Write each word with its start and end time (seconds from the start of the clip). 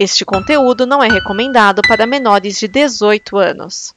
Este 0.00 0.24
conteúdo 0.24 0.86
não 0.86 1.04
é 1.04 1.08
recomendado 1.08 1.82
para 1.86 2.06
menores 2.06 2.58
de 2.58 2.66
18 2.66 3.36
anos. 3.36 3.94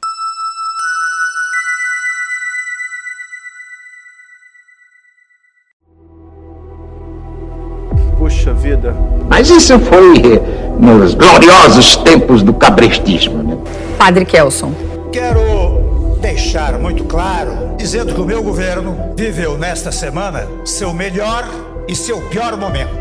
Puxa 8.18 8.54
vida. 8.54 8.94
Mas 9.30 9.50
isso 9.50 9.80
foi 9.80 10.42
nos 10.78 11.14
gloriosos 11.14 11.96
tempos 11.96 12.44
do 12.44 12.54
cabrestismo, 12.54 13.42
né? 13.42 13.58
Padre 13.98 14.26
Kelson. 14.26 14.74
Quero 15.10 16.18
deixar 16.20 16.78
muito 16.80 17.06
claro, 17.06 17.78
dizendo 17.78 18.14
que 18.14 18.20
o 18.20 18.26
meu 18.26 18.44
governo 18.44 19.14
viveu 19.16 19.58
nesta 19.58 19.90
semana 19.90 20.50
seu 20.66 20.94
melhor 20.94 21.48
e 21.88 21.96
seu 21.96 22.20
pior 22.24 22.58
momento. 22.58 22.92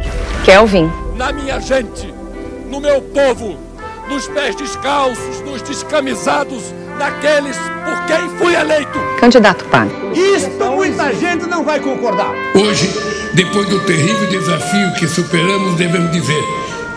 Kelvin. 0.45 0.89
Na 1.17 1.33
minha 1.33 1.61
gente, 1.61 2.12
no 2.73 2.81
meu 2.81 3.03
povo, 3.03 3.59
nos 4.09 4.27
pés 4.29 4.57
descalços, 4.57 5.43
nos 5.43 5.61
descamisados, 5.61 6.73
naqueles 6.99 7.55
por 7.85 8.07
quem 8.07 8.31
fui 8.39 8.55
eleito. 8.55 8.99
Candidato 9.21 9.63
padre. 9.67 9.95
Isto 10.15 10.73
muita 10.73 11.13
gente 11.15 11.45
não 11.45 11.63
vai 11.65 11.79
concordar. 11.81 12.33
Hoje, 12.55 12.89
depois 13.35 13.69
do 13.69 13.79
terrível 13.85 14.27
desafio 14.31 14.95
que 14.95 15.07
superamos, 15.07 15.77
devemos 15.77 16.11
dizer: 16.13 16.43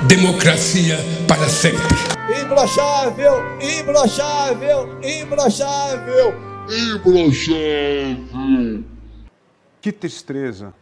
democracia 0.08 0.98
para 1.28 1.50
sempre. 1.50 1.98
Imbrochável, 2.42 3.44
imbrochável, 3.60 4.98
imbrochável, 5.04 6.34
imbrochável. 6.70 8.16
Que 9.82 9.92
tristeza. 9.92 10.74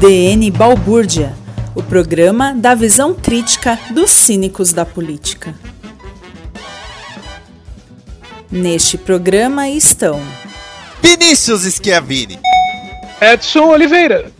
DN 0.00 0.48
Balbúrdia, 0.52 1.34
o 1.74 1.82
programa 1.82 2.54
da 2.54 2.72
visão 2.72 3.12
crítica 3.12 3.76
dos 3.90 4.12
cínicos 4.12 4.72
da 4.72 4.86
política. 4.86 5.52
Neste 8.48 8.96
programa 8.96 9.68
estão 9.68 10.20
Vinícius 11.02 11.62
Schiavini, 11.62 12.38
Edson 13.20 13.64
Oliveira, 13.70 14.30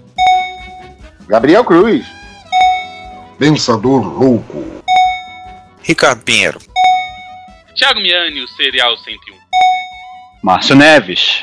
Gabriel 1.27 1.65
Cruz, 1.65 2.07
Pensador 3.37 4.01
Louco, 4.01 4.65
Ricardo 5.83 6.23
Pinheiro, 6.23 6.61
Thiago 7.75 7.99
Miani, 7.99 8.43
o 8.43 8.47
Serial 8.47 8.97
101, 8.97 9.37
Márcio 10.41 10.77
Neves. 10.77 11.43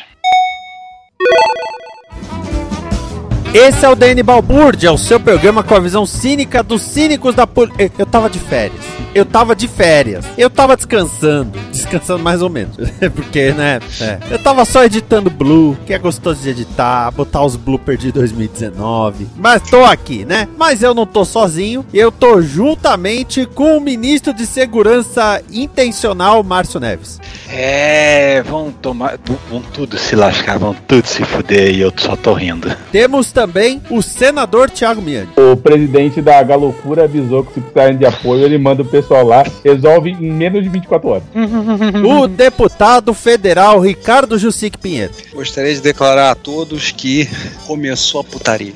Esse 3.55 3.85
é 3.85 3.89
o 3.89 3.95
DN 3.95 4.21
Balbúrdia, 4.21 4.91
o 4.91 4.97
seu 4.97 5.17
programa 5.17 5.63
com 5.63 5.73
a 5.73 5.79
visão 5.79 6.05
cínica 6.05 6.61
dos 6.61 6.81
cínicos 6.81 7.33
da 7.33 7.47
política. 7.47 7.89
Eu 7.97 8.05
tava 8.05 8.29
de 8.29 8.37
férias. 8.37 8.81
Eu 9.13 9.23
tava 9.25 9.55
de 9.55 9.65
férias. 9.65 10.25
Eu 10.37 10.49
tava 10.49 10.75
descansando. 10.75 11.57
Descansando 11.71 12.21
mais 12.21 12.41
ou 12.41 12.49
menos. 12.49 12.75
Porque, 13.15 13.53
né? 13.53 13.79
É. 14.01 14.19
Eu 14.29 14.39
tava 14.39 14.65
só 14.65 14.83
editando 14.83 15.29
Blue, 15.29 15.77
que 15.85 15.93
é 15.93 15.97
gostoso 15.97 16.41
de 16.41 16.49
editar, 16.49 17.09
botar 17.11 17.45
os 17.45 17.55
bloopers 17.55 18.01
de 18.01 18.11
2019. 18.11 19.25
Mas 19.37 19.61
tô 19.61 19.85
aqui, 19.85 20.25
né? 20.25 20.49
Mas 20.57 20.83
eu 20.83 20.93
não 20.93 21.05
tô 21.05 21.23
sozinho. 21.23 21.85
Eu 21.93 22.11
tô 22.11 22.41
juntamente 22.41 23.45
com 23.45 23.77
o 23.77 23.79
ministro 23.79 24.33
de 24.33 24.45
Segurança 24.45 25.41
Intencional, 25.49 26.43
Márcio 26.43 26.81
Neves. 26.81 27.21
É, 27.47 28.43
vão 28.43 28.69
tomar. 28.69 29.17
Vão 29.49 29.61
tudo 29.61 29.97
se 29.97 30.13
lascar, 30.13 30.59
vão 30.59 30.73
tudo 30.73 31.07
se 31.07 31.23
fuder 31.23 31.73
e 31.73 31.79
eu 31.79 31.93
só 31.95 32.17
tô 32.17 32.33
rindo. 32.33 32.75
Temos 32.91 33.31
também 33.31 33.44
o 33.89 34.01
senador 34.01 34.69
Thiago 34.69 35.01
Miani. 35.01 35.29
O 35.38 35.57
presidente 35.57 36.21
da 36.21 36.41
Galocura 36.43 37.03
avisou 37.03 37.43
que 37.43 37.53
se 37.53 37.61
precisarem 37.61 37.97
de 37.97 38.05
apoio, 38.05 38.43
ele 38.43 38.57
manda 38.57 38.81
o 38.81 38.85
pessoal 38.85 39.25
lá, 39.25 39.43
resolve 39.63 40.11
em 40.11 40.31
menos 40.31 40.63
de 40.63 40.69
24 40.69 41.09
horas. 41.09 41.23
o 42.05 42.27
deputado 42.27 43.13
federal 43.13 43.79
Ricardo 43.79 44.38
Jussic 44.38 44.78
Pinheiro. 44.78 45.13
Gostaria 45.33 45.73
de 45.73 45.81
declarar 45.81 46.31
a 46.31 46.35
todos 46.35 46.91
que 46.91 47.29
começou 47.66 48.22
a 48.22 48.23
putaria. 48.23 48.73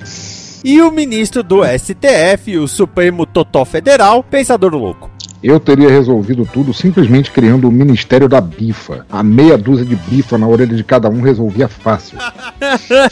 E 0.63 0.81
o 0.81 0.91
ministro 0.91 1.41
do 1.41 1.61
STF, 1.63 2.57
o 2.57 2.67
Supremo 2.67 3.25
Totó 3.25 3.63
Federal, 3.63 4.21
Pensador 4.21 4.75
Louco. 4.75 5.09
Eu 5.41 5.59
teria 5.59 5.89
resolvido 5.89 6.45
tudo 6.45 6.73
simplesmente 6.73 7.31
criando 7.31 7.67
o 7.67 7.71
Ministério 7.71 8.27
da 8.27 8.41
Bifa. 8.41 9.05
A 9.09 9.23
meia 9.23 9.57
dúzia 9.57 9.85
de 9.85 9.95
bifa 9.95 10.37
na 10.37 10.47
orelha 10.47 10.75
de 10.75 10.83
cada 10.83 11.09
um 11.09 11.21
resolvia 11.21 11.69
fácil. 11.69 12.17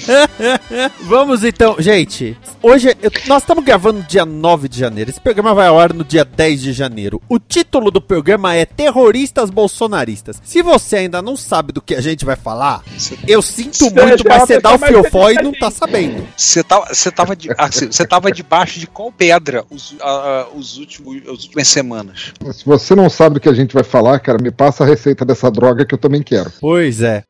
Vamos 1.07 1.43
então, 1.45 1.77
gente. 1.79 2.38
Hoje 2.67 2.89
eu, 3.01 3.09
nós 3.28 3.44
estamos 3.44 3.63
gravando 3.63 4.00
no 4.00 4.05
dia 4.05 4.25
9 4.25 4.67
de 4.67 4.78
janeiro. 4.78 5.09
Esse 5.09 5.22
programa 5.22 5.53
vai 5.53 5.67
ao 5.67 5.79
ar 5.79 5.94
no 5.94 6.03
dia 6.03 6.25
10 6.25 6.61
de 6.61 6.73
janeiro. 6.73 7.22
O 7.29 7.39
título 7.39 7.89
do 7.89 8.01
programa 8.01 8.55
é 8.55 8.66
Terroristas 8.66 9.50
Bolsonaristas. 9.50 10.41
Se 10.44 10.61
você 10.61 10.97
ainda 10.97 11.22
não 11.22 11.38
sabe 11.38 11.72
do 11.72 11.81
que 11.81 11.95
a 11.95 12.01
gente 12.01 12.25
vai 12.25 12.35
falar, 12.35 12.83
eu 13.25 13.41
sinto 13.41 13.85
muito, 13.85 14.27
mas 14.27 14.41
você 14.41 14.59
dá 14.59 14.75
o 14.75 14.79
fiofó 14.79 15.29
e 15.29 15.35
não 15.35 15.53
tá 15.53 15.72
sabendo. 15.72 16.27
Você 16.35 16.61
tava, 16.61 16.94
você 16.94 17.09
tava, 17.09 17.35
de, 17.38 17.47
você 17.47 18.06
tava 18.06 18.29
debaixo 18.33 18.81
de 18.81 18.88
qual 18.88 19.13
pedra 19.13 19.63
os, 19.69 19.94
uh, 19.94 20.53
os 20.53 20.77
últimos, 20.77 21.22
as 21.23 21.44
últimas 21.45 21.69
semanas? 21.69 22.33
Se 22.51 22.66
você 22.66 22.94
não 22.94 23.09
sabe 23.09 23.35
do 23.35 23.39
que 23.39 23.47
a 23.47 23.53
gente 23.53 23.73
vai 23.73 23.83
falar, 23.85 24.19
cara, 24.19 24.44
me 24.44 24.51
passa 24.51 24.83
a 24.83 24.88
receita 24.88 25.23
dessa 25.23 25.50
droga 25.50 25.85
que 25.85 25.94
eu 25.95 25.97
também 25.97 26.22
quero. 26.22 26.51
Pois 26.59 27.01
é. 27.01 27.23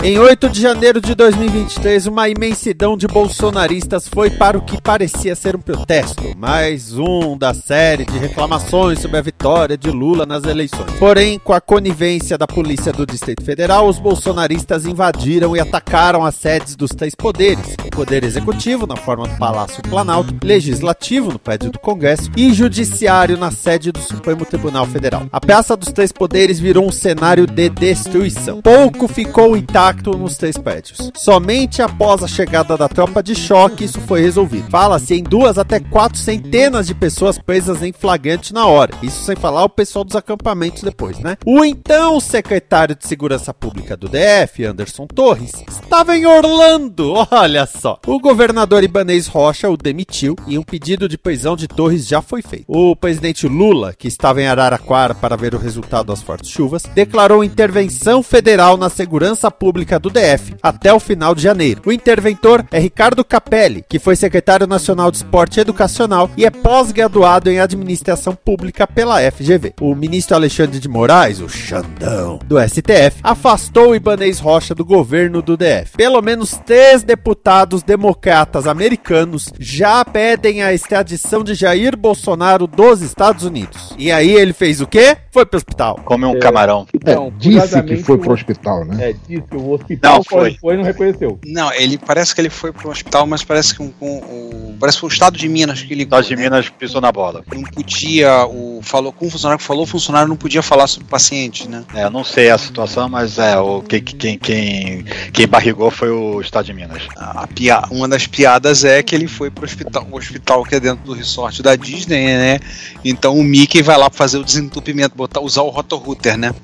Em 0.00 0.16
8 0.16 0.48
de 0.48 0.62
janeiro 0.62 1.00
de 1.00 1.12
2023, 1.12 2.06
uma 2.06 2.28
imensidão 2.28 2.96
de 2.96 3.08
bolsonaristas 3.08 4.06
foi 4.06 4.30
para 4.30 4.56
o 4.56 4.62
que 4.62 4.80
parecia 4.80 5.34
ser 5.34 5.56
um 5.56 5.60
protesto, 5.60 6.22
mais 6.36 6.96
um 6.96 7.36
da 7.36 7.52
série 7.52 8.04
de 8.04 8.16
reclamações 8.16 9.00
sobre 9.00 9.16
a 9.16 9.20
vitória 9.20 9.76
de 9.76 9.90
Lula 9.90 10.24
nas 10.24 10.44
eleições. 10.44 10.92
Porém, 11.00 11.36
com 11.40 11.52
a 11.52 11.60
conivência 11.60 12.38
da 12.38 12.46
Polícia 12.46 12.92
do 12.92 13.04
Distrito 13.04 13.44
Federal, 13.44 13.88
os 13.88 13.98
bolsonaristas 13.98 14.86
invadiram 14.86 15.56
e 15.56 15.60
atacaram 15.60 16.24
as 16.24 16.36
sedes 16.36 16.76
dos 16.76 16.92
três 16.92 17.16
poderes: 17.16 17.74
o 17.84 17.90
Poder 17.90 18.22
Executivo, 18.22 18.86
na 18.86 18.96
forma 18.96 19.26
do 19.26 19.36
Palácio 19.36 19.82
Planalto, 19.82 20.32
Legislativo, 20.44 21.32
no 21.32 21.40
prédio 21.40 21.72
do 21.72 21.78
Congresso, 21.80 22.30
e 22.36 22.54
Judiciário, 22.54 23.36
na 23.36 23.50
sede 23.50 23.90
do 23.90 24.00
Supremo 24.00 24.46
Tribunal 24.46 24.86
Federal. 24.86 25.26
A 25.32 25.40
Praça 25.40 25.76
dos 25.76 25.90
Três 25.90 26.12
Poderes 26.12 26.60
virou 26.60 26.86
um 26.86 26.92
cenário 26.92 27.48
de 27.48 27.68
destruição. 27.68 28.62
Pouco 28.62 29.08
ficou 29.08 29.56
intacto 29.56 29.87
nos 30.16 30.36
três 30.36 30.56
prédios. 30.56 31.10
Somente 31.16 31.80
após 31.80 32.22
a 32.22 32.28
chegada 32.28 32.76
da 32.76 32.88
tropa 32.88 33.22
de 33.22 33.34
choque 33.34 33.84
isso 33.84 34.00
foi 34.02 34.20
resolvido. 34.20 34.70
Fala-se 34.70 35.14
em 35.14 35.22
duas 35.22 35.58
até 35.58 35.80
quatro 35.80 36.18
centenas 36.18 36.86
de 36.86 36.94
pessoas 36.94 37.38
presas 37.38 37.82
em 37.82 37.92
flagrante 37.92 38.52
na 38.52 38.66
hora. 38.66 38.94
Isso 39.02 39.24
sem 39.24 39.34
falar 39.34 39.64
o 39.64 39.68
pessoal 39.68 40.04
dos 40.04 40.16
acampamentos 40.16 40.82
depois, 40.82 41.18
né? 41.18 41.36
O 41.46 41.64
então 41.64 42.20
secretário 42.20 42.94
de 42.94 43.06
Segurança 43.06 43.54
Pública 43.54 43.96
do 43.96 44.08
DF, 44.08 44.64
Anderson 44.64 45.06
Torres, 45.06 45.52
estava 45.68 46.16
em 46.16 46.26
Orlando. 46.26 47.14
Olha 47.30 47.66
só. 47.66 47.98
O 48.06 48.20
governador 48.20 48.84
Ibanez 48.84 49.26
Rocha 49.26 49.70
o 49.70 49.76
demitiu 49.76 50.36
e 50.46 50.58
um 50.58 50.62
pedido 50.62 51.08
de 51.08 51.16
prisão 51.16 51.56
de 51.56 51.66
Torres 51.66 52.06
já 52.06 52.20
foi 52.20 52.42
feito. 52.42 52.64
O 52.68 52.94
presidente 52.94 53.48
Lula, 53.48 53.94
que 53.94 54.08
estava 54.08 54.42
em 54.42 54.46
Araraquara 54.46 55.14
para 55.14 55.36
ver 55.36 55.54
o 55.54 55.58
resultado 55.58 56.06
das 56.06 56.22
fortes 56.22 56.50
chuvas, 56.50 56.82
declarou 56.94 57.42
intervenção 57.42 58.22
federal 58.22 58.76
na 58.76 58.88
segurança 58.88 59.50
pública 59.50 59.77
do 60.00 60.10
DF 60.10 60.54
até 60.62 60.92
o 60.92 61.00
final 61.00 61.34
de 61.34 61.42
janeiro. 61.42 61.82
O 61.86 61.92
interventor 61.92 62.64
é 62.70 62.78
Ricardo 62.78 63.24
Capelli, 63.24 63.84
que 63.88 63.98
foi 63.98 64.16
secretário 64.16 64.66
nacional 64.66 65.10
de 65.10 65.18
esporte 65.18 65.60
educacional 65.60 66.30
e 66.36 66.44
é 66.44 66.50
pós-graduado 66.50 67.50
em 67.50 67.60
administração 67.60 68.34
pública 68.34 68.86
pela 68.86 69.20
FGV. 69.30 69.74
O 69.80 69.94
ministro 69.94 70.34
Alexandre 70.34 70.78
de 70.78 70.88
Moraes, 70.88 71.40
o 71.40 71.48
Xandão 71.48 72.38
do 72.44 72.56
STF, 72.60 73.20
afastou 73.22 73.90
o 73.90 73.94
Ibanez 73.94 74.38
Rocha 74.38 74.74
do 74.74 74.84
governo 74.84 75.40
do 75.42 75.56
DF. 75.56 75.96
Pelo 75.96 76.20
menos 76.20 76.58
três 76.66 77.02
deputados 77.02 77.82
democratas 77.82 78.66
americanos 78.66 79.52
já 79.58 80.04
pedem 80.04 80.62
a 80.62 80.72
extradição 80.72 81.44
de 81.44 81.54
Jair 81.54 81.96
Bolsonaro 81.96 82.66
dos 82.66 83.00
Estados 83.00 83.44
Unidos. 83.44 83.94
E 83.98 84.10
aí 84.10 84.32
ele 84.34 84.52
fez 84.52 84.80
o 84.80 84.86
quê? 84.86 85.16
Foi 85.30 85.44
pro 85.46 85.56
hospital. 85.56 86.00
Comeu 86.04 86.30
um 86.30 86.36
é, 86.36 86.40
camarão. 86.40 86.86
É, 87.04 87.14
disse 87.38 87.82
que 87.82 87.96
foi 87.98 88.18
pro 88.18 88.32
hospital, 88.32 88.84
né? 88.84 89.10
É, 89.10 89.14
disse 89.28 89.42
que 89.42 89.56
o 89.68 89.74
hospital 89.74 90.16
não, 90.16 90.24
foi. 90.24 90.56
foi 90.60 90.76
não 90.76 90.84
reconheceu. 90.84 91.38
Não, 91.44 91.72
ele 91.72 91.98
parece 91.98 92.34
que 92.34 92.40
ele 92.40 92.50
foi 92.50 92.72
pro 92.72 92.90
hospital, 92.90 93.26
mas 93.26 93.44
parece 93.44 93.74
que 93.74 93.82
um, 93.82 93.92
um, 94.00 94.16
um 94.16 94.76
parece 94.78 94.96
que 94.96 95.00
foi 95.00 95.10
o 95.10 95.12
estado 95.12 95.36
de 95.36 95.48
Minas 95.48 95.82
que 95.82 95.94
ligou. 95.94 96.18
O 96.18 96.20
estado 96.20 96.28
de 96.28 96.36
né? 96.36 96.42
Minas 96.42 96.68
pisou 96.68 97.00
na 97.00 97.12
bola. 97.12 97.44
Não 97.52 97.62
podia, 97.62 98.46
o 98.46 98.80
falou 98.82 99.12
com 99.12 99.26
o 99.26 99.30
funcionário 99.30 99.58
que 99.58 99.66
falou, 99.66 99.84
o 99.84 99.86
funcionário 99.86 100.28
não 100.28 100.36
podia 100.36 100.62
falar 100.62 100.86
sobre 100.86 101.06
o 101.06 101.10
paciente, 101.10 101.68
né? 101.68 101.84
É, 101.94 102.04
eu 102.04 102.10
não 102.10 102.24
sei 102.24 102.50
a 102.50 102.58
situação, 102.58 103.08
mas 103.08 103.38
é 103.38 103.58
o 103.58 103.82
quem 103.82 104.02
quem 104.02 104.38
quem, 104.38 105.04
quem 105.32 105.46
barrigou 105.46 105.90
foi 105.90 106.10
o 106.10 106.40
estado 106.40 106.66
de 106.66 106.72
Minas. 106.72 107.02
A, 107.16 107.46
pia, 107.46 107.82
uma 107.90 108.08
das 108.08 108.26
piadas 108.26 108.84
é 108.84 109.02
que 109.02 109.14
ele 109.14 109.26
foi 109.26 109.50
pro 109.50 109.64
hospital, 109.64 110.06
o 110.10 110.16
hospital 110.16 110.64
que 110.64 110.74
é 110.74 110.80
dentro 110.80 111.04
do 111.04 111.12
resort 111.12 111.62
da 111.62 111.76
Disney, 111.76 112.26
né? 112.26 112.60
Então 113.04 113.36
o 113.36 113.44
Mickey 113.44 113.82
vai 113.82 113.96
lá 113.96 114.08
fazer 114.10 114.38
o 114.38 114.44
desentupimento, 114.44 115.16
botar 115.16 115.40
usar 115.40 115.62
o 115.62 115.68
rotorrouter, 115.68 116.36
né? 116.36 116.54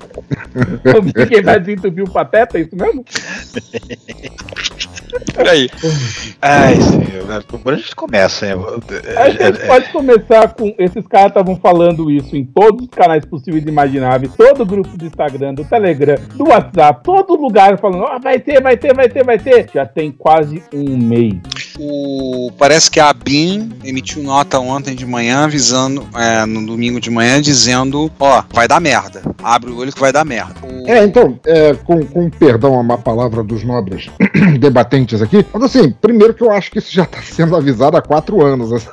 Mickey 1.03 1.41
vai 1.41 1.59
desentupir 1.59 2.03
o 2.03 2.09
pateta, 2.09 2.57
é 2.57 2.61
isso 2.61 2.75
mesmo? 2.75 3.03
Por 5.33 5.47
aí. 5.47 5.69
Ai, 6.41 6.75
senhor. 6.81 7.43
Por 7.43 7.59
onde 7.73 7.81
a 7.81 7.83
gente 7.83 7.95
começa, 7.95 8.45
hein? 8.47 8.53
A 9.17 9.29
gente 9.29 9.65
pode 9.65 9.91
começar 9.91 10.53
com. 10.53 10.73
Esses 10.77 11.05
caras 11.07 11.29
estavam 11.29 11.55
falando 11.57 12.09
isso 12.11 12.35
em 12.35 12.45
todos 12.45 12.83
os 12.85 12.89
canais 12.89 13.25
possíveis 13.25 13.65
e 13.65 13.69
imagináveis, 13.69 14.31
todo 14.37 14.61
o 14.61 14.65
grupo 14.65 14.95
do 14.97 15.05
Instagram, 15.05 15.53
do 15.53 15.65
Telegram, 15.65 16.15
do 16.35 16.49
WhatsApp, 16.49 17.01
todo 17.03 17.35
lugar 17.35 17.77
falando, 17.79 18.03
ó, 18.03 18.19
vai 18.19 18.39
ter, 18.39 18.61
vai 18.61 18.77
ter, 18.77 18.93
vai 18.93 19.09
ter, 19.09 19.23
vai 19.25 19.39
ter. 19.39 19.69
Já 19.73 19.85
tem 19.85 20.11
quase 20.11 20.61
um 20.73 20.97
mês. 20.97 21.33
O, 21.77 22.51
parece 22.57 22.89
que 22.89 22.99
a 23.01 23.11
BIM 23.11 23.71
emitiu 23.83 24.23
nota 24.23 24.59
ontem 24.59 24.95
de 24.95 25.05
manhã, 25.05 25.43
avisando, 25.43 26.07
é, 26.15 26.45
no 26.45 26.65
domingo 26.65 27.01
de 27.01 27.09
manhã, 27.09 27.41
dizendo: 27.41 28.09
ó, 28.19 28.43
vai 28.53 28.67
dar 28.67 28.79
merda. 28.79 29.21
Abre 29.43 29.71
o 29.71 29.77
olho 29.77 29.91
que 29.91 29.99
vai 29.99 30.13
dar 30.13 30.23
merda. 30.23 30.53
O- 30.63 30.87
É, 30.89 31.03
então, 31.03 31.37
é, 31.45 31.73
com, 31.73 32.05
com 32.05 32.29
perdão 32.29 32.79
a 32.79 32.83
má 32.83 32.97
palavra 32.97 33.43
dos 33.43 33.63
nobres 33.63 34.09
debatentes 34.59 35.14
aqui, 35.21 35.45
mas 35.53 35.63
assim, 35.63 35.91
primeiro 35.91 36.33
que 36.33 36.43
eu 36.43 36.51
acho 36.51 36.71
que 36.71 36.79
isso 36.79 36.91
já 36.91 37.03
está 37.03 37.21
sendo 37.21 37.55
avisado 37.55 37.97
há 37.97 38.01
quatro 38.01 38.45
anos. 38.45 38.71
assim. 38.71 38.89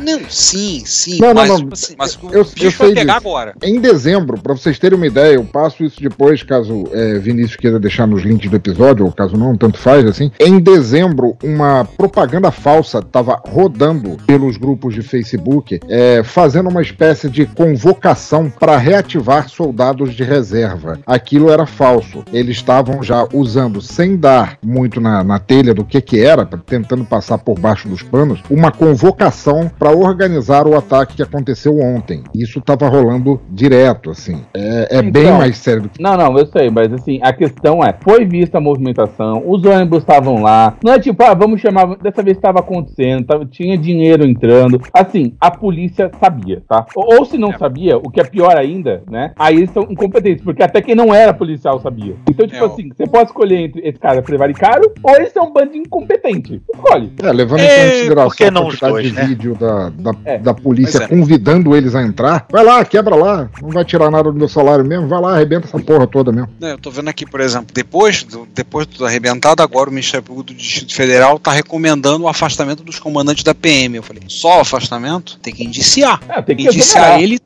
Não, 0.00 0.20
sim, 0.28 0.82
sim. 0.84 1.18
Não, 1.20 1.28
não, 1.28 1.34
mas, 1.34 1.48
não. 1.48 1.56
tipo 1.58 1.74
assim, 1.74 1.94
mas 1.98 2.14
o 2.16 2.26
Eu, 2.30 2.38
eu 2.38 2.44
sei 2.44 2.70
vai 2.70 2.92
pegar 2.92 3.18
disso. 3.18 3.28
agora. 3.28 3.54
Em 3.62 3.80
dezembro, 3.80 4.40
para 4.40 4.54
vocês 4.54 4.78
terem 4.78 4.96
uma 4.96 5.06
ideia, 5.06 5.34
eu 5.34 5.44
passo 5.44 5.84
isso 5.84 6.00
depois, 6.00 6.42
caso 6.42 6.84
é, 6.92 7.18
Vinícius 7.18 7.56
queira 7.56 7.78
deixar 7.78 8.06
nos 8.06 8.22
links 8.22 8.50
do 8.50 8.56
episódio, 8.56 9.04
ou 9.04 9.12
caso 9.12 9.36
não, 9.36 9.56
tanto 9.56 9.78
faz, 9.78 10.04
assim. 10.06 10.30
Em 10.38 10.58
dezembro, 10.60 11.36
uma 11.42 11.84
propaganda 11.84 12.50
falsa 12.50 12.98
estava 12.98 13.40
rodando 13.46 14.16
pelos 14.26 14.56
grupos 14.56 14.94
de 14.94 15.02
Facebook, 15.02 15.80
é, 15.88 16.22
fazendo 16.22 16.68
uma 16.68 16.82
espécie 16.82 17.28
de 17.28 17.46
convocação 17.46 18.50
para 18.50 18.76
reativar 18.76 19.48
soldados 19.48 20.14
de 20.14 20.22
reserva. 20.24 20.98
Aquilo 21.06 21.50
era 21.50 21.66
falso. 21.66 22.24
Eles 22.32 22.56
estavam 22.56 23.02
já 23.02 23.26
usando, 23.32 23.80
sem 23.80 24.16
dar 24.16 24.58
muito 24.62 25.00
na, 25.00 25.22
na 25.22 25.33
telha 25.38 25.74
do 25.74 25.84
que 25.84 26.00
que 26.00 26.20
era, 26.20 26.44
tentando 26.46 27.04
passar 27.04 27.38
por 27.38 27.58
baixo 27.58 27.88
dos 27.88 28.02
panos, 28.02 28.40
uma 28.50 28.70
convocação 28.70 29.70
para 29.78 29.90
organizar 29.90 30.66
o 30.66 30.76
ataque 30.76 31.16
que 31.16 31.22
aconteceu 31.22 31.78
ontem. 31.78 32.22
Isso 32.34 32.58
estava 32.58 32.88
rolando 32.88 33.40
direto, 33.50 34.10
assim. 34.10 34.42
É, 34.54 34.98
é 34.98 35.02
bem 35.02 35.24
Então, 35.24 35.38
mais 35.38 35.56
sério 35.58 35.82
do 35.82 35.88
que. 35.88 36.02
Não, 36.02 36.16
não, 36.16 36.38
eu 36.38 36.46
sei, 36.46 36.70
mas 36.70 36.92
assim, 36.92 37.18
a 37.22 37.32
questão 37.32 37.82
é, 37.84 37.94
foi 38.02 38.24
vista 38.24 38.58
a 38.58 38.60
movimentação, 38.60 39.42
os 39.46 39.64
ônibus 39.64 39.98
estavam 40.00 40.42
lá, 40.42 40.76
não 40.84 40.92
é 40.92 40.98
tipo, 40.98 41.22
ah, 41.24 41.34
vamos 41.34 41.60
chamar, 41.60 41.96
dessa 41.96 42.22
vez 42.22 42.36
estava 42.36 42.60
acontecendo, 42.60 43.26
tava- 43.26 43.46
tinha 43.46 43.76
dinheiro 43.76 44.24
entrando, 44.24 44.80
assim, 44.92 45.34
a 45.40 45.50
polícia 45.50 46.10
sabia, 46.20 46.62
tá? 46.68 46.86
Ou, 46.94 47.18
ou 47.18 47.24
se 47.24 47.36
não 47.38 47.52
sabia, 47.58 47.96
o 47.96 48.10
que 48.10 48.20
é 48.20 48.24
pior 48.24 48.56
ainda, 48.56 49.02
né, 49.10 49.32
aí 49.38 49.56
eles 49.56 49.70
são 49.70 49.84
incompetentes, 49.90 50.44
porque 50.44 50.62
até 50.62 50.80
quem 50.80 50.94
não 50.94 51.14
era 51.14 51.32
policial 51.34 51.78
sabia. 51.80 52.14
Então, 52.28 52.46
tipo 52.46 52.62
É, 52.64 52.66
assim, 52.66 52.88
você 52.96 53.06
pode 53.06 53.26
escolher 53.30 53.58
entre 53.60 53.80
esse 53.86 53.98
cara 53.98 54.22
prevaricário, 54.22 54.92
ou 55.02 55.14
eles 55.24 55.32
são 55.32 55.46
um 55.46 55.52
bando 55.52 55.72
de 55.72 55.78
incompetente, 55.78 56.60
escolhe. 56.74 57.12
É, 57.22 57.32
levando 57.32 57.60
É, 57.60 57.86
em 57.86 57.92
consideração 57.98 58.28
por 58.28 58.36
que 58.36 58.44
a 58.44 58.52
quantidade 58.52 58.92
dois, 58.92 59.06
de 59.06 59.12
né? 59.12 59.26
vídeo 59.26 59.54
da, 59.54 59.88
da, 59.90 60.12
É, 60.24 60.38
da 60.38 60.54
polícia 60.54 60.98
é. 61.04 61.08
convidando 61.08 61.74
eles 61.76 61.94
a 61.94 62.02
entrar, 62.02 62.46
vai 62.50 62.64
lá, 62.64 62.84
quebra 62.84 63.14
lá, 63.14 63.50
não 63.60 63.70
vai 63.70 63.84
tirar 63.84 64.10
nada 64.10 64.30
do 64.30 64.38
meu 64.38 64.48
salário 64.48 64.84
mesmo, 64.84 65.08
vai 65.08 65.20
lá, 65.20 65.34
arrebenta 65.34 65.66
essa 65.66 65.78
porra 65.78 66.06
toda 66.06 66.30
mesmo. 66.32 66.48
Né, 66.60 66.72
Eu 66.72 66.78
tô 66.78 66.90
vendo 66.90 67.08
aqui, 67.08 67.24
por 67.26 67.40
exemplo, 67.40 67.66
depois 67.74 68.22
do, 68.22 68.46
depois 68.54 68.86
do 68.86 69.04
arrebentado, 69.06 69.62
agora 69.62 69.88
o 69.88 69.92
Ministério 69.92 70.24
Público 70.24 70.52
do 70.52 70.54
Distrito 70.54 70.94
Federal 70.94 71.38
tá 71.38 71.52
recomendando 71.52 72.24
o 72.24 72.28
afastamento 72.28 72.82
dos 72.82 72.98
comandantes 72.98 73.42
da 73.44 73.54
PM. 73.54 73.96
Eu 73.96 74.02
falei, 74.02 74.22
só 74.28 74.58
o 74.58 74.60
afastamento? 74.60 75.38
Tem 75.40 75.54
que 75.54 75.64
indiciar. 75.64 76.20
É, 76.28 76.42
tem 76.42 76.56
que 76.56 76.64
Indiciar 76.64 77.18
exonerar. 77.18 77.22
ele, 77.22 77.40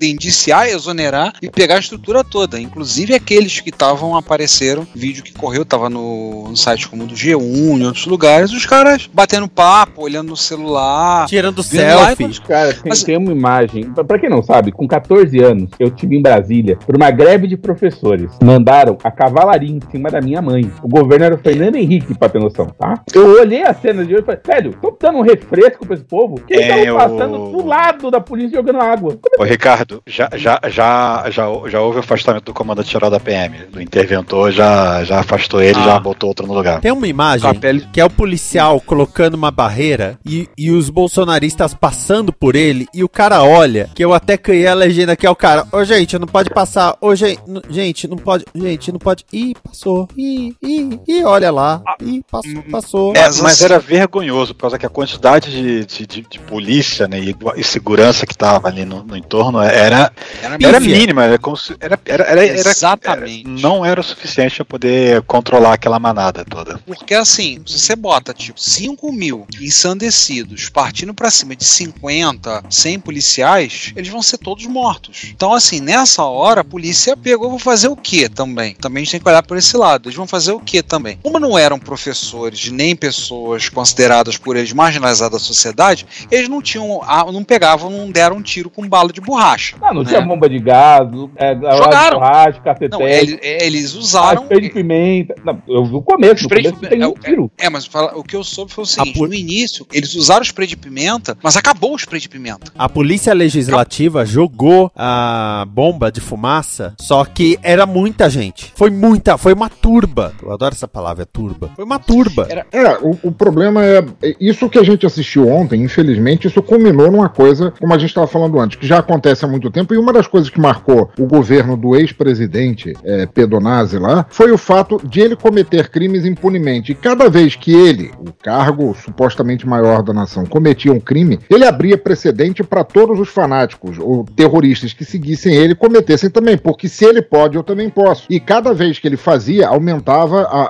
e 0.00 0.06
indiciar, 0.10 0.68
exonerar 0.68 1.32
e 1.42 1.50
pegar 1.50 1.76
a 1.76 1.78
estrutura 1.78 2.22
toda. 2.24 2.60
Inclusive 2.60 3.14
aqueles 3.14 3.60
que 3.60 3.70
estavam, 3.70 4.16
apareceram, 4.16 4.86
vídeo 4.94 5.22
que 5.22 5.32
correu, 5.32 5.64
tava 5.64 5.88
no, 5.90 6.48
no 6.48 6.56
site 6.56 6.88
como 6.88 7.06
do 7.06 7.14
G1, 7.24 7.78
em 7.78 7.84
outros 7.86 8.06
lugares, 8.06 8.52
os 8.52 8.64
caras 8.66 9.08
batendo 9.12 9.48
papo, 9.48 10.02
olhando 10.02 10.28
no 10.30 10.36
celular. 10.36 11.26
Tirando 11.26 11.58
lá 11.58 11.62
selfie. 11.64 12.24
enquanto- 12.24 12.42
Cara, 12.42 12.72
tem, 12.72 12.82
Mas- 12.86 13.02
tem 13.02 13.16
uma 13.16 13.32
imagem. 13.32 13.84
Pra, 13.92 14.04
pra 14.04 14.18
quem 14.18 14.30
não 14.30 14.42
sabe, 14.42 14.72
com 14.72 14.86
14 14.86 15.38
anos, 15.40 15.70
eu 15.78 15.90
tive 15.90 16.16
em 16.16 16.22
Brasília 16.22 16.76
por 16.86 16.96
uma 16.96 17.10
greve 17.10 17.46
de 17.46 17.56
professores. 17.56 18.30
Mandaram 18.42 18.96
a 19.02 19.10
cavalaria 19.10 19.70
em 19.70 19.80
cima 19.90 20.10
da 20.10 20.20
minha 20.20 20.40
mãe. 20.42 20.70
O 20.82 20.88
governo 20.88 21.24
era 21.24 21.34
o 21.34 21.38
Fernando 21.38 21.76
Henrique, 21.76 22.14
pra 22.14 22.28
ter 22.28 22.38
noção, 22.40 22.66
tá? 22.78 23.02
Eu 23.14 23.40
olhei 23.40 23.62
a 23.62 23.74
cena 23.74 24.04
de 24.04 24.12
hoje 24.14 24.22
e 24.22 24.26
falei, 24.26 24.40
velho, 24.46 24.76
tô 24.80 24.96
dando 25.00 25.18
um 25.18 25.22
refresco 25.22 25.86
pra 25.86 25.94
esse 25.94 26.04
povo? 26.04 26.40
Que 26.46 26.54
eles 26.54 26.66
É, 26.66 26.80
estavam 26.80 26.98
passando 27.18 27.34
eu- 27.36 27.52
do 27.52 27.66
lado 27.66 28.10
da 28.10 28.20
polícia 28.20 28.56
jogando 28.58 28.80
água. 28.80 29.18
Ô, 29.38 29.44
Ricardo, 29.44 30.02
já, 30.06 30.28
já, 30.34 30.60
já, 30.68 31.24
já, 31.30 31.50
já 31.68 31.80
houve 31.80 31.96
o 31.96 32.00
afastamento 32.00 32.44
do 32.44 32.54
comandante 32.54 32.90
geral 32.90 33.10
da 33.10 33.20
PM. 33.20 33.54
O 33.74 33.80
interventor 33.80 34.50
já, 34.50 35.04
já 35.04 35.20
afastou 35.20 35.62
ele, 35.62 35.78
Ah. 35.78 35.84
já 35.84 35.98
botou 36.00 36.28
outro 36.28 36.46
no 36.46 36.54
lugar. 36.54 36.80
Tem 36.80 36.92
uma 36.92 37.06
imagem 37.10 37.54
pele- 37.54 37.86
que 37.92 38.00
é 38.00 38.04
o 38.04 38.10
policial 38.10 38.80
colocando 38.80 39.34
uma 39.34 39.50
barreira 39.50 40.18
e, 40.24 40.48
e 40.56 40.70
os 40.70 40.88
bolsonaristas 40.90 41.74
passando 41.74 42.32
por 42.32 42.56
ele 42.56 42.86
e 42.94 43.02
o 43.04 43.08
cara 43.08 43.42
olha, 43.42 43.90
que 43.94 44.04
eu 44.04 44.12
até 44.14 44.36
criei 44.36 44.66
a 44.66 44.74
legenda 44.74 45.16
que 45.16 45.26
é 45.26 45.30
o 45.30 45.36
cara, 45.36 45.66
ô 45.72 45.84
gente, 45.84 46.18
não 46.18 46.26
pode 46.26 46.50
passar, 46.50 46.96
ô 47.00 47.14
gente, 47.14 47.40
n- 47.46 47.62
gente, 47.68 48.06
não 48.08 48.16
pode, 48.16 48.44
gente, 48.54 48.92
não 48.92 48.98
pode, 48.98 49.24
ih, 49.32 49.54
passou, 49.62 50.08
ih, 50.16 50.54
ih, 50.62 51.00
ih, 51.08 51.24
olha 51.24 51.50
lá, 51.50 51.82
ih, 52.02 52.22
passou, 52.30 52.62
passou. 52.70 53.12
É, 53.16 53.22
Mas 53.26 53.40
assim- 53.44 53.64
era 53.64 53.78
vergonhoso, 53.78 54.54
por 54.54 54.62
causa 54.62 54.78
que 54.78 54.86
a 54.86 54.88
quantidade 54.90 55.50
de, 55.50 55.84
de, 55.86 56.06
de- 56.06 56.26
de 56.30 56.38
polícia 56.40 57.06
né, 57.08 57.18
e, 57.20 57.36
e 57.56 57.64
segurança 57.64 58.26
que 58.26 58.36
tava 58.36 58.68
ali 58.68 58.84
no, 58.84 59.02
no 59.02 59.16
entorno 59.16 59.60
era, 59.60 60.12
Era 60.42 60.56
era 60.62 60.80
mínima, 60.80 61.24
era, 61.24 61.38
como 61.38 61.56
se- 61.56 61.76
era, 61.80 61.98
era, 62.06 62.24
era, 62.24 62.46
era- 62.46 62.70
Exatamente. 62.70 63.46
era- 63.48 63.60
não 63.60 63.84
era 63.84 64.00
o 64.00 64.04
suficiente 64.04 64.56
para 64.56 64.64
poder 64.64 65.22
controlar 65.22 65.74
aquela 65.74 65.98
manada 65.98 66.44
toda. 66.44 66.78
Porque 66.96 67.14
assim, 67.14 67.62
se 67.66 67.78
você 67.78 67.94
bota 67.94 68.34
tipo 68.34 68.60
5 68.60 69.12
mil 69.12 69.46
ensandecidos 69.60 70.68
partindo 70.68 71.14
pra 71.14 71.30
cima 71.30 71.54
de 71.54 71.64
50, 71.64 72.64
100 72.68 72.98
policiais, 72.98 73.92
eles 73.94 74.08
vão 74.08 74.20
ser 74.20 74.38
todos 74.38 74.66
mortos. 74.66 75.30
Então, 75.30 75.52
assim, 75.52 75.80
nessa 75.80 76.24
hora 76.24 76.62
a 76.62 76.64
polícia 76.64 77.16
pegou, 77.16 77.48
vou 77.48 77.60
fazer 77.60 77.86
o 77.86 77.96
que 77.96 78.28
também? 78.28 78.74
Também 78.74 79.02
a 79.02 79.04
gente 79.04 79.12
tem 79.12 79.20
que 79.20 79.28
olhar 79.28 79.42
por 79.42 79.56
esse 79.56 79.76
lado. 79.76 80.08
Eles 80.08 80.16
vão 80.16 80.26
fazer 80.26 80.50
o 80.50 80.58
que 80.58 80.82
também? 80.82 81.16
Como 81.22 81.38
não 81.38 81.56
eram 81.56 81.78
professores 81.78 82.70
nem 82.72 82.96
pessoas 82.96 83.68
consideradas 83.68 84.36
por 84.36 84.56
eles 84.56 84.72
marginalizadas 84.72 85.40
da 85.40 85.46
sociedade, 85.46 86.06
eles 86.28 86.48
não 86.48 86.60
tinham, 86.60 87.00
ah, 87.04 87.30
não 87.30 87.44
pegavam, 87.44 87.88
não 87.88 88.10
deram 88.10 88.38
um 88.38 88.42
tiro 88.42 88.68
com 88.68 88.88
bala 88.88 89.12
de 89.12 89.20
borracha. 89.20 89.76
Ah, 89.80 89.94
não 89.94 90.02
né? 90.02 90.08
tinha 90.08 90.20
bomba 90.20 90.48
de 90.48 90.58
gás, 90.58 91.08
é, 91.36 91.54
Jogaram. 91.54 92.18
borracha, 92.18 92.60
cacetete, 92.60 92.90
Não, 92.90 93.06
eles, 93.06 93.38
eles 93.42 93.94
usaram. 93.94 94.42
spray 94.42 94.60
de 94.60 94.70
pimenta. 94.70 95.34
Não, 95.44 95.62
eu 95.68 95.84
vi 95.84 95.94
o 95.94 96.02
começo, 96.02 96.42
Spray 96.42 96.62
de 96.62 96.79
começo 96.88 96.96
tem 96.98 97.06
um 97.06 97.14
tiro. 97.14 97.50
É, 97.58 97.68
mas 97.68 97.86
fala- 97.86 98.16
o 98.16 98.22
que 98.22 98.36
eu 98.36 98.44
soube 98.44 98.72
foi 98.72 98.84
o 98.84 98.86
seguinte: 98.86 99.20
no 99.20 99.34
início, 99.34 99.86
eles 99.92 100.14
usaram 100.14 100.40
o 100.40 100.44
spray 100.44 100.66
de 100.66 100.76
pimenta, 100.76 101.36
mas 101.42 101.56
acabou 101.56 101.92
o 101.92 101.96
spray 101.96 102.20
de 102.20 102.28
pimenta. 102.28 102.72
A 102.76 102.88
polícia 102.88 103.32
legislativa 103.34 104.24
jogou 104.24 104.90
a 104.96 105.66
bomba 105.68 106.10
de 106.10 106.20
fumaça, 106.20 106.94
só 107.00 107.24
que 107.24 107.58
era 107.62 107.86
muita 107.86 108.28
gente. 108.30 108.72
Foi 108.74 108.90
muita, 108.90 109.36
foi 109.36 109.52
uma 109.52 109.68
turba. 109.68 110.32
Eu 110.42 110.52
adoro 110.52 110.74
essa 110.74 110.88
palavra, 110.88 111.26
turba. 111.26 111.70
Foi 111.74 111.84
uma 111.84 111.98
turba. 111.98 112.46
É, 112.72 112.98
o, 113.00 113.18
o 113.24 113.32
problema 113.32 113.84
é. 113.84 114.04
é 114.22 114.34
Isso 114.40 114.68
que 114.68 114.78
a 114.78 114.82
gente 114.82 115.06
assistiu 115.06 115.48
ontem, 115.48 115.82
infelizmente, 115.82 116.46
isso 116.46 116.62
culminou 116.62 117.10
numa 117.10 117.28
coisa, 117.28 117.72
como 117.78 117.92
a 117.92 117.98
gente 117.98 118.10
estava 118.10 118.26
falando 118.26 118.58
antes, 118.58 118.78
que 118.78 118.86
já 118.86 118.98
acontece 118.98 119.44
há 119.44 119.48
muito 119.48 119.70
tempo, 119.70 119.94
e 119.94 119.98
uma 119.98 120.12
das 120.12 120.26
coisas 120.26 120.50
que 120.50 120.60
marcou 120.60 121.10
o 121.18 121.26
governo 121.26 121.76
do 121.76 121.96
ex-presidente 121.96 122.92
é, 123.04 123.26
Pedonazzi 123.26 123.98
lá 123.98 124.26
foi 124.30 124.50
o 124.50 124.58
fato 124.58 125.00
de 125.04 125.20
ele 125.20 125.36
cometer 125.36 125.88
crimes 125.90 126.24
impunemente. 126.24 126.69
E 126.78 126.94
cada 126.94 127.28
vez 127.28 127.54
que 127.56 127.72
ele, 127.72 128.10
o 128.18 128.32
cargo 128.32 128.94
supostamente 129.02 129.66
maior 129.66 130.02
da 130.02 130.12
nação, 130.12 130.44
cometia 130.46 130.92
um 130.92 131.00
crime, 131.00 131.38
ele 131.50 131.64
abria 131.64 131.98
precedente 131.98 132.62
para 132.62 132.84
todos 132.84 133.18
os 133.18 133.28
fanáticos 133.28 133.98
ou 133.98 134.24
terroristas 134.24 134.92
que 134.92 135.04
seguissem 135.04 135.54
ele 135.54 135.74
cometessem 135.74 136.30
também, 136.30 136.56
porque 136.56 136.88
se 136.88 137.04
ele 137.04 137.22
pode, 137.22 137.56
eu 137.56 137.62
também 137.62 137.88
posso. 137.90 138.24
E 138.30 138.38
cada 138.38 138.72
vez 138.72 138.98
que 138.98 139.06
ele 139.08 139.16
fazia, 139.16 139.68
aumentava 139.68 140.42
a, 140.42 140.60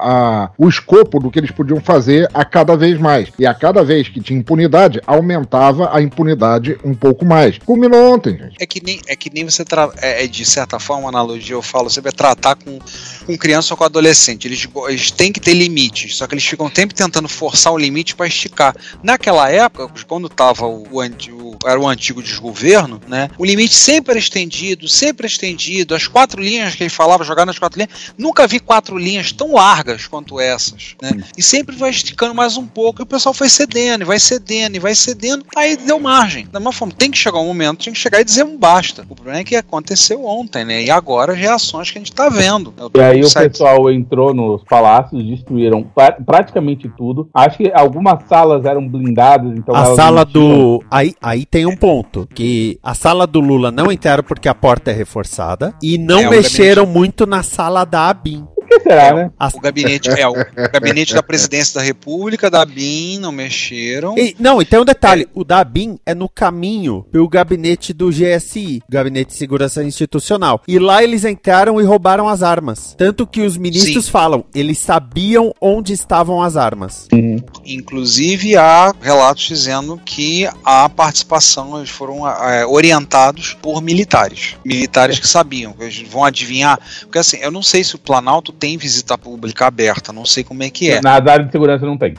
a- 0.44 0.50
o 0.58 0.68
escopo 0.68 1.18
do 1.20 1.30
que 1.30 1.38
eles 1.38 1.50
podiam 1.50 1.80
fazer 1.80 2.28
a 2.32 2.44
cada 2.44 2.76
vez 2.76 2.98
mais. 2.98 3.28
E 3.38 3.46
a 3.46 3.54
cada 3.54 3.82
vez 3.84 4.08
que 4.08 4.20
tinha 4.20 4.38
impunidade, 4.38 5.00
aumentava 5.06 5.90
a 5.94 6.00
impunidade 6.00 6.78
um 6.84 6.94
pouco 6.94 7.24
mais. 7.24 7.58
Culminou 7.58 8.14
ontem, 8.14 8.36
gente. 8.38 8.56
É 8.60 8.66
que 8.66 8.82
nem, 8.84 9.00
é 9.08 9.16
que 9.16 9.30
nem 9.32 9.44
você 9.44 9.64
tra- 9.64 9.90
é, 10.00 10.24
é 10.24 10.26
de 10.26 10.44
certa 10.44 10.78
forma, 10.78 11.08
analogia 11.08 11.54
eu 11.54 11.62
falo, 11.62 11.88
você 11.90 12.00
vai 12.00 12.12
tratar 12.12 12.56
com, 12.56 12.78
com 13.26 13.36
criança 13.38 13.72
ou 13.74 13.76
com 13.78 13.84
adolescente. 13.84 14.46
Eles, 14.46 14.66
eles 14.88 15.10
têm 15.10 15.32
que 15.32 15.40
ter 15.40 15.54
limites, 15.90 16.16
só 16.16 16.26
que 16.26 16.34
eles 16.34 16.44
ficam 16.44 16.70
sempre 16.74 16.94
tentando 16.94 17.28
forçar 17.28 17.72
o 17.72 17.78
limite 17.78 18.14
para 18.14 18.26
esticar. 18.26 18.74
Naquela 19.02 19.50
época, 19.50 19.90
quando 20.06 20.28
tava 20.28 20.66
o, 20.66 20.86
o, 20.90 21.58
era 21.66 21.78
o 21.78 21.88
antigo 21.88 22.22
desgoverno, 22.22 23.00
né? 23.08 23.28
O 23.36 23.44
limite 23.44 23.74
sempre 23.74 24.12
era 24.12 24.18
estendido, 24.18 24.88
sempre 24.88 25.26
estendido. 25.26 25.94
As 25.94 26.06
quatro 26.06 26.40
linhas 26.40 26.74
que 26.74 26.82
ele 26.82 26.90
falava, 26.90 27.24
jogar 27.24 27.44
nas 27.44 27.58
quatro 27.58 27.78
linhas, 27.78 28.12
nunca 28.16 28.46
vi 28.46 28.60
quatro 28.60 28.96
linhas 28.96 29.32
tão 29.32 29.52
largas 29.52 30.06
quanto 30.06 30.40
essas, 30.40 30.94
né? 31.02 31.22
E 31.36 31.42
sempre 31.42 31.76
vai 31.76 31.90
esticando 31.90 32.34
mais 32.34 32.56
um 32.56 32.66
pouco, 32.66 33.02
e 33.02 33.04
o 33.04 33.06
pessoal 33.06 33.34
foi 33.34 33.48
cedendo, 33.48 34.02
e 34.02 34.04
vai 34.04 34.18
cedendo, 34.18 34.76
e 34.76 34.78
vai 34.78 34.94
cedendo, 34.94 35.44
aí 35.56 35.76
deu 35.76 35.98
margem. 35.98 36.46
Da 36.50 36.60
mesma 36.60 36.72
forma, 36.72 36.94
tem 36.96 37.10
que 37.10 37.18
chegar 37.18 37.38
um 37.38 37.46
momento, 37.46 37.84
tem 37.84 37.92
que 37.92 37.98
chegar 37.98 38.20
e 38.20 38.24
dizer 38.24 38.44
um 38.44 38.56
basta. 38.56 39.04
O 39.08 39.14
problema 39.14 39.40
é 39.40 39.44
que 39.44 39.56
aconteceu 39.56 40.24
ontem, 40.24 40.64
né? 40.64 40.82
E 40.82 40.90
agora 40.90 41.32
as 41.32 41.38
reações 41.38 41.90
que 41.90 41.98
a 41.98 42.00
gente 42.00 42.12
tá 42.12 42.28
vendo. 42.28 42.72
E 42.94 43.00
aí 43.00 43.22
o 43.22 43.32
pessoal 43.32 43.90
entrou 43.90 44.34
nos 44.34 44.62
palácios, 44.64 45.24
destruíram 45.24 45.79
pra- 45.82 46.12
praticamente 46.24 46.88
tudo. 46.96 47.28
Acho 47.34 47.58
que 47.58 47.70
algumas 47.74 48.22
salas 48.24 48.64
eram 48.64 48.86
blindadas, 48.88 49.52
então 49.56 49.74
A 49.74 49.94
sala 49.94 50.24
não 50.24 50.32
do. 50.32 50.84
Aí, 50.90 51.14
aí 51.20 51.44
tem 51.44 51.66
um 51.66 51.76
ponto. 51.76 52.26
Que 52.34 52.78
a 52.82 52.94
sala 52.94 53.26
do 53.26 53.40
Lula 53.40 53.70
não 53.70 53.90
entraram 53.90 54.22
porque 54.22 54.48
a 54.48 54.54
porta 54.54 54.90
é 54.90 54.94
reforçada. 54.94 55.74
E 55.82 55.98
não 55.98 56.20
É, 56.20 56.30
mexeram 56.30 56.86
muito 56.86 57.26
na 57.26 57.42
sala 57.42 57.84
da 57.84 58.08
ABIN. 58.08 58.44
Será, 58.82 59.14
né? 59.14 59.30
O 59.54 59.60
gabinete, 59.60 60.08
é, 60.10 60.26
o 60.28 60.34
gabinete 60.72 61.14
da 61.14 61.22
presidência 61.22 61.80
da 61.80 61.84
República, 61.84 62.50
da 62.50 62.64
BIM, 62.64 63.18
não 63.18 63.32
mexeram. 63.32 64.16
E- 64.18 64.34
não, 64.38 64.60
e 64.60 64.64
tem 64.64 64.80
um 64.80 64.84
detalhe: 64.84 65.28
o 65.34 65.44
da 65.44 65.60
ABIN 65.60 65.98
é 66.04 66.14
no 66.14 66.28
caminho 66.28 67.04
pro 67.10 67.28
gabinete 67.28 67.92
do 67.92 68.10
GSI, 68.10 68.82
Gabinete 68.88 69.28
de 69.28 69.34
Segurança 69.34 69.82
Institucional. 69.82 70.62
E 70.66 70.78
lá 70.78 71.02
eles 71.02 71.24
entraram 71.24 71.80
e 71.80 71.84
roubaram 71.84 72.28
as 72.28 72.42
armas. 72.42 72.94
Tanto 72.96 73.26
que 73.26 73.42
os 73.42 73.56
ministros 73.56 74.06
Sim. 74.06 74.10
falam, 74.10 74.44
eles 74.54 74.78
sabiam 74.78 75.54
onde 75.60 75.92
estavam 75.92 76.42
as 76.42 76.56
armas. 76.56 77.08
Inclusive, 77.64 78.56
há 78.56 78.94
relatos 79.00 79.44
dizendo 79.44 80.00
que 80.04 80.48
a 80.64 80.88
participação, 80.88 81.78
eles 81.78 81.90
foram 81.90 82.26
é, 82.28 82.66
orientados 82.66 83.56
por 83.60 83.80
militares. 83.82 84.56
Militares 84.64 85.18
que 85.18 85.28
sabiam, 85.28 85.74
eles 85.78 86.02
vão 86.08 86.24
adivinhar. 86.24 86.78
Porque 87.00 87.18
assim, 87.18 87.38
eu 87.38 87.50
não 87.50 87.62
sei 87.62 87.84
se 87.84 87.94
o 87.94 87.98
Planalto 87.98 88.52
tem 88.52 88.69
visita 88.76 89.16
pública 89.16 89.66
aberta, 89.66 90.12
não 90.12 90.24
sei 90.24 90.44
como 90.44 90.62
é 90.62 90.70
que 90.70 90.90
é. 90.90 91.00
Na 91.00 91.12
área 91.12 91.44
de 91.44 91.52
segurança 91.52 91.84
não 91.86 91.96
tem. 91.96 92.14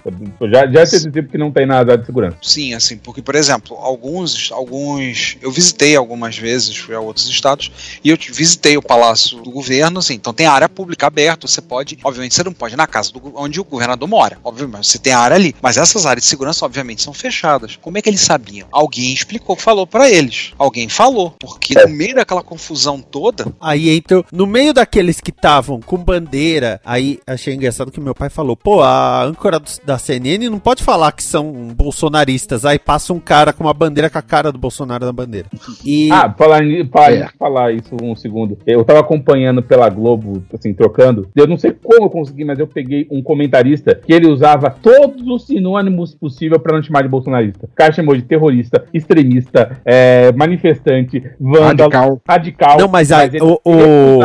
Já 0.52 0.68
já 0.72 0.84
esse 0.84 1.12
tipo 1.12 1.30
que 1.30 1.38
não 1.38 1.52
tem 1.52 1.66
na 1.66 1.78
área 1.80 1.98
de 1.98 2.06
segurança. 2.06 2.38
Sim, 2.42 2.74
assim, 2.74 2.98
porque, 2.98 3.22
por 3.22 3.36
exemplo, 3.36 3.76
alguns, 3.78 4.52
alguns. 4.52 5.38
Eu 5.42 5.52
visitei 5.52 5.96
algumas 5.96 6.38
vezes, 6.38 6.76
fui 6.78 6.96
a 6.96 7.00
outros 7.00 7.28
estados, 7.28 7.72
e 8.04 8.10
eu 8.10 8.18
te- 8.18 8.32
visitei 8.32 8.78
o 8.78 8.82
Palácio 8.82 9.42
do 9.42 9.52
Governo, 9.52 10.00
assim, 10.00 10.14
então 10.16 10.34
tem 10.34 10.46
área 10.48 10.70
pública 10.70 11.08
aberta, 11.08 11.48
você 11.48 11.62
pode. 11.62 11.98
Obviamente, 12.04 12.34
você 12.36 12.44
não 12.44 12.54
pode 12.54 12.74
ir 12.74 12.78
na 12.78 12.88
casa 12.88 13.12
do, 13.12 13.22
onde 13.36 13.60
o 13.60 13.64
governador 13.64 14.08
mora, 14.08 14.38
obviamente, 14.44 14.88
você 14.88 14.98
tem 15.00 15.14
a 15.14 15.20
área 15.20 15.36
ali. 15.36 15.56
Mas 15.62 15.78
essas 15.78 16.06
áreas 16.06 16.24
de 16.24 16.30
segurança, 16.30 16.66
obviamente, 16.66 17.02
são 17.02 17.14
fechadas. 17.14 17.78
Como 17.82 17.98
é 17.98 18.02
que 18.02 18.10
eles 18.10 18.22
sabiam? 18.22 18.68
Alguém 18.72 19.14
explicou, 19.14 19.56
falou 19.56 19.86
pra 19.88 20.10
eles. 20.10 20.52
Alguém 20.58 20.88
falou, 20.90 21.36
porque 21.40 21.74
no 21.74 21.90
meio 21.90 22.16
daquela 22.16 22.42
confusão 22.44 23.02
toda. 23.02 23.46
Aí 23.60 23.90
entrou, 23.90 24.26
no 24.32 24.46
meio 24.48 24.74
daqueles 24.74 25.20
que 25.20 25.30
estavam 25.32 25.80
com 25.82 25.98
bandeira, 25.98 26.41
aí 26.86 27.20
achei 27.28 27.54
engraçado 27.54 27.92
que 27.92 28.00
meu 28.00 28.16
pai 28.16 28.30
falou: 28.30 28.56
pô, 28.56 28.82
a 28.82 29.24
âncora 29.24 29.60
do- 29.60 29.70
da 29.86 29.98
CNN 29.98 30.50
não 30.50 30.60
pode 30.60 30.84
falar 30.84 31.12
que 31.12 31.24
são 31.24 31.52
bolsonaristas. 31.76 32.66
Aí 32.66 32.80
passa 32.80 33.14
um 33.14 33.20
cara 33.20 33.54
com 33.54 33.64
uma 33.64 33.74
bandeira 33.74 34.10
com 34.10 34.18
a 34.18 34.22
cara 34.22 34.52
do 34.52 34.58
Bolsonaro 34.58 35.06
na 35.06 35.12
bandeira. 35.14 35.48
E. 35.86 36.12
Ah, 36.12 36.34
falar, 36.38 36.62
falar, 36.92 37.12
É. 37.14 37.30
falar 37.38 37.72
isso 37.74 37.96
um 38.02 38.16
segundo. 38.16 38.58
Eu 38.66 38.84
tava 38.84 39.00
acompanhando 39.00 39.62
pela 39.62 39.90
Globo, 39.90 40.44
assim, 40.54 40.74
trocando. 40.74 41.30
Eu 41.36 41.48
não 41.48 41.58
sei 41.58 41.72
como 41.72 42.06
eu 42.06 42.10
consegui, 42.10 42.44
mas 42.46 42.60
eu 42.60 42.68
peguei 42.68 43.08
um 43.12 43.22
comentarista 43.22 43.96
que 43.96 44.14
ele 44.14 44.28
usava 44.28 44.70
todos 44.70 45.26
os 45.28 45.46
sinônimos 45.46 46.14
possíveis 46.16 46.62
pra 46.62 46.76
não 46.76 46.84
chamar 46.84 47.04
de 47.04 47.10
bolsonarista. 47.10 47.66
O 47.66 47.76
cara 47.76 47.92
chamou 47.94 48.16
de 48.16 48.22
terrorista, 48.24 48.86
extremista, 48.94 49.80
é, 49.86 50.32
manifestante, 50.34 51.24
vândalo, 51.40 51.90
Radical. 51.92 52.22
radical. 52.28 52.78
Não, 52.80 52.88
mas 52.88 53.12
aí, 53.12 53.28
ele 53.28 53.42
o, 53.42 53.60
o, 53.64 54.20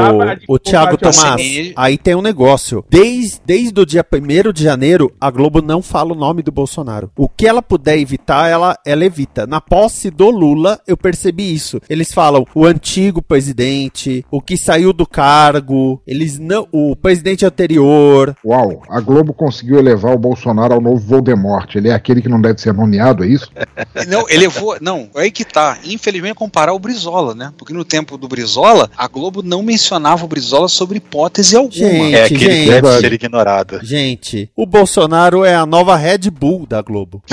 o 0.48 0.58
Thiago 0.58 0.96
Tomás, 0.96 1.72
aí 1.76 1.98
tem 2.06 2.14
um 2.14 2.22
negócio. 2.22 2.84
Desde, 2.88 3.40
desde 3.44 3.80
o 3.80 3.84
dia 3.84 4.06
1 4.08 4.52
de 4.52 4.62
janeiro, 4.62 5.12
a 5.20 5.28
Globo 5.28 5.60
não 5.60 5.82
fala 5.82 6.12
o 6.12 6.16
nome 6.16 6.40
do 6.40 6.52
Bolsonaro. 6.52 7.10
O 7.16 7.28
que 7.28 7.48
ela 7.48 7.60
puder 7.60 7.98
evitar, 7.98 8.48
ela, 8.48 8.78
ela 8.86 9.04
evita. 9.04 9.44
Na 9.44 9.60
posse 9.60 10.08
do 10.08 10.30
Lula, 10.30 10.80
eu 10.86 10.96
percebi 10.96 11.52
isso. 11.52 11.80
Eles 11.90 12.14
falam 12.14 12.46
o 12.54 12.64
antigo 12.64 13.20
presidente, 13.20 14.24
o 14.30 14.40
que 14.40 14.56
saiu 14.56 14.92
do 14.92 15.04
cargo, 15.04 16.00
eles 16.06 16.38
não. 16.38 16.68
O 16.70 16.94
presidente 16.94 17.44
anterior. 17.44 18.36
Uau, 18.44 18.82
a 18.88 19.00
Globo 19.00 19.34
conseguiu 19.34 19.76
elevar 19.76 20.14
o 20.14 20.18
Bolsonaro 20.18 20.74
ao 20.74 20.80
novo 20.80 20.98
Voldemort. 20.98 21.74
Ele 21.74 21.88
é 21.88 21.92
aquele 21.92 22.22
que 22.22 22.28
não 22.28 22.40
deve 22.40 22.60
ser 22.60 22.72
nomeado, 22.72 23.24
é 23.24 23.26
isso? 23.26 23.50
Não, 24.06 24.28
ele 24.28 24.40
levou. 24.42 24.76
Não, 24.80 25.08
aí 25.16 25.30
que 25.30 25.44
tá. 25.44 25.78
Infelizmente, 25.82 26.34
comparar 26.34 26.72
o 26.72 26.78
Brizola, 26.78 27.34
né? 27.34 27.52
Porque 27.56 27.72
no 27.72 27.84
tempo 27.84 28.16
do 28.16 28.28
Brizola, 28.28 28.90
a 28.96 29.08
Globo 29.08 29.42
não 29.42 29.62
mencionava 29.62 30.24
o 30.24 30.28
Brizola 30.28 30.68
sobre 30.68 30.98
hipótese 30.98 31.56
alguma. 31.56 31.72
Gente, 31.72 31.95
É 32.14 32.24
aquele 32.24 32.38
que 32.40 32.50
gente. 32.50 32.70
deve 32.70 32.88
ser 33.00 33.12
ignorado. 33.12 33.80
Gente, 33.82 34.50
o 34.56 34.66
Bolsonaro 34.66 35.44
é 35.44 35.54
a 35.54 35.64
nova 35.66 35.96
Red 35.96 36.30
Bull 36.30 36.66
da 36.66 36.80
Globo. 36.82 37.22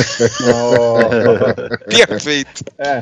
Perfeito. 2.07 2.63
É, 2.77 3.01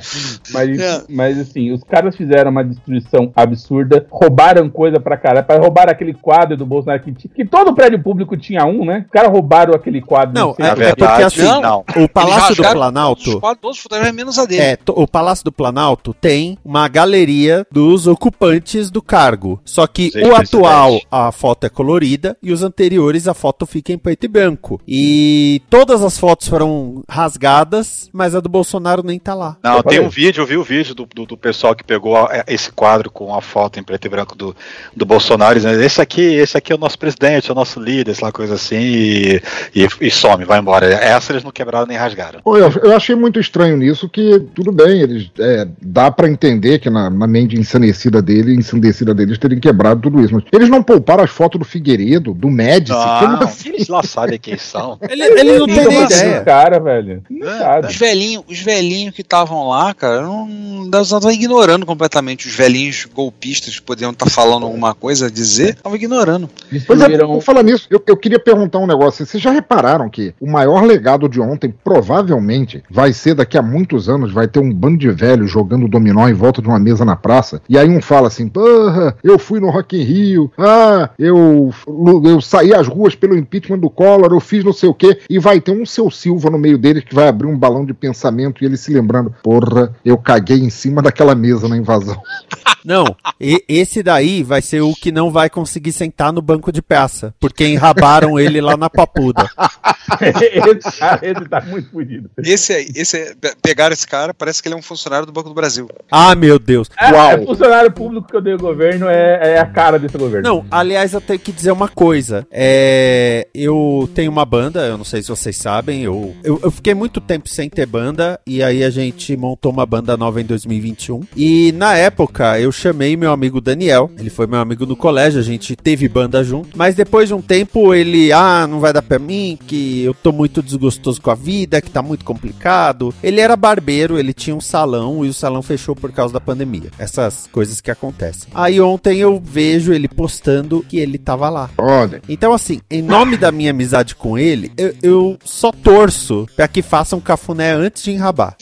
mas, 0.51 0.79
É. 0.79 1.01
mas 1.09 1.39
assim, 1.39 1.71
os 1.71 1.83
caras 1.83 2.15
fizeram 2.15 2.51
uma 2.51 2.63
destruição 2.63 3.31
absurda, 3.35 4.05
roubaram 4.09 4.69
coisa 4.69 4.99
pra 4.99 5.17
caralho, 5.17 5.45
para 5.45 5.59
roubar 5.59 5.89
aquele 5.89 6.13
quadro 6.13 6.55
do 6.57 6.65
Bolsonaro 6.65 7.01
que, 7.03 7.11
tinha- 7.13 7.33
que 7.33 7.45
todo 7.45 7.73
prédio 7.73 8.01
público 8.01 8.35
tinha 8.37 8.65
um, 8.65 8.85
né? 8.85 9.03
Os 9.05 9.11
caras 9.11 9.31
roubaram 9.31 9.73
aquele 9.73 10.01
quadro. 10.01 10.33
Não, 10.33 10.53
sei 10.55 10.65
é, 10.65 10.69
é 10.69 10.71
porque 10.75 10.85
verdade, 10.85 11.23
assim, 11.23 11.61
não. 11.61 11.83
o 11.97 12.07
Palácio 12.09 12.55
do 12.55 12.63
Planalto. 12.63 13.29
Os 13.29 13.35
quadros, 13.39 13.61
todos 13.61 13.77
os 13.77 13.83
fotografias 13.83 14.15
menos 14.15 14.39
a 14.39 14.45
dele. 14.45 14.61
É, 14.61 14.75
to- 14.75 14.93
o 14.95 15.07
Palácio 15.07 15.45
do 15.45 15.51
Planalto 15.51 16.13
tem 16.13 16.57
uma 16.63 16.87
galeria 16.87 17.65
dos 17.71 18.07
ocupantes 18.07 18.89
do 18.89 19.01
cargo. 19.01 19.59
Só 19.65 19.87
que 19.87 20.11
Sim, 20.11 20.23
o 20.25 20.35
atual, 20.35 20.99
a 21.11 21.31
foto 21.31 21.50
é 21.65 21.69
colorida 21.69 22.37
e 22.41 22.51
os 22.51 22.63
anteriores, 22.63 23.27
a 23.27 23.33
foto 23.33 23.65
fica 23.65 23.91
em 23.91 23.97
preto 23.97 24.23
e 24.25 24.27
branco. 24.27 24.79
E 24.87 25.61
todas 25.69 26.03
as 26.03 26.17
fotos 26.17 26.47
foram 26.47 27.03
rasgadas, 27.09 28.09
mas 28.13 28.35
a 28.35 28.39
do 28.39 28.49
Bolsonaro 28.49 29.03
nem 29.03 29.19
tá 29.19 29.33
lá. 29.33 29.57
Não, 29.63 29.81
tem 29.83 29.99
um 29.99 30.09
vídeo, 30.09 30.41
eu 30.41 30.47
vi 30.47 30.57
o 30.57 30.63
vídeo 30.63 30.93
do, 30.95 31.05
do, 31.13 31.25
do 31.25 31.37
pessoal 31.37 31.75
que 31.75 31.83
pegou 31.83 32.15
a- 32.15 32.43
esse 32.47 32.71
quadro 32.71 33.09
com 33.11 33.33
a 33.35 33.41
foto 33.41 33.79
em 33.79 33.83
preto 33.83 34.05
e 34.05 34.09
branco 34.09 34.35
do, 34.35 34.55
do 34.95 35.05
Bolsonaro, 35.05 35.55
dizendo, 35.55 35.81
esse 35.81 36.01
aqui, 36.01 36.21
esse 36.21 36.57
aqui 36.57 36.71
é 36.71 36.75
o 36.75 36.79
nosso 36.79 36.97
presidente, 36.97 37.49
é 37.49 37.51
o 37.51 37.55
nosso 37.55 37.79
líder, 37.79 38.15
sei 38.15 38.25
lá, 38.25 38.31
coisa 38.31 38.53
assim, 38.55 38.77
e, 38.79 39.41
e, 39.75 39.87
e 40.01 40.11
some, 40.11 40.45
vai 40.45 40.59
embora. 40.59 40.85
Essa 40.85 41.31
eles 41.31 41.43
não 41.43 41.51
quebraram 41.51 41.87
nem 41.87 41.97
rasgaram. 41.97 42.39
Eu, 42.45 42.71
eu 42.83 42.95
achei 42.95 43.15
muito 43.15 43.39
estranho 43.39 43.77
nisso 43.77 44.07
que, 44.09 44.39
tudo 44.53 44.71
bem, 44.71 45.01
eles 45.01 45.31
é, 45.39 45.67
dá 45.81 46.11
pra 46.11 46.29
entender 46.29 46.79
que 46.79 46.89
na, 46.89 47.09
na 47.09 47.27
mente 47.27 47.55
ensandecida 47.57 48.21
dele, 48.21 48.53
ensandecida 48.55 49.13
deles, 49.13 49.37
terem 49.37 49.59
quebrado 49.59 50.01
tudo 50.01 50.21
isso. 50.21 50.33
Mas 50.33 50.43
eles 50.51 50.69
não 50.69 50.83
pouparam 50.83 51.23
as 51.23 51.31
fotos 51.31 51.40
do 51.57 51.65
Figueiredo, 51.65 52.33
do 52.33 52.49
Médici, 52.49 52.93
como 53.19 53.33
Não, 53.33 53.43
assim? 53.43 53.69
eles 53.69 53.87
lá 53.87 54.03
sabem 54.03 54.39
quem 54.39 54.57
são. 54.57 54.97
Ele, 55.09 55.23
ele 55.23 55.59
não 55.59 55.65
tem 55.65 55.75
nem 55.75 55.85
Como 55.85 55.99
assim, 56.05 56.25
ideia. 56.25 56.41
cara, 56.41 56.79
velho. 56.79 57.23
Não 57.29 57.47
sabe. 57.57 57.87
Os 57.87 57.95
velhinhos, 57.95 58.43
os 58.47 58.59
velhinhos 58.59 59.13
que 59.15 59.21
estavam 59.21 59.67
lá, 59.69 59.93
cara, 59.93 60.21
não, 60.21 60.47
não 60.47 61.01
estavam 61.01 61.31
ignorando 61.31 61.85
completamente. 61.85 62.47
Os 62.47 62.55
velhinhos 62.55 63.05
golpistas 63.13 63.75
que 63.75 63.81
podiam 63.85 64.11
estar 64.11 64.29
falando 64.29 64.65
alguma 64.65 64.93
coisa 64.93 65.27
a 65.27 65.29
dizer, 65.29 65.71
estavam 65.71 65.95
ignorando. 65.95 66.49
Pois 66.87 67.01
é, 67.01 67.17
por 67.17 67.41
falar 67.41 67.63
nisso, 67.63 67.87
eu, 67.89 68.01
eu 68.07 68.17
queria 68.17 68.39
perguntar 68.39 68.79
um 68.79 68.87
negócio. 68.87 69.25
Vocês 69.25 69.41
já 69.41 69.51
repararam 69.51 70.09
que 70.09 70.33
o 70.39 70.49
maior 70.49 70.83
legado 70.83 71.27
de 71.27 71.39
ontem 71.41 71.73
provavelmente 71.83 72.83
vai 72.89 73.13
ser 73.13 73.33
daqui 73.35 73.57
a 73.57 73.61
muitos 73.61 74.09
anos, 74.09 74.31
vai 74.31 74.47
ter 74.47 74.59
um 74.59 74.71
bando 74.71 74.97
de 74.97 75.09
velhos 75.11 75.49
jogando 75.51 75.87
dominó 75.87 76.27
em 76.27 76.33
volta 76.33 76.61
de 76.61 76.67
uma 76.67 76.79
mesa 76.79 77.03
na 77.05 77.15
praça, 77.15 77.61
e 77.69 77.77
aí 77.77 77.89
um 77.89 78.01
fala 78.01 78.27
assim, 78.27 78.47
porra, 78.47 79.15
eu 79.23 79.39
fui 79.39 79.59
no 79.59 79.69
Rock 79.69 79.97
in 79.97 80.03
Rio, 80.03 80.51
ah, 80.57 81.09
eu, 81.17 81.30
eu 81.37 82.41
saí 82.41 82.73
às 82.73 82.87
ruas 82.87 83.15
pelo 83.15 83.37
impeachment 83.37 83.79
do 83.79 83.89
Collor, 83.89 84.31
eu 84.31 84.39
fiz 84.39 84.63
não 84.63 84.73
sei 84.73 84.89
o 84.89 84.93
quê, 84.93 85.19
e 85.29 85.39
vai 85.39 85.59
ter 85.59 85.71
um 85.71 85.85
seu 85.85 86.09
Silva 86.11 86.49
no 86.49 86.57
meio 86.57 86.77
deles 86.77 87.03
que 87.03 87.15
vai 87.15 87.27
abrir 87.27 87.47
um 87.47 87.57
balão 87.57 87.85
de 87.85 87.93
pensamento 87.93 88.61
e 88.63 88.65
ele 88.65 88.77
se 88.77 88.93
lembrando, 88.93 89.33
porra, 89.43 89.95
eu 90.03 90.17
caguei 90.17 90.57
em 90.57 90.69
cima 90.69 91.01
daquela 91.01 91.35
mesa 91.35 91.67
na 91.67 91.77
invasão. 91.77 92.21
Não, 92.83 93.15
e- 93.39 93.63
esse 93.67 94.01
daí 94.01 94.41
vai 94.41 94.61
ser 94.61 94.81
o 94.81 94.93
que 94.95 95.11
não 95.11 95.29
vai 95.29 95.51
conseguir 95.51 95.91
sentar 95.91 96.33
no 96.33 96.41
banco 96.41 96.71
de 96.71 96.81
praça, 96.81 97.33
porque 97.39 97.67
enrabaram 97.67 98.39
ele 98.39 98.59
lá 98.59 98.75
na 98.75 98.89
papuda. 98.89 99.47
esse 100.19 101.47
tá 101.47 101.61
muito 101.61 101.91
fodido. 101.91 102.29
Esse 102.39 102.73
aí, 102.73 102.87
esse 102.95 103.17
aí, 103.17 103.35
pegaram 103.61 103.93
esse 103.93 104.07
cara, 104.07 104.33
parece 104.33 104.61
que 104.61 104.67
ele 104.67 104.75
é 104.75 104.77
um 104.77 104.81
funcionário 104.81 105.25
do 105.25 105.31
Banco 105.31 105.49
do 105.49 105.55
Brasil. 105.55 105.87
Ah, 106.11 106.33
meu 106.33 106.57
Deus. 106.57 106.89
É, 106.99 107.09
é 107.09 107.45
funcionário 107.45 107.91
público 107.91 108.27
que 108.27 108.35
eu 108.35 108.41
dei 108.41 108.55
o 108.55 108.59
governo, 108.59 109.07
é, 109.07 109.53
é 109.53 109.59
a 109.59 109.65
cara 109.65 109.99
desse 109.99 110.17
governo. 110.17 110.47
Não, 110.47 110.65
aliás, 110.71 111.13
eu 111.21 111.27
tenho 111.27 111.39
que 111.39 111.51
dizer 111.51 111.71
uma 111.71 111.87
coisa. 111.87 112.45
É, 112.51 113.47
eu 113.53 114.09
tenho 114.13 114.31
uma 114.31 114.43
banda, 114.43 114.81
eu 114.81 114.97
não 114.97 115.05
sei 115.05 115.21
se 115.21 115.29
vocês 115.29 115.55
sabem, 115.55 116.03
eu, 116.03 116.35
eu, 116.43 116.59
eu 116.63 116.71
fiquei 116.71 116.93
muito 116.93 117.21
tempo 117.21 117.47
sem 117.47 117.69
ter 117.69 117.85
banda, 117.85 118.39
e 118.45 118.63
aí 118.63 118.83
a 118.83 118.89
gente 118.89 119.37
montou 119.37 119.71
uma 119.71 119.85
banda 119.85 120.17
nova 120.17 120.41
em 120.41 120.45
2021. 120.45 121.21
E 121.35 121.71
na 121.73 121.95
época 121.95 122.59
eu 122.59 122.71
chamei 122.71 123.15
meu 123.15 123.31
amigo 123.31 123.61
Daniel, 123.61 124.09
ele 124.17 124.29
foi 124.29 124.47
meu 124.47 124.59
amigo 124.59 124.85
no 124.85 124.95
colégio, 124.95 125.39
a 125.39 125.43
gente 125.43 125.75
teve 125.75 126.07
banda 126.09 126.43
junto, 126.43 126.77
mas 126.77 126.95
depois 126.95 127.27
de 127.27 127.33
um 127.33 127.41
tempo 127.41 127.93
ele, 127.93 128.31
ah, 128.31 128.65
não 128.67 128.79
vai 128.79 128.91
dar 128.91 129.01
pra 129.01 129.19
mim, 129.19 129.57
que 129.67 130.01
eu 130.01 130.13
tô 130.13 130.31
muito 130.31 130.61
desgostoso 130.61 131.21
com 131.21 131.29
a 131.29 131.35
vida, 131.35 131.81
que 131.81 131.91
tá 131.91 132.01
muito 132.01 132.25
complicado. 132.25 133.13
Ele 133.21 133.39
era 133.39 133.55
barbeiro, 133.55 134.17
ele 134.17 134.33
tinha 134.33 134.55
um 134.55 134.61
salão 134.61 135.23
e 135.23 135.29
o 135.29 135.33
salão 135.33 135.61
fechou 135.61 135.95
por 135.95 136.11
causa 136.11 136.33
da 136.33 136.41
pandemia. 136.41 136.89
Essas 136.97 137.47
coisas 137.51 137.79
que 137.79 137.91
acontecem. 137.91 138.49
Aí 138.53 138.81
ontem 138.81 139.19
eu 139.19 139.41
vejo 139.43 139.93
ele 139.93 140.07
postando 140.07 140.83
que 140.87 140.97
ele 141.01 141.17
tava 141.17 141.49
lá. 141.49 141.69
Olha. 141.77 142.21
Então, 142.27 142.53
assim, 142.53 142.81
em 142.89 143.01
nome 143.01 143.37
da 143.37 143.51
minha 143.51 143.71
amizade 143.71 144.15
com 144.15 144.37
ele, 144.37 144.71
eu, 144.77 144.93
eu 145.01 145.39
só 145.43 145.71
torço 145.71 146.47
pra 146.55 146.67
que 146.67 146.81
façam 146.81 147.19
um 147.19 147.21
cafuné 147.21 147.73
antes 147.73 148.03
de 148.03 148.11
enrabar. 148.11 148.55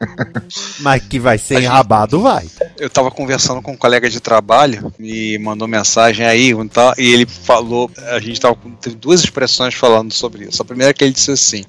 Mas 0.80 1.02
que 1.02 1.18
vai 1.18 1.38
ser 1.38 1.62
enrabado, 1.62 2.20
vai. 2.20 2.46
Eu 2.78 2.90
tava 2.90 3.10
conversando 3.10 3.62
com 3.62 3.72
um 3.72 3.76
colega 3.76 4.08
de 4.10 4.20
trabalho, 4.20 4.92
me 4.98 5.38
mandou 5.38 5.66
mensagem 5.66 6.26
aí, 6.26 6.52
e 6.98 7.12
ele 7.12 7.26
falou, 7.26 7.90
a 8.10 8.20
gente 8.20 8.40
tava 8.40 8.54
com 8.54 8.70
teve 8.82 8.96
duas 8.96 9.22
expressões 9.22 9.74
falando 9.74 10.12
sobre 10.12 10.44
isso. 10.44 10.60
A 10.60 10.64
primeira 10.64 10.90
é 10.90 10.94
que 10.94 11.04
ele 11.04 11.12
disse 11.12 11.30
assim: 11.30 11.64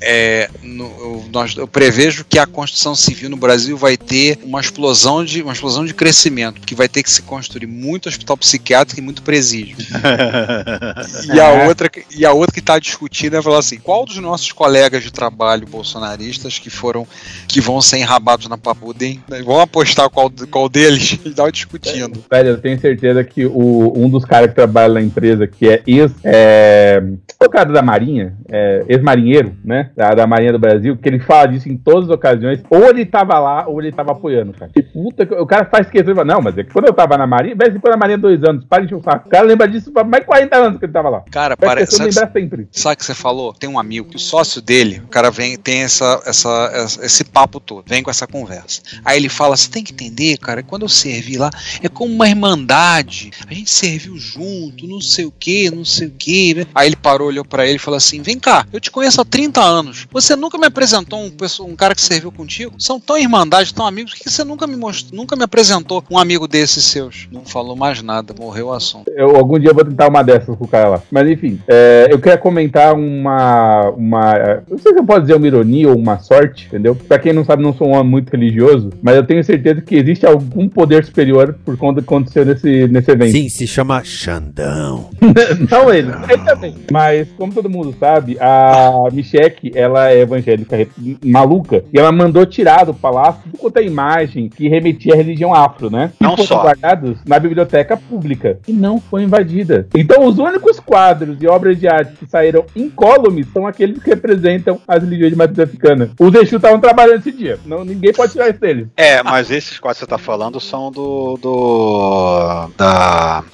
é, 0.00 0.50
no, 0.62 0.84
eu, 0.84 1.24
nós, 1.32 1.56
eu 1.56 1.68
prevejo 1.68 2.24
que 2.24 2.38
a 2.38 2.46
construção 2.46 2.94
civil 2.94 3.28
no 3.28 3.36
Brasil 3.36 3.76
vai 3.76 3.96
ter 3.96 4.38
uma 4.42 4.60
explosão 4.60 5.24
de 5.24 5.42
uma 5.42 5.52
explosão 5.52 5.84
de 5.84 5.94
crescimento, 5.94 6.60
porque 6.60 6.74
vai 6.74 6.88
ter 6.88 7.02
que 7.02 7.10
se 7.10 7.22
construir 7.22 7.66
muito 7.66 8.08
hospital 8.08 8.36
psiquiátrico 8.36 9.00
e 9.00 9.04
muito 9.04 9.22
presídio. 9.22 9.35
e 11.32 11.40
a 11.40 11.64
outra 11.66 11.90
e 12.16 12.24
a 12.24 12.32
outra 12.32 12.52
que 12.52 12.60
está 12.60 12.78
discutindo 12.78 13.36
é 13.36 13.42
falar 13.42 13.58
assim: 13.58 13.78
qual 13.78 14.04
dos 14.04 14.16
nossos 14.18 14.52
colegas 14.52 15.02
de 15.02 15.12
trabalho 15.12 15.66
bolsonaristas 15.66 16.58
que 16.58 16.70
foram 16.70 17.06
que 17.48 17.60
vão 17.60 17.80
ser 17.80 17.98
enrabados 17.98 18.48
na 18.48 18.58
papuda, 18.58 19.04
hein? 19.04 19.22
Vão 19.44 19.60
apostar 19.60 20.08
qual, 20.10 20.30
qual 20.50 20.68
deles? 20.68 21.18
E 21.24 21.30
tava 21.34 21.52
discutindo. 21.52 22.24
Velho, 22.30 22.50
eu 22.50 22.58
tenho 22.58 22.78
certeza 22.80 23.22
que 23.24 23.46
o, 23.46 23.92
um 23.96 24.08
dos 24.08 24.24
caras 24.24 24.48
que 24.48 24.54
trabalha 24.54 24.94
na 24.94 25.02
empresa, 25.02 25.46
que 25.46 25.68
é 25.68 25.82
ex. 25.86 26.12
É, 26.24 27.02
o 27.40 27.50
cara 27.50 27.72
da 27.72 27.82
Marinha, 27.82 28.34
é, 28.48 28.84
ex-marinheiro, 28.88 29.54
né? 29.64 29.90
Da, 29.96 30.10
da 30.10 30.26
Marinha 30.26 30.52
do 30.52 30.58
Brasil, 30.58 30.96
que 30.96 31.08
ele 31.08 31.20
fala 31.20 31.46
disso 31.48 31.68
em 31.68 31.76
todas 31.76 32.04
as 32.04 32.10
ocasiões. 32.10 32.60
Ou 32.70 32.88
ele 32.88 33.04
tava 33.04 33.38
lá, 33.38 33.66
ou 33.66 33.80
ele 33.80 33.92
tava 33.92 34.12
apoiando, 34.12 34.52
cara. 34.52 34.70
Que 34.74 34.82
puta, 34.82 35.24
o 35.40 35.46
cara 35.46 35.64
faz 35.66 35.86
falar, 35.88 36.24
não, 36.24 36.40
mas 36.40 36.56
é 36.58 36.64
que 36.64 36.72
quando 36.72 36.86
eu 36.86 36.92
tava 36.92 37.16
na 37.16 37.26
Marinha, 37.26 37.54
velho, 37.54 37.72
você 37.72 37.78
foi 37.78 37.90
na 37.90 37.96
Marinha 37.96 38.16
há 38.16 38.20
dois 38.20 38.42
anos, 38.44 38.64
para 38.64 38.80
de 38.80 38.86
encher 38.86 38.96
o 38.96 39.02
saco. 39.02 39.25
O 39.26 39.28
cara 39.28 39.44
lembra 39.46 39.68
disso 39.68 39.90
há 39.96 40.04
mais 40.04 40.22
de 40.22 40.26
40 40.26 40.56
anos 40.56 40.78
que 40.78 40.84
ele 40.84 40.92
tava 40.92 41.08
lá. 41.08 41.22
Cara, 41.30 41.56
parece. 41.56 41.96
Sabe, 41.96 42.08
lembrar 42.10 42.32
sempre. 42.32 42.68
sabe 42.72 42.94
o 42.94 42.96
que 42.98 43.04
você 43.04 43.14
falou? 43.14 43.52
Tem 43.52 43.68
um 43.68 43.78
amigo 43.78 44.08
que 44.08 44.16
o 44.16 44.20
sócio 44.20 44.60
dele, 44.62 45.02
o 45.04 45.08
cara 45.08 45.30
vem, 45.30 45.56
tem 45.56 45.82
essa, 45.82 46.22
essa, 46.26 46.70
essa- 46.72 47.04
esse 47.04 47.24
papo 47.24 47.58
todo, 47.60 47.84
vem 47.86 48.02
com 48.02 48.10
essa 48.10 48.26
conversa. 48.26 48.80
Aí 49.04 49.16
ele 49.18 49.28
fala: 49.28 49.56
você 49.56 49.68
tem 49.70 49.82
que 49.82 49.92
entender, 49.92 50.36
cara, 50.38 50.62
que 50.62 50.68
quando 50.68 50.82
eu 50.82 50.88
servi 50.88 51.36
lá, 51.36 51.50
é 51.82 51.88
como 51.88 52.12
uma 52.14 52.28
irmandade. 52.28 53.30
A 53.48 53.52
gente 53.54 53.70
serviu 53.70 54.16
junto, 54.16 54.86
não 54.86 55.00
sei 55.00 55.24
o 55.24 55.30
que, 55.32 55.70
não 55.70 55.84
sei 55.84 56.08
o 56.08 56.10
que. 56.10 56.66
Aí 56.74 56.88
ele 56.88 56.96
parou, 56.96 57.28
olhou 57.28 57.44
pra 57.44 57.66
ele 57.66 57.76
e 57.76 57.78
falou 57.78 57.96
assim: 57.96 58.22
vem 58.22 58.38
cá, 58.38 58.66
eu 58.72 58.80
te 58.80 58.90
conheço 58.90 59.20
há 59.20 59.24
30 59.24 59.60
anos. 59.62 60.06
Você 60.10 60.34
nunca 60.36 60.58
me 60.58 60.66
apresentou 60.66 61.22
um, 61.24 61.30
pessoa- 61.30 61.68
um 61.68 61.76
cara 61.76 61.94
que 61.94 62.02
serviu 62.02 62.30
contigo? 62.32 62.74
São 62.78 62.98
tão 63.00 63.18
irmandade, 63.18 63.74
tão 63.74 63.86
amigos, 63.86 64.14
que 64.14 64.28
você 64.30 64.44
nunca 64.44 64.66
me 64.66 64.76
mostrou, 64.76 65.16
nunca 65.16 65.36
me 65.36 65.44
apresentou 65.44 66.04
um 66.10 66.18
amigo 66.18 66.46
desses 66.48 66.84
seus? 66.84 67.28
Não 67.30 67.44
falou 67.44 67.76
mais 67.76 68.02
nada, 68.02 68.34
morreu 68.38 68.66
o 68.68 68.72
assunto. 68.72 69.10
Eu, 69.16 69.34
algum 69.34 69.58
dia 69.58 69.70
eu 69.70 69.74
vou 69.74 69.82
tentar 69.82 70.08
uma 70.08 70.22
dessas 70.22 70.54
com 70.54 70.64
o 70.66 70.68
cara 70.68 70.88
lá. 70.90 71.02
Mas 71.10 71.26
enfim, 71.26 71.58
é, 71.66 72.06
eu 72.10 72.18
queria 72.18 72.36
comentar 72.36 72.94
uma. 72.94 73.88
uma 73.96 74.62
não 74.68 74.76
sei 74.76 74.92
se 74.92 74.98
eu 74.98 75.04
posso 75.04 75.22
dizer 75.22 75.34
uma 75.34 75.46
ironia 75.46 75.88
ou 75.88 75.96
uma 75.96 76.18
sorte, 76.18 76.66
entendeu? 76.66 76.94
Pra 76.94 77.18
quem 77.18 77.32
não 77.32 77.42
sabe, 77.42 77.62
não 77.62 77.72
sou 77.72 77.88
um 77.88 77.94
homem 77.94 78.10
muito 78.10 78.30
religioso, 78.30 78.90
mas 79.00 79.16
eu 79.16 79.24
tenho 79.24 79.42
certeza 79.42 79.80
que 79.80 79.96
existe 79.96 80.26
algum 80.26 80.68
poder 80.68 81.02
superior 81.02 81.56
por 81.64 81.78
conta 81.78 82.02
do 82.02 82.06
que 82.06 82.12
aconteceu 82.12 82.44
nesse, 82.44 82.86
nesse 82.88 83.10
evento. 83.10 83.32
Sim, 83.32 83.48
se 83.48 83.66
chama 83.66 84.04
Xandão. 84.04 85.08
não 85.70 85.92
ele, 85.92 86.12
ele 86.28 86.44
também. 86.44 86.74
Mas, 86.92 87.26
como 87.38 87.54
todo 87.54 87.70
mundo 87.70 87.94
sabe, 87.98 88.36
a 88.38 89.08
Michelle, 89.10 89.72
ela 89.74 90.10
é 90.10 90.20
evangélica 90.20 90.76
maluca, 91.24 91.84
e 91.90 91.98
ela 91.98 92.12
mandou 92.12 92.44
tirar 92.44 92.84
do 92.84 92.92
palácio 92.92 93.40
tudo 93.44 93.58
quanto 93.58 93.78
é 93.78 93.84
imagem 93.84 94.50
que 94.50 94.68
remetia 94.68 95.14
à 95.14 95.16
religião 95.16 95.54
afro, 95.54 95.90
né? 95.90 96.12
Não 96.20 96.34
e 96.34 96.36
foram 96.36 96.46
só. 96.46 96.62
guardados 96.62 97.18
na 97.26 97.38
biblioteca 97.38 97.96
pública. 97.96 98.58
E 98.68 98.72
não 98.72 99.00
foi 99.08 99.22
invadida. 99.22 99.86
Então, 99.94 100.26
os 100.26 100.38
únicos 100.38 100.80
quadros 100.80 101.38
e 101.40 101.46
obras 101.46 101.78
de 101.78 101.88
arte 101.88 102.16
que 102.16 102.26
saíram 102.26 102.64
incólumes 102.74 103.46
são 103.52 103.66
aqueles 103.66 104.02
que 104.02 104.10
representam 104.10 104.80
as 104.86 105.02
religiões 105.02 105.32
de 105.32 105.38
matriz 105.38 105.58
africana. 105.58 106.10
Os 106.18 106.34
Exu 106.34 106.56
estavam 106.56 106.80
trabalhando 106.80 107.20
esse 107.20 107.32
dia. 107.32 107.58
Não, 107.64 107.84
ninguém 107.84 108.12
pode 108.12 108.32
tirar 108.32 108.50
isso 108.50 108.60
deles. 108.60 108.88
É, 108.96 109.22
mas 109.22 109.50
esses 109.50 109.78
quatro 109.78 109.96
que 109.96 110.04
você 110.04 110.06
tá 110.06 110.18
falando 110.18 110.60
são 110.60 110.90
do. 110.90 111.38
do 111.40 112.68
da. 112.76 113.44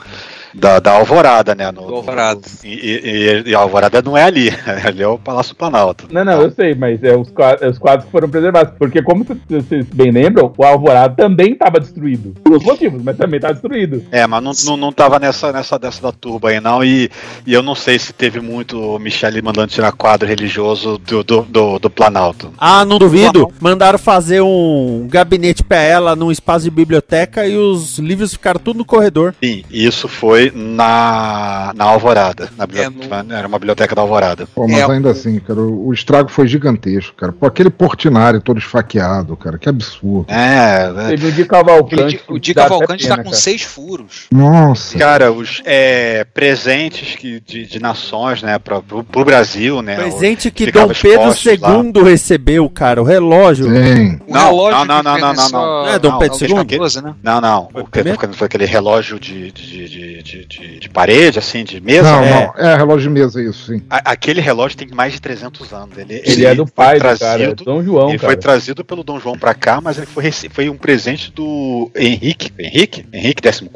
Da, 0.55 0.79
da 0.81 0.93
Alvorada, 0.93 1.55
né? 1.55 1.71
No, 1.73 1.87
Do 1.87 1.95
Alvorada. 1.97 2.41
E, 2.65 2.69
e- 2.69 3.51
e 3.51 3.55
a 3.55 3.59
Alvorada 3.59 4.03
não 4.03 4.17
é 4.17 4.25
ali, 4.25 4.51
ali 4.87 5.03
é 5.03 5.07
o 5.09 5.19
Palácio 5.19 5.55
Planalto. 5.57 6.07
Não, 6.11 6.25
não, 6.25 6.43
eu 6.43 6.51
sei, 6.51 6.75
mas 6.75 7.03
é 7.03 7.17
os, 7.17 7.31
qua- 7.31 7.57
é 7.61 7.69
os 7.69 7.79
quadros 7.79 8.05
que 8.07 8.11
foram 8.13 8.29
preservados. 8.29 8.75
Porque, 8.79 9.03
como 9.03 9.25
vocês- 9.25 9.87
bem 9.95 10.11
lembram, 10.11 10.53
o 10.57 10.65
Alvorada 10.65 11.15
também 11.15 11.53
estava 11.53 11.81
destruído. 11.81 12.35
Por 12.43 12.53
outros 12.55 12.71
motivos, 12.71 13.03
mas 13.03 13.17
também 13.17 13.37
estava 13.39 13.55
destruído. 13.55 14.05
É, 14.11 14.27
mas 14.27 14.43
não, 14.43 14.53
não, 14.67 14.77
não 14.77 14.93
tava 14.93 15.19
nessa, 15.19 15.53
nessa 15.53 15.79
dessa 15.79 16.03
da 16.03 16.13
turba 16.13 16.51
aí, 16.51 16.61
não. 16.61 16.85
E, 16.85 17.11
e 17.47 17.53
eu 17.55 17.63
não 17.63 17.75
sei 17.75 17.99
se 17.99 18.13
teve 18.13 18.41
muito 18.41 18.79
o 18.79 18.99
Michele 18.99 19.41
mandando 19.43 19.69
tirar 19.69 19.93
quadro 19.93 20.29
religioso 20.29 20.99
do, 20.99 21.23
do, 21.25 21.43
do, 21.43 21.79
do 21.79 21.91
Planalto. 21.91 22.53
Ah, 22.59 22.85
não 22.85 22.99
duvido. 22.99 23.51
Mandaram 23.61 23.99
fazer 23.99 24.41
um 24.43 25.07
gabinete 25.09 25.63
pra 25.65 25.79
ela 25.81 26.15
num 26.17 26.31
espaço 26.31 26.65
de 26.65 26.71
biblioteca 26.71 27.47
e 27.47 27.57
os 27.57 27.99
livros 27.99 28.33
ficaram 28.33 28.61
tudo 28.61 28.79
no 28.79 28.85
corredor. 28.85 29.35
Sim, 29.43 29.65
isso 29.71 30.09
foi 30.09 30.42
na, 30.51 31.73
na 31.75 31.85
Alvorada. 31.85 32.51
Na 32.57 32.67
biblioteca, 32.67 33.27
Era 33.31 33.47
uma 33.47 33.59
biblioteca 33.59 33.95
da 33.95 34.03
Alvorada. 34.03 34.47
Pô, 34.55 34.67
mas 34.67 34.89
ainda 34.91 35.11
assim, 35.11 35.39
cara, 35.39 35.61
o, 35.61 35.89
o 35.89 35.93
estrago 35.93 36.29
foi 36.31 36.47
gigantesco, 36.47 37.15
cara. 37.15 37.33
Pô, 37.33 37.47
aquele 37.47 37.71
Portinari 37.71 38.41
todo 38.41 38.59
esfaqueado, 38.59 39.37
cara, 39.37 39.59
que 39.59 39.69
absurdo. 39.69 40.27
É, 40.29 41.09
Teve 41.11 41.29
o 41.29 41.33
de 41.33 41.45
Cavalcante. 41.45 42.21
O 42.29 42.39
Di 42.39 42.55
Cavalcante 42.55 43.07
tá 43.07 43.15
pena, 43.15 43.25
com 43.25 43.31
cara. 43.31 43.43
seis 43.43 43.63
furos. 43.63 44.27
Nossa. 44.31 44.99
Cara, 44.99 45.31
os 45.33 45.63
é, 45.65 46.25
presentes 46.25 47.15
que, 47.17 47.41
de, 47.41 47.67
de 47.67 47.81
nações, 47.81 48.43
né, 48.43 48.59
pra, 48.59 48.81
pro, 48.81 49.05
pro 49.05 49.25
Brasil, 49.25 49.83
né? 49.83 49.97
Presente 49.97 50.51
que 50.51 50.71
Dom 50.71 50.89
Pedro 50.89 51.33
expostos 51.33 51.61
lá. 51.61 51.83
II 51.83 52.03
recebeu, 52.05 52.69
cara. 52.71 53.01
O 53.01 53.05
relógio. 53.05 53.67
Sim. 53.67 54.21
O 54.27 54.33
Não, 54.33 54.47
relógio 54.47 54.85
não, 54.85 55.03
não, 55.03 55.03
não, 55.03 55.19
não, 55.19 55.35
não, 55.35 55.49
não. 55.49 55.83
Não 55.83 55.89
é 55.89 55.99
Dom 55.99 56.19
Pedro 56.19 56.37
II? 56.41 57.03
Né? 57.03 57.15
Não, 57.23 57.41
não. 57.41 57.69
O 57.75 57.85
que 57.87 58.37
foi 58.37 58.47
aquele 58.47 58.65
relógio 58.65 59.19
de, 59.19 59.51
de, 59.51 59.89
de, 59.89 60.23
de, 60.23 60.23
de, 60.41 60.79
de 60.81 60.89
parede, 60.89 61.39
assim, 61.39 61.65
de 61.65 61.81
mesa? 61.81 62.03
Não, 62.11 62.21
né? 62.23 62.53
não. 62.57 62.65
É 62.65 62.77
relógio 62.77 63.09
de 63.09 63.11
mesa, 63.11 63.43
isso, 63.43 63.67
sim. 63.73 63.83
A- 63.89 64.13
Aquele 64.13 64.41
relógio 64.41 64.77
tem 64.79 64.89
mais 64.89 65.13
de 65.13 65.21
300 65.21 65.73
anos. 65.73 65.97
Ele, 65.97 66.21
Ele 66.25 66.45
é 66.47 66.55
do 66.55 66.67
pai 66.67 66.99
do 66.99 67.19
cara, 67.19 67.43
é 67.43 67.55
Dom 67.55 67.83
João, 67.83 68.09
Ele 68.11 68.19
cara. 68.19 68.33
foi 68.33 68.37
trazido 68.37 68.85
pelo 68.85 69.03
Dom 69.05 69.19
João 69.21 69.39
pra 69.39 69.55
cá, 69.55 69.81
mas 69.81 69.97
ele 69.99 70.07
foi, 70.07 70.31
foi 70.51 70.69
um 70.69 70.77
presente 70.77 71.31
do 71.33 71.91
Henrique. 71.97 72.51
Henrique? 72.59 73.05
Henrique 73.13 73.43
XIV? 73.53 73.71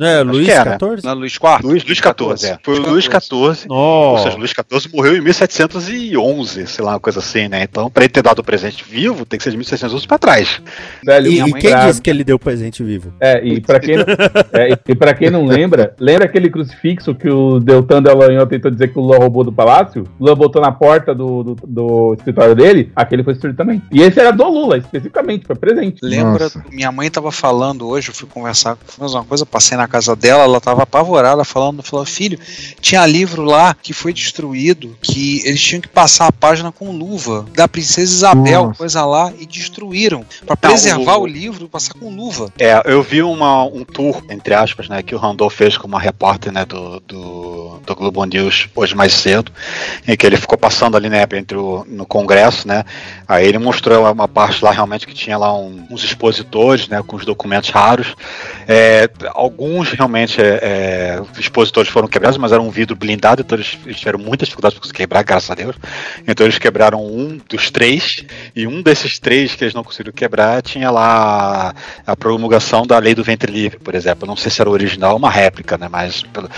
É, 0.00 0.14
Acho 0.20 0.24
Luís 0.24 0.48
é, 0.48 0.64
né? 0.64 0.78
XIV? 0.80 1.00
Não, 1.04 1.14
Luís 1.14 1.32
IV? 1.34 1.62
Luís, 1.66 1.84
Luís 1.84 1.98
XIV, 1.98 2.48
é. 2.50 2.58
Foi 2.62 2.78
o 2.78 2.82
Luís 2.90 3.04
XIV. 3.04 3.66
Ou 3.68 4.18
seja. 4.18 4.36
Luís 4.36 4.50
XIV 4.50 4.90
morreu 4.94 5.16
em 5.16 5.20
1711, 5.20 6.66
sei 6.66 6.84
lá, 6.84 6.92
uma 6.92 7.00
coisa 7.00 7.18
assim, 7.20 7.48
né? 7.48 7.62
Então, 7.62 7.90
pra 7.90 8.04
ele 8.04 8.12
ter 8.12 8.22
dado 8.22 8.38
o 8.40 8.44
presente 8.44 8.84
vivo, 8.88 9.24
tem 9.24 9.38
que 9.38 9.44
ser 9.44 9.50
de 9.50 9.56
1711 9.56 10.06
pra 10.06 10.18
trás. 10.18 10.60
Velho, 11.04 11.26
E, 11.30 11.40
e 11.40 11.52
quem 11.54 11.70
brabo. 11.70 11.88
disse 11.88 12.02
que 12.02 12.10
ele 12.10 12.24
deu 12.24 12.38
presente 12.38 12.82
vivo? 12.82 13.12
É, 13.20 13.44
e 13.44 13.60
pra 13.60 13.78
quem, 13.80 13.96
não, 13.96 14.04
é, 14.52 14.78
e 14.88 14.94
pra 14.94 15.14
quem 15.14 15.30
não 15.30 15.44
lembra, 15.44 15.94
lembra 16.04 16.24
aquele 16.24 16.50
crucifixo 16.50 17.14
que 17.14 17.28
o 17.30 17.60
Deltan 17.60 18.02
Dallagnol 18.02 18.46
tentou 18.46 18.70
dizer 18.70 18.88
que 18.92 18.98
o 18.98 19.02
Lula 19.02 19.18
roubou 19.18 19.44
do 19.44 19.52
palácio? 19.52 20.02
O 20.18 20.24
Lula 20.24 20.34
botou 20.36 20.60
na 20.60 20.72
porta 20.72 21.14
do, 21.14 21.42
do, 21.42 21.56
do 21.66 22.14
escritório 22.14 22.54
dele, 22.56 22.90
aquele 22.96 23.22
foi 23.22 23.34
destruído 23.34 23.56
também. 23.56 23.80
E 23.92 24.02
esse 24.02 24.18
era 24.18 24.32
do 24.32 24.44
Lula, 24.48 24.78
especificamente, 24.78 25.46
foi 25.46 25.54
presente. 25.56 25.98
Lembra, 26.02 26.44
Nossa. 26.44 26.64
minha 26.70 26.90
mãe 26.90 27.08
tava 27.10 27.30
falando 27.30 27.86
hoje, 27.88 28.08
eu 28.10 28.14
fui 28.14 28.28
conversar, 28.28 28.76
fazer 28.84 29.14
uma 29.16 29.24
coisa, 29.24 29.46
passei 29.46 29.76
na 29.78 29.86
casa 29.86 30.16
dela, 30.16 30.42
ela 30.42 30.60
tava 30.60 30.82
apavorada, 30.82 31.44
falando, 31.44 31.82
falou, 31.82 32.04
filho, 32.04 32.38
tinha 32.80 33.06
livro 33.06 33.42
lá 33.44 33.74
que 33.80 33.92
foi 33.92 34.12
destruído, 34.12 34.96
que 35.00 35.40
eles 35.46 35.60
tinham 35.62 35.80
que 35.80 35.88
passar 35.88 36.26
a 36.26 36.32
página 36.32 36.72
com 36.72 36.90
luva, 36.90 37.46
da 37.54 37.68
princesa 37.68 38.02
Isabel, 38.12 38.64
Nossa. 38.66 38.78
coisa 38.78 39.04
lá, 39.04 39.32
e 39.38 39.46
destruíram, 39.46 40.24
Pra 40.44 40.54
o- 40.54 40.56
preservar 40.56 41.18
o 41.18 41.26
livro, 41.26 41.68
passar 41.68 41.94
com 41.94 42.08
luva. 42.14 42.52
É, 42.58 42.82
eu 42.84 43.02
vi 43.02 43.22
uma, 43.22 43.64
um 43.64 43.84
tour, 43.84 44.22
entre 44.28 44.54
aspas, 44.54 44.88
né, 44.88 45.02
que 45.02 45.14
o 45.14 45.18
Randolph 45.18 45.54
fez 45.54 45.76
com 45.78 45.91
uma 45.92 46.00
repórter 46.00 46.52
né, 46.52 46.64
do, 46.64 47.00
do, 47.00 47.80
do 47.84 47.94
Globo 47.94 48.24
News 48.24 48.68
hoje 48.74 48.94
mais 48.94 49.12
cedo, 49.12 49.52
em 50.08 50.16
que 50.16 50.26
ele 50.26 50.36
ficou 50.36 50.56
passando 50.56 50.96
ali 50.96 51.08
né, 51.08 51.26
entre 51.34 51.56
o, 51.56 51.84
no 51.88 52.06
Congresso, 52.06 52.66
né? 52.66 52.84
Aí 53.28 53.46
ele 53.46 53.58
mostrou 53.58 54.10
uma 54.10 54.28
parte 54.28 54.64
lá 54.64 54.70
realmente 54.70 55.06
que 55.06 55.14
tinha 55.14 55.36
lá 55.36 55.54
um, 55.54 55.86
uns 55.90 56.02
expositores, 56.02 56.88
né, 56.88 57.02
com 57.06 57.16
os 57.16 57.24
documentos 57.24 57.70
raros. 57.70 58.14
É, 58.66 59.08
alguns 59.34 59.90
realmente 59.90 60.40
é, 60.40 60.58
é, 60.62 61.20
os 61.20 61.38
expositores 61.38 61.90
foram 61.90 62.08
quebrados, 62.08 62.38
mas 62.38 62.52
era 62.52 62.62
um 62.62 62.70
vidro 62.70 62.96
blindado, 62.96 63.42
então 63.42 63.56
eles, 63.56 63.78
eles 63.84 63.98
tiveram 63.98 64.18
muitas 64.18 64.48
dificuldades 64.48 64.78
para 64.78 64.92
quebrar, 64.92 65.22
graças 65.22 65.50
a 65.50 65.54
Deus. 65.54 65.76
Então 66.26 66.46
eles 66.46 66.58
quebraram 66.58 67.04
um 67.04 67.38
dos 67.48 67.70
três, 67.70 68.24
e 68.54 68.66
um 68.66 68.82
desses 68.82 69.18
três 69.18 69.54
que 69.54 69.64
eles 69.64 69.74
não 69.74 69.84
conseguiram 69.84 70.12
quebrar 70.12 70.62
tinha 70.62 70.90
lá 70.90 71.74
a 72.06 72.16
promulgação 72.16 72.86
da 72.86 72.98
lei 72.98 73.14
do 73.14 73.24
ventre 73.24 73.52
livre, 73.52 73.78
por 73.78 73.94
exemplo. 73.94 74.26
Não 74.26 74.36
sei 74.36 74.50
se 74.50 74.60
era 74.60 74.70
original 74.70 75.12
ou 75.12 75.18
uma 75.18 75.30
réplica, 75.30 75.71
né? 75.76 75.88
Mas 75.90 76.22
pelo, 76.22 76.48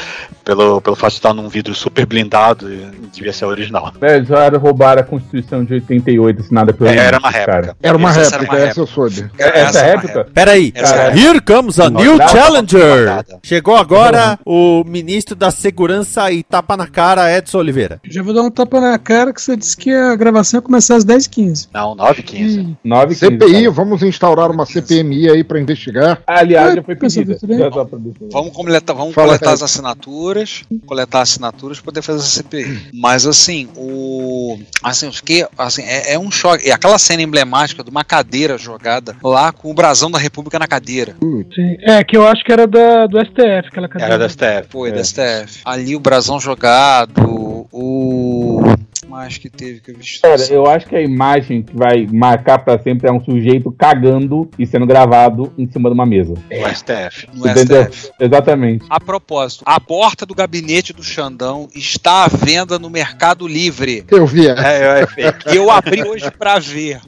pelo, 0.45 0.81
pelo 0.81 0.97
fato 0.97 1.11
de 1.11 1.19
estar 1.19 1.35
num 1.35 1.49
vidro 1.49 1.75
super 1.75 2.07
blindado, 2.07 2.69
devia 3.13 3.33
ser 3.33 3.47
original. 3.47 3.93
É, 4.01 4.17
eles 4.17 4.29
já 4.29 4.49
roubaram 4.51 5.01
a 5.01 5.05
Constituição 5.05 5.65
de 5.65 5.75
88 5.75 6.41
assinada 6.41 6.73
pelo 6.73 6.91
É, 6.91 6.97
era 6.97 7.19
uma 7.19 7.31
réplica. 7.31 7.77
Era 7.83 7.97
uma 7.97 8.11
Essa 8.11 8.21
réplica, 8.37 8.55
era 8.55 8.65
uma 8.65 8.71
essa 8.71 8.81
eu 8.81 8.87
soube. 8.87 9.31
Essa, 9.39 9.59
essa 9.59 9.79
é 9.81 9.95
réplica? 9.95 10.25
Peraí, 10.33 10.73
here 11.15 11.41
comes 11.41 11.79
a 11.79 11.91
new 11.91 12.17
challenger. 12.29 13.25
Chegou 13.43 13.77
agora 13.77 14.39
o 14.45 14.85
ministro 14.85 15.35
da 15.35 15.51
Segurança 15.51 16.31
e 16.31 16.43
tapa 16.43 16.77
na 16.77 16.87
cara, 16.87 17.37
Edson 17.37 17.59
Oliveira. 17.59 18.01
Já 18.05 18.23
vou 18.23 18.35
dar 18.35 18.43
um 18.43 18.51
tapa 18.51 18.81
na 18.81 18.99
cara 18.99 19.33
que 19.33 19.41
você 19.41 19.57
disse 19.57 19.77
que 19.77 19.91
a 19.91 20.15
gravação 20.17 20.59
ia 20.59 20.63
começar 20.63 20.97
às 20.97 21.05
10h15. 21.05 21.69
Não, 21.73 21.95
9 21.95 22.21
e 22.21 22.23
15. 22.23 22.77
9 22.85 23.15
CPI, 23.15 23.69
vamos 23.69 24.03
instaurar 24.03 24.51
uma 24.51 24.67
CPMI 24.67 25.31
aí 25.31 25.45
pra 25.45 25.61
investigar. 25.61 26.21
Aliás, 26.27 26.75
já 26.75 26.83
foi 26.83 26.97
pedida. 26.97 27.39
Já 27.43 27.71
tá 27.71 27.85
pra 27.85 27.99
deixar. 27.99 28.27
Vamos 28.33 28.53
coletar, 28.53 28.93
vamos 29.05 29.15
Fala, 29.15 29.27
coletar 29.29 29.45
cara. 29.47 29.55
as 29.55 29.63
assinaturas, 29.63 30.63
coletar 30.87 31.21
assinaturas 31.23 31.79
para 31.79 31.85
poder 31.87 32.03
fazer 32.03 32.19
a 32.19 32.23
CPI. 32.23 32.91
Mas 32.93 33.27
assim, 33.27 33.69
o 33.77 34.59
assim, 34.83 35.07
eu 35.07 35.13
fiquei 35.13 35.47
assim, 35.59 35.83
é, 35.83 36.15
é 36.15 36.19
um 36.19 36.31
choque. 36.31 36.67
E 36.67 36.73
aquela 36.73 36.99
cena 36.99 37.23
emblemática 37.23 37.83
de 37.83 37.91
uma 37.91 38.05
cadeira 38.05 38.59
jogada 38.59 39.17
lá 39.23 39.53
com 39.53 39.71
o 39.71 39.75
brasão 39.75 40.11
da 40.11 40.19
República 40.19 40.59
na 40.59 40.67
cadeira. 40.67 41.17
Sim. 41.55 41.77
É, 41.83 42.03
que 42.05 42.17
eu 42.17 42.27
acho 42.27 42.45
que 42.45 42.53
era 42.53 42.67
da, 42.67 43.07
do 43.07 43.19
STF, 43.19 43.69
aquela 43.69 43.89
cadeira. 43.89 44.15
Era 44.15 44.19
da 44.19 44.29
STF. 44.29 44.69
Foi 44.71 44.91
É. 44.91 44.93
da 44.93 45.05
STF. 45.05 45.61
Ali 45.65 45.95
o 45.97 46.01
brasão 46.01 46.39
jogado, 46.41 47.67
o 47.73 48.63
mais 49.05 49.39
que 49.39 49.49
teve 49.49 49.81
que 49.81 49.91
eu 49.91 49.97
vi. 49.97 50.05
Cara, 50.21 50.43
eu 50.51 50.67
acho 50.67 50.87
que 50.87 50.97
a 50.97 51.01
imagem 51.03 51.63
que 51.63 51.77
vai 51.77 52.07
marcar 52.07 52.59
pra 52.59 52.79
sempre 52.79 53.09
é 53.09 53.13
um 53.13 53.23
sujeito 53.23 53.71
cagando 53.73 54.49
e 54.59 54.67
sendo 54.67 54.87
gravado 54.87 55.53
em 55.59 55.71
cima 55.71 55.89
de 55.89 55.95
uma 55.95 56.07
mesa. 56.07 56.33
O 56.35 56.69
STF. 56.75 57.29
no 57.35 57.49
Entendeu? 57.49 57.85
STF. 57.85 58.11
Exatamente. 58.21 58.85
A 58.89 59.01
propósito, 59.01 59.63
a 59.67 59.79
porta 59.81 60.25
do 60.27 60.35
gabinete 60.35 60.93
do 60.93 61.03
Xandão 61.03 61.69
está 61.75 62.25
à 62.25 62.29
venda 62.29 62.79
no 62.79 62.89
Mercado 62.91 63.47
Livre. 63.47 64.05
Eu 64.11 64.27
vi. 64.27 64.49
É, 64.49 65.03
é 65.03 65.07
fake. 65.07 65.51
E 65.53 65.57
eu 65.57 65.71
abri 65.71 66.03
hoje 66.03 66.31
pra 66.31 66.59
ver. 66.59 67.01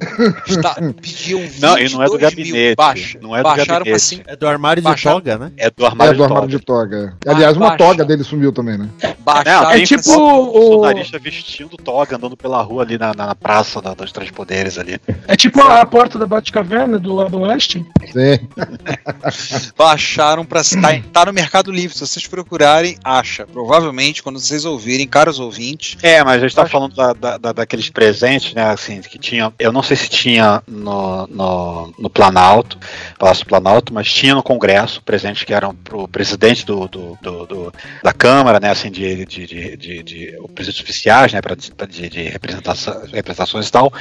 Está, 0.46 0.74
pediam 1.00 1.40
22 1.40 1.60
Não, 1.60 1.78
e 1.78 1.88
não 1.92 2.02
é 2.02 2.06
do 2.06 2.12
mil. 2.12 2.20
gabinete. 2.20 2.76
Baixa, 2.76 3.18
Não 3.20 3.34
é 3.34 3.38
do 3.38 3.44
baixaram 3.44 3.78
gabinete. 3.80 4.02
cinco. 4.02 4.24
É 4.26 4.36
do 4.36 4.46
armário 4.46 4.82
de 4.82 5.02
toga, 5.02 5.38
né? 5.38 5.52
É 5.56 5.70
do 5.70 5.84
É 5.84 5.86
armário 5.88 6.12
do 6.12 6.16
de 6.16 6.22
armário 6.22 6.48
toga. 6.48 6.58
de 6.58 6.64
toga. 6.64 7.16
Aliás, 7.26 7.56
uma 7.56 7.68
baixa. 7.70 7.78
toga 7.84 8.04
dele 8.04 8.24
sumiu 8.24 8.52
também, 8.52 8.78
né? 8.78 8.88
Baixaram 9.24 9.62
Não, 9.64 9.70
É 9.70 9.80
tipo 9.84 10.02
cinco. 10.02 10.20
o. 10.20 10.46
bolsonarista 10.52 11.18
vestindo 11.18 11.76
toga, 11.86 12.16
andando 12.16 12.36
pela 12.36 12.60
rua 12.62 12.82
ali 12.82 12.98
na, 12.98 13.14
na 13.14 13.32
praça 13.34 13.80
da- 13.80 13.94
dos 13.94 14.10
três 14.10 14.28
poderes 14.30 14.76
ali. 14.76 15.00
É 15.28 15.36
tipo 15.36 15.62
a 15.62 15.86
porta 15.86 16.18
da 16.18 16.26
Batcaverna 16.26 16.98
do 16.98 17.14
lado 17.14 17.38
oeste. 17.40 17.86
Sim. 18.12 18.48
Baixaram 19.78 20.44
pra. 20.44 20.62
Tá, 20.62 21.00
tá 21.12 21.26
no 21.26 21.32
Mercado 21.32 21.70
Livre. 21.70 21.96
Se 21.96 22.04
vocês 22.06 22.26
procurarem, 22.26 22.96
acha. 23.04 23.46
Provavelmente, 23.46 24.22
quando 24.22 24.40
vocês 24.40 24.64
ouvirem, 24.64 25.06
caros 25.06 25.38
ouvintes. 25.38 25.96
É, 26.02 26.24
mas 26.24 26.38
a 26.42 26.46
gente 26.48 26.56
tá 26.56 26.66
falando 26.66 26.94
da, 26.96 27.12
da- 27.12 27.38
da- 27.38 27.52
daqueles 27.52 27.88
presentes, 27.88 28.52
né, 28.52 28.64
assim, 28.70 29.00
que 29.00 29.18
tinha, 29.18 29.52
eu 29.58 29.70
não 29.72 29.82
sei 29.82 29.96
se 29.96 30.08
tinha 30.08 30.62
no, 30.66 31.26
no, 31.28 31.94
no 31.98 32.10
Planalto, 32.10 32.78
Palácio 33.18 33.44
do 33.44 33.48
Planalto, 33.48 33.94
mas 33.94 34.12
tinha 34.12 34.34
no 34.34 34.42
Congresso, 34.42 35.00
presentes 35.02 35.44
que 35.44 35.54
eram 35.54 35.74
pro 35.74 36.08
presidente 36.08 36.66
do, 36.66 36.88
do, 36.88 37.18
do- 37.22 37.46
do- 37.46 37.72
da 38.02 38.12
Câmara, 38.12 38.58
né, 38.58 38.70
assim, 38.70 38.90
de, 38.90 39.24
de, 39.24 39.46
de, 39.46 39.76
de, 39.76 40.02
de- 40.02 40.36
o 40.40 40.48
presentes 40.48 40.80
oficiais, 40.80 41.32
né, 41.32 41.40
pra- 41.40 41.56
de, 41.88 42.08
de 42.08 42.22
representações 42.24 43.68
e 43.68 43.72
tal, 43.72 43.92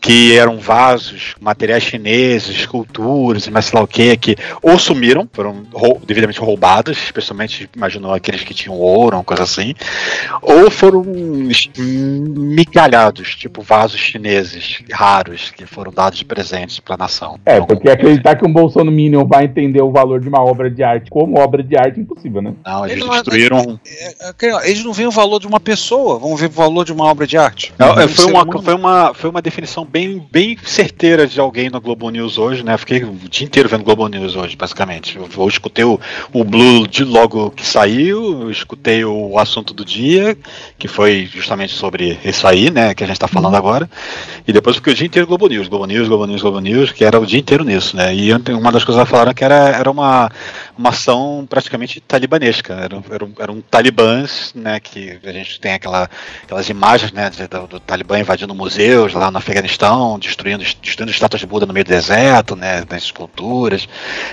que 0.00 0.36
eram 0.36 0.58
vasos, 0.58 1.34
materiais 1.40 1.82
chineses, 1.82 2.56
esculturas, 2.56 3.46
mas 3.48 3.66
sei 3.66 3.78
lá 3.78 3.84
o 3.84 3.88
que, 3.88 4.16
que 4.16 4.36
ou 4.62 4.78
sumiram, 4.78 5.28
foram 5.32 5.64
rou- 5.72 6.00
devidamente 6.06 6.40
roubadas, 6.40 6.96
especialmente, 6.98 7.68
imaginou 7.74 8.12
aqueles 8.12 8.42
que 8.44 8.54
tinham 8.54 8.76
ouro, 8.78 9.16
uma 9.16 9.24
coisa 9.24 9.42
assim, 9.44 9.74
ou 10.42 10.70
foram 10.70 11.04
migalhados, 12.18 13.34
tipo 13.36 13.62
vasos 13.62 14.00
chineses 14.00 14.82
raros 14.92 15.50
que 15.50 15.66
foram 15.66 15.92
dados 15.92 16.18
de 16.18 16.24
presentes 16.24 16.80
para 16.80 16.94
a 16.94 16.98
nação. 16.98 17.38
É, 17.44 17.60
porque 17.60 17.88
acreditar 17.90 18.36
que 18.36 18.46
um 18.46 18.52
Bolsonaro 18.52 18.90
Minion 18.90 19.24
vai 19.26 19.44
entender 19.44 19.82
o 19.82 19.90
valor 19.90 20.20
de 20.20 20.28
uma 20.28 20.42
obra 20.42 20.70
de 20.70 20.82
arte 20.82 21.10
como 21.10 21.38
obra 21.38 21.62
de 21.62 21.76
arte 21.76 21.98
é 21.98 22.02
impossível, 22.02 22.42
né? 22.42 22.54
Não, 22.64 22.84
eles 22.86 22.96
Ele 22.96 23.04
não 23.06 23.12
é- 23.12 23.16
destruíram. 23.16 23.80
é, 23.86 24.14
é, 24.46 24.70
Eles 24.70 24.84
não 24.84 24.92
veem 24.92 25.08
o 25.08 25.12
valor 25.12 25.38
de 25.40 25.46
uma 25.46 25.60
pessoa, 25.60 26.18
vão 26.18 26.36
ver 26.36 26.46
o 26.46 26.50
valor 26.50 26.84
de 26.84 26.92
uma 26.92 27.06
obra 27.14 27.26
de 27.26 27.36
arte. 27.36 27.72
Não, 27.78 27.98
é, 27.98 28.04
Um 28.04 28.08
foi, 28.08 28.08
ser 28.08 28.30
uma, 28.30 28.42
humano. 28.42 28.62
foi, 28.62 28.74
uma, 28.74 29.14
foi 29.14 29.30
uma 29.30 29.42
definição 29.42 29.84
bem, 29.84 30.26
bem 30.30 30.56
certeira 30.62 31.26
de 31.26 31.40
alguém 31.40 31.70
no 31.70 31.80
Globo 31.80 32.10
News 32.10 32.38
hoje, 32.38 32.62
né? 32.62 32.76
Fiquei 32.76 33.02
o 33.04 33.12
dia 33.28 33.46
inteiro 33.46 33.68
vendo 33.68 33.84
Globo 33.84 34.06
News 34.08 34.36
hoje, 34.36 34.56
basicamente. 34.56 35.16
Eu, 35.16 35.28
eu 35.36 35.48
escutei 35.48 35.84
o, 35.84 35.98
o 36.32 36.44
Blue 36.44 36.86
de 36.86 37.04
logo 37.04 37.50
que 37.50 37.66
saiu, 37.66 38.42
eu 38.42 38.50
escutei 38.50 39.04
o 39.04 39.38
assunto 39.38 39.72
do 39.72 39.84
dia, 39.84 40.36
que 40.78 40.88
foi 40.88 41.28
justamente 41.32 41.72
sobre 41.72 42.18
isso 42.24 42.46
aí, 42.46 42.70
né? 42.70 42.94
Que 42.94 43.04
a 43.04 43.06
gente 43.06 43.18
tá 43.18 43.28
falando 43.28 43.56
agora. 43.56 43.88
E 44.46 44.52
depois 44.52 44.76
fiquei 44.76 44.92
o 44.92 44.96
dia 44.96 45.06
inteiro 45.06 45.26
Globo 45.26 45.48
News, 45.48 45.68
Globo 45.68 45.86
News, 45.86 46.08
Globo 46.08 46.26
News, 46.26 46.42
Globo 46.42 46.60
News, 46.60 46.92
que 46.92 47.04
era 47.04 47.18
o 47.18 47.26
dia 47.26 47.40
inteiro 47.40 47.64
nisso, 47.64 47.96
né? 47.96 48.14
E 48.14 48.32
ontem 48.32 48.54
uma 48.54 48.70
das 48.70 48.84
coisas 48.84 49.02
que 49.04 49.10
falaram 49.10 49.32
que 49.32 49.44
era, 49.44 49.70
era 49.70 49.90
uma, 49.90 50.30
uma 50.76 50.90
ação 50.90 51.46
praticamente 51.48 52.00
talibanesca. 52.00 52.74
Eram, 52.74 53.04
eram, 53.10 53.32
eram 53.38 53.60
talibãs, 53.60 54.52
né? 54.54 54.80
Que 54.80 55.18
a 55.24 55.32
gente 55.32 55.60
tem 55.60 55.72
aquela, 55.72 56.08
aquelas 56.42 56.68
imagens, 56.68 57.03
né? 57.12 57.30
de- 57.30 57.46
do, 57.46 57.66
do 57.66 57.80
Talibã 57.80 58.18
invadindo 58.18 58.54
museus 58.54 59.12
lá 59.14 59.30
no 59.30 59.38
Afeganistão, 59.38 60.18
destruindo, 60.18 60.64
destruindo 60.82 61.10
estátuas 61.12 61.40
de 61.40 61.46
Buda 61.46 61.66
no 61.66 61.72
meio 61.72 61.84
do 61.84 61.88
deserto, 61.88 62.54
né? 62.56 62.82
Das 62.88 63.02
esculturas. 63.04 63.88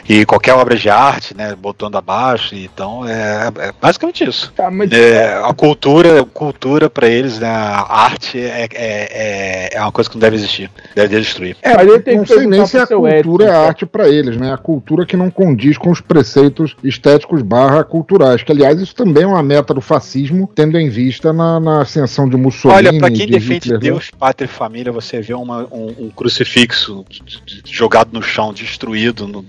E 0.07 0.25
qualquer 0.25 0.53
obra 0.53 0.75
de 0.75 0.89
arte, 0.89 1.35
né? 1.35 1.55
Botando 1.55 1.97
abaixo. 1.97 2.55
Então 2.55 3.07
é, 3.07 3.47
é 3.59 3.71
basicamente 3.81 4.23
isso. 4.23 4.51
Tá, 4.55 4.69
mas 4.69 4.91
É, 4.91 5.33
a 5.43 5.53
cultura, 5.53 6.23
cultura 6.25 6.89
para 6.89 7.07
eles, 7.07 7.39
né, 7.39 7.47
a 7.47 8.03
arte 8.03 8.39
é, 8.39 8.63
é, 8.63 8.69
é, 8.73 9.69
é 9.77 9.81
uma 9.81 9.91
coisa 9.91 10.09
que 10.09 10.15
não 10.15 10.21
deve 10.21 10.35
existir, 10.35 10.69
deve 10.95 11.19
destruir. 11.19 11.55
É, 11.61 11.75
mas 11.75 11.87
eu 11.87 12.01
tenho 12.01 12.17
Não 12.17 12.23
que 12.25 12.33
sei 12.33 12.45
nem 12.47 12.65
se 12.65 12.77
a 12.77 12.87
cultura 12.87 13.45
Edson, 13.45 13.55
é 13.55 13.67
arte 13.67 13.85
pra 13.85 14.09
eles, 14.09 14.37
né? 14.37 14.53
A 14.53 14.57
cultura 14.57 15.05
que 15.05 15.15
não 15.17 15.29
condiz 15.29 15.77
com 15.77 15.89
os 15.91 16.01
preceitos 16.01 16.75
estéticos 16.83 17.41
barra 17.41 17.83
culturais. 17.83 18.43
Que, 18.43 18.51
aliás, 18.51 18.79
isso 18.79 18.95
também 18.95 19.23
é 19.23 19.27
uma 19.27 19.43
meta 19.43 19.73
do 19.73 19.81
fascismo, 19.81 20.49
tendo 20.53 20.77
em 20.77 20.89
vista 20.89 21.31
na, 21.33 21.59
na 21.59 21.81
ascensão 21.81 22.27
de 22.27 22.37
Mussolini. 22.37 22.60
Olha, 22.69 22.97
para 22.97 23.09
quem 23.09 23.25
de 23.25 23.33
defende 23.33 23.53
Hitler, 23.55 23.73
né? 23.77 23.79
Deus, 23.79 24.11
pátria 24.11 24.45
e 24.45 24.49
família, 24.49 24.91
você 24.91 25.21
vê 25.21 25.33
uma- 25.33 25.67
um, 25.71 26.05
um 26.05 26.09
crucifixo 26.09 27.05
jogado 27.65 28.09
no 28.13 28.21
chão, 28.21 28.53
destruído, 28.53 29.27
não, 29.27 29.43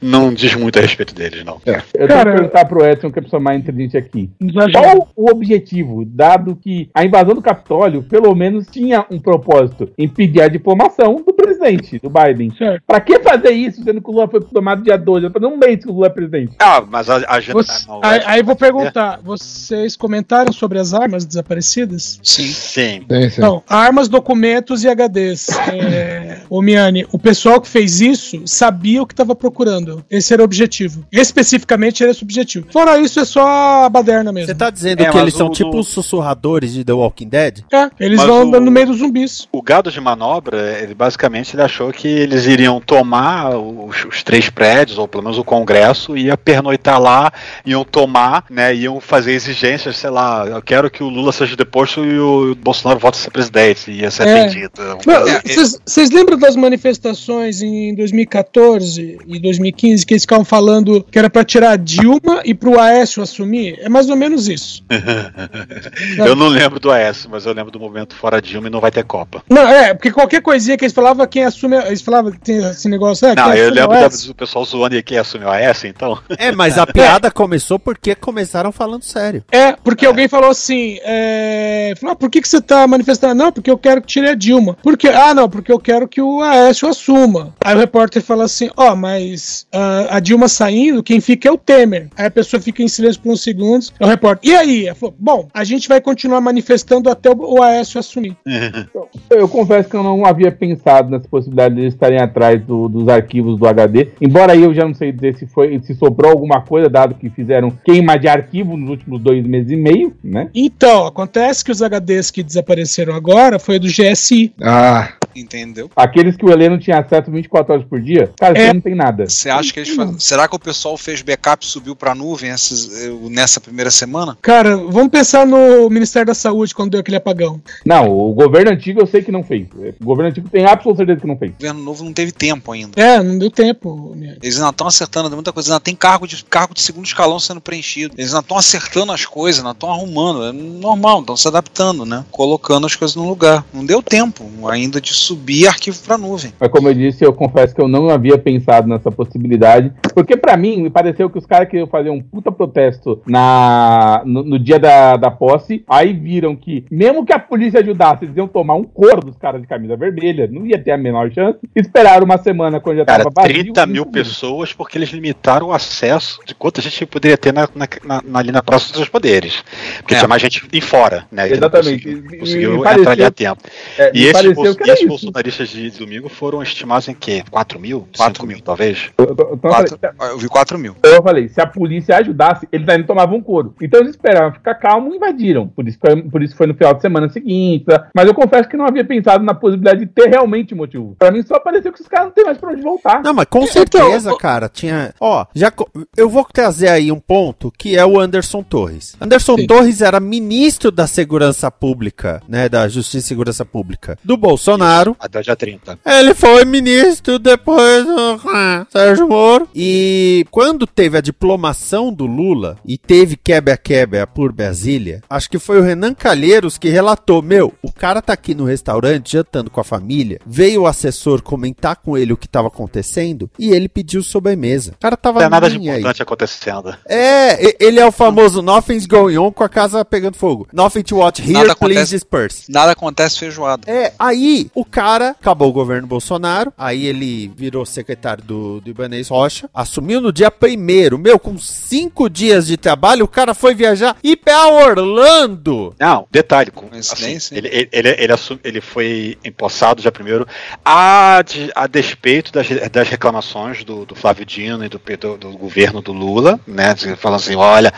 não 0.00 0.32
diz 0.34 0.54
muito 0.54 0.78
a 0.78 0.82
respeito 0.82 1.14
deles, 1.14 1.44
não. 1.44 1.60
É. 1.66 1.76
Eu 1.76 1.82
tenho 1.92 2.08
Cara, 2.08 2.30
que 2.32 2.36
perguntar 2.38 2.64
pro 2.66 2.84
Edson, 2.84 3.10
que 3.10 3.18
é 3.18 3.20
a 3.20 3.24
pessoa 3.24 3.40
mais 3.40 3.58
inteligente 3.60 3.96
aqui. 3.96 4.30
Qual 4.72 5.08
o 5.16 5.30
objetivo, 5.30 6.04
dado 6.06 6.56
que 6.56 6.88
a 6.94 7.04
invasão 7.04 7.34
do 7.34 7.42
Capitólio, 7.42 8.02
pelo 8.02 8.34
menos, 8.34 8.66
tinha 8.68 9.04
um 9.10 9.18
propósito: 9.18 9.90
impedir 9.98 10.42
a 10.42 10.48
diplomação 10.48 11.16
do 11.16 11.32
presidente, 11.32 11.98
do 11.98 12.10
Biden. 12.10 12.50
Certo. 12.56 12.82
Pra 12.86 13.00
que 13.00 13.18
fazer 13.20 13.50
isso, 13.50 13.82
sendo 13.82 14.00
que 14.00 14.08
o 14.08 14.12
Lula 14.12 14.28
foi 14.28 14.40
tomado 14.40 14.82
dia 14.82 14.96
12? 14.96 15.28
Pra 15.30 15.46
um 15.46 15.56
mês 15.56 15.82
que 15.84 15.90
o 15.90 15.92
Lula 15.92 16.06
é 16.06 16.10
presidente. 16.10 16.54
Ah, 16.58 16.82
mas 16.88 17.08
a, 17.10 17.16
a 17.28 17.40
gente. 17.40 17.52
Você- 17.54 17.86
não, 17.88 18.00
aí, 18.02 18.18
é- 18.18 18.22
aí 18.26 18.40
eu 18.40 18.44
vou 18.44 18.56
perguntar: 18.56 19.20
vocês 19.22 19.96
comentaram 19.96 20.52
sobre 20.52 20.78
as 20.78 20.92
armas 20.94 21.24
desaparecidas? 21.24 22.18
Sim. 22.24 22.46
Sim. 22.48 23.06
Não, 23.38 23.62
armas, 23.68 24.08
documentos 24.08 24.82
e 24.84 24.88
HDs. 24.88 25.46
É, 25.94 26.40
ô 26.48 26.62
Miane, 26.62 27.06
o 27.12 27.18
pessoal 27.18 27.60
que 27.60 27.68
fez 27.68 28.00
isso 28.00 28.42
sabia 28.46 29.02
o 29.02 29.06
que 29.06 29.12
estava 29.12 29.34
procurando. 29.34 30.04
Esse 30.10 30.32
era 30.32 30.40
o 30.42 30.44
objetivo. 30.44 31.04
Especificamente 31.12 32.02
era 32.02 32.10
esse 32.12 32.22
o 32.22 32.24
objetivo. 32.24 32.66
Fora 32.72 32.98
isso, 32.98 33.20
é 33.20 33.24
só 33.24 33.84
a 33.84 33.88
baderna 33.88 34.32
mesmo. 34.32 34.46
Você 34.48 34.54
tá 34.54 34.70
dizendo 34.70 35.02
É, 35.02 35.10
que 35.10 35.18
eles 35.18 35.34
são 35.34 35.48
o- 35.48 35.50
tipo 35.50 35.78
os 35.78 35.88
sussurradores 35.88 36.72
de 36.72 36.84
The 36.84 36.92
Walking 36.92 37.28
Dead? 37.28 37.58
É, 37.72 37.90
eles 38.00 38.18
Mas 38.18 38.26
vão 38.28 38.38
o- 38.38 38.42
andando 38.48 38.64
no 38.64 38.70
meio 38.70 38.86
dos 38.86 38.98
zumbis. 38.98 39.46
O 39.52 39.60
gado 39.62 39.90
de 39.90 40.00
manobra, 40.00 40.78
ele 40.80 40.94
basicamente 40.94 41.54
ele 41.54 41.62
achou 41.62 41.92
que 41.92 42.08
eles 42.08 42.46
iriam 42.46 42.80
tomar 42.80 43.56
os, 43.56 44.04
os 44.04 44.22
três 44.22 44.48
prédios, 44.48 44.96
ou 44.98 45.06
pelo 45.08 45.22
menos 45.24 45.38
o 45.38 45.44
Congresso, 45.44 46.16
ia 46.16 46.36
pernoitar 46.36 47.00
lá, 47.00 47.32
iam 47.66 47.84
tomar, 47.84 48.44
né, 48.50 48.74
iam 48.74 49.00
fazer 49.00 49.32
exigências, 49.32 49.96
sei 49.96 50.10
lá, 50.10 50.46
eu 50.46 50.62
quero 50.62 50.90
que 50.90 51.02
o 51.02 51.08
Lula 51.08 51.32
seja 51.32 51.56
deposto 51.56 52.04
e 52.04 52.13
o 52.18 52.54
Bolsonaro 52.54 52.98
volta 53.00 53.18
a 53.18 53.20
ser 53.20 53.30
presidente 53.30 53.90
e 53.90 54.00
ia 54.00 54.10
ser 54.10 54.26
É. 54.26 54.40
atendido. 54.42 54.72
Não, 55.06 55.28
É, 55.28 55.40
Vocês 55.44 55.78
vocês 55.84 56.10
lembram 56.10 56.38
das 56.38 56.56
manifestações 56.56 57.62
em 57.62 57.94
2014 57.94 59.18
e 59.26 59.38
2015 59.38 60.04
que 60.06 60.14
eles 60.14 60.22
ficavam 60.22 60.44
falando 60.44 61.04
que 61.10 61.18
era 61.18 61.28
pra 61.30 61.44
tirar 61.44 61.70
a 61.72 61.76
Dilma 61.76 62.40
e 62.44 62.54
pro 62.54 62.78
Aécio 62.80 63.22
assumir? 63.22 63.78
É 63.80 63.88
mais 63.88 64.08
ou 64.08 64.16
menos 64.16 64.48
isso. 64.48 64.82
eu 66.18 66.34
não 66.36 66.48
lembro 66.48 66.78
do 66.80 66.90
AS, 66.90 67.26
mas 67.30 67.46
eu 67.46 67.52
lembro 67.52 67.70
do 67.70 67.78
momento 67.80 68.14
fora 68.14 68.40
Dilma 68.40 68.68
e 68.68 68.70
não 68.70 68.80
vai 68.80 68.90
ter 68.90 69.04
Copa. 69.04 69.42
Não, 69.48 69.62
é, 69.68 69.92
porque 69.94 70.10
qualquer 70.10 70.40
coisinha 70.40 70.76
que 70.76 70.84
eles 70.84 70.94
falavam, 70.94 71.26
quem 71.26 71.44
assume. 71.44 71.76
Eles 71.76 72.00
falavam 72.00 72.32
que 72.32 72.38
tem 72.40 72.56
esse 72.70 72.88
negócio. 72.88 73.26
É, 73.26 73.34
não, 73.34 73.52
eu 73.54 73.64
assume 73.66 73.80
lembro 73.80 73.96
o 73.96 74.00
Aécio. 74.00 74.28
do 74.28 74.34
pessoal 74.34 74.64
zoando 74.64 74.96
e 74.96 75.02
quem 75.02 75.18
assumiu 75.18 75.48
a 75.48 75.56
AS, 75.70 75.84
então. 75.84 76.18
É, 76.38 76.50
mas 76.52 76.78
a 76.78 76.86
piada 76.88 77.30
começou 77.30 77.78
porque 77.78 78.14
começaram 78.14 78.72
falando 78.72 79.02
sério. 79.02 79.44
É, 79.52 79.72
porque 79.72 80.06
alguém 80.06 80.28
falou 80.28 80.50
assim, 80.50 80.98
é, 81.02 81.94
ah, 82.10 82.14
por 82.16 82.30
que, 82.30 82.40
que 82.40 82.48
você 82.48 82.60
tá 82.60 82.86
manifestando? 82.86 83.34
Não, 83.34 83.52
porque 83.52 83.70
eu 83.70 83.78
quero 83.78 84.00
que 84.00 84.06
tire 84.06 84.28
a 84.28 84.34
Dilma. 84.34 84.76
Por 84.82 84.96
quê? 84.96 85.08
Ah, 85.08 85.34
não, 85.34 85.48
porque 85.48 85.72
eu 85.72 85.78
quero 85.78 86.06
que 86.08 86.20
o 86.20 86.40
Aécio 86.40 86.88
assuma. 86.88 87.54
Aí 87.64 87.74
o 87.74 87.78
repórter 87.78 88.22
fala 88.22 88.44
assim, 88.44 88.70
ó, 88.76 88.94
mas 88.94 89.66
ah, 89.72 90.06
a 90.16 90.20
Dilma 90.20 90.48
saindo, 90.48 91.02
quem 91.02 91.20
fica 91.20 91.48
é 91.48 91.52
o 91.52 91.58
Temer. 91.58 92.08
Aí 92.16 92.26
a 92.26 92.30
pessoa 92.30 92.60
fica 92.60 92.82
em 92.82 92.88
silêncio 92.88 93.20
por 93.20 93.32
uns 93.32 93.42
segundos. 93.42 93.92
Aí 94.00 94.06
o 94.06 94.10
repórter, 94.10 94.50
e 94.50 94.54
aí? 94.56 94.86
Ela 94.86 94.94
falou, 94.94 95.14
bom, 95.18 95.48
a 95.52 95.64
gente 95.64 95.88
vai 95.88 96.00
continuar 96.00 96.40
manifestando 96.40 97.10
até 97.10 97.30
o, 97.30 97.62
Aécio 97.62 97.98
assumir. 97.98 98.36
Eu 99.30 99.48
confesso 99.48 99.88
que 99.88 99.96
eu 99.96 100.02
não 100.02 100.24
havia 100.24 100.50
pensado 100.52 101.10
nessa 101.10 101.28
possibilidade 101.28 101.74
de 101.74 101.80
eles 101.82 101.94
estarem 101.94 102.20
atrás 102.20 102.60
do- 102.64 102.88
dos 102.88 103.08
arquivos 103.08 103.58
do 103.58 103.66
HD. 103.66 104.08
Embora 104.20 104.52
aí 104.52 104.62
eu 104.62 104.72
já 104.74 104.84
não 104.84 104.94
sei 104.94 105.12
dizer 105.12 105.36
se 105.36 105.46
foi 105.46 105.80
se 105.82 105.94
sobrou 105.94 106.30
alguma 106.30 106.60
coisa, 106.60 106.88
dado 106.88 107.14
que 107.14 107.28
fizeram 107.30 107.70
queima 107.84 108.18
de 108.18 108.28
arquivo 108.28 108.76
nos 108.76 108.90
últimos 108.90 109.20
dois 109.20 109.44
meses 109.46 109.70
e 109.70 109.76
meio, 109.76 110.14
né? 110.22 110.48
Então, 110.54 111.06
acontece 111.06 111.64
que 111.64 111.70
os 111.70 111.82
HDs 112.00 112.30
que 112.30 112.42
desapareceram 112.42 113.14
agora 113.14 113.58
foi 113.58 113.78
do 113.78 113.88
GSI. 113.88 114.52
Ah. 114.62 115.12
Entendeu? 115.34 115.90
Aqueles 115.96 116.36
que 116.36 116.44
o 116.44 116.50
Heleno 116.50 116.78
tinha 116.78 116.98
acesso 116.98 117.30
24 117.30 117.72
horas 117.74 117.86
por 117.86 118.00
dia, 118.00 118.32
cara, 118.38 118.58
É. 118.58 118.64
isso 118.66 118.74
não 118.74 118.80
tem 118.80 118.94
nada. 118.94 119.28
Você 119.28 119.50
acha 119.50 119.72
que 119.72 119.80
eles 119.80 119.94
faz... 119.94 120.22
Será 120.22 120.46
que 120.48 120.54
o 120.56 120.58
pessoal 120.58 120.96
fez 120.96 121.22
backup 121.22 121.64
e 121.64 121.68
subiu 121.68 121.94
pra 121.96 122.14
nuvem 122.14 122.50
essas- 122.50 123.04
eh, 123.04 123.10
nessa 123.30 123.60
primeira 123.60 123.90
semana? 123.90 124.36
Cara, 124.40 124.76
vamos 124.76 125.08
pensar 125.08 125.46
no 125.46 125.88
Ministério 125.90 126.26
da 126.26 126.34
Saúde 126.34 126.74
quando 126.74 126.92
deu 126.92 127.00
aquele 127.00 127.16
apagão. 127.16 127.60
Não, 127.84 128.08
o 128.10 128.32
governo 128.34 128.70
antigo 128.70 129.00
eu 129.00 129.06
sei 129.06 129.22
que 129.22 129.32
não 129.32 129.42
fez. 129.42 129.66
O 130.00 130.04
governo 130.04 130.30
antigo 130.30 130.48
tem 130.48 130.64
absoluta 130.66 130.98
certeza 130.98 131.20
que 131.20 131.26
não 131.26 131.36
fez. 131.36 131.52
O 131.52 131.54
governo 131.54 131.82
novo 131.82 132.04
não 132.04 132.12
teve 132.12 132.32
tempo 132.32 132.72
ainda. 132.72 133.00
É, 133.00 133.22
não 133.22 133.38
deu 133.38 133.50
tempo. 133.50 134.14
né? 134.16 134.36
Eles 134.42 134.56
ainda 134.56 134.70
estão 134.70 134.86
acertando 134.86 135.30
muita 135.34 135.52
coisa, 135.52 135.70
ainda 135.72 135.80
tem 135.80 135.94
cargo 135.94 136.26
de, 136.26 136.44
cargo 136.44 136.74
de 136.74 136.80
segundo 136.82 137.04
escalão 137.06 137.38
sendo 137.38 137.60
preenchido. 137.60 138.14
Eles 138.16 138.30
ainda 138.32 138.40
estão 138.44 138.56
acertando 138.56 139.12
as 139.12 139.24
coisas, 139.26 139.60
ainda 139.60 139.72
estão 139.72 139.90
arrumando. 139.90 140.44
É 140.44 140.52
normal, 140.52 141.20
estão 141.20 141.36
se 141.36 141.48
adaptando, 141.48 142.04
né? 142.04 142.24
Colocando 142.30 142.86
as 142.86 142.94
coisas 142.96 143.14
no 143.16 143.26
lugar. 143.28 143.64
Não 143.72 143.84
deu 143.84 144.02
tempo 144.02 144.48
ainda 144.68 145.00
de 145.00 145.14
subir 145.24 145.66
arquivo 145.68 145.98
pra 146.04 146.16
nuvem. 146.18 146.52
Mas 146.58 146.70
como 146.70 146.88
eu 146.88 146.94
disse, 146.94 147.24
eu 147.24 147.32
confesso 147.32 147.74
que 147.74 147.80
eu 147.80 147.88
não 147.88 148.08
havia 148.10 148.36
pensado 148.38 148.88
nessa 148.88 149.10
possibilidade. 149.10 149.92
Porque 150.14 150.36
pra 150.36 150.56
mim, 150.56 150.82
me 150.82 150.90
pareceu 150.90 151.28
que 151.30 151.38
os 151.38 151.46
caras 151.46 151.68
queriam 151.68 151.86
fazer 151.86 152.10
um 152.10 152.20
puta 152.20 152.50
protesto 152.52 153.20
na, 153.26 154.22
no, 154.24 154.42
no 154.42 154.58
dia 154.58 154.78
da, 154.78 155.16
da 155.16 155.30
posse. 155.30 155.84
Aí 155.88 156.12
viram 156.12 156.54
que, 156.56 156.84
mesmo 156.90 157.24
que 157.24 157.32
a 157.32 157.38
polícia 157.38 157.80
ajudasse, 157.80 158.24
eles 158.24 158.36
iam 158.36 158.46
tomar 158.48 158.74
um 158.74 158.84
coro 158.84 159.20
dos 159.20 159.36
caras 159.36 159.60
de 159.60 159.66
camisa 159.66 159.96
vermelha. 159.96 160.48
Não 160.50 160.66
ia 160.66 160.78
ter 160.78 160.92
a 160.92 160.98
menor 160.98 161.30
chance. 161.32 161.58
Esperaram 161.74 162.24
uma 162.24 162.38
semana 162.38 162.80
quando 162.80 162.98
já 162.98 163.04
Cara, 163.04 163.24
tava 163.24 163.34
vazio. 163.34 163.54
30 163.64 163.86
mil 163.86 164.06
pessoas 164.06 164.72
porque 164.72 164.98
eles 164.98 165.10
limitaram 165.10 165.68
o 165.68 165.72
acesso 165.72 166.40
de 166.46 166.54
quanta 166.54 166.80
gente 166.80 167.04
poderia 167.06 167.36
ter 167.36 167.52
na, 167.52 167.68
na, 167.74 167.88
na- 168.22 168.38
ali 168.38 168.50
na 168.52 168.62
Praça 168.62 168.92
dos 168.92 169.08
Poderes. 169.08 169.62
Porque 169.98 170.14
tinha 170.14 170.28
mais 170.28 170.42
gente 170.42 170.66
em 170.72 170.80
fora, 170.80 171.26
né? 171.30 171.48
Exatamente. 171.50 172.04
conseguiu, 172.04 172.34
E- 172.34 172.38
conseguiu 172.38 172.74
entrar 172.76 172.90
pareceu- 172.90 173.10
ali 173.12 173.24
a 173.24 173.30
tempo. 173.30 173.60
É, 173.98 174.10
e 174.14 174.32
pareceu 174.32 174.54
bol- 174.54 174.74
que 174.74 174.90
bolsonaristas 175.14 175.68
de 175.68 175.90
domingo 175.90 176.28
foram 176.28 176.62
estimados 176.62 177.08
em 177.08 177.14
quê? 177.14 177.42
4 177.50 177.78
mil? 177.78 178.08
5 178.14 178.46
mil, 178.46 178.60
talvez? 178.60 179.10
Então, 179.18 179.26
eu 179.50 179.56
Quatro- 179.58 179.98
falei, 179.98 180.32
eu 180.32 180.38
vi 180.38 180.48
4 180.48 180.78
mil. 180.78 180.96
Eu 181.02 181.22
falei, 181.22 181.48
se 181.48 181.60
a 181.60 181.66
polícia 181.66 182.16
ajudasse, 182.16 182.68
eles 182.72 182.88
ainda 182.88 183.06
tomavam 183.06 183.40
couro. 183.40 183.74
Então 183.80 184.00
eles 184.00 184.10
esperaram 184.12 184.52
ficar 184.52 184.74
calmo 184.74 185.12
e 185.12 185.16
invadiram. 185.16 185.68
Por 185.68 185.86
isso, 185.88 185.98
foi, 186.00 186.22
por 186.22 186.42
isso 186.42 186.56
foi 186.56 186.66
no 186.66 186.74
final 186.74 186.94
de 186.94 187.00
semana 187.00 187.28
seguinte. 187.28 187.84
tá? 187.84 188.08
Mas 188.14 188.26
eu 188.26 188.34
confesso 188.34 188.68
que 188.68 188.76
não 188.76 188.86
havia 188.86 189.04
pensado 189.04 189.44
na 189.44 189.54
possibilidade 189.54 190.00
de 190.00 190.06
ter 190.06 190.28
realmente 190.28 190.74
motivo. 190.74 191.14
Pra 191.18 191.30
mim 191.30 191.42
só 191.42 191.58
pareceu 191.60 191.92
que 191.92 191.98
esses 191.98 192.08
caras 192.08 192.26
não 192.26 192.32
têm 192.32 192.44
mais 192.44 192.58
pra 192.58 192.70
onde 192.70 192.82
voltar. 192.82 193.22
Não, 193.22 193.34
mas 193.34 193.46
com 193.46 193.66
certeza, 193.66 194.36
cara, 194.36 194.68
tinha. 194.68 195.14
Ó, 195.20 195.44
já 195.54 195.70
co- 195.70 195.88
eu 196.16 196.28
vou 196.28 196.44
trazer 196.52 196.88
aí 196.88 197.10
um 197.12 197.20
ponto 197.20 197.72
que 197.76 197.96
é 197.96 198.04
o 198.04 198.18
Anderson 198.18 198.62
Torres. 198.62 199.16
Anderson 199.20 199.56
Torres 199.66 200.00
era 200.00 200.18
ministro 200.20 200.90
da 200.90 201.06
Segurança 201.06 201.70
Pública, 201.70 202.42
né, 202.48 202.68
da 202.68 202.88
Justiça 202.88 203.18
e 203.18 203.22
Segurança 203.22 203.64
Pública 203.64 204.18
do 204.24 204.36
Bolsonaro. 204.36 205.03
Até 205.18 205.40
o 205.40 205.42
dia 205.42 205.56
30. 205.56 205.98
Ele 206.04 206.34
foi 206.34 206.64
ministro 206.64 207.38
depois 207.38 208.04
do 208.04 208.40
ah, 208.48 208.86
Sérgio 208.90 209.28
Moro. 209.28 209.68
E 209.74 210.46
quando 210.50 210.86
teve 210.86 211.18
a 211.18 211.20
diplomação 211.20 212.12
do 212.12 212.26
Lula 212.26 212.76
e 212.84 212.96
teve 212.96 213.36
quebra-quebra 213.36 214.26
por 214.26 214.52
Brasília, 214.52 215.22
acho 215.28 215.48
que 215.50 215.58
foi 215.58 215.78
o 215.78 215.82
Renan 215.82 216.14
Calheiros 216.14 216.78
que 216.78 216.88
relatou: 216.88 217.42
Meu, 217.42 217.72
o 217.82 217.92
cara 217.92 218.22
tá 218.22 218.32
aqui 218.32 218.54
no 218.54 218.64
restaurante 218.64 219.32
jantando 219.32 219.70
com 219.70 219.80
a 219.80 219.84
família. 219.84 220.40
Veio 220.46 220.82
o 220.82 220.86
assessor 220.86 221.42
comentar 221.42 221.96
com 221.96 222.16
ele 222.16 222.32
o 222.32 222.36
que 222.36 222.48
tava 222.48 222.68
acontecendo 222.68 223.50
e 223.58 223.70
ele 223.70 223.88
pediu 223.88 224.22
sobremesa. 224.22 224.92
O 224.92 225.00
cara 225.00 225.16
tava 225.16 225.34
Não 225.40 225.40
tem 225.42 225.50
nada 225.50 225.70
de 225.70 225.78
nem 225.78 225.90
aí. 225.90 225.98
importante 226.00 226.22
acontecendo. 226.22 226.94
É, 227.06 227.76
ele 227.84 227.98
é 228.00 228.06
o 228.06 228.12
famoso 228.12 228.62
Nothing's 228.62 229.06
going 229.06 229.36
on 229.38 229.50
com 229.52 229.64
a 229.64 229.68
casa 229.68 230.04
pegando 230.04 230.36
fogo. 230.36 230.66
Nothing 230.72 231.02
to 231.02 231.16
watch 231.16 231.40
here, 231.42 231.52
Nada 231.52 231.74
please 231.76 231.92
acontece- 232.00 232.14
disperse. 232.14 232.72
Nada 232.72 232.92
acontece 232.92 233.38
feijoada. 233.38 233.90
É, 233.90 234.12
aí 234.18 234.70
o 234.74 234.84
cara 234.94 235.30
acabou 235.30 235.68
o 235.68 235.72
governo 235.72 236.06
Bolsonaro, 236.06 236.72
aí 236.78 237.04
ele 237.06 237.48
virou 237.56 237.84
secretário 237.84 238.44
do, 238.44 238.80
do 238.80 238.88
Ibanez 238.90 239.26
Rocha, 239.28 239.68
assumiu 239.74 240.20
no 240.20 240.32
dia 240.32 240.52
primeiro, 240.52 241.18
meu, 241.18 241.36
com 241.36 241.58
cinco 241.58 242.30
dias 242.30 242.68
de 242.68 242.76
trabalho, 242.76 243.24
o 243.24 243.28
cara 243.28 243.54
foi 243.54 243.74
viajar 243.74 244.16
e 244.22 244.36
pra 244.36 244.68
Orlando. 244.68 245.92
Não, 245.98 246.28
detalhe, 246.30 246.70
com, 246.70 246.86
assim, 246.96 247.38
ele, 247.56 247.68
ele, 247.68 247.88
ele, 247.90 248.08
ele, 248.18 248.32
assu- 248.32 248.60
ele 248.62 248.80
foi 248.80 249.36
empossado 249.44 250.00
já 250.00 250.12
primeiro 250.12 250.46
a, 250.84 251.42
de- 251.44 251.72
a 251.74 251.88
despeito 251.88 252.52
das, 252.52 252.68
das 252.92 253.08
reclamações 253.08 253.82
do, 253.82 254.04
do 254.06 254.14
Flávio 254.14 254.46
Dino 254.46 254.84
e 254.84 254.88
do, 254.88 255.00
do, 255.18 255.36
do 255.36 255.50
governo 255.58 256.00
do 256.00 256.12
Lula, 256.12 256.60
né? 256.68 256.94
Falando 257.16 257.40
assim, 257.40 257.56
olha, 257.56 257.92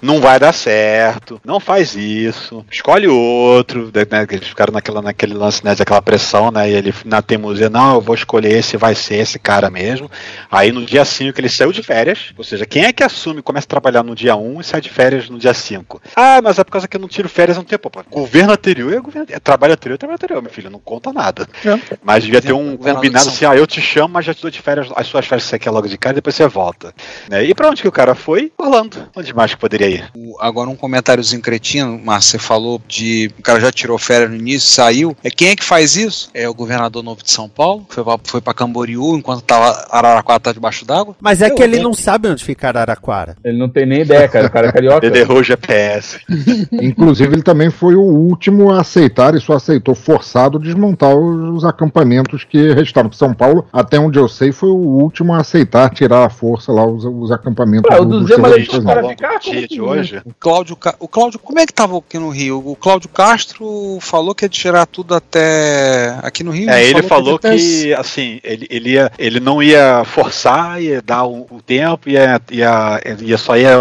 não 0.00 0.20
vai 0.20 0.38
dar 0.38 0.52
certo, 0.52 1.40
não 1.44 1.60
faz 1.60 1.94
isso, 1.94 2.64
escolhe 2.70 3.08
outro, 3.08 3.90
né, 4.10 4.26
que 4.26 4.34
eles 4.34 4.48
ficaram 4.48 4.72
naquela, 4.72 5.02
naquele 5.02 5.34
lance, 5.34 5.64
né, 5.64 5.74
daquela 5.74 6.02
pressão, 6.02 6.50
né, 6.50 6.70
e 6.70 6.74
ele 6.74 6.94
na 7.04 7.22
teimosia, 7.22 7.68
não, 7.70 7.94
eu 7.94 8.00
vou 8.00 8.14
escolher 8.14 8.52
esse, 8.52 8.76
vai 8.76 8.94
ser 8.94 9.16
esse 9.16 9.38
cara 9.38 9.70
mesmo, 9.70 10.10
aí 10.50 10.72
no 10.72 10.84
dia 10.84 11.04
5 11.04 11.38
ele 11.40 11.48
saiu 11.48 11.72
de 11.72 11.82
férias, 11.82 12.32
ou 12.36 12.44
seja, 12.44 12.66
quem 12.66 12.84
é 12.84 12.92
que 12.92 13.02
assume, 13.02 13.42
começa 13.42 13.66
a 13.66 13.68
trabalhar 13.68 14.02
no 14.02 14.14
dia 14.14 14.36
1 14.36 14.60
e 14.60 14.64
sai 14.64 14.80
de 14.80 14.90
férias 14.90 15.28
no 15.28 15.38
dia 15.38 15.54
5? 15.54 16.00
Ah, 16.14 16.40
mas 16.42 16.58
é 16.58 16.64
por 16.64 16.72
causa 16.72 16.88
que 16.88 16.96
eu 16.96 17.00
não 17.00 17.08
tiro 17.08 17.28
férias 17.28 17.56
há 17.56 17.60
um 17.60 17.64
tempo, 17.64 17.90
pô, 17.90 18.02
governo 18.10 18.52
anterior 18.52 18.92
é, 18.92 19.00
governo, 19.00 19.26
é 19.30 19.38
trabalho 19.38 19.72
anterior, 19.72 19.94
é 19.94 19.98
trabalho 19.98 20.16
anterior, 20.16 20.42
meu 20.42 20.50
filho, 20.50 20.70
não 20.70 20.78
conta 20.78 21.12
nada. 21.12 21.48
Mas 22.02 22.24
devia 22.24 22.40
ter 22.42 22.52
um 22.52 22.76
Governador 22.76 22.94
combinado 22.94 23.28
assim, 23.28 23.44
ah, 23.44 23.56
eu 23.56 23.66
te 23.66 23.80
chamo, 23.80 24.14
mas 24.14 24.24
já 24.24 24.34
te 24.34 24.42
dou 24.42 24.50
de 24.50 24.60
férias, 24.60 24.88
as 24.94 25.06
suas 25.06 25.26
férias 25.26 25.44
você 25.44 25.58
quer 25.58 25.70
logo 25.70 25.88
de 25.88 25.98
cara 25.98 26.14
e 26.14 26.16
depois 26.16 26.34
você 26.34 26.46
volta. 26.46 26.94
Né? 27.28 27.44
E 27.44 27.54
pra 27.54 27.68
onde 27.68 27.82
que 27.82 27.88
o 27.88 27.92
cara 27.92 28.14
foi? 28.14 28.52
Orlando. 28.56 29.08
Onde 29.14 29.34
mais 29.34 29.54
que 29.54 29.60
poderia 29.60 29.85
ir? 29.88 30.04
O- 30.16 30.36
Agora 30.38 30.68
um 30.68 30.76
comentáriozinho 30.76 31.40
cretino, 31.40 31.98
Márcio, 32.04 32.32
você 32.32 32.38
falou 32.38 32.80
de 32.86 33.30
o 33.38 33.42
cara 33.42 33.58
já 33.58 33.72
tirou 33.72 33.96
férias 33.98 34.28
no 34.30 34.36
início, 34.36 34.68
saiu. 34.68 35.16
É 35.24 35.30
quem 35.30 35.48
é 35.48 35.56
que 35.56 35.64
faz 35.64 35.96
isso? 35.96 36.28
É 36.34 36.46
o 36.48 36.52
governador 36.54 37.02
novo 37.02 37.22
de 37.22 37.30
São 37.30 37.48
Paulo, 37.48 37.86
foi 37.88 38.04
pra, 38.04 38.18
foi 38.22 38.40
pra 38.42 38.52
Camboriú 38.54 39.16
enquanto 39.16 39.42
tava 39.42 39.86
Araraquara 39.90 40.38
tá 40.40 40.52
debaixo 40.52 40.84
d'água. 40.84 41.16
Mas 41.20 41.40
é 41.40 41.48
que 41.50 41.62
ele 41.62 41.78
não 41.80 41.94
sabe 41.94 42.28
onde 42.28 42.44
fica 42.44 42.68
Araraquara. 42.68 43.36
Ele 43.42 43.56
não 43.58 43.68
tem 43.68 43.86
nem 43.86 44.02
ideia, 44.02 44.28
cara. 44.28 44.46
O 44.46 44.50
cara 44.50 44.68
é 44.68 44.72
carioca. 44.72 45.06
Ele 45.06 45.18
errou 45.18 45.38
o 45.38 45.42
GPS. 45.42 46.20
Inclusive, 46.72 47.34
ele 47.34 47.42
também 47.42 47.70
foi 47.70 47.94
o 47.94 48.02
último 48.02 48.70
a 48.72 48.80
aceitar, 48.80 49.34
e 49.34 49.40
só 49.40 49.54
aceitou 49.54 49.94
forçado, 49.94 50.58
desmontar 50.58 51.14
os, 51.16 51.56
os 51.58 51.64
acampamentos 51.64 52.44
que 52.44 52.72
restaram. 52.72 53.10
São 53.12 53.32
Paulo, 53.32 53.66
até 53.72 53.98
onde 53.98 54.18
eu 54.18 54.28
sei, 54.28 54.52
foi 54.52 54.68
o 54.68 54.74
último 54.76 55.32
a 55.32 55.38
aceitar 55.38 55.88
tirar 55.90 56.24
à 56.26 56.30
força 56.30 56.70
lá 56.72 56.86
os, 56.86 57.04
os 57.04 57.30
acampamentos 57.32 57.90
o 57.96 58.04
do- 58.04 58.10
do 58.10 58.20
dos 58.20 58.28
Zema 58.28 58.50
deixou 58.50 58.80
o 58.80 58.84
cara 58.84 59.02
não. 59.02 59.08
ficar 59.10 59.40
como 59.40 59.54
de 59.76 59.80
hoje. 59.82 60.22
O 60.24 60.34
Cláudio, 60.38 60.78
o 60.98 61.08
Cláudio, 61.08 61.38
como 61.38 61.58
é 61.58 61.66
que 61.66 61.72
tava 61.72 61.98
aqui 61.98 62.18
no 62.18 62.30
Rio? 62.30 62.62
O 62.64 62.76
Cláudio 62.76 63.08
Castro 63.08 63.98
falou 64.00 64.34
que 64.34 64.44
ia 64.44 64.48
tirar 64.48 64.86
tudo 64.86 65.14
até 65.14 66.18
aqui 66.22 66.42
no 66.42 66.50
Rio. 66.50 66.70
É, 66.70 66.84
ele 66.84 67.02
falou 67.02 67.36
até- 67.36 67.56
que, 67.56 67.94
assim, 67.94 68.40
ele, 68.42 68.66
ele, 68.70 68.90
ia, 68.92 69.10
ele 69.18 69.40
não 69.40 69.62
ia 69.62 70.02
forçar, 70.04 70.82
ia 70.82 71.02
dar 71.02 71.24
o, 71.24 71.46
o 71.50 71.60
tempo, 71.64 72.08
ia, 72.08 72.40
ia, 72.50 73.00
ia 73.20 73.38
só 73.38 73.56
ia 73.56 73.76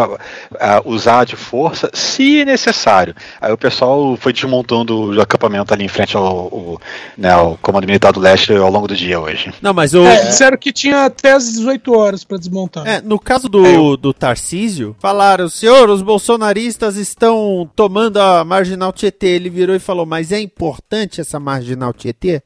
ah, 0.59 0.81
usar 0.85 1.25
de 1.25 1.35
força 1.35 1.89
se 1.93 2.43
necessário. 2.45 3.15
Aí 3.39 3.51
o 3.51 3.57
pessoal 3.57 4.15
foi 4.17 4.33
desmontando 4.33 5.15
o 5.15 5.21
acampamento 5.21 5.73
ali 5.73 5.85
em 5.85 5.89
frente 5.89 6.15
ao, 6.15 6.25
ao, 6.25 6.81
né, 7.17 7.31
ao 7.31 7.57
Comando 7.61 7.85
Militar 7.85 8.11
do 8.11 8.19
Leste 8.19 8.53
ao 8.53 8.69
longo 8.69 8.87
do 8.87 8.95
dia 8.95 9.19
hoje. 9.19 9.53
Não, 9.61 9.73
mas 9.73 9.93
o. 9.93 10.05
É, 10.05 10.25
disseram 10.25 10.57
que 10.57 10.71
tinha 10.71 11.05
até 11.05 11.33
as 11.33 11.45
18 11.53 11.97
horas 11.97 12.23
pra 12.23 12.37
desmontar. 12.37 12.85
É, 12.87 13.01
no 13.01 13.19
caso 13.19 13.47
do, 13.47 13.97
do 13.97 14.13
Tarcísio, 14.13 14.95
falaram, 14.99 15.49
senhor, 15.49 15.84
os 15.91 16.01
bolsonaristas 16.01 16.95
estão 16.97 17.69
tomando 17.75 18.17
a 18.17 18.43
marginal 18.43 18.91
Tietê. 18.93 19.27
Ele 19.27 19.49
virou 19.49 19.75
e 19.75 19.79
falou: 19.79 20.05
Mas 20.05 20.31
é 20.31 20.39
importante 20.39 21.21
essa 21.21 21.39
marginal 21.39 21.93
Tietê? 21.93 22.41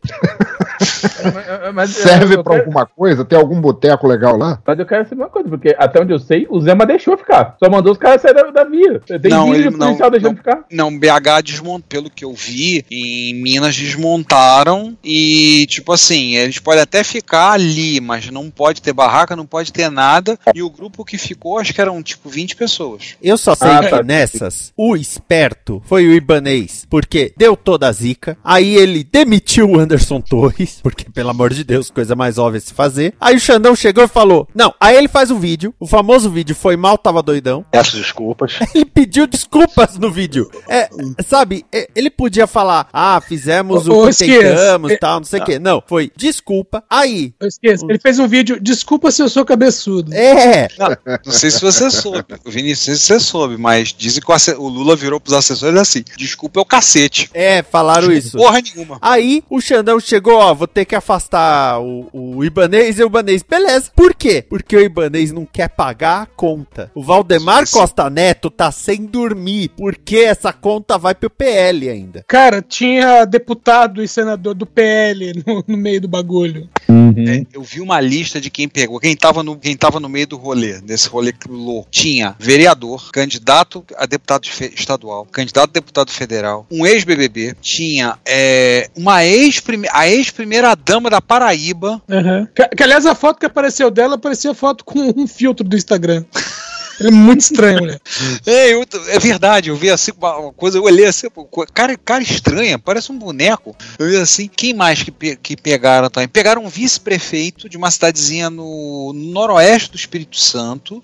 Mas, 1.74 1.92
Serve 1.92 2.36
eu 2.36 2.44
pra 2.44 2.54
quero- 2.54 2.66
alguma 2.66 2.86
coisa? 2.86 3.26
Tem 3.26 3.38
algum 3.38 3.60
boteco 3.60 4.08
legal 4.08 4.38
lá? 4.38 4.60
Mas 4.66 4.80
eu 4.80 4.86
quero 4.86 5.08
saber 5.08 5.22
uma 5.22 5.30
coisa, 5.30 5.50
porque 5.50 5.76
até 5.78 6.02
onde 6.02 6.14
eu 6.14 6.20
sei, 6.20 6.48
o 6.50 6.60
Zema 6.62 6.86
deixou 6.86 7.18
ficar. 7.18 7.56
Só 7.64 7.70
mandou 7.70 7.92
os 7.92 7.98
caras 7.98 8.22
sair 8.22 8.34
da, 8.34 8.44
da 8.44 8.64
via. 8.64 9.00
Tem 9.22 9.32
Não, 9.32 9.54
ele 9.54 9.72
policial 9.72 10.10
deixando 10.12 10.38
ficar. 10.38 10.64
Não, 10.72 10.98
BH 10.98 11.42
desmontou, 11.44 11.80
pelo 11.90 12.10
que 12.10 12.24
eu 12.26 12.34
vi, 12.34 12.86
em 12.92 13.34
Minas 13.42 13.76
desmontaram 13.76 14.98
e, 15.04 15.66
tipo 15.70 15.92
assim, 15.94 16.36
eles 16.36 16.60
podem 16.60 16.82
até 16.82 17.04
ficar 17.04 17.52
ali, 17.54 18.00
mas 18.02 18.30
não 18.30 18.50
pode 18.50 18.82
ter 18.82 18.94
barraca, 18.94 19.36
não 19.36 19.46
pode 19.46 19.72
ter 19.74 19.90
nada. 19.90 20.38
E 20.54 20.62
o 20.62 20.70
grupo 20.70 21.06
que 21.06 21.18
ficou, 21.18 21.58
acho 21.58 21.74
que 21.74 21.82
eram 21.82 22.02
tipo 22.04 22.30
20 22.30 22.56
pessoas. 22.56 23.16
Eu 23.22 23.38
só 23.38 23.56
sei 23.56 23.70
Ah, 23.70 23.80
que 23.84 23.90
tá. 23.90 24.04
nessas, 24.04 24.72
o 24.78 24.96
esperto 24.96 25.82
foi 25.86 26.06
o 26.08 26.14
Ibanês, 26.14 26.86
porque 26.90 27.34
deu 27.38 27.56
toda 27.56 27.88
a 27.88 27.92
zica. 27.92 28.38
Aí 28.44 28.76
ele 28.76 29.04
demitiu 29.04 29.70
o 29.72 29.80
Anderson 29.80 30.22
Torres, 30.22 30.69
porque, 30.82 31.06
pelo 31.10 31.30
amor 31.30 31.54
de 31.54 31.64
Deus, 31.64 31.90
coisa 31.90 32.16
mais 32.16 32.38
óbvia 32.38 32.60
se 32.60 32.74
fazer. 32.74 33.14
Aí 33.20 33.36
o 33.36 33.40
Xandão 33.40 33.76
chegou 33.76 34.04
e 34.04 34.08
falou: 34.08 34.48
Não, 34.54 34.74
aí 34.80 34.96
ele 34.96 35.08
faz 35.08 35.32
o 35.32 35.38
vídeo, 35.38 35.74
o 35.80 35.88
famoso 35.88 36.30
vídeo 36.30 36.56
foi 36.56 36.76
mal, 36.76 36.98
tava 36.98 37.22
doidão. 37.22 37.66
Peço 37.72 37.98
desculpas. 37.98 38.60
Ele 38.74 38.86
pediu 38.86 39.28
desculpas 39.28 39.98
no 39.98 40.12
vídeo. 40.12 40.50
É, 40.68 40.90
sabe, 41.26 41.66
é, 41.72 41.90
ele 41.96 42.10
podia 42.10 42.46
falar, 42.46 42.88
ah, 42.94 43.20
fizemos 43.20 43.88
o 43.88 43.94
ô, 43.94 44.10
que 44.10 44.16
tentamos, 44.16 44.92
É- 44.92 44.98
tal, 44.98 45.20
não 45.20 45.26
sei 45.26 45.40
o 45.40 45.46
quê. 45.46 45.60
Não, 45.60 45.84
foi 45.86 46.12
desculpa. 46.16 46.84
Aí. 46.90 47.34
Eu 47.40 47.48
esqueço. 47.48 47.86
Ele 47.90 48.00
fez 48.00 48.20
um 48.20 48.28
vídeo, 48.28 48.60
desculpa 48.60 49.12
se 49.12 49.22
eu 49.22 49.30
sou 49.30 49.44
cabeçudo. 49.44 50.14
É. 50.14 50.68
Não, 50.78 50.90
não 51.26 51.34
sei 51.34 51.50
se 51.52 51.62
você 51.62 51.90
soube, 51.90 52.26
Vinícius, 52.46 52.88
não 52.88 52.96
sei 52.96 52.96
se 52.96 53.08
você 53.08 53.20
soube, 53.20 53.58
mas 53.58 53.94
dizem 53.98 54.22
que 54.22 54.32
o, 54.32 54.62
o 54.62 54.68
Lula 54.68 54.96
virou 54.96 55.20
pros 55.20 55.36
assessores 55.36 55.80
assim: 55.80 56.04
desculpa 56.18 56.60
é 56.60 56.62
o 56.62 56.66
cacete. 56.66 57.30
É, 57.34 57.64
falaram 57.64 58.12
isso. 58.12 58.38
Porra 58.38 58.62
nenhuma. 58.62 58.98
Aí 59.02 59.44
o 59.50 59.60
Xandão 59.62 60.00
chegou, 60.00 60.36
ó, 60.36 60.54
vou 60.60 60.68
ter 60.68 60.84
que 60.84 60.94
afastar 60.94 61.80
o, 61.80 62.10
o 62.12 62.44
Ibanês 62.44 63.00
e 63.00 63.04
o 63.04 63.08
Ibanês, 63.08 63.42
beleza. 63.42 63.90
Por 63.96 64.14
quê? 64.14 64.44
Porque 64.48 64.76
o 64.76 64.82
Ibanês 64.82 65.32
não 65.32 65.46
quer 65.46 65.70
pagar 65.70 66.24
a 66.24 66.26
conta. 66.26 66.92
O 66.94 67.02
Valdemar 67.02 67.64
Costa 67.72 68.10
Neto 68.10 68.52
tá 68.52 68.70
sem 68.70 69.06
dormir, 69.06 69.70
porque 69.78 70.18
essa 70.18 70.52
conta 70.52 70.98
vai 70.98 71.16
pro 71.16 71.30
PL 71.30 71.90
ainda. 71.90 72.26
Cara, 72.28 72.62
tinha 72.62 73.24
deputado 73.24 74.04
e 74.04 74.08
senador 74.08 74.54
do 74.54 74.66
PL 74.66 75.44
no, 75.48 75.64
no 75.66 75.78
meio 75.78 76.02
do 76.02 76.08
bagulho. 76.10 76.70
É, 76.90 77.46
eu 77.54 77.62
vi 77.62 77.82
uma 77.82 78.00
lista 78.02 78.42
de 78.42 78.50
quem 78.50 78.68
pegou, 78.68 79.00
quem 79.00 79.16
tava 79.16 79.44
no, 79.44 79.58
quem 79.58 79.76
tava 79.76 80.00
no 80.00 80.10
meio 80.10 80.28
do 80.28 80.38
rolê, 80.38 80.80
desse 80.82 81.08
rolê 81.08 81.34
louco. 81.48 81.88
Tinha 81.92 82.36
vereador, 82.40 83.12
candidato 83.12 83.84
a 83.98 84.06
deputado 84.06 84.48
estadual, 84.76 85.26
candidato 85.26 85.70
a 85.70 85.74
deputado 85.74 86.12
federal, 86.12 86.66
um 86.72 86.86
ex-BBB, 86.86 87.56
tinha 87.62 88.18
é, 88.26 88.90
uma 88.96 89.24
ex 89.26 89.62
a 89.92 90.08
ex-primeira 90.08 90.76
dama 90.76 91.10
da 91.10 91.22
Paraíba. 91.22 92.02
Aham. 92.10 92.48
Que, 92.56 92.68
que, 92.70 92.84
aliás, 92.84 93.06
a 93.06 93.14
foto 93.14 93.40
que 93.40 93.46
apareceu 93.46 93.92
dela 93.92 94.18
parecia 94.18 94.54
foto 94.54 94.84
com 94.84 95.14
um 95.16 95.28
filtro 95.28 95.68
do 95.68 95.76
Instagram. 95.76 96.24
Ele 97.00 97.10
é 97.10 97.12
muito 97.12 97.42
estranho, 97.42 97.80
mulher. 97.80 98.00
É, 98.46 98.74
eu- 98.74 98.86
é 99.10 99.20
verdade, 99.20 99.70
eu 99.70 99.76
vi 99.76 99.90
assim 99.90 100.12
uma 100.18 100.38
uma 100.40 100.54
coisa, 100.54 100.78
eu 100.78 100.84
olhei 100.84 101.06
assim, 101.06 101.30
pô, 101.30 101.46
cara, 101.74 101.98
cara 101.98 102.22
estranha, 102.24 102.78
parece 102.80 103.12
um 103.12 103.18
boneco. 103.18 103.76
Eu 103.98 104.08
vi 104.10 104.16
assim, 104.18 104.48
quem 104.54 104.74
mais 104.74 105.02
que, 105.04 105.12
pe- 105.12 105.36
que 105.36 105.56
pegaram 105.58 106.10
também? 106.10 106.28
Pegaram 106.28 106.64
um 106.64 106.70
vice-prefeito 106.70 107.68
de 107.70 107.78
uma 107.78 107.90
cidadezinha 107.92 108.50
no 108.50 109.12
noroeste 109.14 109.92
do 109.92 109.98
Espírito 109.98 110.38
Santo. 110.40 111.04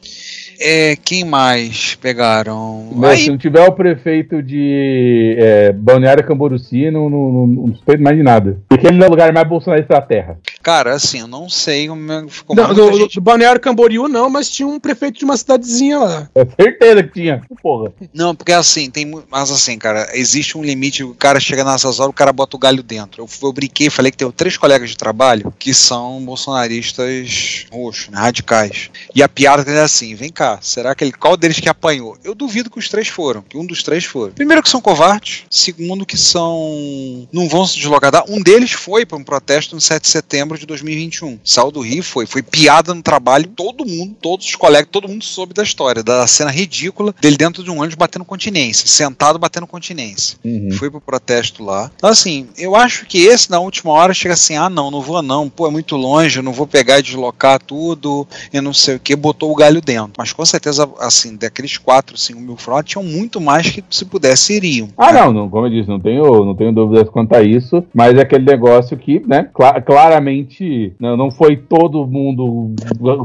É, 0.59 0.95
quem 1.03 1.23
mais 1.25 1.95
pegaram? 1.95 2.89
Mas 2.95 3.21
se 3.21 3.29
não 3.29 3.37
tiver 3.37 3.67
o 3.67 3.71
prefeito 3.73 4.41
de 4.41 5.35
é, 5.37 5.71
Balneário 5.73 6.25
Camboriú, 6.25 6.55
não, 6.91 7.09
não, 7.09 7.31
não, 7.31 7.47
não 7.47 7.67
suspeito 7.75 8.01
mais 8.01 8.15
de 8.15 8.23
nada. 8.23 8.57
Porque 8.69 8.87
ele 8.87 9.03
é 9.03 9.07
o 9.07 9.09
lugar 9.09 9.33
mais 9.33 9.47
bolsonarista 9.47 9.95
da 9.95 10.01
terra. 10.01 10.39
Cara, 10.63 10.93
assim, 10.93 11.19
eu 11.19 11.27
não 11.27 11.49
sei 11.49 11.87
como 11.87 12.11
é 12.11 12.25
ficou. 12.29 12.55
Não, 12.55 12.73
do- 12.73 12.93
gente- 12.97 13.15
do 13.15 13.21
Balneário 13.21 13.59
Camboriú 13.59 14.07
não, 14.07 14.29
mas 14.29 14.49
tinha 14.49 14.67
um 14.67 14.79
prefeito 14.79 15.19
de 15.19 15.25
uma 15.25 15.35
cidadezinha 15.37 15.84
lá. 15.93 16.29
É 16.33 16.45
certeza 16.45 17.03
que 17.03 17.13
tinha. 17.13 17.41
Porra. 17.61 17.91
Não, 18.13 18.35
porque 18.35 18.51
assim, 18.51 18.89
tem 18.89 19.05
Mas 19.29 19.51
assim, 19.51 19.77
cara, 19.77 20.09
existe 20.13 20.57
um 20.57 20.63
limite. 20.63 21.03
O 21.03 21.13
cara 21.13 21.39
chega 21.39 21.63
nessas 21.63 21.99
horas, 21.99 22.09
o 22.09 22.13
cara 22.13 22.31
bota 22.33 22.55
o 22.55 22.59
galho 22.59 22.81
dentro. 22.81 23.21
Eu, 23.23 23.29
eu 23.43 23.53
brinquei, 23.53 23.89
falei 23.89 24.11
que 24.11 24.17
tenho 24.17 24.31
três 24.31 24.57
colegas 24.57 24.89
de 24.89 24.97
trabalho 24.97 25.53
que 25.59 25.73
são 25.73 26.23
bolsonaristas 26.23 27.65
roxos, 27.71 28.09
né, 28.09 28.17
radicais. 28.19 28.89
E 29.13 29.21
a 29.21 29.29
piada 29.29 29.69
é 29.69 29.81
assim: 29.81 30.15
vem 30.15 30.31
cá, 30.31 30.59
será 30.61 30.95
que 30.95 31.03
ele. 31.03 31.11
Qual 31.11 31.37
deles 31.37 31.59
que 31.59 31.69
apanhou? 31.69 32.17
Eu 32.23 32.35
duvido 32.35 32.69
que 32.69 32.79
os 32.79 32.89
três 32.89 33.07
foram, 33.07 33.41
que 33.41 33.57
um 33.57 33.65
dos 33.65 33.83
três 33.83 34.05
foram. 34.05 34.33
Primeiro 34.33 34.63
que 34.63 34.69
são 34.69 34.81
covardes, 34.81 35.43
segundo 35.49 36.05
que 36.05 36.17
são. 36.17 37.27
não 37.31 37.47
vão 37.47 37.65
se 37.65 37.77
deslocar. 37.77 38.05
Um 38.29 38.41
deles 38.41 38.71
foi 38.71 39.05
para 39.05 39.17
um 39.17 39.23
protesto 39.23 39.75
no 39.75 39.81
7 39.81 40.03
de 40.03 40.09
setembro 40.09 40.57
de 40.57 40.65
2021. 40.65 41.39
Saiu 41.43 41.71
do 41.71 41.81
Rio, 41.81 42.03
foi. 42.03 42.25
Foi 42.25 42.41
piada 42.41 42.93
no 42.93 43.01
trabalho, 43.01 43.47
todo 43.47 43.85
mundo, 43.85 44.15
todos 44.21 44.45
os 44.45 44.55
colegas, 44.55 44.89
todo 44.91 45.07
mundo 45.07 45.23
soube 45.23 45.53
da 45.53 45.63
história, 45.75 46.01
da 46.01 46.25
cena 46.25 46.49
ridícula 46.49 47.13
dele 47.21 47.35
dentro 47.35 47.61
de 47.61 47.69
um 47.69 47.79
ônibus 47.79 47.95
batendo 47.95 48.23
continência, 48.23 48.87
sentado 48.87 49.37
batendo 49.37 49.67
continência. 49.67 50.37
Foi 50.77 50.89
pro 50.89 51.01
protesto 51.01 51.63
lá. 51.63 51.91
Então, 51.97 52.09
assim, 52.09 52.47
eu 52.57 52.75
acho 52.75 53.05
que 53.05 53.25
esse 53.25 53.51
na 53.51 53.59
última 53.59 53.91
hora 53.91 54.13
chega 54.13 54.33
assim: 54.33 54.55
ah, 54.55 54.69
não, 54.69 54.89
não 54.89 55.01
vou 55.01 55.21
não, 55.21 55.49
pô, 55.49 55.67
é 55.67 55.71
muito 55.71 55.97
longe, 55.97 56.39
eu 56.39 56.43
não 56.43 56.53
vou 56.53 56.65
pegar 56.65 56.99
e 56.99 57.01
deslocar 57.03 57.59
tudo, 57.61 58.25
e 58.53 58.61
não 58.61 58.73
sei 58.73 58.95
o 58.95 58.99
que, 58.99 59.15
botou 59.15 59.51
o 59.51 59.55
galho 59.55 59.81
dentro. 59.81 60.13
Mas 60.17 60.31
com 60.31 60.45
certeza, 60.45 60.89
assim, 60.99 61.35
daqueles 61.35 61.77
4, 61.77 62.17
5 62.17 62.39
mil 62.39 62.55
fraudes, 62.55 62.91
tinham 62.91 63.03
muito 63.03 63.41
mais 63.41 63.69
que 63.69 63.83
se 63.89 64.05
pudesse 64.05 64.53
iriam. 64.53 64.87
Ah, 64.97 65.11
não, 65.11 65.33
não, 65.33 65.49
como 65.49 65.65
eu 65.65 65.69
disse, 65.69 65.89
não 65.89 65.99
tenho, 65.99 66.45
não 66.45 66.55
tenho 66.55 66.71
dúvidas 66.71 67.09
quanto 67.09 67.33
a 67.35 67.41
isso, 67.43 67.83
mas 67.93 68.17
é 68.17 68.21
aquele 68.21 68.45
negócio 68.45 68.95
que, 68.97 69.19
né, 69.27 69.49
cla- 69.53 69.81
claramente 69.81 70.93
não, 70.99 71.17
não 71.17 71.31
foi 71.31 71.57
todo 71.57 72.05
mundo, 72.07 72.73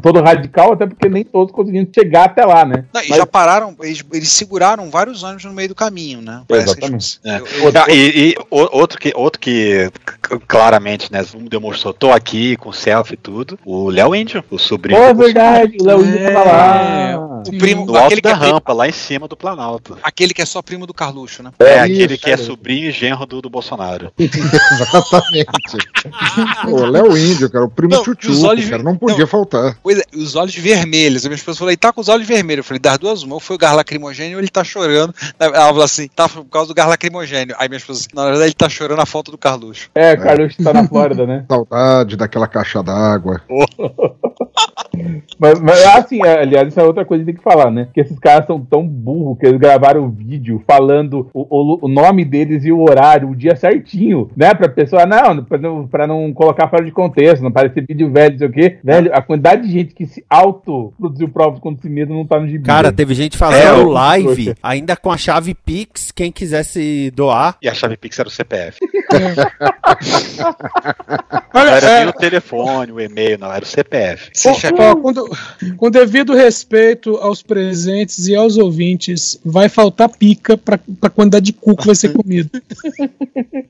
todo 0.03 0.21
radical, 0.21 0.73
até 0.73 0.87
porque 0.87 1.09
nem 1.09 1.25
todos 1.25 1.53
conseguiram 1.53 1.87
chegar 1.95 2.25
até 2.25 2.39
lá, 2.44 2.64
né? 2.64 2.85
Não, 2.92 3.03
e 3.03 3.09
Mas- 3.09 3.18
já 3.18 3.26
pararam, 3.26 3.74
eles, 3.83 4.03
eles 4.12 4.31
seguraram 4.33 4.90
vários 4.90 5.22
ônibus 5.22 5.44
no 5.44 5.53
meio 5.53 5.68
do 5.68 5.74
caminho, 5.74 6.20
né? 6.20 6.42
Parece 6.48 6.70
Exatamente. 6.70 7.20
É. 7.24 7.37
eu- 7.38 7.46
eu- 7.64 7.72
Não, 7.72 7.88
e, 7.88 8.31
e 8.31 8.35
outro 8.50 8.98
que, 8.98 9.12
outro 9.16 9.40
que 9.40 9.90
claramente, 10.46 11.11
né, 11.12 11.24
demonstrou, 11.48 11.92
tô 11.92 12.11
aqui 12.12 12.57
com 12.57 12.72
selfie 12.72 13.14
e 13.14 13.16
tudo, 13.16 13.59
o 13.64 13.90
Léo 13.90 14.14
Índio, 14.14 14.44
o 14.50 14.59
sobrinho. 14.59 15.00
É 15.00 15.12
verdade, 15.14 15.76
o 15.81 15.85
Léo 15.85 16.00
Índio 16.05 16.33
tá 16.33 16.44
lá. 16.44 17.42
o 17.46 17.59
primo, 17.59 17.87
No 17.87 17.94
alto 17.96 18.07
aquele 18.07 18.20
que 18.20 18.29
da 18.29 18.35
é 18.35 18.38
primo- 18.38 18.53
rampa, 18.55 18.72
lá 18.72 18.88
em 18.88 18.92
cima 18.92 19.26
do 19.26 19.37
Planalto. 19.37 19.96
aquele 20.03 20.35
que 20.35 20.42
é 20.42 20.44
só 20.46 20.61
primo 20.62 20.87
do 20.87 20.92
Carluxo, 20.94 21.42
né? 21.42 21.50
É, 21.59 21.87
isso, 21.87 21.94
aquele 22.03 22.18
que 22.18 22.31
é 22.31 22.37
sobrinho 22.37 22.88
e 22.88 22.92
genro 22.92 23.24
do, 23.26 23.40
do 23.40 23.48
Bolsonaro. 23.50 24.12
Exatamente. 24.18 25.48
o 26.68 26.85
Léo 26.87 27.16
Índio, 27.16 27.50
cara, 27.50 27.64
o 27.64 27.70
primo 27.70 27.94
Não, 27.94 28.05
Chuchu, 28.05 28.31
os 28.31 28.44
olhos- 28.44 28.68
cara, 28.68 28.83
não 28.83 28.96
podia 28.96 29.26
faltar. 29.26 29.76
Pois 29.83 29.98
é, 29.98 30.03
os 30.14 30.35
olhos 30.37 30.55
vermelhos. 30.55 31.24
A 31.24 31.29
minha 31.29 31.37
esposa 31.37 31.59
falou, 31.59 31.70
ele 31.70 31.76
tá 31.76 31.92
com 31.92 32.00
os 32.00 32.09
olhos 32.09 32.26
vermelhos. 32.31 32.59
Eu 32.64 32.64
falei, 32.64 32.81
das 32.81 32.99
duas, 32.99 33.23
uma, 33.23 33.35
ou 33.35 33.40
foi 33.40 33.57
o 33.57 33.59
gás 33.59 33.75
lacrimogênio 33.75 34.37
ou 34.37 34.40
ele 34.40 34.49
tá 34.49 34.64
chorando. 34.64 35.14
Ela 35.38 35.53
falou 35.69 35.83
assim, 35.83 36.09
tá 36.09 36.29
por 36.29 36.45
causa 36.47 36.69
do 36.69 36.75
gás 36.75 36.88
lacrimogênio. 36.88 37.55
Aí 37.59 37.69
minha 37.69 37.79
esposa, 37.79 38.07
na 38.14 38.25
verdade, 38.25 38.45
ele 38.47 38.55
tá 38.55 38.69
chorando 38.69 39.01
a 39.01 39.07
falta 39.07 39.31
do 39.31 39.38
Carluxo. 39.38 39.90
É, 39.95 40.14
o 40.14 40.21
Carlos 40.21 40.57
tá 40.57 40.73
na 40.73 40.87
Flórida, 40.87 41.27
né? 41.27 41.45
Saudade 41.51 42.16
daquela 42.16 42.47
caixa 42.47 42.83
d'água. 42.83 43.40
Mas, 45.38 45.59
mas, 45.61 45.83
assim, 45.87 46.21
é, 46.25 46.40
aliás, 46.43 46.69
isso 46.69 46.79
é 46.79 46.83
outra 46.85 47.05
coisa 47.05 47.25
que 47.25 47.31
tem 47.33 47.37
que 47.38 47.43
falar, 47.43 47.71
né? 47.71 47.88
Que 47.95 48.01
esses 48.01 48.19
caras 48.19 48.47
são 48.47 48.61
tão 48.61 48.87
burros 48.87 49.38
que 49.38 49.47
eles 49.47 49.59
gravaram 49.59 50.05
o 50.05 50.11
vídeo 50.11 50.62
falando 50.66 51.29
o, 51.33 51.40
o- 51.49 51.79
o 51.87 51.88
nome 51.88 52.25
deles 52.25 52.64
e 52.64 52.73
o 52.73 52.81
horário, 52.83 53.31
o 53.31 53.35
dia 53.37 53.57
certinho, 53.57 54.31
né? 54.37 54.53
Pra 54.53 54.69
pessoa, 54.69 55.07
não, 55.07 55.43
pra 55.43 55.57
não, 55.59 55.87
pra 55.87 56.07
não 56.07 56.31
colocar 56.35 56.69
fora 56.69 56.85
de 56.85 56.90
contexto, 56.90 57.43
não 57.43 57.51
parecer 57.53 57.87
vídeo 57.87 58.11
velho, 58.12 58.33
não 58.33 58.38
sei 58.38 58.49
o 58.49 58.53
quê. 58.53 58.79
Velho, 58.85 59.11
a 59.14 59.23
quantidade 59.23 59.62
de 59.62 59.73
gente 59.73 59.95
que 59.95 60.05
se 60.07 60.25
auto-produziu 60.29 61.29
provas 61.31 61.61
contra 61.61 61.81
si 61.83 61.88
mesmo 61.88 62.10
não 62.14 62.27
tá 62.27 62.38
no 62.40 62.49
gibi. 62.49 62.64
Cara, 62.64 62.92
teve 62.92 63.14
gente 63.14 63.37
É, 63.37 63.38
fazendo 63.38 63.88
ó, 63.88 63.92
live, 63.92 64.55
ainda 64.62 64.96
com 64.96 65.11
a 65.11 65.16
chave 65.16 65.55
Pix, 65.55 66.11
quem 66.11 66.31
quisesse 66.31 67.11
doar. 67.14 67.57
E 67.62 67.68
a 67.68 67.75
chave 67.75 67.96
Pix 67.96 68.18
era 68.18 68.29
o 68.29 68.31
CPF. 68.31 68.79
Olha, 71.53 71.70
Não 71.70 71.77
era 71.77 71.87
é, 71.87 71.99
nem 72.01 72.09
o 72.09 72.12
telefone, 72.12 72.92
o 72.92 73.01
e-mail, 73.01 73.38
não, 73.38 73.53
era 73.53 73.64
o 73.64 73.66
CPF. 73.66 74.31
Ó, 74.79 74.96
com, 74.96 75.12
do- 75.12 75.29
com 75.77 75.90
devido 75.90 76.35
respeito 76.35 77.16
aos 77.16 77.42
presentes 77.42 78.29
e 78.29 78.35
aos 78.35 78.57
ouvintes, 78.57 79.38
vai 79.44 79.68
faltar 79.68 80.09
pica 80.09 80.57
pra, 80.57 80.79
pra 81.01 81.11
quantidade 81.11 81.46
de 81.46 81.53
cu 81.53 81.77
que 81.77 81.87
vai 81.87 81.94
ser 81.94 82.12
comido. 82.12 82.51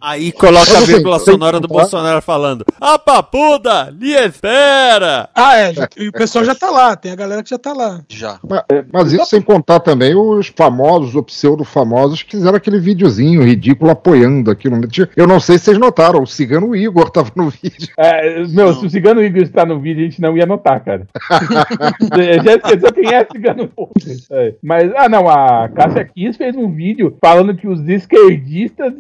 Aí 0.01 0.33
coloca 0.33 0.77
a 0.77 0.81
vírgula 0.81 1.19
sonora 1.19 1.59
do 1.59 1.69
Bolsonaro 1.69 2.21
falando: 2.23 2.65
A 2.81 2.99
papuda, 2.99 3.93
lhe 3.99 4.13
espera! 4.15 5.29
Ah, 5.35 5.57
é, 5.57 5.75
já- 5.75 5.89
e 5.97 6.09
o 6.09 6.13
pessoal 6.13 6.45
já 6.45 6.55
tá 6.55 6.71
lá, 6.71 6.95
tem 6.97 7.13
a 7.13 7.17
galera 7.17 7.43
que 7.43 7.51
já 7.51 7.59
tá 7.59 7.73
lá. 7.73 8.01
Já. 8.09 8.39
Mas, 8.47 8.63
mas 8.93 9.13
isso 9.13 9.27
sem 9.27 9.41
contar 9.43 9.81
também 9.81 10.15
os 10.15 10.53
famosos, 10.55 11.15
ou 11.15 11.23
pseudo-famosos, 11.23 12.23
que 12.23 12.33
fizeram 12.33 12.57
aquele 12.57 12.79
videozinho 12.79 13.43
ridículo 13.43 13.91
apoiando 13.91 14.51
aquilo. 14.51 14.81
Eu 15.17 15.27
não 15.31 15.41
sei 15.41 15.59
se 15.59 15.65
vocês 15.67 15.79
notaram, 15.79 16.23
o 16.23 16.27
cigano 16.27 16.75
Igor 16.75 17.11
tava 17.11 17.31
no 17.37 17.51
vídeo. 17.51 17.89
É, 17.97 18.45
meu, 18.49 18.75
se 18.75 18.87
o 18.87 18.91
Cigano 18.91 19.23
Igor 19.23 19.43
está 19.43 19.65
no 19.65 19.79
vídeo, 19.81 20.03
a 20.03 20.09
gente 20.09 20.21
não 20.21 20.37
ia 20.37 20.45
notar, 20.47 20.81
cara. 20.85 21.07
Já 22.45 22.55
esqueceu 22.55 22.93
quem 22.93 23.15
é 23.15 23.27
Cigano 23.31 23.63
Igor. 23.65 23.89
É. 24.31 24.55
Mas, 24.63 24.91
ah, 24.97 25.09
não, 25.09 25.29
a 25.29 25.69
Cássia 25.69 26.05
Kiss 26.05 26.37
fez 26.37 26.57
um 26.57 26.71
vídeo 26.71 27.17
falando 27.21 27.55
que 27.57 27.69
os 27.69 27.81
esquerdistas 27.89 28.93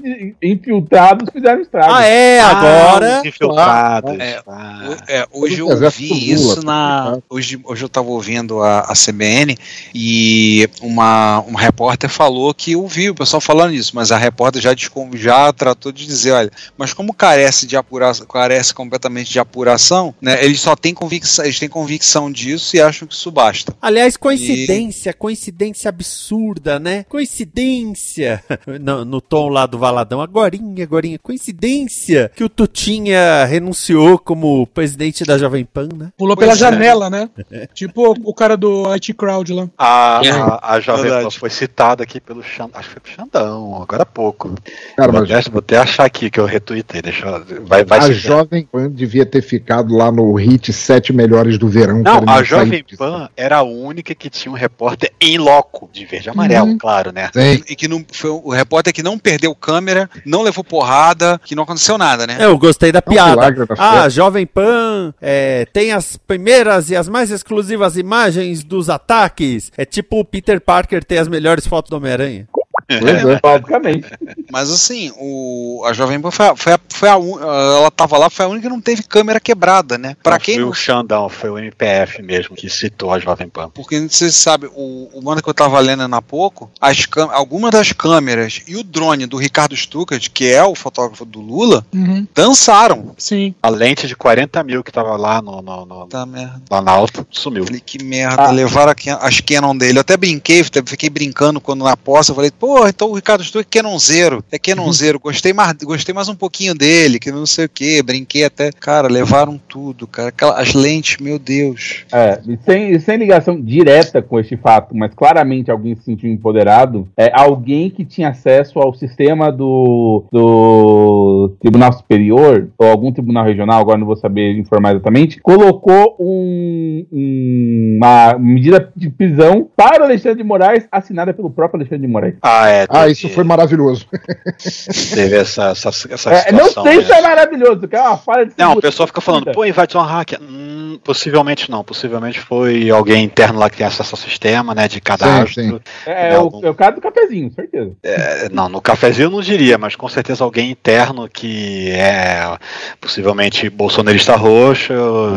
infiltrados 0.43 1.29
fizeram 1.33 1.61
estrago. 1.61 1.93
Ah, 1.93 2.05
é? 2.05 2.41
Agora. 2.41 3.23
Infiltrados. 3.25 4.19
É, 4.19 4.41
o- 4.47 4.97
é, 5.09 5.27
hoje 5.33 5.59
eu 5.61 5.69
ouvi 5.69 6.33
isso 6.33 6.65
na. 6.65 7.19
Hoje, 7.29 7.61
hoje 7.65 7.85
eu 7.85 7.89
tava 7.89 8.09
ouvindo 8.09 8.63
a, 8.63 8.81
a 8.81 8.93
CBN 8.95 9.57
e 9.95 10.69
uma, 10.83 11.41
uma 11.41 11.61
repórter 11.61 12.09
falou 12.11 12.53
que 12.55 12.77
ouviu 12.77 13.13
o 13.13 13.15
pessoal 13.15 13.41
falando 13.41 13.73
isso, 13.75 13.93
mas 13.95 14.13
a 14.13 14.17
repórter 14.19 14.61
já, 14.63 14.71
já 15.15 15.53
tratou 15.53 15.93
de 15.93 16.07
dizer: 16.07 16.20
olha, 16.29 16.51
mas 16.77 16.93
como 16.93 17.15
carece 17.15 17.67
de 17.67 17.77
apuração, 17.77 18.27
carece 18.27 18.75
completamente 18.75 19.31
de 19.31 19.39
apuração, 19.39 20.15
né? 20.21 20.45
Eles 20.45 20.61
só 20.61 20.75
têm 20.75 20.93
convicção, 20.93 21.45
eles 21.45 21.59
têm 21.59 21.69
convicção 21.69 22.31
disso 22.31 22.75
e 22.77 22.81
acham 22.81 23.07
que 23.07 23.15
isso 23.15 23.31
basta. 23.31 23.75
Aliás, 23.81 24.17
coincidência, 24.17 25.13
coincidência 25.13 25.89
absurda, 25.89 26.81
né? 26.81 27.05
Coincidência. 27.09 28.43
No, 28.81 29.05
no 29.05 29.21
tom 29.21 29.49
lá 29.49 29.67
do 29.67 29.79
Valadão, 29.79 30.21
agorinha, 30.21 30.85
agorinha. 30.85 31.19
Coincidência 31.19 32.31
que 32.35 32.43
o 32.43 32.49
Tutinha 32.49 33.45
renunciou 33.45 34.19
como 34.19 34.67
presidente 34.67 35.25
da 35.25 35.37
Jovem 35.39 35.65
Pan, 35.65 35.89
né? 35.95 36.11
Pulou 36.17 36.37
pela 36.37 36.55
janela, 36.55 37.11
né? 37.11 37.29
Tipo 37.75 38.15
o 38.25 38.33
cara 38.35 38.57
do 38.57 38.87
IT 38.93 39.13
Crowd 39.15 39.53
lá. 39.53 39.69
A, 39.77 40.21
É, 40.25 40.31
a, 40.31 40.61
a 40.75 40.81
Jovem. 40.81 41.11
Pan 41.11 41.31
foi 41.31 41.51
citada 41.51 42.03
aqui 42.03 42.21
pelo 42.21 42.43
Xandão. 42.43 42.71
Acho 42.75 42.89
que 42.89 42.95
foi 42.95 43.01
pro 43.03 43.13
Xandão, 43.13 43.83
agora 43.83 44.03
há 44.03 44.07
pouco. 44.07 44.55
Cara, 44.97 45.13
mas- 45.13 45.49
vou 45.49 45.59
até 45.59 45.77
achar 45.79 46.09
aqui 46.11 46.29
que 46.31 46.39
eu 46.41 46.45
retuitei. 46.45 47.01
Deixa 47.01 47.27
eu, 47.27 47.65
vai, 47.65 47.85
vai 47.85 47.99
a 48.01 48.11
Jovem 48.13 48.67
Pan 48.71 48.91
devia 48.91 49.25
ter 49.25 49.41
ficado 49.43 49.95
lá 49.97 50.11
no 50.11 50.35
hit 50.35 50.73
Sete 50.73 51.13
Melhores 51.13 51.57
do 51.57 51.69
Verão. 51.69 52.03
Não, 52.03 52.25
a 52.29 52.43
Jovem 52.43 52.83
disso. 52.85 52.99
Pan 52.99 53.29
era 53.37 53.59
a 53.59 53.63
única 53.63 54.15
que 54.15 54.29
tinha 54.29 54.51
um 54.51 54.55
repórter 54.55 55.11
em 55.21 55.39
loco, 55.39 55.89
de 55.93 56.05
verde 56.05 56.29
e 56.29 56.31
amarelo, 56.31 56.67
Uhum. 56.67 56.79
claro, 56.79 57.13
né? 57.13 57.31
E 57.69 57.77
que 57.77 57.87
não 57.89 58.05
foi 58.13 58.31
o 58.31 58.51
repórter 58.51 58.93
que 58.93 59.03
não 59.03 59.19
perdeu 59.19 59.55
câmera, 59.55 60.11
não 60.27 60.43
levou 60.43 60.65
porrada, 60.65 61.41
que 61.45 61.55
não 61.55 61.63
aconteceu 61.63 61.97
nada, 61.97 62.27
né? 62.27 62.37
É, 62.41 62.45
eu 62.45 62.59
gostei 62.59 62.91
da 62.93 63.01
piada. 63.01 63.31
milagre 63.31 63.67
da 63.67 63.75
Ah. 63.79 64.09
Jovem 64.09 64.47
Pan 64.47 65.15
é, 65.21 65.67
tem 65.73 65.93
as 65.93 66.17
primeiras 66.17 66.91
e 66.91 66.97
as 66.97 67.09
mais 67.09 67.31
exclusivas 67.31 67.97
imagens 67.97 68.65
dos 68.65 68.91
ataques. 68.91 69.71
É 69.77 69.85
tipo 69.85 70.19
o 70.19 70.25
Peter 70.25 70.61
Parker 70.61 71.05
ter 71.05 71.19
as 71.19 71.29
melhores 71.29 71.67
fotos 71.67 71.91
do 71.91 71.97
Homem-Aranha. 71.97 72.47
É. 72.95 73.39
Basicamente. 73.43 74.07
Mas 74.51 74.71
assim, 74.71 75.13
o, 75.17 75.83
a 75.87 75.93
Jovem 75.93 76.21
Pan 76.21 76.31
foi 76.31 76.47
a, 76.47 76.57
foi 76.57 76.73
a, 76.73 76.81
foi 76.89 77.09
a 77.09 77.13
ela 77.15 77.91
tava 77.91 78.19
lá, 78.19 78.29
foi 78.29 78.45
a 78.45 78.49
única 78.49 78.63
que 78.69 78.73
não 78.75 78.81
teve 78.81 79.03
câmera 79.03 79.39
quebrada, 79.41 79.97
né? 79.97 80.17
Pra 80.23 80.33
Não 80.35 80.41
quem 80.41 80.55
foi 80.57 80.65
não 80.65 80.71
o 80.71 80.75
Xandão, 80.75 81.29
foi 81.29 81.51
o 81.51 81.59
MPF 81.59 82.23
mesmo 82.23 82.57
que 82.57 82.69
citou 82.69 83.13
a 83.13 83.19
Jovem 83.19 83.49
Pan. 83.49 83.71
Porque 83.73 83.99
você 84.01 84.31
sabe, 84.33 84.67
o, 84.75 85.09
o 85.15 85.23
mano 85.23 85.43
que 85.43 85.49
eu 85.49 85.55
tava 85.55 85.79
lendo 85.79 86.03
há 86.15 86.23
pouco, 86.23 86.71
as 86.81 87.07
cam- 87.07 87.31
algumas 87.33 87.71
das 87.71 87.93
câmeras 87.93 88.63
e 88.67 88.77
o 88.77 88.83
drone 88.83 89.27
do 89.27 89.37
Ricardo 89.37 89.77
Stuckert, 89.77 90.29
que 90.33 90.49
é 90.51 90.63
o 90.65 90.75
fotógrafo 90.75 91.25
do 91.25 91.41
Lula, 91.41 91.85
Uhum. 91.95 92.27
dançaram. 92.35 93.15
Sim. 93.17 93.55
A 93.63 93.69
lente 93.69 94.07
de 94.07 94.17
40 94.17 94.63
mil 94.65 94.83
que 94.83 94.91
tava 94.93 95.17
lá 95.17 95.41
no, 95.41 95.63
no, 95.63 95.87
no 95.87 96.07
Tá 96.07 96.27
merda. 96.27 96.61
lá 96.71 96.81
na 96.83 96.91
alta 96.93 97.27
sumiu. 97.31 97.65
Falei, 97.65 97.81
que 97.85 98.03
merda, 98.03 98.51
levaram 98.51 98.93
a 98.93 99.27
as 99.27 99.41
Canon 99.41 99.77
dele. 99.77 99.99
Eu 99.99 100.01
até 100.01 100.17
brinquei, 100.17 100.63
fiquei 100.65 101.09
brincando 101.11 101.61
quando 101.61 101.85
na 101.85 101.97
posse, 101.97 102.31
eu 102.31 102.35
falei, 102.35 102.51
pô, 102.51 102.80
então 102.89 103.11
o 103.11 103.15
Ricardo 103.15 103.43
Stuckert 103.45 103.67
é 103.77 103.81
Canonzeiro, 103.83 104.45
é 104.51 104.59
Canonzeiro, 104.59 105.19
gostei 105.21 105.53
mais, 105.53 105.73
gostei 105.83 106.15
mais 106.15 106.29
um 106.29 106.35
pouquinho 106.35 106.75
dele, 106.75 107.19
que 107.19 107.31
não 107.31 107.47
sei 107.47 107.67
o 107.67 107.69
que, 107.69 108.03
brinquei 108.03 108.45
até. 108.45 108.71
Cara, 108.73 109.09
levaram 109.09 109.61
tudo, 109.69 110.07
cara. 110.07 110.29
Aquela- 110.29 110.61
as 110.61 110.75
lentes, 110.75 111.17
meu 111.21 111.39
Deus. 111.39 112.05
É, 112.13 112.41
e 112.47 112.57
sem, 112.65 112.93
e 112.93 113.01
sem 113.01 113.17
ligação 113.17 113.61
direta 113.61 114.21
com 114.23 114.39
este 114.39 114.57
fato, 114.57 114.95
mas 114.97 115.13
claramente 115.15 115.71
alguém 115.71 115.95
se 115.97 116.03
sentiu 116.05 116.31
empoderado, 116.31 117.09
é 117.17 117.31
alguém 117.33 117.91
que 117.91 118.05
tinha 118.05 118.29
acesso 118.31 118.79
ao 118.79 118.95
sistema 118.95 119.51
do, 119.53 120.25
do 120.33 121.57
Tribunal 121.61 121.93
Superior, 121.93 122.69
ou 122.79 122.87
algum 122.89 123.13
tribunal 123.13 123.45
regional, 123.45 123.81
agora 123.81 123.99
não 123.99 124.07
vou 124.07 124.17
saber 124.17 124.57
informar 124.59 124.93
exatamente, 124.93 125.41
colocou 125.41 126.17
um- 126.19 127.07
um- 127.13 127.97
uma 127.99 128.39
medida 128.39 128.91
de 128.97 129.11
prisão 129.11 129.69
para 129.77 130.03
o 130.03 130.05
Alexandre 130.07 130.39
de 130.39 130.45
Moraes, 130.45 130.87
assinada 130.91 131.33
pelo 131.35 131.51
próprio 131.51 131.81
Alexandre 131.81 132.07
de 132.07 132.13
Moraes. 132.13 132.35
Ah, 132.43 132.69
é. 132.71 132.87
Ah, 132.89 133.09
isso 133.09 133.29
foi 133.31 133.45
maravilhoso. 133.45 134.07
Teve 135.15 135.37
essa, 135.37 135.71
essa, 135.71 135.89
essa 135.89 136.31
É, 136.33 136.53
não 136.53 136.71
sei 136.71 136.99
né? 136.99 137.05
se 137.05 137.13
é 137.13 137.21
maravilhoso, 137.21 137.89
que 137.89 137.97
é 137.97 138.01
uma 138.01 138.17
falha 138.17 138.47
de 138.47 138.53
Não, 138.57 138.73
o 138.73 138.81
pessoal 138.81 139.07
fica 139.07 139.21
falando, 139.21 139.53
pô, 139.53 139.65
invadiu 139.65 140.01
uma 140.01 140.07
hacker. 140.07 140.39
Hum, 140.41 140.99
possivelmente 141.05 141.71
não. 141.71 141.83
Possivelmente 141.85 142.41
foi 142.41 142.91
alguém 142.91 143.25
interno 143.25 143.59
lá 143.59 143.69
que 143.71 143.77
tem 143.77 143.87
acesso 143.87 144.15
ao 144.15 144.19
sistema, 144.19 144.75
né? 144.75 144.89
De 144.89 145.01
cadastro. 145.01 145.53
sim. 145.55 145.81
É, 146.07 146.35
é 146.35 146.39
o, 146.39 146.61
é 146.63 146.71
o 146.71 146.75
caso 146.75 146.97
do 146.97 147.01
cafezinho, 147.01 147.53
certeza. 147.53 147.93
É, 148.03 148.49
não, 148.51 148.69
no 148.69 148.81
cafezinho 148.81 149.27
eu 149.27 149.31
não 149.31 149.41
diria, 149.41 149.77
mas 149.79 149.97
com 149.97 150.09
certeza 150.09 150.45
alguém 150.45 150.71
interno 150.71 151.29
que 151.29 151.91
é 151.91 152.57
possivelmente 153.01 153.69
bolsonarista 153.71 154.37
roxo. 154.37 154.93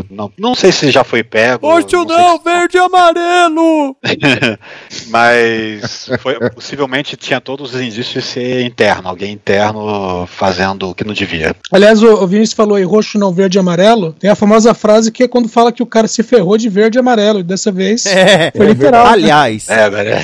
Não, 0.09 0.31
não 0.38 0.55
sei 0.55 0.71
se 0.71 0.91
já 0.91 1.03
foi 1.03 1.23
pego. 1.23 1.67
Roxo 1.67 2.03
não, 2.05 2.39
verde 2.39 2.77
e 2.77 2.79
amarelo! 2.79 3.95
Mas 5.07 6.09
foi- 6.19 6.39
possivelmente 6.51 7.15
tinha 7.24 7.41
todos 7.41 7.74
os 7.74 7.82
indícios 7.82 8.09
de 8.11 8.21
ser 8.21 8.61
interno, 8.63 9.07
alguém 9.09 9.32
interno 9.34 10.28
fazendo 10.28 10.89
o 10.89 10.95
que 10.95 11.03
não 11.03 11.13
devia. 11.13 11.55
Aliás, 11.71 12.01
o, 12.03 12.24
o 12.24 12.28
Vinícius 12.28 12.53
falou 12.55 12.76
aí 12.76 12.84
roxo, 12.84 13.17
não 13.17 13.32
verde 13.34 13.57
e 13.57 13.59
amarelo. 13.59 14.13
Tem 14.19 14.30
a 14.30 14.36
famosa 14.36 14.74
frase 14.74 15.11
que 15.11 15.24
é 15.24 15.28
quando 15.28 15.47
fala 15.47 15.71
que 15.71 15.82
o 15.82 15.86
cara 15.86 16.07
se 16.07 16.21
ferrou 16.24 16.57
de 16.57 16.69
verde 16.69 16.97
e 16.97 16.99
amarelo. 16.99 17.39
E 17.39 17.43
dessa 17.43 17.71
vez 17.71 18.05
É, 18.13 18.51
foi 18.55 18.67
literal. 18.67 19.05
né? 19.05 19.11
Aliás, 19.13 19.67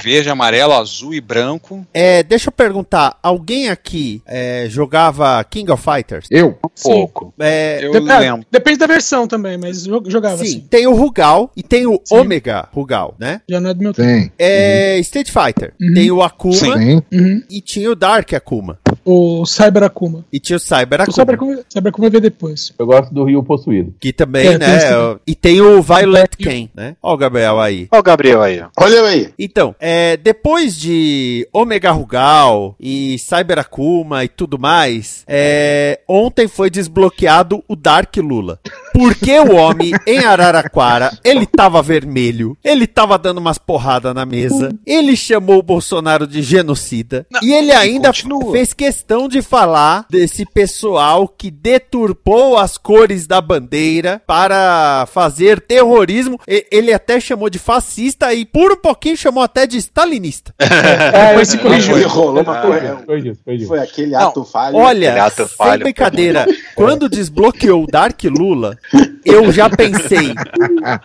Verde, 0.03 0.29
amarelo, 0.29 0.73
azul 0.73 1.13
e 1.13 1.21
branco. 1.21 1.85
é, 1.93 2.21
deixa 2.23 2.49
eu 2.49 2.51
perguntar: 2.51 3.17
alguém 3.23 3.69
aqui 3.69 4.21
é, 4.27 4.65
jogava 4.69 5.43
King 5.43 5.71
of 5.71 5.83
Fighters? 5.83 6.27
Eu? 6.29 6.57
pouco. 6.81 7.33
É, 7.39 7.79
Eu 7.81 7.91
Dep- 7.91 8.07
é, 8.09 8.19
lembro. 8.19 8.45
depende 8.49 8.77
da 8.77 8.87
versão 8.87 9.27
também, 9.27 9.57
mas 9.57 9.83
jo- 9.85 10.03
jogava 10.07 10.37
sim, 10.37 10.43
assim. 10.43 10.59
tem 10.69 10.87
o 10.87 10.93
Rugal 10.95 11.51
e 11.55 11.61
tem 11.61 11.85
o 11.85 11.99
Omega 12.09 12.67
Rugal, 12.73 13.15
né? 13.19 13.41
Já 13.49 13.59
não 13.59 13.69
é 13.69 13.73
do 13.73 13.81
meu 13.83 13.93
tempo. 13.93 14.07
Tem. 14.07 14.31
É 14.39 14.97
Street 14.99 15.29
Fighter. 15.29 15.73
Uhum. 15.81 15.93
Tem 15.93 16.11
o 16.11 16.21
Akuma 16.21 16.53
Sim. 16.55 16.88
Uhum. 17.11 17.43
e 17.49 17.61
tinha 17.61 17.91
o 17.91 17.95
Dark 17.95 18.33
Akuma. 18.33 18.77
O 19.05 19.45
Cyber 19.45 19.83
Akuma. 19.83 20.25
E 20.31 20.39
tinha 20.39 20.57
o 20.57 20.59
Cyber 20.59 20.99
O 20.99 21.03
Akuma. 21.03 21.15
Cyber 21.15 21.35
Akuma, 21.35 21.59
Cyber 21.69 21.89
Akuma 21.89 22.09
veio 22.09 22.21
depois. 22.21 22.73
Eu 22.77 22.85
gosto 22.85 23.13
do 23.13 23.23
Rio 23.23 23.43
Possuído. 23.43 23.93
Que 23.99 24.11
também, 24.13 24.47
É, 24.47 24.57
tem 24.57 24.67
né? 24.67 24.79
também. 24.79 25.19
E 25.27 25.35
tem 25.35 25.61
o 25.61 25.81
Violet 25.81 26.35
Ken, 26.37 26.69
né? 26.75 26.95
Ó 27.01 27.13
o 27.13 27.17
Gabriel 27.17 27.59
aí. 27.59 27.87
Olha 27.91 27.99
o 27.99 28.03
Gabriel 28.03 28.41
aí. 28.41 28.61
ó. 28.61 28.67
Olha 28.77 28.95
eu 28.95 29.05
aí. 29.05 29.29
Então, 29.37 29.75
é, 29.79 30.17
depois 30.17 30.75
de 30.77 31.47
Omega 31.53 31.91
Rugal 31.91 32.75
e 32.79 33.17
Cyber 33.19 33.59
Akuma 33.59 34.23
e 34.23 34.27
tudo 34.27 34.57
mais, 34.59 35.23
é, 35.27 35.99
ontem 36.07 36.47
foi 36.47 36.69
desbloqueado 36.69 37.63
o 37.67 37.75
Dark 37.75 38.15
Lula. 38.17 38.59
Porque 38.93 39.37
o 39.39 39.55
homem 39.55 39.93
em 40.05 40.19
Araraquara, 40.19 41.11
ele 41.23 41.45
tava 41.45 41.81
vermelho, 41.81 42.57
ele 42.63 42.85
tava 42.87 43.17
dando 43.17 43.37
umas 43.37 43.57
porradas 43.57 44.13
na 44.13 44.25
mesa, 44.25 44.71
ele 44.85 45.15
chamou 45.15 45.59
o 45.59 45.63
Bolsonaro 45.63 46.25
de 46.27 46.41
genocida 46.41 47.25
e 47.41 47.53
ele 47.53 47.71
ainda 47.71 48.11
fez 48.51 48.73
questão 48.73 49.27
de 49.27 49.41
falar 49.41 50.05
desse 50.09 50.45
pessoal 50.45 51.27
que 51.27 51.49
deturpou 51.51 52.57
as 52.57 52.77
cores 52.77 53.25
da 53.27 53.39
bandeira 53.41 54.21
para 54.25 55.05
fazer 55.11 55.61
terrorismo. 55.61 56.39
E- 56.47 56.65
Ele 56.71 56.93
até 56.93 57.19
chamou 57.19 57.49
de 57.49 57.59
fascista 57.59 58.33
e 58.33 58.45
por 58.45 58.71
um 58.73 58.75
pouquinho 58.77 59.17
chamou 59.17 59.43
até 59.43 59.65
de 59.65 59.77
stalinista. 59.77 60.53
É, 61.11 61.29
Depois 61.29 61.47
se 61.49 61.57
corrigiu. 61.57 61.93
Foi, 61.95 62.03
rolou 62.03 62.43
uma 62.43 62.61
Foi 62.61 62.77
isso, 62.77 63.03
foi 63.05 63.17
isso, 63.19 63.39
foi 63.43 63.55
isso. 63.55 63.67
Foi 63.67 63.79
aquele 63.79 64.11
Não, 64.11 64.27
ato 64.27 64.43
falho. 64.43 64.75
Olha, 64.77 65.23
ato 65.23 65.47
sem 65.47 65.57
falho, 65.57 65.83
brincadeira, 65.83 66.45
quando 66.75 67.09
desbloqueou 67.09 67.83
o 67.83 67.87
Dark 67.87 68.21
Lula, 68.25 68.77
eu 69.25 69.51
já 69.51 69.69
pensei, 69.69 70.33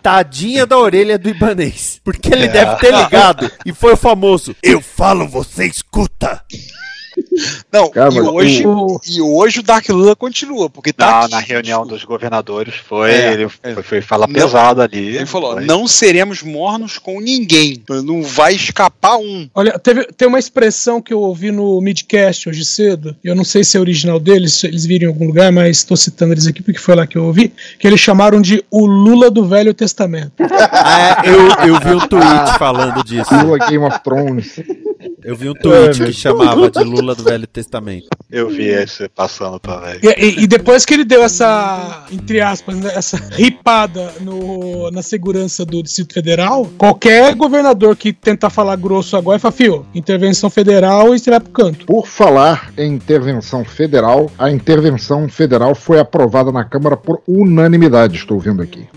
tadinha 0.01 0.65
da 0.65 0.77
orelha 0.77 1.17
do 1.17 1.29
Ibanês. 1.29 1.99
Porque 2.03 2.33
ele 2.33 2.47
deve 2.47 2.75
ter 2.77 2.93
ligado 2.93 3.51
e 3.65 3.73
foi 3.73 3.93
o 3.93 3.97
famoso, 3.97 4.55
eu 4.61 4.81
falo, 4.81 5.27
você 5.27 5.65
escuta. 5.65 6.43
Não, 7.71 7.89
Cara, 7.89 8.13
e, 8.13 8.19
hoje, 8.21 8.65
o- 8.67 8.99
e 9.07 9.21
hoje 9.21 9.59
o 9.59 9.63
Dark 9.63 9.87
Lula 9.89 10.15
continua, 10.15 10.69
porque 10.69 10.93
tá. 10.93 11.21
Na, 11.23 11.27
na 11.27 11.39
reunião 11.39 11.85
dos 11.85 12.03
governadores 12.03 12.75
foi, 12.75 13.11
É, 13.11 13.33
ele 13.33 13.43
é. 13.63 13.73
foi, 13.73 13.83
foi 13.83 14.01
falar 14.01 14.27
Não, 14.27 14.33
pesado 14.33 14.81
ali. 14.81 15.15
Ele 15.17 15.25
falou: 15.25 15.53
Foi. 15.53 15.65
não 15.65 15.87
seremos 15.87 16.41
mornos 16.41 16.97
com 16.97 17.19
ninguém. 17.19 17.81
Não 18.03 18.23
vai 18.23 18.53
escapar 18.55 19.17
um. 19.17 19.49
Olha, 19.53 19.77
teve, 19.79 20.05
tem 20.15 20.27
uma 20.27 20.39
expressão 20.39 21.01
que 21.01 21.13
eu 21.13 21.19
ouvi 21.19 21.51
no 21.51 21.79
midcast 21.81 22.47
hoje 22.49 22.63
cedo. 22.65 23.15
Eu 23.23 23.35
não 23.35 23.43
sei 23.43 23.63
se 23.63 23.77
é 23.77 23.79
original 23.79 24.19
deles, 24.19 24.53
se 24.55 24.67
eles 24.67 24.85
viram 24.85 25.05
em 25.05 25.11
algum 25.11 25.27
lugar, 25.27 25.51
mas 25.51 25.77
estou 25.77 25.97
citando 25.97 26.33
eles 26.33 26.47
aqui 26.47 26.63
porque 26.63 26.79
foi 26.79 26.95
lá 26.95 27.05
que 27.05 27.17
eu 27.17 27.25
ouvi. 27.25 27.51
Que 27.79 27.87
eles 27.87 27.99
chamaram 27.99 28.41
de 28.41 28.63
o 28.71 28.85
Lula 28.85 29.29
do 29.29 29.45
Velho 29.45 29.73
Testamento. 29.73 30.31
Ah, 30.71 31.21
é, 31.25 31.29
eu, 31.29 31.73
eu 31.75 31.79
vi 31.79 31.93
um 31.95 32.07
tweet 32.07 32.57
falando 32.57 33.03
disso. 33.03 33.33
Lula 33.35 33.57
Game 33.67 33.83
of 33.83 33.99
Thrones. 34.03 34.59
Eu 35.23 35.35
vi 35.35 35.49
um 35.49 35.53
tweet 35.53 36.03
que 36.03 36.13
chamava 36.13 36.69
de 36.69 36.83
Lula 36.83 37.04
Do 37.13 37.23
Velho 37.23 37.45
Testamento. 37.45 38.07
Eu 38.31 38.49
vi 38.49 38.65
esse 38.67 39.07
passando 39.09 39.59
também. 39.59 39.99
E, 40.01 40.07
e- 40.07 40.43
e 40.43 40.47
depois 40.47 40.83
que 40.85 40.93
ele 40.93 41.03
deu 41.05 41.23
essa, 41.23 42.05
entre 42.11 42.41
aspas, 42.41 42.75
né, 42.77 42.91
essa 42.95 43.17
ripada 43.31 44.13
no, 44.21 44.89
na 44.91 45.01
segurança 45.03 45.63
do 45.65 45.83
Distrito 45.83 46.13
Federal, 46.13 46.65
qualquer 46.77 47.35
governador 47.35 47.95
que 47.95 48.11
tentar 48.11 48.49
falar 48.49 48.75
grosso 48.77 49.15
agora 49.15 49.37
fala, 49.37 49.51
fio, 49.51 49.85
intervenção 49.93 50.49
federal 50.49 51.13
e 51.13 51.19
você 51.19 51.29
vai 51.29 51.39
pro 51.39 51.51
canto. 51.51 51.85
Por 51.85 52.07
falar 52.07 52.71
em 52.77 52.93
intervenção 52.93 53.63
federal, 53.63 54.31
a 54.39 54.49
intervenção 54.49 55.27
federal 55.29 55.75
foi 55.75 55.99
aprovada 55.99 56.51
na 56.51 56.63
Câmara 56.63 56.95
por 56.97 57.21
unanimidade, 57.27 58.15
estou 58.17 58.39
vendo 58.39 58.61
aqui. 58.61 58.87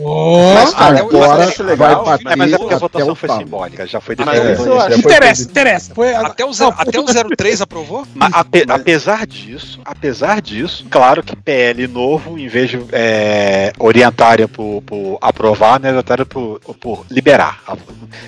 Mas 0.55 0.73
até 0.75 1.03
o- 1.03 1.09
Agora 1.09 1.39
mas 1.39 1.49
acho 1.49 1.65
vai 1.65 1.71
legal. 1.77 2.05
bater 2.05 2.29
É, 2.33 2.37
mas 2.37 2.53
é 2.53 2.59
porque 2.59 2.75
a 2.75 2.79
votação 2.79 3.13
o 3.13 3.15
foi 3.15 3.29
simbólica, 3.31 3.87
já 3.87 4.01
foi 4.01 4.15
Ah, 4.19 4.25
mas 4.25 4.41
acho- 4.61 4.99
Interessa, 4.99 5.43
interessa. 5.43 5.95
Foi, 5.95 6.15
Até 6.15 6.45
o, 6.45 6.53
zero- 6.53 6.75
até 6.77 6.99
o 7.01 7.05
03 7.37 7.61
aprovou? 7.61 7.98
Mas 8.15 8.33
ape- 8.35 8.65
apesar 8.69 9.27
disso, 9.27 9.81
apesar 9.85 10.41
disso, 10.43 10.87
claro 10.91 11.23
que 11.23 11.35
PL 11.37 11.87
novo, 11.89 12.39
em 12.39 12.49
vez 12.49 12.71
de 12.71 12.79
é, 12.93 13.73
orientarem 13.79 14.47
por, 14.49 14.83
por 14.83 15.19
aprovar, 15.21 15.81
né, 15.81 15.89
orientarem 15.91 16.27
por, 16.27 16.61
por 16.81 17.05
liberar. 17.11 17.63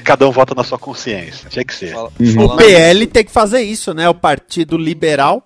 Cada 0.04 0.28
um 0.28 0.30
vota 0.30 0.54
na 0.54 0.62
sua 0.64 0.78
consciência. 0.78 1.48
Tinha 1.48 1.64
que 1.64 1.74
ser. 1.74 1.94
O 1.96 2.56
PL 2.56 3.06
tem 3.06 3.24
que 3.24 3.30
fazer 3.30 3.60
isso, 3.62 3.94
né? 3.94 4.08
O 4.08 4.14
Partido 4.14 4.76
Liberal. 4.76 5.42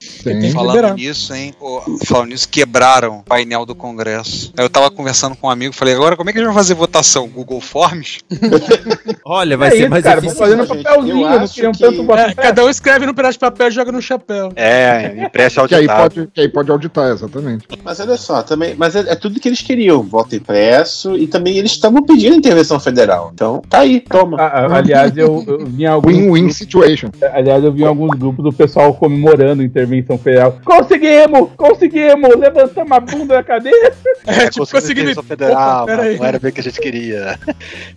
Falando 0.53 0.75
nisso, 0.95 1.35
hein? 1.35 1.55
pô, 1.59 1.83
falando 2.07 2.29
nisso, 2.31 2.49
quebraram 2.49 3.19
o 3.19 3.23
painel 3.23 3.65
do 3.65 3.75
Congresso. 3.75 4.53
Aí 4.57 4.65
eu 4.65 4.71
tava 4.71 4.91
conversando 4.91 5.37
com 5.37 5.47
um 5.47 5.51
amigo, 5.51 5.75
falei, 5.75 5.95
agora 5.95 6.17
como 6.17 6.31
é 6.31 6.33
que 6.33 6.39
a 6.39 6.43
gente 6.43 6.53
vai 6.53 6.63
fazer 6.63 6.75
votação? 6.75 7.29
Google 7.29 7.61
Forms? 7.61 8.19
Olha, 9.27 9.57
vai 9.57 9.69
É 9.69 9.71
ser 9.71 9.79
isso, 9.81 9.91
mais 9.91 10.05
cara, 10.05 10.21
difícil. 10.21 10.39
vamos 10.47 10.59
fazer 10.59 10.75
no 10.77 10.83
papelzinho, 10.85 11.17
Eu 11.17 11.31
não 11.31 11.39
acho 11.45 11.55
queriam 11.55 11.73
que- 11.73 11.79
tanto 11.79 12.13
É, 12.15 12.35
cada 12.35 12.65
um 12.65 12.69
escreve 12.69 13.07
no 13.07 13.15
pedaço 13.15 13.33
de 13.35 13.39
papel 13.39 13.69
e 13.69 13.71
joga 13.71 13.91
no 13.91 14.03
chapéu. 14.03 14.53
É, 14.55 15.25
empreste 15.25 15.59
Que 15.67 15.75
aí, 15.75 15.87
pode, 15.87 16.27
que 16.33 16.41
aí 16.43 16.49
pode 16.49 16.71
auditar, 16.71 17.11
exatamente. 17.11 17.67
Mas 17.83 18.01
olha 18.01 18.17
só, 18.19 18.43
também, 18.43 18.75
mas 18.77 18.95
é, 18.95 19.01
é 19.13 19.15
tudo 19.15 19.41
que 19.41 19.49
eles 19.49 19.63
queriam, 19.63 20.03
voto 20.03 20.37
impresso, 20.37 21.17
e 21.17 21.27
também 21.27 21.57
eles 21.57 21.71
estavam 21.73 22.03
pedindo 22.03 22.37
intervenção 22.37 22.79
federal. 22.79 23.31
Então, 23.33 23.63
tá 23.69 23.79
aí, 23.81 24.01
toma. 24.01 24.37
Ah, 24.41 24.67
ah, 24.71 24.77
aliás, 24.77 25.17
eu, 25.17 25.43
eu 25.47 25.65
vi 25.67 25.85
em 25.85 25.87
alguns. 25.87 26.13
Win-win 26.15 26.51
situation. 26.51 27.09
Aliás, 27.33 27.65
eu 27.65 27.73
vi 27.73 27.83
alguns 27.85 28.11
grupos 28.19 28.45
do 28.45 28.53
pessoal 28.53 28.93
comemorando 28.95 29.63
a 29.63 29.65
intervenção 29.65 30.19
federal. 30.19 30.59
Conseguimos! 30.65 31.49
Conseguimos! 31.57 32.37
Levantamos 32.37 32.93
a 32.93 33.01
bunda 33.01 33.35
da 33.37 33.43
cadeira! 33.43 33.93
É, 34.27 34.51
tipo, 34.51 34.67
conseguimos 34.71 35.15
federal, 35.27 35.87
mas 35.87 36.19
não 36.19 36.27
era 36.27 36.39
bem 36.39 36.51
o 36.51 36.55
que 36.55 36.61
a 36.61 36.65
gente 36.65 36.81
queria. 36.81 37.39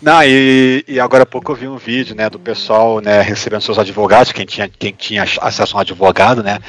Não, 0.01 0.23
e, 0.23 0.83
e 0.87 0.99
agora 0.99 1.16
há 1.23 1.25
pouco 1.25 1.51
eu 1.51 1.55
vi 1.55 1.67
um 1.67 1.77
vídeo, 1.77 2.15
né, 2.15 2.29
do 2.29 2.39
pessoal, 2.39 2.99
né, 2.99 3.21
recebendo 3.21 3.61
seus 3.61 3.79
advogados, 3.79 4.31
quem 4.31 4.45
tinha, 4.45 4.67
quem 4.67 4.93
tinha 4.93 5.23
acesso 5.23 5.75
a 5.75 5.77
um 5.77 5.81
advogado, 5.81 6.43
né, 6.43 6.59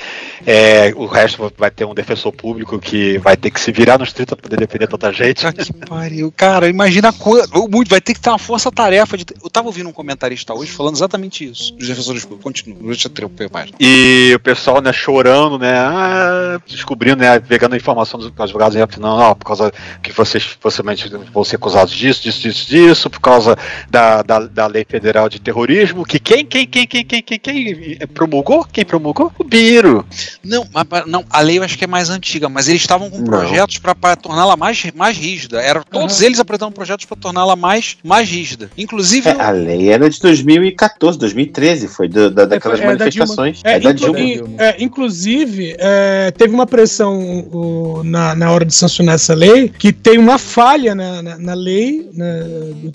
é, 0.46 0.92
o 0.96 1.06
resto 1.06 1.52
vai 1.56 1.70
ter 1.70 1.84
um 1.84 1.94
defensor 1.94 2.32
público 2.32 2.78
que 2.78 3.18
vai 3.18 3.36
ter 3.36 3.50
que 3.50 3.60
se 3.60 3.72
virar 3.72 3.98
nos 3.98 4.12
30 4.12 4.36
para 4.36 4.42
poder 4.42 4.56
defender 4.56 4.86
tanta 4.86 5.12
gente. 5.12 5.46
Que 5.52 5.72
pariu. 5.86 6.32
Cara, 6.36 6.68
imagina 6.68 7.12
quanto. 7.12 7.68
Muito, 7.68 7.88
vai 7.88 8.00
ter 8.00 8.14
que 8.14 8.20
ter 8.20 8.30
uma 8.30 8.38
força-tarefa 8.38 9.16
de. 9.16 9.24
Eu 9.42 9.50
tava 9.50 9.66
ouvindo 9.66 9.88
um 9.88 9.92
comentarista 9.92 10.54
hoje 10.54 10.70
falando 10.70 10.94
exatamente 10.94 11.44
isso. 11.44 11.74
Os 11.78 11.86
defensores 11.86 12.22
públicos. 12.22 12.44
Continua, 12.44 12.78
deixa 12.82 13.08
eu 13.08 13.12
ter 13.12 13.24
o 13.24 13.52
mais. 13.52 13.70
E 13.78 14.32
o 14.34 14.40
pessoal, 14.40 14.80
né, 14.80 14.92
chorando, 14.92 15.58
né, 15.58 15.78
ah, 15.78 16.60
descobrindo, 16.66 17.22
né, 17.22 17.38
pegando 17.40 17.74
a 17.74 17.76
informação 17.76 18.18
dos 18.18 18.32
advogados, 18.38 18.76
né, 18.76 18.86
não, 18.98 19.18
não, 19.18 19.34
por 19.34 19.44
causa 19.44 19.72
que 20.02 20.12
vocês 20.12 20.56
possivelmente 20.60 21.08
vão 21.32 21.44
ser 21.44 21.56
acusados 21.56 21.92
disso, 21.92 22.22
disso, 22.22 22.40
disso, 22.40 22.68
disso, 22.68 23.10
por 23.10 23.20
causa 23.20 23.56
da, 23.90 24.22
da, 24.22 24.37
da 24.46 24.66
lei 24.66 24.84
federal 24.88 25.28
de 25.28 25.40
terrorismo, 25.40 26.04
que 26.04 26.18
quem, 26.18 26.44
quem, 26.44 26.66
quem, 26.66 26.86
quem, 26.86 27.04
quem, 27.04 27.22
quem, 27.22 27.38
quem 27.38 27.98
promulgou? 28.14 28.64
Quem 28.72 28.84
promulgou? 28.84 29.32
O 29.38 29.44
Biro. 29.44 30.04
Não, 30.44 30.66
mas, 30.72 30.84
mas- 30.90 31.06
não, 31.06 31.24
a 31.30 31.40
lei 31.40 31.58
eu 31.58 31.62
acho 31.62 31.76
que 31.78 31.84
é 31.84 31.86
mais 31.88 32.10
antiga, 32.10 32.48
mas 32.48 32.68
eles 32.68 32.80
estavam 32.82 33.10
com 33.10 33.18
Não. 33.18 33.24
projetos 33.24 33.78
pra 33.78 33.94
torná-la 34.16 34.56
mais, 34.56 34.84
mais 34.94 35.16
rígida. 35.16 35.60
Era, 35.60 35.82
todos 35.82 36.20
eles 36.20 36.38
apresentavam 36.38 36.72
projetos 36.72 37.04
pra 37.06 37.16
torná-la 37.16 37.56
mais, 37.56 37.96
mais 38.04 38.28
rígida. 38.28 38.70
Inclusive. 38.76 39.28
É, 39.28 39.40
a 39.40 39.50
lei 39.50 39.88
era 39.88 40.08
de 40.08 40.20
2014, 40.20 41.18
2013, 41.18 41.88
foi 41.88 42.08
do- 42.08 42.30
da, 42.30 42.44
daquelas 42.44 42.78
É, 42.78 42.82
da 42.82 42.88
manifestações. 42.88 43.62
Dilma. 43.62 43.76
É, 43.76 43.80
da 43.80 43.90
inclu- 43.92 44.14
Dilma. 44.14 44.20
in- 44.20 44.56
é, 44.58 44.76
inclusive, 44.82 45.74
é, 45.78 46.30
teve 46.32 46.52
uma 46.54 46.66
pressão 46.66 47.18
o, 47.52 48.02
na, 48.04 48.34
na 48.34 48.50
hora 48.50 48.64
de 48.64 48.74
sancionar 48.74 49.14
essa 49.14 49.34
lei 49.34 49.68
que 49.68 49.92
tem 49.92 50.18
uma 50.18 50.38
falha 50.38 50.94
na, 50.94 51.22
na, 51.22 51.38
na 51.38 51.54
lei 51.54 52.08
né, 52.12 52.44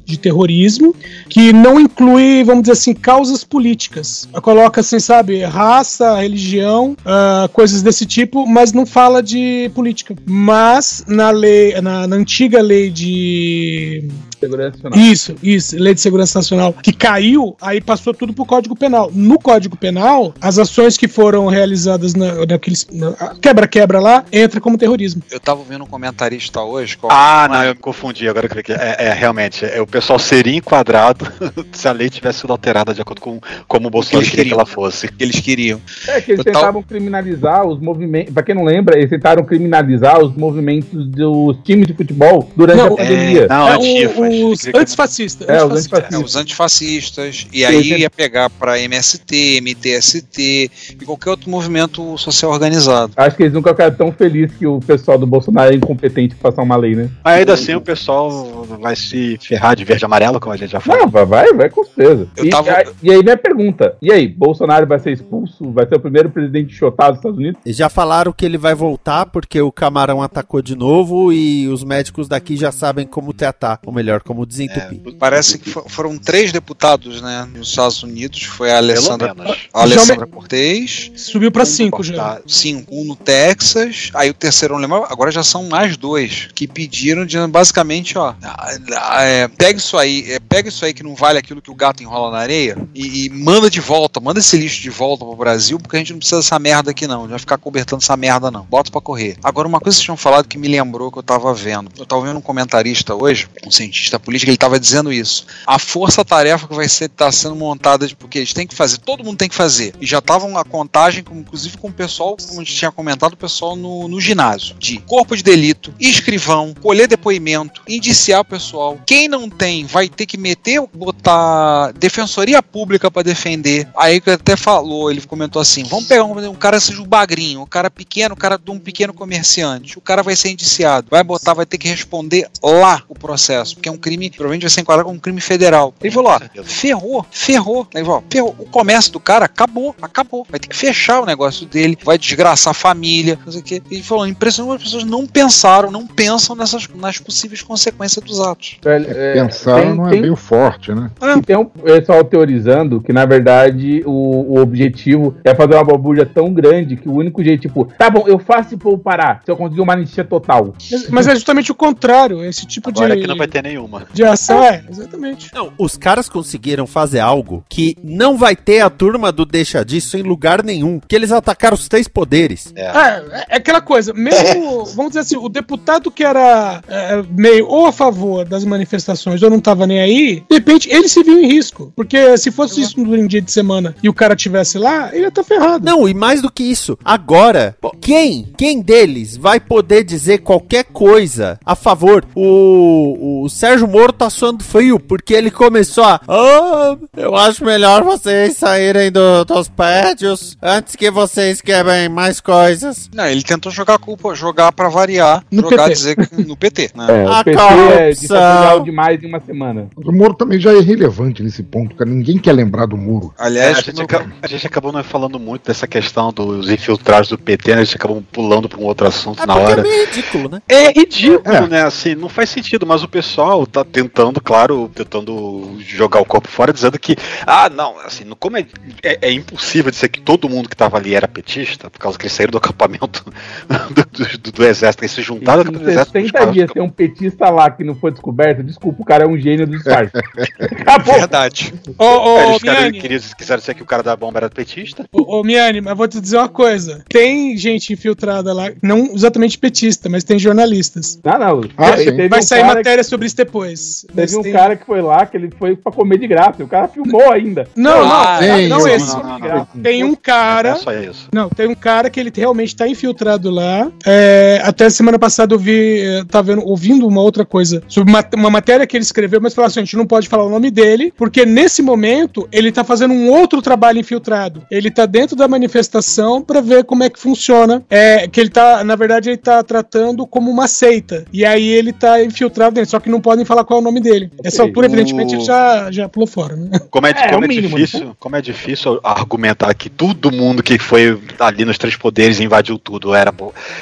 de 0.06 0.18
terrorismo 0.18 0.96
que 1.34 1.52
não 1.52 1.80
inclui, 1.80 2.44
vamos 2.44 2.62
dizer 2.62 2.74
assim, 2.74 2.94
causas 2.94 3.44
políticas. 3.44 4.30
Coloca 4.44 4.82
assim, 4.82 5.00
sabe, 5.00 5.42
raça, 5.42 6.16
religião, 6.20 6.96
ah, 7.04 7.50
coisas 7.52 7.82
desse 7.82 8.06
tipo, 8.06 8.46
mas 8.46 8.72
não 8.72 8.86
fala 8.86 9.24
de 9.24 9.72
política. 9.74 10.16
Mas 10.28 11.04
na 11.08 11.32
lei, 11.32 11.74
na, 11.82 12.06
na 12.06 12.16
antiga 12.18 12.62
lei 12.62 12.92
de 12.92 14.08
Segurança 14.46 14.78
Nacional. 14.84 15.00
isso, 15.00 15.36
isso, 15.44 15.76
Lei 15.78 15.94
de 15.94 16.02
Segurança 16.02 16.40
Nacional, 16.40 16.74
que 16.74 16.92
caiu, 16.94 17.56
aí 17.62 17.80
passou 17.82 18.14
tudo 18.14 18.34
pro 18.34 18.46
Código 18.46 18.76
Penal. 18.76 19.12
No 19.14 19.40
Código 19.40 19.78
Penal, 19.78 20.34
as 20.42 20.58
ações 20.58 20.98
que 20.98 21.08
foram 21.08 21.48
realizadas 21.48 22.14
na, 22.14 22.46
naqueles 22.46 22.88
na- 22.92 23.14
quebra-quebra 23.42 24.00
lá, 24.00 24.24
entra 24.32 24.60
como 24.62 24.78
terrorismo. 24.78 25.22
Eu 25.32 25.40
tava 25.40 25.60
ouvindo 25.60 25.84
um 25.84 25.88
comentarista 25.88 26.62
hoje. 26.62 26.98
qual- 26.98 27.12
Ah, 27.12 27.48
não, 27.52 27.64
eu 27.64 27.74
me 27.74 27.80
confundi, 27.80 28.28
agora 28.28 28.48
que 28.50 28.58
eu 28.60 28.64
que 28.64 28.72
é, 28.74 28.96
é, 29.00 29.14
realmente, 29.14 29.66
é, 29.66 29.82
o 29.82 29.88
pessoal 29.88 30.18
seria 30.20 30.56
enquadrado 30.58 31.26
se 31.72 31.88
a 31.88 31.92
lei 31.92 32.10
tivesse 32.10 32.40
sido 32.42 32.52
alterada 32.52 32.94
de 32.94 33.02
acordo 33.02 33.22
com 33.22 33.40
como 33.68 33.88
o 33.88 33.92
Bolsonaro 33.92 34.26
queria 34.30 34.46
que 34.46 34.54
ela 34.54 34.66
fosse. 34.66 35.10
Eles 35.20 35.40
queriam. 35.40 35.80
É 36.08 36.22
que 36.22 36.32
eles 36.32 36.40
Eu 36.46 36.52
tava- 36.52 36.60
tentavam 36.60 36.84
criminalizar 36.84 37.66
os 37.68 37.80
movimentos. 37.80 38.34
Pra 38.34 38.44
quem 38.44 38.56
não 38.56 38.64
lembra, 38.64 38.98
eles 38.98 39.10
tentaram 39.10 39.44
criminalizar 39.44 40.20
os 40.24 40.36
movimentos 40.36 41.08
dos 41.08 41.58
times 41.64 41.88
de 41.88 41.94
futebol 41.94 42.50
durante 42.56 42.78
Não, 42.78 42.94
a 42.94 42.98
pandemia. 42.98 43.48
não, 43.50 43.68
É, 43.68 43.74
antifas. 43.76 44.33
o- 44.33 44.33
os 44.46 44.66
antifascistas. 44.74 45.48
É, 45.50 45.64
os 45.64 45.72
antifascistas. 45.72 46.14
É, 46.14 46.24
os 46.24 46.36
antifascistas, 46.36 47.48
e 47.54 47.66
aí 47.66 48.00
ia 48.00 48.10
pegar 48.10 48.50
pra 48.50 48.80
MST, 48.80 49.62
MTST 49.62 50.72
e 51.02 51.06
qualquer 51.06 51.32
outro 51.32 51.50
movimento 51.50 52.18
social 52.18 52.52
organizado. 52.52 53.14
Acho 53.16 53.36
que 53.36 53.44
eles 53.44 53.54
nunca 53.54 53.72
ficaram 53.72 53.96
tão 53.96 54.12
felizes 54.12 54.56
que 54.58 54.66
o 54.66 54.80
pessoal 54.80 55.18
do 55.18 55.26
Bolsonaro 55.28 55.72
é 55.72 55.76
incompetente 55.76 56.36
pra 56.36 56.52
passar 56.52 56.64
uma 56.64 56.76
lei, 56.76 56.96
né? 56.96 57.10
Mas 57.24 57.40
ainda 57.40 57.54
assim 57.54 57.76
o 57.76 57.82
pessoal 57.82 58.66
vai 58.82 58.96
se 58.96 59.38
ferrar 59.42 59.76
de 59.76 59.84
verde 59.86 60.04
e 60.04 60.06
amarelo, 60.06 60.40
como 60.40 60.54
a 60.54 60.58
gente 60.58 60.72
já 60.72 60.80
falou. 60.80 61.02
Não, 61.04 61.10
vai, 61.10 61.26
vai, 61.26 61.54
vai 61.54 61.70
com 61.70 61.84
certeza. 61.84 62.28
Eu 62.38 62.46
E, 62.46 62.50
tava- 62.50 62.72
a- 62.72 62.84
e 63.02 63.12
aí 63.12 63.22
minha 63.24 63.38
pergunta: 63.38 63.96
e 64.02 64.12
aí, 64.12 64.28
Bolsonaro 64.28 64.88
vai 64.88 65.00
ser 65.00 65.12
expulso? 65.12 65.72
Vai 65.72 65.88
ser 65.88 65.96
o 65.96 66.00
primeiro 66.00 66.30
presidente 66.30 66.74
chotado 66.74 67.12
dos 67.12 67.20
Estados 67.20 67.38
Unidos? 67.40 67.62
E 67.66 67.74
já 67.74 67.90
falaram 67.90 68.32
que 68.34 68.46
ele 68.46 68.58
vai 68.58 68.74
voltar 68.76 69.26
porque 69.28 69.62
o 69.62 69.72
camarão 69.72 70.22
atacou 70.22 70.62
de 70.62 70.76
novo 70.76 71.32
e 71.32 71.68
os 71.68 71.84
médicos 71.84 72.28
daqui 72.28 72.56
já 72.56 72.72
sabem 72.72 73.06
como 73.06 73.34
tratar, 73.34 73.80
ou 73.86 73.94
melhor, 73.94 74.22
como 74.24 74.46
desentupir. 74.46 75.00
Parece 75.20 75.58
que 75.58 75.70
fo- 75.70 75.86
foram 75.88 76.18
três 76.18 76.52
deputados, 76.52 77.22
né, 77.22 77.48
nos 77.54 77.70
Estados 77.70 78.02
Unidos. 78.04 78.44
Foi 78.44 78.72
a 78.72 78.78
Alessandra, 78.78 79.36
a 79.74 79.82
Alessandra 79.82 80.26
Cortez. 80.28 81.12
Subiu 81.16 81.52
pra 81.52 81.66
cinco 81.66 82.04
já. 82.04 82.42
Cinco, 82.48 82.96
um 82.96 83.04
no 83.06 83.16
Texas. 83.16 84.10
Aí 84.14 84.30
o 84.30 84.34
terceiro, 84.34 84.74
não 84.76 84.82
lembro, 84.82 85.06
agora 85.10 85.32
já 85.32 85.44
são 85.44 85.64
mais 85.68 85.98
dois 85.98 86.50
que 86.54 86.68
pediram, 86.68 87.26
dizendo 87.26 87.48
basicamente, 87.48 88.18
ó, 88.18 88.34
ah, 88.42 88.78
ah, 88.98 89.24
é, 89.24 89.48
pega 89.48 89.78
isso 89.78 89.98
aí, 89.98 90.32
é, 90.32 90.40
pega 90.40 90.70
isso 90.70 90.86
aí 90.86 90.94
que 90.94 91.04
não 91.04 91.16
vale 91.16 91.38
aquilo 91.40 91.62
que 91.62 91.72
o 91.72 91.76
gato 91.76 92.02
enrola 92.04 92.32
na 92.32 92.40
areia 92.40 92.78
e, 92.94 93.26
e 93.26 93.30
manda 93.30 93.70
de 93.70 93.80
volta, 93.80 94.20
manda 94.20 94.40
esse 94.40 94.58
lixo 94.58 94.82
de 94.82 94.90
volta 94.90 95.26
pro 95.26 95.36
Brasil, 95.36 95.78
porque 95.80 95.96
a 95.98 96.00
gente 96.00 96.12
não 96.12 96.20
precisa 96.20 96.38
dessa 96.42 96.60
merda 96.60 96.92
aqui 96.92 97.08
não, 97.08 97.22
não 97.24 97.30
vai 97.30 97.40
ficar 97.40 97.58
cobertando 97.58 98.02
essa 98.02 98.16
merda 98.18 98.50
não. 98.52 98.64
Bota 98.66 98.92
pra 98.92 99.02
correr. 99.02 99.38
Agora, 99.44 99.68
uma 99.68 99.80
coisa 99.80 99.96
que 99.96 100.00
vocês 100.00 100.06
tinham 100.06 100.18
falado 100.18 100.48
que 100.48 100.58
me 100.58 100.68
lembrou 100.68 101.12
que 101.12 101.18
eu 101.18 101.24
tava 101.24 101.54
vendo. 101.54 101.90
Eu 101.98 102.06
tava 102.06 102.22
vendo 102.26 102.38
um 102.38 102.42
comentarista 102.42 103.16
hoje, 103.16 103.48
um 103.66 103.72
cientista 103.72 104.03
político, 104.20 104.50
ele 104.50 104.58
tava 104.58 104.80
dizendo 104.80 105.12
isso. 105.12 105.46
A 105.66 105.78
força-tarefa 105.80 106.68
que 106.68 106.76
vai 106.76 106.88
ser 106.90 107.10
tá 107.10 107.32
sendo 107.32 107.56
montada, 107.56 108.08
de- 108.08 108.16
porque 108.16 108.40
eles 108.40 108.54
têm 108.54 108.68
que 108.68 108.76
fazer, 108.76 108.98
todo 109.00 109.24
mundo 109.24 109.38
tem 109.38 109.50
que 109.50 109.56
fazer. 109.56 109.94
E 110.00 110.06
já 110.06 110.20
estavam 110.20 110.58
a 110.58 110.64
contagem, 110.64 111.24
com- 111.24 111.36
inclusive 111.36 111.78
com 111.78 111.88
o 111.90 111.94
pessoal, 111.94 112.36
como 112.38 112.62
a 112.62 112.64
gente 112.64 112.76
tinha 112.76 112.92
comentado, 112.92 113.34
o 113.34 113.38
pessoal 113.38 113.76
no, 113.76 114.08
no 114.08 114.20
ginásio, 114.20 114.76
de 114.80 114.98
corpo 115.00 115.36
de 115.36 115.44
delito, 115.44 115.94
escrivão, 116.00 116.74
colher 116.82 117.08
depoimento, 117.08 117.82
indiciar 117.88 118.42
o 118.42 118.46
pessoal. 118.46 119.00
Quem 119.06 119.28
não 119.28 119.50
tem 119.50 119.86
vai 119.86 120.08
ter 120.10 120.26
que 120.26 120.38
meter, 120.38 120.82
botar 120.94 121.92
defensoria 121.94 122.62
pública 122.62 123.10
pra 123.10 123.22
defender. 123.22 123.88
Aí 123.98 124.20
que 124.20 124.30
até 124.30 124.56
falou, 124.56 125.12
ele 125.12 125.22
comentou 125.22 125.62
assim: 125.62 125.84
vamos 125.84 126.06
pegar 126.08 126.24
um, 126.26 126.50
um 126.50 126.56
cara 126.56 126.80
seja 126.80 127.02
um 127.02 127.06
bagrinho, 127.08 127.62
um 127.62 127.66
cara 127.66 127.90
pequeno, 127.90 128.34
um 128.34 128.38
cara 128.38 128.58
de 128.58 128.72
um 128.72 128.80
pequeno 128.80 129.14
comerciante. 129.14 129.98
O 129.98 130.02
cara 130.02 130.24
vai 130.24 130.36
ser 130.36 130.50
indiciado, 130.50 131.08
vai 131.10 131.24
botar, 131.24 131.54
vai 131.54 131.66
ter 131.66 131.78
que 131.78 131.88
responder 131.88 132.48
lá 132.62 133.04
o 133.08 133.16
processo, 133.16 133.76
porque 133.76 133.90
um 133.94 133.98
crime, 133.98 134.30
provavelmente 134.30 134.64
vai 134.64 134.70
ser 134.70 134.82
enquadrado 134.82 135.06
como 135.06 135.18
um 135.18 135.22
crime 135.22 135.42
federal. 135.42 135.94
Ele 136.02 136.12
falou, 136.12 136.32
ó, 136.32 136.40
ferrou, 136.64 137.26
ferrou. 137.32 137.88
Ele 137.94 138.06
falou, 138.06 138.24
ferrou. 138.30 138.56
O 138.60 138.66
comércio 138.66 139.12
do 139.12 139.20
cara 139.20 139.46
acabou, 139.46 139.96
acabou. 140.02 140.46
Vai 140.50 140.60
ter 140.60 140.68
que 140.68 140.76
fechar 140.76 141.22
o 141.22 141.26
negócio 141.26 141.66
dele, 141.66 141.98
vai 142.04 142.18
desgraçar 142.18 142.72
a 142.72 142.74
família, 142.74 143.38
não 143.46 143.52
sei 143.52 143.62
o 143.62 143.64
quê. 143.64 143.82
Ele 143.90 144.04
falou, 144.04 144.28
impressionante, 144.28 144.78
as 144.78 144.84
pessoas 144.84 145.04
não 145.04 145.26
pensaram, 145.26 145.92
não 145.92 146.06
pensam 146.08 146.56
nessas, 146.56 146.88
nas 146.96 147.18
possíveis 147.20 147.62
consequências 147.62 148.24
dos 148.24 148.40
atos. 148.40 148.78
É, 148.86 149.34
Pensar 149.34 149.82
tem- 149.82 149.94
não 149.96 150.08
é 150.08 150.12
tem- 150.12 150.22
meio 150.22 150.36
forte, 150.36 150.92
né? 150.94 151.10
Tem 151.46 151.56
um 151.58 151.66
pessoal 151.66 152.24
teorizando 152.24 153.02
que, 153.02 153.12
na 153.14 153.26
verdade, 153.26 154.04
o, 154.06 154.54
o 154.56 154.62
objetivo 154.62 155.36
é 155.44 155.54
fazer 155.56 155.76
uma 155.76 155.84
balbúrdia 155.84 156.26
tão 156.26 156.54
grande 156.54 156.96
que 156.96 157.08
o 157.08 157.14
único 157.14 157.44
jeito, 157.44 157.62
tipo, 157.62 157.86
tá 157.98 158.10
bom, 158.10 158.24
eu 158.28 158.40
faço 158.40 158.70
esse 158.70 158.78
povo 158.78 158.98
parar 158.98 159.42
se 159.46 159.52
eu 159.52 159.58
conseguir 159.58 159.82
uma 159.82 159.94
anistia 159.94 160.24
total. 160.24 160.74
Mas, 160.92 161.10
mas 161.10 161.28
é 161.28 161.36
justamente 161.36 161.72
o 161.72 161.76
contrário, 161.76 162.44
esse 162.44 162.66
tipo 162.66 162.90
Agora 162.90 163.08
de, 163.14 163.20
aqui 163.20 163.28
não 163.28 163.38
vai 163.38 163.48
ter 163.48 163.62
nenhuma. 163.88 164.08
de 164.14 164.24
ação. 164.24 164.64
É, 164.64 164.84
exatamente. 164.90 165.50
Não, 165.54 165.72
os 165.78 165.98
caras 165.98 166.30
conseguiram 166.30 166.86
fazer 166.88 167.20
algo 167.20 167.64
que 167.70 167.96
não 168.04 168.38
vai 168.38 168.56
ter 168.56 168.82
a 168.82 168.90
turma 168.90 169.32
do 169.32 169.46
Deixa 169.46 169.84
Disso 169.84 170.18
em 170.18 170.22
lugar 170.24 170.64
nenhum. 170.64 171.00
Que 171.08 171.16
eles 171.16 171.32
atacaram 171.32 171.76
os 171.76 171.88
três 171.88 172.08
poderes. 172.08 172.72
É, 172.76 172.86
é- 172.86 173.46
é 173.50 173.56
aquela 173.58 173.82
coisa, 173.82 174.14
mesmo, 174.14 174.86
vamos 174.96 175.12
dizer 175.12 175.20
assim, 175.22 175.38
o 175.38 175.50
deputado 175.50 176.12
que 176.12 176.24
era 176.24 176.82
é, 176.88 177.24
meio 177.30 177.68
ou 177.68 177.86
a 177.88 177.92
favor 177.92 178.46
das 178.46 178.64
manifestações 178.66 179.42
ou 179.44 179.50
não 179.50 179.60
tava 179.60 179.86
nem 179.88 180.00
aí, 180.02 180.44
de 180.50 180.56
repente 180.56 180.90
ele 180.90 181.08
se 181.08 181.24
viu 181.24 181.40
em 181.42 181.48
risco. 181.48 181.92
Porque 181.96 182.38
se 182.38 182.52
fosse 182.52 182.82
isso 182.82 183.00
no 183.00 183.28
dia 183.28 183.42
de 183.42 183.52
semana 183.52 183.96
e 184.04 184.10
o 184.10 184.14
cara 184.14 184.36
tivesse 184.36 184.78
lá, 184.78 185.10
ele 185.14 185.24
ia 185.24 185.28
estar 185.28 185.44
ferrado. 185.44 185.86
Não, 185.86 186.08
e 186.08 186.14
mais 186.14 186.42
do 186.42 186.52
que 186.52 186.64
isso, 186.64 186.98
agora, 187.04 187.76
quem, 188.02 188.52
quem 188.58 188.82
deles 188.82 189.38
vai 189.38 189.60
poder 189.60 190.04
dizer 190.04 190.40
qualquer 190.40 190.86
coisa 190.86 191.60
a 191.66 191.76
favor? 191.76 192.26
O, 192.36 193.44
o 193.44 193.50
Sérgio 193.50 193.73
Moro 193.82 194.14
tá 194.14 194.30
suando 194.30 194.64
frio, 194.64 195.00
porque 195.00 195.34
ele 195.34 195.50
começou 195.52 196.04
a. 196.04 196.20
Ah, 196.28 196.98
eu 197.18 197.36
acho 197.36 197.64
melhor 197.66 198.04
vocês 198.04 198.56
saírem 198.58 199.12
do- 199.12 199.44
dos 199.46 199.68
prédios 199.70 200.58
antes 200.62 200.96
que 200.96 201.10
vocês 201.10 201.62
quebrem 201.62 202.10
mais 202.10 202.40
coisas. 202.40 203.10
Não, 203.14 203.26
ele 203.26 203.44
tentou 203.44 203.72
jogar 203.72 203.96
a 203.96 204.00
culpa, 204.00 204.34
jogar 204.36 204.72
pra 204.72 204.90
variar, 204.90 205.44
No 205.52 205.62
jogar, 205.64 205.84
PT. 205.86 205.94
dizer 205.94 206.16
que 206.28 206.44
no 206.44 206.56
PT, 206.58 206.92
né? 206.96 207.06
É, 207.10 207.26
A 207.28 207.40
o 207.40 207.44
PT 207.44 207.60
é 208.00 208.12
ditatorial 208.12 208.84
demais 208.84 209.24
em 209.24 209.28
uma 209.28 209.40
semana. 209.40 209.88
O 209.96 210.12
Moro 210.12 210.34
também 210.34 210.60
já 210.60 210.72
é 210.72 210.78
irrelevante 210.78 211.42
nesse 211.44 211.64
ponto, 211.64 211.96
cara. 211.96 212.10
Ninguém 212.10 212.38
quer 212.38 212.54
lembrar 212.54 212.86
do 212.86 212.98
Moro. 212.98 213.34
Aliás, 213.38 213.78
É, 213.78 213.80
a, 213.80 213.84
gente 213.84 214.02
acaba- 214.02 214.32
a 214.42 214.48
gente 214.48 214.68
acabou 214.68 214.92
não 214.92 215.04
falando 215.04 215.40
muito 215.40 215.68
dessa 215.68 215.88
questão 215.88 216.32
dos 216.32 216.70
infiltrados 216.70 217.30
do 217.30 217.38
PT, 217.38 217.76
né? 217.76 217.82
A 217.82 217.84
gente 217.84 217.96
acabou 217.96 218.24
pulando 218.32 218.68
pra 218.70 218.80
um 218.80 218.84
outro 218.84 219.08
assunto 219.08 219.46
na 219.46 219.56
hora. 219.56 219.84
É 219.88 220.06
ridículo, 220.06 220.50
né? 220.50 220.62
É 220.68 220.88
ridículo, 220.92 221.68
né? 221.68 221.84
Assim, 221.84 222.16
não 222.16 222.30
faz 222.30 222.50
sentido, 222.50 222.86
mas 222.86 223.04
o 223.04 223.08
pessoal 223.08 223.63
tá 223.66 223.84
tentando, 223.84 224.40
claro, 224.42 224.90
tentando 224.94 225.78
jogar 225.80 226.20
o 226.22 226.26
corpo 226.26 226.48
fora, 226.48 226.74
dizendo 226.74 226.98
que, 227.00 227.16
ah, 227.46 227.70
não, 227.70 228.00
assim, 228.00 228.24
como 228.40 228.58
é, 228.58 228.66
é, 229.04 229.18
é 229.30 229.32
impossível 229.32 229.92
dizer 229.92 230.10
que 230.10 230.20
todo 230.22 230.50
mundo 230.50 230.70
que 230.70 230.76
tava 230.76 230.98
ali 230.98 231.14
era 231.16 231.28
petista, 231.28 231.90
por 231.90 232.00
causa 232.00 232.18
que 232.18 232.26
eles 232.26 232.34
saíram 232.34 232.52
do 232.52 232.58
acampamento 232.58 233.24
do, 233.92 234.38
do- 234.38 234.52
do 234.52 234.66
exército, 234.66 235.04
eles 235.04 235.12
se 235.12 235.22
juntaram 235.22 235.60
ao 235.60 235.62
acampamento 235.62 235.86
do 235.86 235.92
exército. 235.92 236.20
60 236.22 236.52
dias 236.52 236.72
tem 236.72 236.82
um 236.84 236.90
petista 236.90 237.50
lá 237.50 237.70
que 237.72 237.84
não 237.84 237.96
foi 237.96 238.12
descoberto, 238.12 238.64
desculpa, 238.64 239.02
o 239.02 239.06
cara 239.06 239.24
é 239.26 239.28
um 239.28 239.38
gênio 239.38 239.66
do 239.68 239.76
disfarce. 239.76 240.12
Acabou. 240.60 241.16
Verdade. 241.16 241.74
Ô, 241.98 242.06
ô, 242.06 242.38
É, 242.40 242.48
eles 242.50 242.62
queriam, 242.62 242.82
Miane. 242.82 243.00
queriam, 243.02 243.22
quiseram 243.38 243.60
dizer 243.60 243.74
que 243.76 243.84
o 243.84 243.86
cara 243.86 244.04
da 244.04 244.16
bomba 244.16 244.40
era 244.40 244.50
petista. 244.50 245.06
Ô, 245.12 245.40
ô, 245.40 245.44
Miane, 245.44 245.82
mas 245.82 245.98
vou 245.98 246.08
te 246.08 246.20
dizer 246.20 246.38
uma 246.38 246.50
coisa. 246.50 247.04
Tem 247.10 247.56
gente 247.58 247.94
infiltrada 247.94 248.54
lá, 248.54 248.72
não 248.82 249.14
exatamente 249.14 249.58
petista, 249.58 250.10
mas 250.10 250.24
tem 250.24 250.38
jornalistas. 250.40 251.20
Não, 251.24 251.38
não. 251.40 251.62
Ah, 251.78 251.92
Vai 252.30 252.40
um 252.40 252.44
sair 252.44 252.62
cara 252.62 252.76
matéria 252.76 253.04
sobre 253.04 253.28
isso 253.28 253.36
depois. 253.54 254.06
Teve 254.16 254.36
um 254.38 254.42
tem- 254.42 254.52
cara 254.52 254.76
que 254.76 254.86
foi 254.86 255.02
lá, 255.02 255.26
que 255.26 255.38
ele 255.38 255.50
foi 255.58 255.76
pra 255.76 255.92
comer 255.92 256.18
de 256.18 256.28
graça. 256.28 256.64
O 256.64 256.68
cara 256.68 256.88
filmou 256.88 257.32
ainda. 257.32 257.68
Não, 257.76 258.00
não, 258.06 258.12
Ah, 258.12 258.40
não, 258.42 258.62
não 258.70 258.80
não, 258.80 258.88
esse. 258.88 259.16
não, 259.16 259.24
não, 259.24 259.40
não. 259.40 259.66
Tem 259.84 260.04
um 260.04 260.16
cara. 260.16 260.70
É 260.70 260.76
só 260.76 260.94
isso. 260.94 261.30
Não, 261.32 261.50
tem 261.50 261.68
um 261.68 261.76
cara 261.76 262.10
que 262.10 262.20
ele 262.20 262.32
realmente 262.36 262.76
tá 262.76 262.88
infiltrado 262.88 263.50
lá. 263.52 263.92
É, 264.06 264.62
até 264.64 264.90
semana 264.90 265.20
passada 265.20 265.54
eu 265.54 265.60
vi, 265.60 266.00
eh, 266.02 266.24
tá 266.30 266.42
vendo, 266.42 266.66
ouvindo 266.66 267.08
uma 267.08 267.22
outra 267.22 267.46
coisa 267.46 267.84
sobre 267.88 268.12
uma, 268.12 268.26
uma 268.36 268.50
matéria 268.50 268.88
que 268.88 268.98
ele 268.98 269.04
escreveu, 269.04 269.40
mas 269.42 269.54
falou 269.54 269.68
assim: 269.68 269.82
a 269.82 269.84
gente 269.84 269.96
não 269.98 270.06
pode 270.08 270.28
falar 270.28 270.46
o 270.46 270.50
nome 270.50 270.72
dele, 270.72 271.14
porque 271.16 271.46
nesse 271.46 271.82
momento 271.82 272.48
ele 272.52 272.72
tá 272.72 272.84
fazendo 272.84 273.14
um 273.14 273.30
outro 273.30 273.62
trabalho 273.62 274.00
infiltrado. 274.00 274.64
Ele 274.72 274.90
tá 274.90 275.06
dentro 275.06 275.36
da 275.36 275.48
manifestação 275.48 276.42
pra 276.42 276.62
ver 276.62 276.84
como 276.86 277.04
é 277.04 277.10
que 277.10 277.20
funciona. 277.20 277.84
É, 277.90 278.28
que 278.28 278.40
ele 278.40 278.50
tá, 278.50 278.84
na 278.84 278.96
verdade, 278.96 279.30
ele 279.30 279.38
tá 279.38 279.62
tratando 279.64 280.26
como 280.26 280.50
uma 280.50 280.68
seita. 280.68 281.26
E 281.32 281.46
aí 281.46 281.68
ele 281.68 281.92
tá 281.94 282.24
infiltrado 282.24 282.76
dentro, 282.76 282.90
só 282.92 283.00
que 283.00 283.10
não 283.10 283.22
podem 283.44 283.46
falar 283.46 283.64
qual 283.64 283.80
é 283.80 283.82
o 283.82 283.84
nome 283.84 284.00
dele. 284.00 284.32
Essa 284.44 284.64
altura, 284.64 284.88
evidentemente, 284.88 285.36
ele 285.36 285.44
já, 285.44 285.92
já 285.92 286.08
pulou 286.10 286.28
fora, 286.28 286.56
né? 286.56 286.80
Como 286.90 287.06
é, 287.08 287.12
É, 287.12 287.14
como 287.14 287.30
é 287.30 287.34
é 287.34 287.38
o 287.38 287.42
mínimo, 287.50 287.78
difícil, 287.78 288.16
como 288.20 288.36
é 288.36 288.42
difícil 288.42 289.00
argumentar 289.04 289.74
que 289.74 289.90
todo 289.90 290.32
mundo 290.32 290.64
que 290.64 290.78
foi 290.80 291.20
ali 291.40 291.66
nos 291.66 291.78
três 291.78 291.96
poderes 291.96 292.40
e 292.40 292.44
invadiu 292.44 292.78
tudo 292.78 293.14
era, 293.14 293.34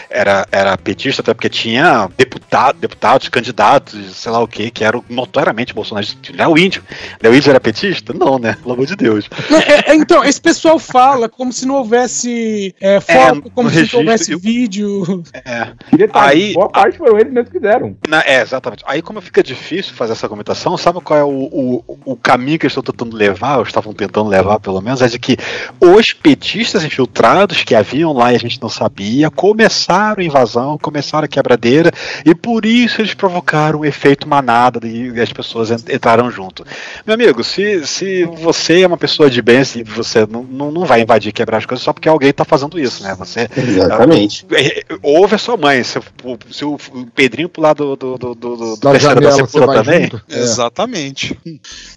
era, 0.10 0.48
era 0.52 0.78
petista, 0.78 1.22
até 1.22 1.34
porque 1.34 1.50
tinha 1.50 2.10
deputado, 2.18 2.78
deputados, 2.80 3.30
candidatos, 3.30 4.16
sei 4.16 4.32
lá 4.32 4.40
o 4.40 4.48
que, 4.48 4.72
que 4.72 4.84
eram 4.84 5.04
notoriamente 5.10 5.74
bolsonaristas. 5.74 6.36
Léo 6.36 6.58
Índio. 6.58 6.84
Léo 7.22 7.36
Índio 7.36 7.50
era 7.50 7.60
petista? 7.60 8.14
Não, 8.14 8.40
né? 8.40 8.58
Pelo 8.62 8.74
amor 8.74 8.86
de 8.86 8.96
Deus. 8.96 9.30
É, 9.68 9.92
é, 9.92 9.96
então, 9.96 10.24
esse 10.24 10.42
pessoal 10.42 10.80
fala 10.80 11.30
como 11.30 11.52
se 11.54 11.66
não 11.66 11.76
houvesse 11.76 12.74
é, 12.82 13.00
foto, 13.00 13.50
como 13.54 13.70
se 13.70 13.76
registro, 13.76 14.00
não 14.00 14.06
houvesse 14.06 14.32
eu- 14.32 14.40
vídeo. 14.40 15.24
É. 15.46 15.68
Detalhe, 15.96 16.42
Aí- 16.48 16.54
boa 16.54 16.70
parte 16.70 16.98
foram 16.98 17.18
eles 17.20 17.32
mesmos 17.32 17.52
que 17.52 17.60
fizeram. 17.60 17.96
Na- 18.08 18.24
é, 18.26 18.42
exatamente. 18.42 18.84
Aí 18.88 19.02
como 19.02 19.22
fica 19.22 19.44
difícil 19.54 19.94
fazer 19.94 20.14
essa 20.14 20.26
argumentação, 20.26 20.78
sabe 20.78 21.00
qual 21.02 21.20
é 21.20 21.24
o, 21.24 21.30
o, 21.30 21.84
o 22.06 22.16
caminho 22.16 22.58
que 22.60 22.66
eles 22.66 22.72
estão 22.76 22.84
tentando 22.84 23.16
levar, 23.16 23.58
ou 23.58 23.64
estavam 23.64 23.94
tentando 23.94 24.30
levar 24.30 24.60
pelo 24.60 24.82
menos, 24.82 25.02
é 25.02 25.08
de 25.08 25.20
que 25.20 25.38
os 25.80 26.14
petistas 26.14 26.84
infiltrados 26.84 27.64
que 27.64 27.76
haviam 27.76 28.14
lá 28.14 28.32
e 28.32 28.36
a 28.36 28.40
gente 28.40 28.62
não 28.62 28.70
sabia, 28.70 29.30
começaram 29.30 30.22
a 30.22 30.26
invasão, 30.26 30.78
começaram 30.78 31.26
a 31.26 31.28
quebradeira, 31.28 31.92
e 32.26 32.34
por 32.34 32.66
isso 32.66 33.02
eles 33.02 33.14
provocaram 33.14 33.80
um 33.82 33.86
efeito 33.86 34.28
manada 34.28 34.88
e 34.88 35.20
as 35.20 35.32
pessoas 35.32 35.72
en- 35.72 35.94
entraram 35.96 36.30
junto. 36.32 36.66
Meu 37.06 37.16
amigo, 37.16 37.44
se, 37.44 37.86
se 37.86 38.24
você 38.26 38.82
é 38.82 38.88
uma 38.88 38.98
pessoa 38.98 39.30
de 39.30 39.42
bem, 39.42 39.60
assim, 39.60 39.84
você 39.84 40.26
não, 40.26 40.44
não, 40.44 40.72
não 40.72 40.86
vai 40.86 41.02
invadir 41.02 41.30
e 41.30 41.34
quebrar 41.34 41.58
as 41.58 41.66
coisas 41.66 41.84
só 41.84 41.92
porque 41.94 42.08
alguém 42.10 42.30
está 42.30 42.46
fazendo 42.46 42.80
isso, 42.80 43.04
né? 43.04 43.16
Você 43.18 43.50
Exatamente. 43.58 44.46
é, 44.54 44.84
Ouve 45.02 45.36
a 45.36 45.38
sua 45.38 45.58
mãe. 45.58 45.84
Se, 45.84 45.98
o- 46.00 46.38
se 46.52 46.64
o 46.66 46.78
Pedrinho 47.16 47.50
pular 47.50 47.74
do, 47.74 47.96
do, 47.96 48.18
do, 48.18 48.36
do, 48.36 48.56
do 48.56 48.78
Da 48.78 48.92
terceiro 48.92 49.16
janela 49.16 49.31
você 49.36 49.42
você 49.44 49.60
pula 49.60 49.66
vai 49.68 49.84
também? 49.84 50.02
junto? 50.04 50.22
É. 50.30 50.40
Exatamente. 50.40 51.38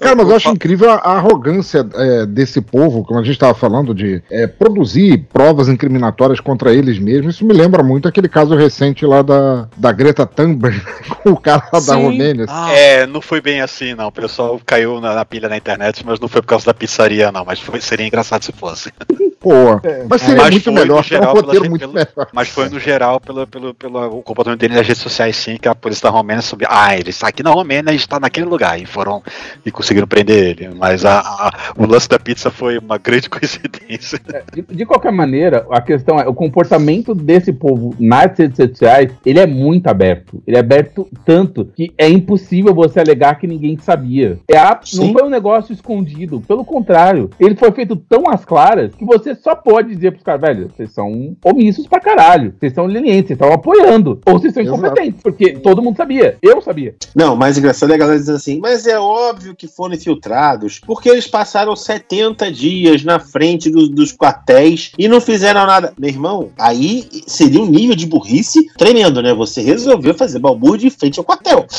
Cara, 0.01 0.17
mas 0.17 0.29
eu 0.29 0.37
acho 0.37 0.49
incrível 0.51 0.91
a 0.91 0.97
arrogância 0.97 1.87
é, 1.95 2.27
desse 2.27 2.61
povo, 2.61 3.05
como 3.05 3.19
a 3.21 3.23
gente 3.23 3.35
estava 3.35 3.55
falando, 3.55 3.95
de 3.95 4.23
é, 4.31 4.47
produzir 4.47 5.27
provas 5.33 5.69
incriminatórias 5.69 6.41
contra 6.41 6.73
eles 6.73 6.99
mesmos. 6.99 7.35
Isso 7.37 7.45
me 7.45 7.53
lembra 7.55 7.83
muito 7.83 8.09
aquele 8.09 8.29
caso 8.29 8.55
recente 8.55 9.05
lá 9.07 9.23
da, 9.23 9.69
da 9.77 9.93
Greta 9.93 10.27
Thunberg, 10.27 10.81
com 11.23 11.31
o 11.31 11.37
cara 11.37 11.63
lá 11.73 11.79
da 11.81 11.95
Sim. 11.95 12.03
Romênia. 12.03 12.47
É, 12.73 13.07
não 13.07 13.21
foi 13.21 13.41
bem 13.41 13.61
assim, 13.61 13.95
não. 13.95 14.09
O 14.09 14.13
pessoal 14.13 14.61
caiu 14.65 15.01
na, 15.01 15.15
na 15.15 15.25
pilha 15.25 15.49
na 15.49 15.57
internet, 15.57 16.05
mas 16.05 16.19
não 16.21 16.29
foi 16.29 16.41
por 16.41 16.49
causa 16.49 16.67
da 16.67 16.75
pizzaria, 16.75 17.31
não. 17.33 17.45
Mas 17.45 17.61
foi- 17.61 17.81
seria 17.81 18.07
engraçado 18.07 18.43
se 18.45 18.53
fosse. 18.53 18.93
Pô, 19.45 19.81
mas 20.09 20.23
seria 20.23 20.37
Mas 20.43 20.51
muito 20.53 20.65
foi 20.65 20.73
melhor, 20.73 20.97
no 20.97 21.05
seria 21.05 21.19
um 21.19 21.23
geral, 21.23 21.35
roteiro 21.35 21.61
pela- 21.61 21.69
muito 21.71 21.81
pelo- 21.83 21.93
melhor. 21.93 22.29
Mas 22.33 22.49
foi 22.49 22.69
no 22.69 22.81
geral 22.81 23.21
pelo, 23.21 23.47
pelo, 23.47 23.75
pelo 23.75 24.19
o 24.19 24.23
comportamento 24.23 24.59
dele 24.61 24.75
nas 24.75 24.87
redes 24.87 25.03
sociais, 25.03 25.37
sim, 25.37 25.57
que 25.57 25.69
a 25.69 25.75
polícia 25.75 26.05
da 26.05 26.11
Romênia 26.11 26.41
soube. 26.43 26.65
Ah, 26.69 26.97
ele 26.97 27.11
está 27.11 27.29
aqui 27.29 27.43
na 27.43 27.51
Romênia 27.51 27.93
e 27.93 27.97
está 27.97 28.19
naquele 28.19 28.47
lugar. 28.47 28.81
E 28.81 28.87
foram 28.87 29.23
e 29.65 29.71
conseguiram 29.71 30.07
prender 30.07 30.59
ele. 30.59 30.71
Mas 30.75 31.05
a, 31.05 31.21
a- 31.21 31.53
o 31.77 31.87
lance 31.87 32.09
da 32.09 32.19
pizza 32.19 32.51
foi 32.51 32.79
uma 32.79 32.97
grande 32.99 33.29
coincidência. 33.31 34.19
De, 34.53 34.63
de 34.63 34.87
qualquer 34.87 35.13
maneira, 35.13 35.67
a 35.71 35.81
questão 35.81 36.19
é, 36.19 36.27
o 36.27 36.33
comportamento 36.35 37.15
desse 37.15 37.53
povo 37.53 37.95
nas 38.01 38.37
redes 38.39 38.57
sociais, 38.57 39.13
ele 39.27 39.39
é 39.41 39.47
muito 39.47 39.87
aberto. 39.89 40.43
Ele 40.47 40.57
é 40.57 40.61
aberto 40.61 41.07
tanto 41.25 41.67
que 41.77 41.93
é 41.99 42.09
impossível 42.09 42.75
você 42.75 42.99
alegar 43.01 43.39
que 43.39 43.47
ninguém 43.47 43.77
sabia. 43.79 44.39
É 44.51 44.57
a- 44.57 44.81
não 44.95 45.07
Sim. 45.07 45.13
foi 45.13 45.23
um 45.23 45.29
negócio 45.31 45.73
escondido. 45.73 46.41
Pelo 46.41 46.65
contrário, 46.65 47.29
ele 47.39 47.55
foi 47.57 47.71
feito 47.73 47.97
tão 47.97 48.25
às 48.29 48.45
claras 48.45 48.95
que 48.95 49.05
você 49.05 49.34
só 49.43 49.55
pode 49.55 49.95
dizer 49.95 50.13
pros 50.13 50.23
caras, 50.23 50.41
velho, 50.41 50.71
vocês 50.77 50.93
são 50.93 51.37
omissos 51.45 51.87
pra 51.87 52.01
caralho. 52.01 52.55
Vocês 52.59 52.73
são 52.73 52.87
lenientes, 52.87 53.29
vocês 53.29 53.41
estão 53.41 53.53
apoiando. 53.53 54.21
Ou 54.27 54.39
vocês 54.39 54.53
são 54.53 54.63
Exato. 54.63 54.79
incompetentes. 54.79 55.23
Porque 55.23 55.53
todo 55.59 55.83
mundo 55.83 55.97
sabia. 55.97 56.37
Eu 56.43 56.61
sabia. 56.61 56.95
Não, 57.15 57.35
o 57.35 57.37
mais 57.37 57.57
engraçado 57.59 57.93
é 57.93 57.95
a 57.95 57.99
galera 57.99 58.19
dizendo 58.19 58.37
assim, 58.37 58.59
mas 58.61 58.87
é 58.87 58.99
óbvio 58.99 59.55
que 59.55 59.67
foram 59.67 59.95
infiltrados, 59.95 60.81
porque 60.81 61.09
eles 61.09 61.27
passaram 61.27 61.75
70 61.75 62.51
dias 62.53 63.05
na 63.05 63.19
frente 63.19 63.71
dos, 63.71 63.89
dos 63.89 64.13
quartéis 64.13 64.93
e 64.99 65.09
não 65.09 65.21
fizeram 65.21 65.67
nada. 65.67 65.93
Meu 65.99 66.11
irmão, 66.11 66.51
aí 66.59 67.05
seria 67.27 67.61
um 67.61 67.67
nível 67.67 67.97
de 67.97 68.07
burrice 68.07 68.67
tremendo, 68.77 69.23
né? 69.23 69.33
Você 69.35 69.63
resolveu 69.63 70.15
fazer 70.15 70.39
balbúrdia 70.39 70.89
em 70.89 70.91
frente 70.91 71.19
ao 71.19 71.25
quartel. 71.25 71.67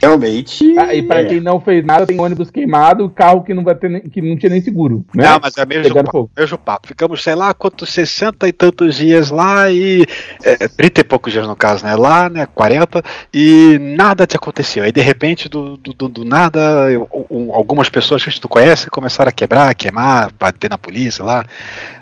Realmente. 0.00 0.78
Ah, 0.78 0.94
e 0.94 1.02
pra 1.02 1.20
é. 1.20 1.24
quem 1.24 1.40
não 1.40 1.60
fez 1.60 1.84
nada, 1.84 2.06
tem 2.06 2.20
ônibus 2.20 2.50
queimado, 2.50 3.08
carro 3.10 3.42
que 3.42 3.54
não, 3.54 3.64
vai 3.64 3.74
ter, 3.74 3.90
nem- 3.90 4.02
que 4.02 4.20
não 4.20 4.36
tinha 4.36 4.50
nem 4.50 4.60
seguro. 4.60 5.04
Né? 5.14 5.24
Não, 5.24 5.40
mas 5.42 5.55
é 5.56 5.66
mesmo 5.66 5.82
Pegando 5.84 6.04
papo, 6.06 6.10
fogo. 6.18 6.30
mesmo 6.36 6.58
papo. 6.58 6.88
Ficamos, 6.88 7.22
sei 7.22 7.34
lá, 7.34 7.52
quantos, 7.54 7.90
60 7.92 8.46
e 8.48 8.52
tantos 8.52 8.94
dias 8.96 9.30
lá 9.30 9.70
e. 9.70 10.04
É, 10.42 10.68
30 10.68 11.00
e 11.00 11.04
poucos 11.04 11.32
dias 11.32 11.46
no 11.46 11.56
caso, 11.56 11.84
né? 11.84 11.94
Lá, 11.96 12.28
né? 12.28 12.46
40, 12.54 13.02
e 13.32 13.78
nada 13.80 14.26
te 14.26 14.36
aconteceu. 14.36 14.84
Aí 14.84 14.92
de 14.92 15.00
repente, 15.00 15.48
do, 15.48 15.76
do, 15.76 15.92
do- 15.92 16.08
do 16.08 16.24
nada, 16.24 16.60
eu- 16.90 17.08
um- 17.30 17.52
algumas 17.54 17.88
pessoas 17.88 18.24
que 18.24 18.40
tu 18.40 18.48
conhece 18.48 18.88
começaram 18.90 19.28
a 19.28 19.32
quebrar, 19.32 19.74
queimar, 19.74 20.30
bater 20.38 20.70
na 20.70 20.78
polícia 20.78 21.24
lá. 21.24 21.44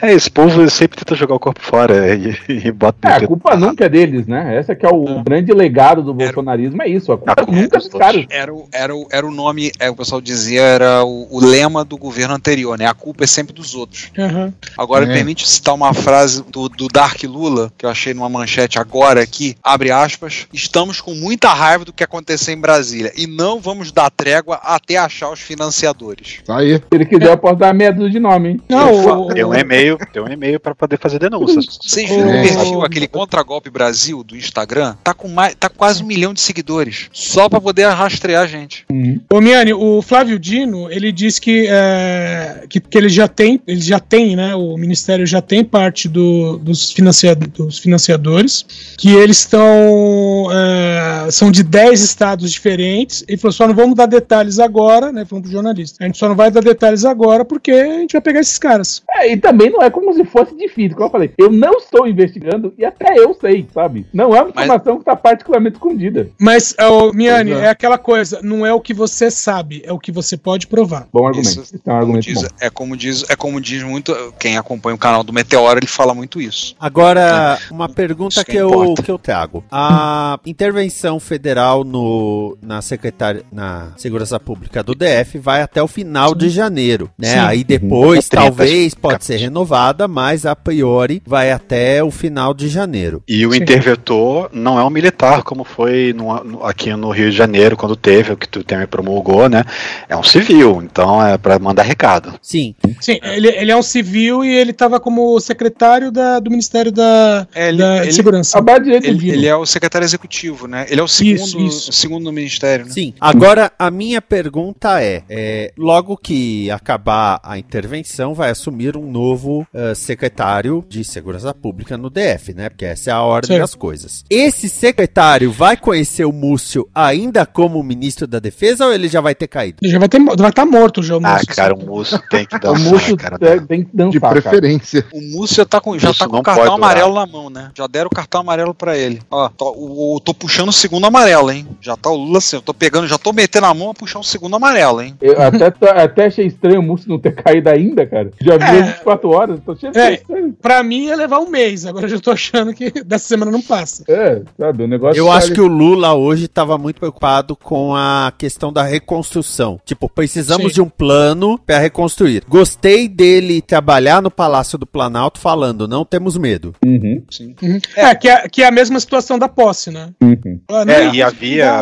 É, 0.01 0.13
esse 0.13 0.31
povo 0.31 0.69
sempre 0.71 0.97
tenta 0.99 1.15
jogar 1.15 1.35
o 1.35 1.39
corpo 1.41 1.61
fora 1.61 2.15
e, 2.15 2.37
e 2.49 2.73
bota 2.73 3.09
É, 3.09 3.13
a 3.15 3.27
culpa 3.27 3.57
nunca 3.57 3.85
é 3.85 3.89
deles, 3.89 4.27
né? 4.27 4.59
Esse 4.59 4.75
que 4.75 4.87
é 4.87 4.89
o 4.89 5.23
grande 5.23 5.53
legado 5.53 6.03
do 6.03 6.15
bolsonarismo, 6.15 6.83
é 6.83 6.89
isso. 6.89 7.13
A 7.13 7.17
culpa 7.19 7.45
nunca 7.47 7.77
é 7.77 7.81
dos 7.81 7.89
caras. 7.89 8.27
Era, 8.31 8.55
o- 8.55 8.69
era, 8.73 8.93
era 9.11 9.27
o 9.27 9.31
nome, 9.31 9.71
é, 9.79 9.91
o 9.91 9.97
pessoal 9.97 10.21
dizia, 10.21 10.63
era 10.63 11.05
o, 11.05 11.29
o 11.31 11.45
lema 11.45 11.85
do 11.85 11.97
governo 11.97 12.35
anterior, 12.35 12.79
né? 12.79 12.87
A 12.87 12.95
culpa 12.95 13.25
é 13.25 13.27
sempre 13.27 13.44
dos 13.53 13.75
outros. 13.75 14.11
Uhum. 14.17 14.53
Agora, 14.79 15.05
É. 15.05 15.09
me 15.09 15.15
permite 15.15 15.49
citar 15.49 15.75
uma 15.75 15.93
frase 15.93 16.43
do, 16.51 16.69
do 16.69 16.89
Dark 16.89 17.23
Lula, 17.25 17.73
que 17.77 17.85
eu 17.87 17.91
achei 17.91 18.15
numa 18.15 18.29
manchete 18.29 18.79
agora 18.79 19.23
aqui, 19.23 19.57
abre 19.63 19.91
aspas, 19.91 20.47
estamos 20.53 21.01
com 21.01 21.15
muita 21.15 21.53
raiva 21.53 21.85
do 21.85 21.93
que 21.93 22.03
aconteceu 22.05 22.55
em 22.55 22.61
Brasília 22.61 23.13
e 23.17 23.27
não 23.27 23.61
vamos 23.61 23.93
dar 23.93 24.11
trégua 24.11 24.57
até 24.63 24.97
achar 24.97 25.31
os 25.31 25.41
financiadores. 25.41 26.39
Tá 26.45 26.59
aí. 26.59 26.77
Se 26.77 26.83
ele 26.93 27.05
quiser, 27.07 27.31
eu 27.33 27.39
posso 27.39 27.57
dar 27.57 27.75
dúzia 27.75 28.11
de 28.11 28.21
nome, 28.21 28.49
hein? 28.51 28.61
Não, 28.69 29.29
Tem 29.29 29.45
um 29.45 29.55
e-mail, 29.55 29.99
tem 30.13 30.23
um 30.23 30.29
e-mail 30.29 30.59
pra 30.61 30.75
poder 30.75 30.99
fazer 30.99 31.19
denúncias. 31.19 31.79
Vocês 31.83 32.09
viram 32.09 32.31
É. 32.31 32.41
o 32.41 32.43
perfil, 32.43 32.85
aquele 32.85 33.07
Contragolpe 33.09 33.71
Brasil 33.71 34.23
do 34.23 34.37
Instagram? 34.37 34.97
Tá 35.03 35.13
com 35.15 35.29
mais, 35.29 35.55
tá 35.55 35.69
quase 35.69 36.03
um 36.03 36.07
milhão 36.07 36.33
de 36.33 36.41
seguidores. 36.41 37.09
Só 37.13 37.49
pra 37.49 37.61
poder 37.61 37.87
rastrear 37.89 38.43
a 38.43 38.47
gente. 38.47 38.87
Ô 39.33 39.41
Miane, 39.41 39.73
o 39.75 40.01
Flávio 40.03 40.39
Dino, 40.39 40.91
ele 40.91 41.11
diz 41.13 41.39
que, 41.39 41.67
é, 41.69 42.65
que, 42.69 42.81
que 42.81 42.97
ele 42.99 43.09
já 43.09 43.24
tem, 43.29 43.61
ele 43.67 43.81
já 43.81 43.99
tem, 44.01 44.37
né? 44.37 44.55
O 44.55 44.77
Ministério 44.77 45.27
já 45.27 45.41
tem 45.41 45.65
parte 45.65 46.09
do- 46.09 46.59
dos, 46.59 46.93
financia, 46.93 47.35
dos 47.35 47.79
financiadores, 47.79 48.65
que 48.99 49.11
eles 49.15 49.39
estão. 49.39 50.49
é, 50.53 51.31
são 51.31 51.51
de 51.51 51.63
10 51.63 52.01
estados 52.03 52.51
diferentes. 52.53 53.25
Ele 53.29 53.37
falou: 53.39 53.53
só 53.53 53.67
não 53.67 53.75
vamos 53.75 53.95
dar 53.95 54.07
detalhes 54.07 54.59
agora, 54.59 55.11
né? 55.13 55.25
Falando 55.25 55.45
pro 55.45 55.53
jornalista. 55.53 56.03
A 56.03 56.07
gente 56.07 56.19
só 56.19 56.29
não 56.29 56.37
vai 56.37 56.51
dar 56.51 56.63
detalhes 56.63 57.05
agora 57.05 57.45
porque 57.45 57.71
a 57.73 57.99
gente 58.01 58.13
vai 58.13 58.21
pegar 58.23 58.41
esses 58.41 58.59
caras. 58.59 59.03
É, 59.17 59.33
e 59.33 59.37
também 59.37 59.71
não 59.71 59.83
é 59.83 59.91
como 59.91 60.13
se 60.13 60.25
fosse 60.25 60.57
difícil, 60.57 60.97
como 60.97 61.07
eu 61.09 61.13
falei. 61.13 61.31
Eu 61.39 61.51
não 61.51 61.73
estou 61.79 62.07
investigando 62.07 62.73
e 62.79 62.85
até 62.85 63.15
eu 63.19 63.35
sei, 63.41 63.67
sabe? 63.73 64.07
Não 64.13 64.35
é 64.35 64.41
uma 64.43 64.51
informação 64.51 64.95
que 64.97 65.03
está 65.03 65.17
particularmente 65.17 65.77
escondida. 65.77 66.29
Mas, 66.39 66.75
ô, 66.91 67.13
Miane, 67.13 67.53
é. 67.53 67.69
aquela 67.69 67.99
coisa, 67.99 68.41
não 68.43 68.65
é 68.67 68.73
o 68.73 68.81
que 68.81 68.95
você 68.95 69.31
sabe, 69.31 69.83
é 69.85 69.93
o 69.93 69.99
que 69.99 70.13
você 70.13 70.37
pode 70.37 70.67
provar. 70.67 71.09
Bom 71.13 71.27
argumento. 71.27 71.49
Isso, 71.63 71.75
é 71.85 71.93
um 71.93 71.97
argumento 71.97 72.25
diz- 72.25 72.43
bom. 72.43 72.49
é 72.61 72.71
como 72.71 72.97
diz, 72.97 73.14
é 73.29 73.37
como 73.37 73.61
diz 73.61 73.83
muito 73.83 74.15
quem 74.39 74.57
acompanha 74.57 74.95
o 74.95 74.99
canal 74.99 75.23
do 75.23 75.33
Meteoro, 75.33 75.79
ele 75.79 75.87
fala 75.87 76.15
muito 76.15 76.41
isso. 76.41 76.75
Agora, 76.81 77.59
uma 77.71 77.89
pergunta 77.89 78.35
Isso 78.37 78.45
que 78.45 78.53
que 78.53 78.59
eu, 78.59 78.95
que 78.95 79.11
eu 79.11 79.19
trago. 79.19 79.65
A 79.71 80.39
intervenção 80.47 81.19
federal 81.21 81.85
no, 81.85 82.57
na, 82.63 82.81
secretária, 82.83 83.43
na 83.53 83.93
Segurança 83.97 84.39
Pública 84.41 84.83
do 84.83 84.95
DF 84.95 85.39
vai 85.39 85.63
até 85.63 85.83
o 85.83 85.89
final 85.89 86.35
de 86.35 86.49
janeiro, 86.49 87.11
né? 87.19 87.29
Sim. 87.29 87.39
Aí 87.39 87.65
depois, 87.65 88.25
Uhum. 88.25 88.31
Trinta. 88.31 88.37
talvez, 88.47 88.95
pode 88.95 89.25
ser 89.25 89.37
renovada, 89.37 90.07
mas 90.09 90.47
a 90.47 90.55
priori 90.57 91.23
vai 91.27 91.51
até 91.53 92.03
o 92.03 92.11
final 92.11 92.55
de 92.55 92.69
janeiro. 92.69 93.23
E 93.29 93.47
o 93.47 93.55
interventor 93.55 94.51
não 94.53 94.79
é 94.79 94.85
um 94.85 94.91
militar, 94.91 95.43
como 95.43 95.65
foi 95.65 96.13
no- 96.17 96.43
no- 96.45 96.65
aqui 96.65 96.95
no 96.95 97.11
Rio 97.11 97.31
de 97.31 97.37
Janeiro, 97.37 97.77
quando 97.77 97.97
teve, 97.97 98.33
o 98.33 98.37
que 98.37 98.59
o 98.59 98.65
Temer 98.65 98.89
promulgou, 98.89 99.49
né? 99.49 99.65
É 100.09 100.17
um 100.17 100.23
civil, 100.23 100.81
então 100.83 101.25
é 101.25 101.37
para 101.37 101.59
mandar 101.59 101.83
recado. 101.83 102.35
Sim. 102.41 102.75
Sim, 103.05 103.19
ele, 103.23 103.49
ele 103.49 103.71
é 103.71 103.77
um 103.77 103.83
civil 103.83 104.45
e 104.45 104.49
ele 104.55 104.71
estava 104.71 104.99
como 104.99 105.39
secretário 105.41 106.11
da- 106.11 106.39
do 106.41 106.51
Ministério 106.51 106.91
da, 106.93 107.47
da 107.77 108.05
ele- 108.05 108.13
Segurança. 108.13 108.59
Ele, 109.03 109.31
ele 109.31 109.47
é 109.47 109.55
o 109.57 109.67
secretário 109.67 110.05
executivo, 110.05 110.67
né? 110.67 110.87
Ele 110.89 111.01
é 111.01 111.05
o 111.05 111.09
segundo, 111.09 111.35
Isso, 111.43 111.59
isso. 111.61 111.93
segundo 111.93 112.25
no 112.25 112.33
ministério, 112.33 112.87
né? 112.87 112.91
Sim. 112.93 113.13
Agora, 113.21 113.71
a 113.79 113.91
minha 113.91 114.23
pergunta 114.23 115.03
é, 115.03 115.23
é, 115.29 115.73
logo 115.77 116.17
que 116.17 116.71
acabar 116.71 117.41
a 117.43 117.59
intervenção, 117.59 118.35
vai 118.35 118.51
assumir 118.51 118.97
um 118.97 119.11
novo 119.11 119.67
eh, 119.75 119.95
secretário 119.95 120.85
de 120.89 121.05
Segurança 121.05 121.53
Pública 121.53 121.97
no 121.99 122.09
DF, 122.09 122.55
né? 122.55 122.69
Porque 122.69 122.85
essa 122.85 123.11
é 123.11 123.13
a 123.13 123.21
ordem 123.23 123.49
Certo. 123.49 123.61
das 123.61 123.75
coisas. 123.75 124.25
Esse 124.31 124.69
secretário 124.69 125.51
vai 125.51 125.77
conhecer 125.77 126.25
o 126.25 126.33
Múcio 126.33 126.89
ainda 126.95 127.45
como 127.45 127.83
ministro 127.83 128.27
da 128.27 128.39
Defesa 128.39 128.87
ou 128.87 128.93
ele 128.93 129.09
já 129.09 129.21
vai 129.21 129.35
ter 129.35 129.47
caído? 129.49 129.79
Ele 129.83 129.93
já 129.93 129.99
vai 129.99 130.07
estar 130.07 130.19
vai 130.37 130.53
tá 130.53 130.65
morto 130.65 131.03
já, 131.03 131.15
o 131.17 131.21
Ah, 131.25 131.33
moço. 131.35 131.47
cara, 131.47 131.75
o 131.75 131.85
moço 131.87 132.19
tem 132.31 132.47
que 132.47 132.57
O 132.57 132.59
dançar, 132.61 132.91
Múcio 132.95 133.17
cara. 133.17 133.39
tem, 133.39 133.61
tem 133.67 133.85
que 133.85 133.91
dançar. 133.95 134.13
De 134.13 134.21
cara. 134.21 134.41
preferência. 134.43 135.05
O 135.13 135.21
Múcio 135.21 135.57
já 135.57 135.65
tá 135.65 135.81
com, 135.81 135.99
já 135.99 136.11
Isso 136.11 136.19
tá 136.21 136.29
com 136.29 136.39
o 136.39 136.43
cartão 136.43 136.65
durar. 136.65 136.77
amarelo 136.79 137.15
na 137.15 137.27
mão, 137.27 137.51
né? 137.51 137.71
Já 137.75 137.87
deram 137.87 138.09
o 138.11 138.15
cartão 138.15 138.41
amarelo 138.41 138.75
pra 138.75 138.97
ele. 138.97 139.21
Ó, 139.31 139.49
tô, 139.49 139.71
o, 139.73 140.17
o- 140.17 140.21
tô 140.21 140.33
puxando 140.35 140.69
o 140.69 140.73
segundo 140.73 141.07
amarelo, 141.07 141.51
hein? 141.51 141.67
Já 141.81 141.97
tá 141.97 142.11
o 142.11 142.17
Lula 142.17 142.39
assim, 142.39 142.57
eu 142.57 142.63
tô 142.63 142.73
pegando, 142.75 143.07
já 143.07 143.19
tô 143.19 143.33
metendo 143.33 143.67
a 143.67 143.75
mão 143.75 143.91
a 143.91 143.95
puxar 143.95 144.19
o 144.19 144.25
segundo 144.25 144.57
amarelo, 144.57 145.01
hein? 145.03 145.15
Eu 145.21 145.41
até, 145.41 145.71
tô- 145.71 145.87
até 145.87 146.27
achei 146.27 146.47
estranho 146.47 146.81
o 146.81 146.83
Múcio 146.83 147.09
não 147.09 147.19
ter 147.19 147.35
caído 147.35 147.69
ainda, 147.71 148.07
cara. 148.07 148.31
Já 148.41 148.57
viu 148.57 148.67
É. 148.67 148.83
24 148.83 149.31
horas, 149.31 149.61
tô 149.65 149.75
de 149.75 149.87
É, 149.99 150.15
estranho. 150.15 150.53
pra 150.61 150.83
mim 150.83 151.07
ia 151.07 151.17
levar 151.17 151.39
um 151.39 151.49
mês, 151.49 151.87
agora 151.87 152.05
eu 152.07 152.11
já 152.11 152.19
tô 152.21 152.31
achando 152.31 152.73
que 152.75 152.91
dessa 153.05 153.27
semana 153.29 153.51
não 153.51 153.63
passa. 153.63 154.05
É, 154.09 154.43
sabe, 154.59 154.85
o 154.85 154.89
negócio. 154.89 155.19
Eu 155.19 155.27
tá 155.27 155.33
acho 155.35 155.47
ali- 155.47 155.55
que 155.55 155.61
o 155.61 155.67
Lula 155.67 156.15
hoje 156.15 156.45
estava 156.47 156.77
muito 156.79 156.99
preocupado 157.01 157.57
com 157.57 157.95
a 157.95 158.33
questão 158.37 158.73
da 158.73 158.83
reconstrução. 158.83 159.81
Tipo, 159.85 160.09
precisamos 160.09 160.69
Sim. 160.69 160.75
de 160.75 160.81
um 160.83 160.89
plano 160.89 161.59
para 161.59 161.79
reconstruir. 161.79 162.43
Gostei 162.49 162.84
dele 162.89 163.63
trabalhar 163.63 164.21
no 164.21 164.31
Palácio 164.31 164.77
do 164.77 164.87
Planalto 164.87 165.39
falando, 165.41 165.89
não 165.89 166.05
temos 166.05 166.37
medo. 166.37 166.75
Uhum, 166.85 167.23
Uhum. 167.63 167.81
É, 167.97 168.15
que, 168.15 168.29
é, 168.29 168.49
que 168.49 168.63
é 168.63 168.67
a 168.67 168.71
mesma 168.71 169.01
situação 169.01 169.39
da 169.39 169.49
posse, 169.49 169.91
né? 169.91 170.11
uhum. 170.21 170.61
Ah, 170.69 170.83
É, 170.83 171.05
não, 171.07 171.15
e 171.15 171.23
havia, 171.23 171.73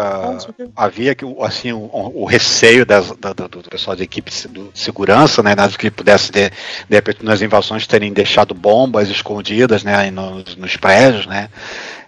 quê. 0.56 0.64
havia 0.76 1.14
que, 1.14 1.24
o- 1.24 1.42
assim, 1.42 1.72
o, 1.72 1.90
o 1.92 2.24
receio 2.24 2.86
das- 2.86 3.12
da- 3.20 3.32
do, 3.32 3.48
do 3.48 3.62
pessoal 3.70 3.96
de 3.96 4.02
equipe 4.02 4.30
de 4.30 4.70
segurança, 4.74 5.42
né, 5.42 5.54
nas- 5.54 5.76
que 5.76 5.90
pudesse, 5.90 6.30
de, 6.30 6.48
de 6.50 6.54
repente, 6.90 7.24
nas 7.24 7.42
invasões 7.42 7.86
terem 7.86 8.12
deixado 8.12 8.54
bombas 8.54 9.08
escondidas, 9.08 9.82
né, 9.84 10.10
nos, 10.10 10.56
nos 10.56 10.76
prédios, 10.76 11.26
né, 11.26 11.48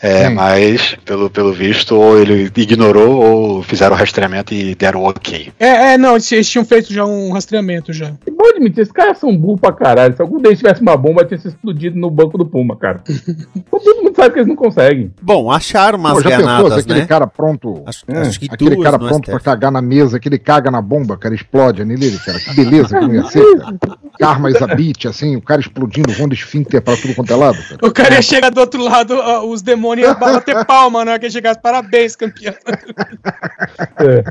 é, 0.00 0.28
Sim. 0.28 0.34
mas, 0.34 0.96
pelo, 1.04 1.30
pelo 1.30 1.52
visto, 1.52 1.96
ou 1.96 2.18
ele 2.20 2.50
ignorou 2.56 3.24
ou 3.24 3.62
fizeram 3.62 3.94
o 3.94 3.98
rastreamento 3.98 4.52
e 4.52 4.74
deram 4.74 5.02
o 5.02 5.08
ok. 5.08 5.50
É, 5.58 5.94
é, 5.94 5.98
não, 5.98 6.12
eles, 6.12 6.30
eles 6.30 6.48
tinham 6.48 6.64
feito 6.64 6.92
já 6.92 7.04
um 7.06 7.32
rastreamento 7.32 7.92
já. 7.92 8.12
E 8.26 8.30
vou 8.30 8.50
admitir, 8.50 8.83
esses 8.84 8.92
caras 8.92 9.18
são 9.18 9.36
burros 9.36 9.60
pra 9.60 9.72
caralho. 9.72 10.14
Se 10.14 10.22
algum 10.22 10.40
deles 10.40 10.58
tivesse 10.58 10.80
uma 10.82 10.96
bomba, 10.96 11.24
tinha 11.24 11.38
se 11.38 11.48
explodido 11.48 11.98
no 11.98 12.10
banco 12.10 12.38
do 12.38 12.46
Puma, 12.46 12.76
cara. 12.76 13.02
Todo 13.70 14.02
mundo 14.02 14.14
sabe 14.14 14.32
que 14.34 14.38
eles 14.40 14.48
não 14.48 14.56
conseguem. 14.56 15.12
Bom, 15.20 15.50
acharam 15.50 15.98
umas 15.98 16.14
Pô, 16.14 16.20
já 16.22 16.30
pensou 16.30 16.44
granadas, 16.44 16.78
aquele 16.78 17.00
né? 17.00 17.06
cara 17.06 17.26
pronto. 17.26 17.82
Acho, 17.86 18.04
É, 18.08 18.18
acho 18.20 18.38
que 18.40 18.48
Aquele 18.50 18.76
duas 18.76 18.84
cara 18.84 18.98
pronto 18.98 19.24
pra 19.24 19.34
STF. 19.38 19.44
cagar 19.44 19.72
na 19.72 19.82
mesa, 19.82 20.20
que 20.20 20.28
ele 20.28 20.38
caga 20.38 20.70
na 20.70 20.80
bomba, 20.80 21.16
cara, 21.16 21.34
explode 21.34 21.82
a 21.82 21.84
nele, 21.84 22.18
cara. 22.24 22.38
Que 22.38 22.54
beleza 22.54 22.98
que 22.98 23.06
não 23.06 23.14
ia 23.14 23.24
ser, 23.30 23.44
cara. 23.58 23.76
Karma 24.18 24.50
Isabit, 24.50 25.08
assim, 25.08 25.34
o 25.36 25.42
cara 25.42 25.60
explodindo, 25.60 26.12
voando 26.12 26.34
esfíncter 26.34 26.80
pra 26.82 26.96
tudo 26.96 27.14
quanto 27.14 27.32
é 27.32 27.36
lado, 27.36 27.58
cara. 27.68 27.78
O 27.82 27.90
cara 27.92 28.14
ia 28.14 28.22
chegar 28.22 28.50
do 28.50 28.60
outro 28.60 28.82
lado, 28.82 29.14
ó, 29.16 29.44
os 29.46 29.60
demônios 29.62 30.06
iam 30.08 30.18
bater 30.18 30.62
palma, 30.66 31.04
né? 31.04 31.18
Que 31.18 31.26
ia 31.26 31.30
chegar, 31.30 31.56
parabéns, 31.60 32.14
campeão. 32.14 32.54
É. 34.00 34.24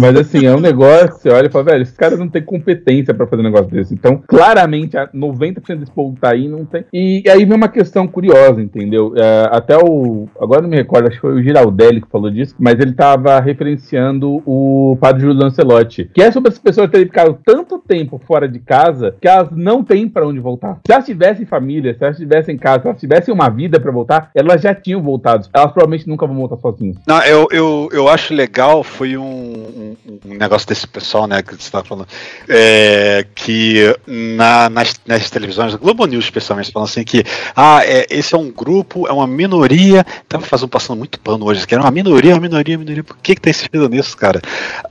Mas 0.00 0.16
assim, 0.16 0.46
é 0.46 0.54
um 0.54 0.60
negócio 0.60 1.14
que 1.16 1.22
você 1.22 1.28
olha 1.30 1.46
e 1.46 1.50
fala, 1.50 1.64
velho, 1.64 1.82
esses 1.82 1.96
caras 1.96 2.18
não 2.18 2.28
têm 2.28 2.42
competência 2.42 3.12
pra 3.14 3.26
fazer 3.26 3.42
um 3.42 3.46
negócio 3.46 3.66
desse. 3.70 3.85
Então, 3.94 4.22
claramente, 4.26 4.96
a 4.96 5.08
90% 5.08 5.76
desse 5.76 5.92
povo 5.92 6.16
tá 6.20 6.30
aí 6.30 6.48
não 6.48 6.64
tem. 6.64 6.84
E 6.92 7.22
aí 7.28 7.44
vem 7.44 7.56
uma 7.56 7.68
questão 7.68 8.06
curiosa, 8.06 8.60
entendeu? 8.60 9.12
É, 9.16 9.48
até 9.50 9.76
o. 9.76 10.28
Agora 10.40 10.62
não 10.62 10.68
me 10.68 10.76
recordo, 10.76 11.08
acho 11.08 11.16
que 11.16 11.20
foi 11.20 11.34
o 11.34 11.42
Giraldelli 11.42 12.00
que 12.00 12.10
falou 12.10 12.30
disso, 12.30 12.54
mas 12.58 12.78
ele 12.78 12.92
tava 12.92 13.38
referenciando 13.40 14.42
o 14.46 14.96
padre 15.00 15.22
Júlio 15.22 15.38
Lancelotti, 15.38 16.10
que 16.12 16.22
é 16.22 16.30
sobre 16.30 16.50
as 16.50 16.58
pessoas 16.58 16.90
terem 16.90 17.06
ficado 17.06 17.38
tanto 17.44 17.78
tempo 17.78 18.20
fora 18.26 18.48
de 18.48 18.58
casa 18.58 19.14
que 19.20 19.28
elas 19.28 19.50
não 19.52 19.82
têm 19.82 20.08
pra 20.08 20.26
onde 20.26 20.40
voltar. 20.40 20.80
Se 20.86 20.92
elas 20.92 21.06
tivessem 21.06 21.46
família, 21.46 21.94
se 21.94 22.04
elas 22.04 22.16
tivessem 22.16 22.56
casa, 22.56 22.82
se 22.82 22.88
elas 22.88 23.00
tivessem 23.00 23.32
uma 23.32 23.48
vida 23.48 23.80
pra 23.80 23.92
voltar, 23.92 24.30
elas 24.34 24.60
já 24.60 24.74
tinham 24.74 25.02
voltado. 25.02 25.48
Elas 25.52 25.72
provavelmente 25.72 26.08
nunca 26.08 26.26
vão 26.26 26.36
voltar 26.36 26.56
sozinhas. 26.56 26.96
Não, 27.06 27.22
eu, 27.22 27.46
eu, 27.50 27.88
eu 27.92 28.08
acho 28.08 28.34
legal, 28.34 28.82
foi 28.82 29.16
um, 29.16 29.24
um, 29.24 29.96
um 30.26 30.34
negócio 30.38 30.68
desse 30.68 30.86
pessoal, 30.86 31.26
né, 31.26 31.42
que 31.42 31.54
você 31.54 31.62
estava 31.62 31.84
falando, 31.84 32.08
é, 32.48 33.24
que 33.34 33.75
na, 34.06 34.68
nas, 34.70 34.94
nas 35.06 35.30
televisões, 35.30 35.74
Globo 35.74 36.06
News 36.06 36.24
especialmente, 36.24 36.72
falando 36.72 36.88
assim 36.88 37.04
que, 37.04 37.24
ah, 37.54 37.80
é, 37.84 38.06
esse 38.10 38.34
é 38.34 38.38
um 38.38 38.50
grupo, 38.50 39.06
é 39.06 39.12
uma 39.12 39.26
minoria, 39.26 40.04
tava 40.28 40.44
fazendo, 40.44 40.68
passando 40.68 40.98
muito 40.98 41.18
pano 41.20 41.44
hoje, 41.46 41.66
que 41.66 41.74
era 41.74 41.82
uma 41.82 41.90
minoria, 41.90 42.34
uma 42.34 42.40
minoria, 42.40 42.76
uma 42.76 42.84
minoria, 42.84 43.04
por 43.04 43.16
que 43.18 43.34
que 43.34 43.40
tá 43.40 43.50
insistindo 43.50 43.88
nisso, 43.88 44.16
cara? 44.16 44.40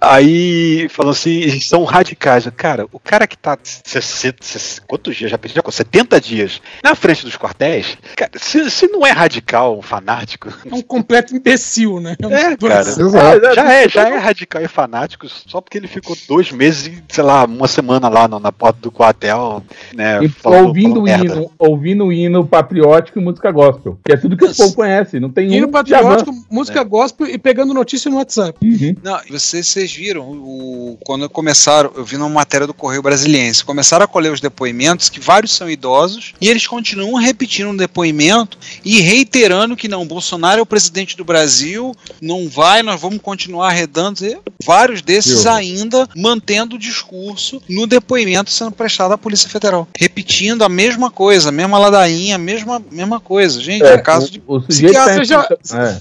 Aí, 0.02 0.88
falando 0.90 1.12
assim, 1.14 1.32
eles 1.40 1.68
são 1.68 1.84
radicais, 1.84 2.48
cara, 2.56 2.86
o 2.92 3.00
cara 3.00 3.26
que 3.28 3.38
tá 3.38 3.58
60, 3.64 4.38
60, 4.42 4.82
quantos 4.88 5.16
dias, 5.16 5.32
já 5.32 5.38
perdi, 5.38 5.56
já, 5.56 5.64
70 5.72 6.22
dias, 6.22 6.62
na 6.84 6.96
frente 6.96 7.24
dos 7.26 7.36
quartéis, 7.38 7.98
cara, 8.16 8.32
se, 8.36 8.70
se 8.70 8.88
não 8.88 9.06
é 9.06 9.12
radical, 9.12 9.78
um 9.78 9.82
fanático, 9.82 10.50
É 10.70 10.74
um 10.76 10.82
completo 10.82 11.36
imbecil. 11.36 12.00
né? 12.00 12.16
É, 12.32 12.56
cara. 12.58 12.80
Exato. 12.82 13.56
Já 13.56 13.72
é, 13.74 13.90
já 13.90 14.10
é 14.10 14.18
radical 14.18 14.62
e 14.62 14.68
fanático 14.68 15.28
só 15.30 15.62
porque 15.62 15.78
ele 15.78 15.88
ficou 15.88 16.16
dois 16.28 16.52
meses, 16.52 16.88
e, 16.88 17.04
sei 17.10 17.24
lá, 17.24 17.46
uma 17.46 17.68
semana 17.68 18.08
lá 18.10 18.28
no- 18.28 18.40
na 18.40 18.52
porta 18.52 18.75
do 18.82 18.92
quartel, 18.92 19.64
né? 19.94 20.20
E 20.24 20.32
ouvindo 20.44 21.00
o 21.00 21.04
merda. 21.04 21.36
hino, 21.36 21.52
ouvindo 21.58 22.06
o 22.06 22.14
hino 22.14 22.46
patriótico 22.46 23.20
e 23.20 23.22
música 23.22 23.52
gospel. 23.52 24.00
Que 24.04 24.14
é 24.14 24.18
tudo 24.18 24.38
que 24.38 24.46
o 24.46 24.56
povo 24.56 24.74
conhece. 24.74 25.20
Não 25.20 25.30
tem 25.30 25.54
Hino 25.54 25.68
um 25.68 25.72
patriótico, 25.72 26.32
música 26.50 26.84
gospel 26.84 27.28
e 27.28 27.38
pegando 27.38 27.74
notícia 27.74 28.10
no 28.10 28.18
WhatsApp. 28.18 28.58
Não, 29.04 29.20
e 29.28 29.32
vocês, 29.32 29.68
vocês 29.68 29.94
viram, 29.94 30.24
o, 30.24 30.98
quando 31.06 31.30
começaram, 31.30 31.92
eu 31.96 32.04
vi 32.04 32.18
numa 32.18 32.30
matéria 32.30 32.68
do 32.68 32.74
Correio 32.74 33.02
Brasiliense, 33.02 33.64
começaram 33.64 34.06
a 34.06 34.08
colher 34.08 34.32
os 34.32 34.40
depoimentos, 34.40 35.10
que 35.10 35.20
vários 35.20 35.54
são 35.54 35.70
idosos, 35.70 36.34
e 36.40 36.50
eles 36.50 36.68
continuam 36.68 37.16
repetindo 37.16 37.72
o 37.72 37.78
depoimento 37.78 38.58
e 38.84 39.02
reiterando 39.02 39.76
que 39.76 39.88
não, 39.88 40.06
Bolsonaro 40.06 40.60
é 40.60 40.62
o 40.62 40.66
presidente 40.66 41.18
do 41.18 41.26
Brasil, 41.26 41.94
não 42.22 42.48
vai, 42.48 42.84
nós 42.84 43.00
vamos 43.00 43.20
continuar 43.22 43.70
arredando. 43.70 44.06
E 44.26 44.38
vários 44.64 45.02
desses 45.02 45.46
ainda 45.46 46.08
mantendo 46.16 46.76
o 46.76 46.80
discurso 46.80 47.62
no 47.68 47.88
depoimento 47.88 48.52
sendo 48.56 48.72
prestado 48.72 49.14
à 49.14 49.18
Polícia 49.18 49.50
Federal. 49.50 49.88
Repetindo 49.98 50.64
a 50.64 50.70
mesma 50.70 51.12
coisa, 51.12 51.50
a 51.50 51.52
mesma 51.52 51.78
ladainha, 51.78 52.36
a 52.36 52.40
mesma, 52.40 52.82
mesma 52.92 53.20
coisa. 53.20 53.60
Gente, 53.62 53.84
é, 53.84 53.98
caso 53.98 54.32
de. 54.32 54.42
O 54.48 54.60
sujeito 54.60 54.94
tá 54.94 55.06
Você 55.14 55.26
já, 55.26 55.42
É. 55.42 55.48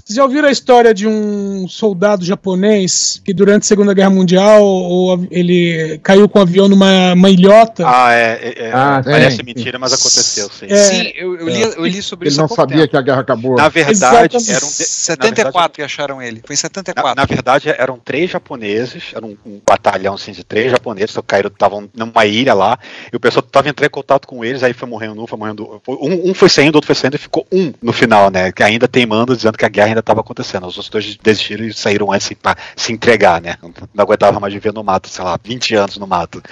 vocês 0.05 0.17
já 0.17 0.23
ouviram 0.25 0.49
a 0.49 0.51
história 0.51 0.95
de 0.95 1.07
um 1.07 1.67
soldado 1.69 2.25
japonês 2.25 3.21
que 3.25 3.33
durante 3.35 3.63
a 3.63 3.67
Segunda 3.67 3.93
Guerra 3.95 4.11
Mundial 4.11 4.63
o- 4.65 5.27
ele 5.31 5.99
caiu 6.03 6.29
com 6.29 6.39
o 6.39 6.43
avião 6.43 6.69
numa 6.69 7.13
uma 7.15 7.31
ilhota? 7.31 7.85
Ah, 7.87 8.13
é. 8.13 8.39
é, 8.43 8.65
é, 8.67 8.73
Ah, 8.73 9.01
parece 9.05 9.37
sim, 9.37 9.43
mentira, 9.45 9.79
mas 9.79 9.93
aconteceu, 9.93 10.49
sim. 10.51 10.67
É, 10.69 10.77
Sim, 10.77 11.13
eu, 11.17 11.35
eu 11.37 11.49
li, 11.49 11.61
eu 11.63 11.87
li 11.87 12.03
sobre 12.03 12.29
Ele 12.29 12.33
isso 12.33 12.41
há 12.41 12.47
não 12.47 12.55
sabia 12.55 12.79
tempo. 12.79 12.91
que 12.91 12.97
a 12.97 13.03
guerra 13.03 13.21
acabou. 13.21 13.57
Na 13.57 13.69
verdade, 13.69 14.37
Exatamente. 14.37 14.51
eram. 14.51 14.69
de- 14.69 14.75
74 14.75 15.73
que 15.77 15.83
acharam 15.83 16.21
ele. 16.23 16.43
Foi 16.45 16.55
em 16.55 16.57
74. 16.57 17.09
Na, 17.17 17.23
na 17.23 17.25
verdade, 17.25 17.69
eram 17.77 17.99
três 18.03 18.31
japoneses, 18.31 19.05
era 19.15 19.25
um, 19.25 19.37
um 19.47 19.61
batalhão 19.67 20.15
assim, 20.15 20.33
de 20.33 20.45
três 20.45 20.71
japoneses 20.71 21.15
que 21.15 21.23
caíram, 21.23 21.49
estavam 21.49 21.89
numa 21.95 22.27
ilha 22.27 22.44
lá, 22.53 22.79
e 23.13 23.17
o 23.17 23.21
pessoal 23.21 23.43
tava 23.43 23.69
entrando 23.69 23.87
em 23.87 23.91
contato 23.91 24.27
com 24.27 24.45
eles, 24.45 24.63
aí 24.63 24.73
foi 24.73 24.89
morrendo 24.89 25.23
um, 25.23 25.27
foi 25.27 25.39
morrendo 25.39 25.81
um, 25.89 26.31
um 26.31 26.35
foi 26.35 26.49
saindo, 26.49 26.75
outro 26.75 26.87
foi 26.87 26.95
saindo, 26.95 27.15
e 27.15 27.19
ficou 27.19 27.47
um 27.53 27.73
no 27.81 27.93
final, 27.93 28.31
né? 28.31 28.51
Que 28.53 28.63
ainda 28.63 28.87
teimando, 28.89 29.37
dizendo 29.37 29.57
que 29.57 29.65
a 29.65 29.69
guerra 29.69 29.89
ainda 29.89 30.01
estava 30.01 30.21
acontecendo. 30.21 30.67
Os 30.67 30.77
outros 30.77 30.91
dois 30.91 31.17
desistiram 31.23 31.65
e 31.65 31.73
saíram 31.73 32.13
antes 32.13 32.31
para 32.35 32.57
se 32.77 32.93
entregar, 32.93 33.41
né? 33.41 33.57
Não 33.95 34.03
aguentava 34.05 34.39
mais 34.41 34.53
viver 34.53 34.73
no 34.73 34.83
mato, 34.85 35.09
sei 35.09 35.25
lá, 35.25 35.39
20 35.43 35.75
anos 35.75 35.97
no 35.97 36.07
mato. 36.07 36.43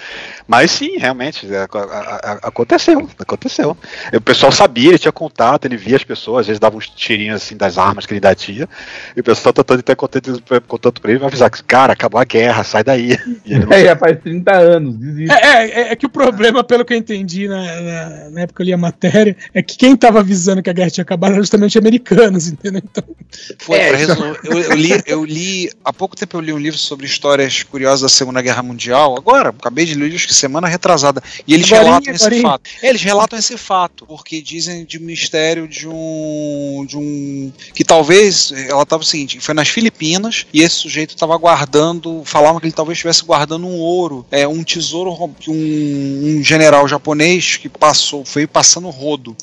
Mas 0.47 0.71
sim, 0.71 0.97
realmente, 0.99 1.47
é, 1.53 1.59
a- 1.59 1.69
a- 1.73 2.33
a- 2.33 2.49
aconteceu, 2.49 3.09
aconteceu. 3.19 3.77
O 4.15 4.21
pessoal 4.21 4.53
sabia, 4.53 4.89
ele 4.91 4.99
tinha 4.99 5.13
contato, 5.13 5.65
ele 5.65 5.77
via 5.77 5.97
as 5.97 6.05
pessoas, 6.05 6.41
às 6.43 6.47
vezes 6.47 6.61
dava 6.61 6.77
uns 6.77 6.89
tirinhos 6.89 7.43
assim 7.43 7.57
das 7.57 7.79
armas 7.79 8.07
que 8.07 8.15
ele 8.15 8.21
tira, 8.35 8.69
e 9.17 9.21
o 9.21 9.25
pessoal 9.25 9.53
tentando 9.53 9.83
ter 9.83 9.97
contato, 9.97 10.43
contato 10.67 11.01
pra 11.01 11.11
ele, 11.11 11.19
vai 11.19 11.29
avisar 11.29 11.51
que, 11.51 11.63
cara, 11.65 11.93
acabou 11.93 12.21
a 12.21 12.25
guerra, 12.25 12.63
sai 12.65 12.85
daí. 12.85 13.17
E 13.45 13.55
ele 13.55 13.65
não 13.67 13.73
É, 13.73 13.85
já 13.85 13.97
faz 13.97 14.21
30 14.21 14.53
anos, 14.53 14.95
desiste. 14.95 15.33
É, 15.35 15.65
é, 15.65 15.81
é 15.83 15.97
que 15.97 16.07
o 16.07 16.09
problema, 16.09 16.63
pelo 16.63 16.85
que 16.85 16.93
eu 16.93 16.97
entendi 16.97 17.49
na, 17.49 17.81
na, 17.81 18.31
na 18.31 18.41
época 18.43 18.57
que 18.57 18.63
eu 18.63 18.67
li 18.67 18.73
a 18.73 18.79
matéria, 18.79 19.37
é 19.55 19.63
que 19.63 19.77
quem 19.77 19.97
tava 19.97 20.21
avisando 20.21 20.63
que 20.63 20.71
a 20.71 20.73
guerra 20.73 20.91
tinha 20.91 21.03
acabado 21.03 21.33
eram 21.33 21.43
justamente 21.43 21.79
americanos, 21.79 22.49
entendeu? 22.49 22.83
Então, 22.85 23.05
Foi, 23.59 23.79
É, 23.79 23.89
pra 23.89 23.99
resumir, 23.99 24.39
eu, 24.45 24.59
eu 24.59 24.75
li, 24.75 25.03
eu 25.07 25.25
li, 25.25 25.71
há 25.85 25.93
pouco 25.93 26.17
tempo 26.17 26.37
eu 26.37 26.41
li 26.41 26.53
um 26.53 26.59
livro 26.59 26.79
sobre 26.79 27.07
histórias 27.07 27.63
curiosas 27.63 28.03
da 28.03 28.09
Segunda 28.09 28.43
Guerra 28.43 28.63
Mundial, 28.63 29.17
agora, 29.17 29.51
acabei 29.51 29.85
de 29.85 29.95
ler, 29.95 30.15
acho 30.15 30.27
que 30.27 30.35
semana 30.35 30.69
retrasada, 30.69 31.23
e 31.47 31.55
eles 31.55 31.69
relatam 31.69 32.15
esse 32.15 32.43
fato. 32.43 32.71
É, 32.83 32.89
Eles 32.89 33.03
relatam 33.03 33.39
esse 33.39 33.57
fato, 33.57 34.07
porque 34.07 34.41
dizem 34.41 34.85
de 34.85 34.99
mistério 34.99 35.67
de 35.67 35.89
um, 35.89 36.85
de 36.89 36.97
um, 36.97 37.53
que 37.75 37.85
talvez, 37.85 38.53
ela 38.69 38.85
tava 38.85 39.03
o 39.03 39.07
seguinte, 39.07 39.41
foi 39.41 39.55
nas 39.55 39.69
Filipinas, 39.69 40.47
e 40.53 40.63
esse 40.63 40.77
sujeito 40.77 41.11
estava 41.11 41.37
guardando, 41.37 42.23
falavam 42.25 42.61
que 42.61 42.67
ele 42.67 42.73
talvez 42.73 42.99
estivesse 42.99 43.25
guardando 43.25 43.67
um 43.67 43.79
ouro, 43.79 44.27
é, 44.31 44.47
um 44.47 44.63
tesouro 44.63 45.13
que 45.39 45.51
um, 45.73 46.43
general 46.43 46.87
japonês 46.87 47.57
que 47.57 47.69
passou, 47.69 48.25
foi 48.25 48.47
passando 48.47 48.91
rodo 48.91 49.37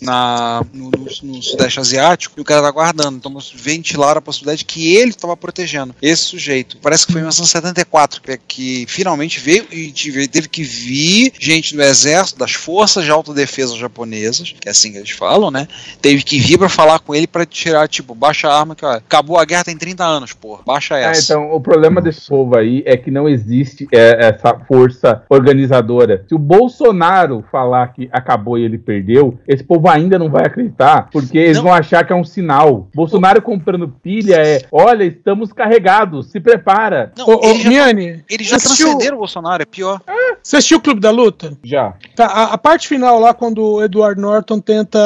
na, 0.00 0.62
no, 0.72 0.90
no- 0.90 1.06
no 1.34 1.42
Sudeste 1.42 1.80
Asiático 1.80 2.34
e 2.38 2.40
o 2.40 2.44
cara 2.44 2.62
tá 2.62 2.70
guardando. 2.70 3.16
Então 3.16 3.36
ventilaram 3.54 4.18
a 4.18 4.22
possibilidade 4.22 4.64
que 4.64 4.94
ele 4.96 5.10
estava 5.10 5.36
protegendo 5.36 5.94
esse 6.00 6.22
sujeito. 6.22 6.78
Parece 6.82 7.06
que 7.06 7.12
foi 7.12 7.20
em 7.20 7.24
1974 7.24 8.20
que, 8.22 8.38
que 8.48 8.84
finalmente 8.88 9.40
veio 9.40 9.66
e 9.70 9.90
tive- 9.90 10.28
teve 10.28 10.48
que 10.48 10.62
vir 10.62 11.32
gente 11.38 11.74
do 11.74 11.82
exército, 11.82 12.38
das 12.38 12.52
forças 12.52 13.04
de 13.04 13.10
autodefesa 13.10 13.76
japonesas, 13.76 14.54
que 14.58 14.68
é 14.68 14.70
assim 14.72 14.92
que 14.92 14.98
eles 14.98 15.10
falam, 15.10 15.50
né? 15.50 15.66
Teve 16.00 16.22
que 16.22 16.38
vir 16.38 16.58
para 16.58 16.68
falar 16.68 16.98
com 17.00 17.14
ele 17.14 17.26
para 17.26 17.44
tirar, 17.46 17.88
tipo, 17.88 18.14
baixa 18.14 18.48
a 18.48 18.58
arma 18.58 18.74
que 18.74 18.84
ó, 18.84 18.92
acabou 18.92 19.38
a 19.38 19.44
guerra 19.44 19.64
tem 19.64 19.76
30 19.76 20.04
anos, 20.04 20.32
porra. 20.32 20.62
Baixa 20.66 20.94
Ah, 20.94 21.00
essa. 21.00 21.32
então, 21.34 21.52
o 21.52 21.60
problema 21.60 22.00
desse 22.00 22.26
povo 22.28 22.56
aí 22.56 22.82
é 22.86 22.96
que 22.96 23.10
não 23.10 23.28
existe 23.28 23.86
é, 23.92 24.26
essa 24.28 24.54
força 24.66 25.22
organizadora. 25.28 26.24
Se 26.28 26.34
o 26.34 26.38
Bolsonaro 26.38 27.44
falar 27.50 27.88
que 27.92 28.08
acabou 28.12 28.58
e 28.58 28.62
ele 28.64 28.78
perdeu, 28.78 29.38
esse 29.46 29.62
povo 29.64 29.88
ainda 29.92 30.18
não 30.18 30.28
vai 30.30 30.46
acreditar, 30.46 31.08
porque 31.12 31.36
eles 31.38 31.56
Não. 31.56 31.64
vão 31.64 31.72
achar 31.74 32.04
que 32.04 32.12
é 32.12 32.16
um 32.16 32.24
sinal. 32.24 32.88
Bolsonaro 32.94 33.40
comprando 33.42 33.88
pilha 33.88 34.36
é: 34.36 34.62
olha, 34.72 35.04
estamos 35.04 35.52
carregados, 35.52 36.30
se 36.30 36.40
prepara. 36.40 37.12
Não, 37.16 37.26
ô, 37.26 37.34
ô, 37.36 37.50
eles 37.50 37.62
já, 37.62 37.68
Miane, 37.68 38.24
eles 38.28 38.46
já 38.48 38.56
assistiu- 38.56 38.86
transcenderam 38.86 39.16
o 39.16 39.20
Bolsonaro, 39.20 39.62
é 39.62 39.66
pior. 39.66 40.00
Você 40.42 40.56
assistiu 40.56 40.78
o 40.78 40.80
Clube 40.80 41.00
da 41.00 41.10
Luta? 41.10 41.52
Já. 41.62 41.94
Tá, 42.16 42.26
a, 42.26 42.44
a 42.54 42.58
parte 42.58 42.88
final 42.88 43.18
lá, 43.18 43.34
quando 43.34 43.62
o 43.62 43.84
Edward 43.84 44.20
Norton 44.20 44.58
tenta 44.60 44.98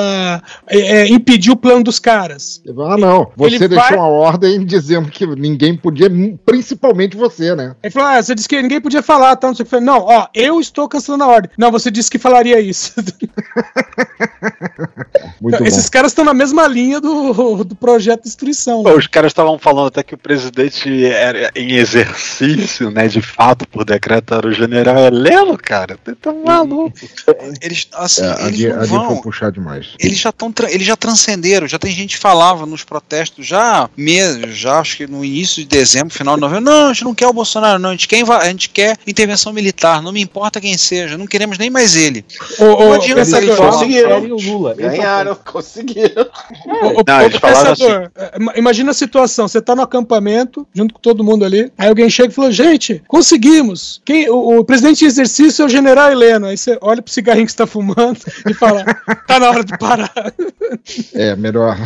é, 0.69 0.79
é, 0.79 1.09
impedir 1.09 1.51
o 1.51 1.57
plano 1.57 1.83
dos 1.83 1.99
caras. 1.99 2.63
Ah, 2.87 2.97
não. 2.97 3.31
Você 3.37 3.57
Ele 3.57 3.69
deixou 3.69 3.89
vai- 3.89 3.97
uma 3.99 4.09
ordem 4.09 4.65
dizendo 4.65 5.09
que 5.11 5.27
ninguém 5.27 5.77
podia, 5.77 6.09
principalmente 6.47 7.17
você, 7.17 7.55
né? 7.55 7.75
Ele 7.83 7.91
falou: 7.93 8.09
Ah, 8.11 8.23
você 8.23 8.35
disse 8.35 8.49
que 8.49 8.61
ninguém 8.63 8.81
podia 8.81 9.03
falar, 9.03 9.35
tá? 9.37 9.49
Não, 9.49 9.55
sei 9.55 9.65
o 9.65 9.69
que. 9.69 9.81
Não, 9.81 9.99
ó, 10.03 10.27
eu 10.35 10.61
estou 10.61 10.89
cancelando 10.89 11.25
a 11.25 11.29
ordem. 11.29 11.51
Não, 11.59 11.71
você 11.73 11.91
disse 11.91 12.11
que 12.11 12.19
falaria 12.19 12.61
isso. 12.61 12.95
Muito 15.41 15.55
Então, 15.57 15.67
Esses 15.67 15.89
caras 15.89 16.11
estão 16.13 16.25
na 16.25 16.35
mesma 16.35 16.67
linha 16.67 17.01
do, 17.01 17.65
do 17.65 17.75
projeto 17.75 18.21
de 18.21 18.25
destruição. 18.25 18.83
né? 18.83 18.93
Os 18.93 19.07
caras 19.07 19.31
estavam 19.31 19.59
falando 19.59 19.87
até 19.89 20.03
que 20.03 20.15
o 20.15 20.19
presidente 20.19 21.05
era 21.07 21.51
em 21.55 21.73
exercício, 21.75 22.91
né? 22.91 23.09
De 23.09 23.21
fato, 23.23 23.67
por 23.69 23.85
decreto, 23.85 24.35
era 24.35 24.47
o 24.47 24.53
general 24.53 24.99
Heleno, 24.99 25.57
cara. 25.57 25.99
Você 26.05 26.15
tá 26.15 26.33
maluco. 26.33 26.93
Eles, 27.61 27.87
assim, 27.95 28.23
É, 28.23 28.27
a 28.45 28.47
eles 28.49 28.57
de, 28.59 28.69
não 28.69 28.81
a 28.81 28.83
de 28.85 28.89
vão. 28.91 29.07
foi 29.15 29.23
puxar 29.23 29.51
demais. 29.53 29.89
Eles 29.99 30.19
já 30.19 30.31
estão, 30.31 30.53
eles 30.69 30.87
já 30.87 30.97
transcenderam, 30.97 31.67
já 31.67 31.79
tem 31.79 31.93
gente 31.93 32.17
que 32.17 32.21
falava 32.23 32.67
nos 32.67 32.85
protestos 32.85 33.47
já 33.47 33.89
meses, 33.97 34.57
já 34.57 34.79
acho 34.81 34.97
que 34.97 35.07
no 35.07 35.25
início 35.25 35.63
de 35.63 35.69
dezembro, 35.69 36.13
final 36.15 36.35
de 36.35 36.41
novembro, 36.41 36.65
não, 36.65 36.87
a 36.89 36.93
gente 36.93 37.05
não 37.05 37.15
quer 37.15 37.27
o 37.29 37.33
Bolsonaro, 37.33 37.79
não, 37.79 37.91
a 37.91 37.93
gente 37.93 38.09
quer, 38.09 38.25
a 38.31 38.49
gente 38.49 38.69
quer 38.69 38.97
intervenção 39.07 39.53
militar, 39.53 40.03
não 40.03 40.13
me 40.13 40.21
importa 40.21 40.61
quem 40.61 40.77
seja, 40.77 41.17
não 41.19 41.27
queremos 41.27 41.59
nem 41.59 41.71
mais 41.71 41.97
ele. 41.97 42.25
Ô, 42.59 42.65
ô, 42.65 42.79
Não 42.87 42.93
adianta 42.95 43.21
pensador, 43.23 43.43
eles 43.45 43.57
falar. 43.57 43.73
conseguiram. 43.73 44.64
O 44.65 44.77
Lula. 44.77 44.91
Ganharam, 44.91 45.37
conseguiram. 45.45 46.23
Ô, 46.67 47.01
ô, 47.01 47.05
Não, 47.07 47.21
eles 47.23 47.37
falaram 47.39 47.75
pensador, 47.75 48.11
é, 48.17 48.33
ima- 48.41 48.53
imagina 48.57 48.91
a 48.91 48.95
situação, 48.95 49.47
você 49.49 49.61
tá 49.61 49.75
no 49.77 49.83
acampamento, 49.83 50.67
junto 50.75 50.95
com 50.95 51.01
todo 51.01 51.23
mundo 51.25 51.45
ali, 51.45 51.71
aí 51.77 51.89
alguém 51.89 52.09
chega 52.09 52.29
e 52.31 52.35
fala, 52.35 52.51
gente, 52.53 53.03
conseguimos, 53.09 54.01
Quem, 54.05 54.29
o, 54.31 54.61
o 54.61 54.65
presidente 54.65 55.05
em 55.05 55.09
exercício 55.09 55.63
é 55.63 55.67
o 55.67 55.69
general 55.69 56.11
Heleno, 56.11 56.47
aí 56.47 56.57
você 56.57 56.79
olha 56.81 57.03
pro 57.03 57.13
cigarrinho 57.13 57.47
que 57.47 57.53
você 57.53 57.59
tá 57.59 57.67
fumando 57.67 58.19
e 58.49 58.55
fala, 58.55 58.85
tá 59.27 59.39
na 59.39 59.51
hora 59.51 59.65
de 59.65 59.77
parar. 59.79 60.13
É, 61.15 61.37
melhor. 61.37 61.77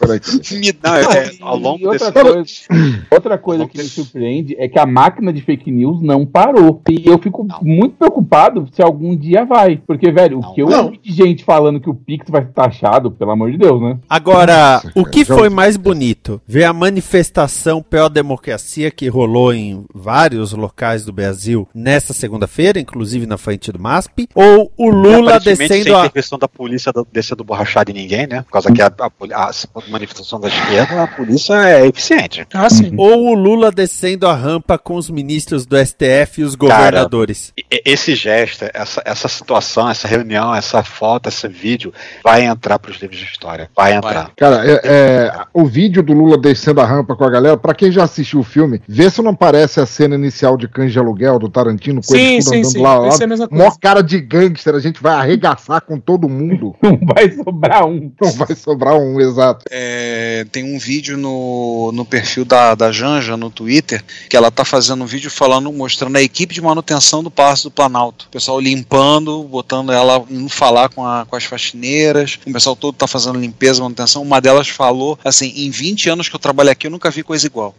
Por 0.00 0.12
aqui. 0.12 0.54
Me 0.56 0.72
Não, 0.72 0.80
dá. 0.82 1.00
é, 1.18 1.30
ao 1.40 1.56
longo 1.58 1.88
outra 1.88 2.10
desse. 2.10 2.66
coisa, 2.68 3.06
outra 3.10 3.38
coisa 3.38 3.66
que 3.66 3.78
me 3.78 3.84
surpreende 3.84 4.56
é 4.58 4.68
que 4.68 4.78
a 4.78 4.86
máquina 4.86 5.32
de 5.32 5.40
fake 5.42 5.70
news 5.70 6.00
não 6.02 6.24
parou. 6.24 6.80
E 6.88 7.06
eu 7.06 7.18
fico 7.18 7.46
muito 7.62 7.96
preocupado 7.96 8.68
se 8.72 8.82
algum 8.82 9.16
dia 9.16 9.44
vai. 9.44 9.80
Porque, 9.86 10.10
velho, 10.10 10.38
o 10.40 10.54
que 10.54 10.62
eu 10.62 10.68
Não. 10.70 10.84
ouvi 10.86 10.98
de 11.02 11.12
gente 11.28 11.44
falando 11.44 11.80
que 11.80 11.88
o 11.90 11.94
Pix 11.94 12.26
vai 12.28 12.42
ser 12.42 12.52
taxado, 12.52 13.10
pelo 13.10 13.30
amor 13.30 13.50
de 13.50 13.58
Deus, 13.58 13.80
né? 13.80 13.98
Agora, 14.08 14.74
Nossa, 14.74 14.88
o 14.94 15.02
cara, 15.04 15.10
que 15.10 15.24
foi 15.24 15.48
mais 15.48 15.76
bonito? 15.76 16.40
Ver 16.46 16.64
a 16.64 16.72
manifestação 16.72 17.82
pró-democracia 17.82 18.90
que 18.90 19.08
rolou 19.08 19.52
em 19.52 19.84
vários 19.94 20.52
locais 20.52 21.04
do 21.04 21.12
Brasil 21.12 21.68
nessa 21.74 22.12
segunda-feira, 22.12 22.78
inclusive 22.78 23.26
na 23.26 23.36
frente 23.38 23.70
do 23.72 23.78
MASP, 23.78 24.28
ou 24.34 24.72
o 24.76 24.90
Lula 24.90 25.38
descendo 25.40 25.68
sem 25.84 25.94
a. 25.94 26.00
intervenção 26.00 26.38
da 26.38 26.48
polícia 26.48 26.92
descendo 27.12 27.44
borrachada 27.44 27.90
em 27.90 27.94
ninguém, 27.94 28.26
né? 28.26 28.42
Por 28.42 28.52
causa 28.52 28.72
que 28.72 28.80
a, 28.82 28.86
a 28.86 29.10
a- 29.34 29.50
a 29.50 29.90
manifestação 29.90 30.40
da 30.40 30.48
esquerda, 30.48 31.02
a 31.02 31.06
polícia 31.06 31.54
é 31.68 31.86
eficiente. 31.86 32.46
Ah, 32.52 32.68
sim. 32.70 32.92
Ou 32.96 33.28
o 33.30 33.34
Lula 33.34 33.70
descendo 33.70 34.26
a 34.26 34.34
rampa 34.34 34.78
com 34.78 34.94
os 34.96 35.10
ministros 35.10 35.66
do 35.66 35.76
STF 35.76 36.40
e 36.40 36.44
os 36.44 36.54
governadores. 36.54 37.52
E- 37.56 37.82
Esse 37.84 38.14
gesto, 38.14 38.64
essa, 38.72 39.02
essa 39.04 39.28
situação, 39.28 39.88
essa 39.88 40.08
reunião, 40.08 40.54
essa 40.54 40.82
foto, 40.82 41.13
esse 41.24 41.48
vídeo, 41.48 41.92
vai 42.22 42.44
entrar 42.44 42.78
para 42.78 42.90
os 42.90 42.98
livros 43.00 43.18
de 43.18 43.26
história. 43.26 43.70
Vai 43.76 43.94
entrar. 43.94 44.30
Cara, 44.36 44.62
é, 44.64 44.80
é, 44.84 45.44
o 45.52 45.64
vídeo 45.64 46.02
do 46.02 46.12
Lula 46.12 46.38
descendo 46.38 46.80
a 46.80 46.84
rampa 46.84 47.16
com 47.16 47.24
a 47.24 47.30
galera, 47.30 47.56
pra 47.56 47.74
quem 47.74 47.90
já 47.90 48.04
assistiu 48.04 48.40
o 48.40 48.44
filme, 48.44 48.80
vê 48.88 49.10
se 49.10 49.22
não 49.22 49.34
parece 49.34 49.80
a 49.80 49.86
cena 49.86 50.14
inicial 50.14 50.56
de 50.56 50.68
Cães 50.68 50.92
de 50.92 50.98
Aluguel 50.98 51.38
do 51.38 51.48
Tarantino, 51.48 52.00
com 52.00 52.14
Sim, 52.14 52.34
eles 52.34 52.44
sim, 52.44 52.58
andando 52.58 52.72
sim. 52.72 52.82
lá, 52.82 52.98
lá. 52.98 53.08
Essa 53.08 53.22
é 53.22 53.26
a 53.26 53.28
mesma 53.28 53.48
Mó 53.50 53.70
cara 53.80 54.02
de 54.02 54.20
gangster, 54.20 54.74
a 54.74 54.80
gente 54.80 55.02
vai 55.02 55.14
arregaçar 55.14 55.80
com 55.82 55.98
todo 55.98 56.28
mundo. 56.28 56.74
Não 56.82 56.98
vai 57.14 57.30
sobrar 57.30 57.86
um. 57.86 58.12
Não 58.20 58.32
vai 58.32 58.54
sobrar 58.54 58.96
um, 58.96 59.20
exato. 59.20 59.64
É, 59.70 60.46
tem 60.50 60.74
um 60.74 60.78
vídeo 60.78 61.16
no, 61.16 61.90
no 61.92 62.04
perfil 62.04 62.44
da, 62.44 62.74
da 62.74 62.90
Janja 62.92 63.36
no 63.36 63.50
Twitter 63.50 64.02
que 64.28 64.36
ela 64.36 64.50
tá 64.50 64.64
fazendo 64.64 65.02
um 65.04 65.06
vídeo 65.06 65.30
falando, 65.30 65.72
mostrando 65.72 66.16
a 66.16 66.22
equipe 66.22 66.54
de 66.54 66.60
manutenção 66.60 67.22
do 67.22 67.30
Palácio 67.30 67.68
do 67.68 67.72
Planalto. 67.72 68.26
O 68.26 68.30
pessoal 68.30 68.60
limpando, 68.60 69.42
botando 69.44 69.92
ela 69.92 70.24
indo 70.30 70.48
falar 70.48 70.88
com, 70.88 71.03
a- 71.06 71.26
com 71.28 71.36
as 71.36 71.44
faxineiras. 71.44 72.38
O 72.46 72.52
pessoal 72.52 72.76
todo 72.76 72.94
tá 72.94 73.06
fazendo 73.06 73.38
limpeza, 73.38 73.82
manutenção. 73.82 74.22
Uma 74.22 74.40
delas 74.40 74.68
falou 74.68 75.18
assim: 75.24 75.52
em 75.56 75.70
20 75.70 76.08
anos 76.10 76.28
que 76.28 76.34
eu 76.36 76.40
trabalho 76.40 76.70
aqui, 76.70 76.86
eu 76.86 76.90
nunca 76.90 77.10
vi 77.10 77.22
coisa 77.22 77.46
igual. 77.46 77.74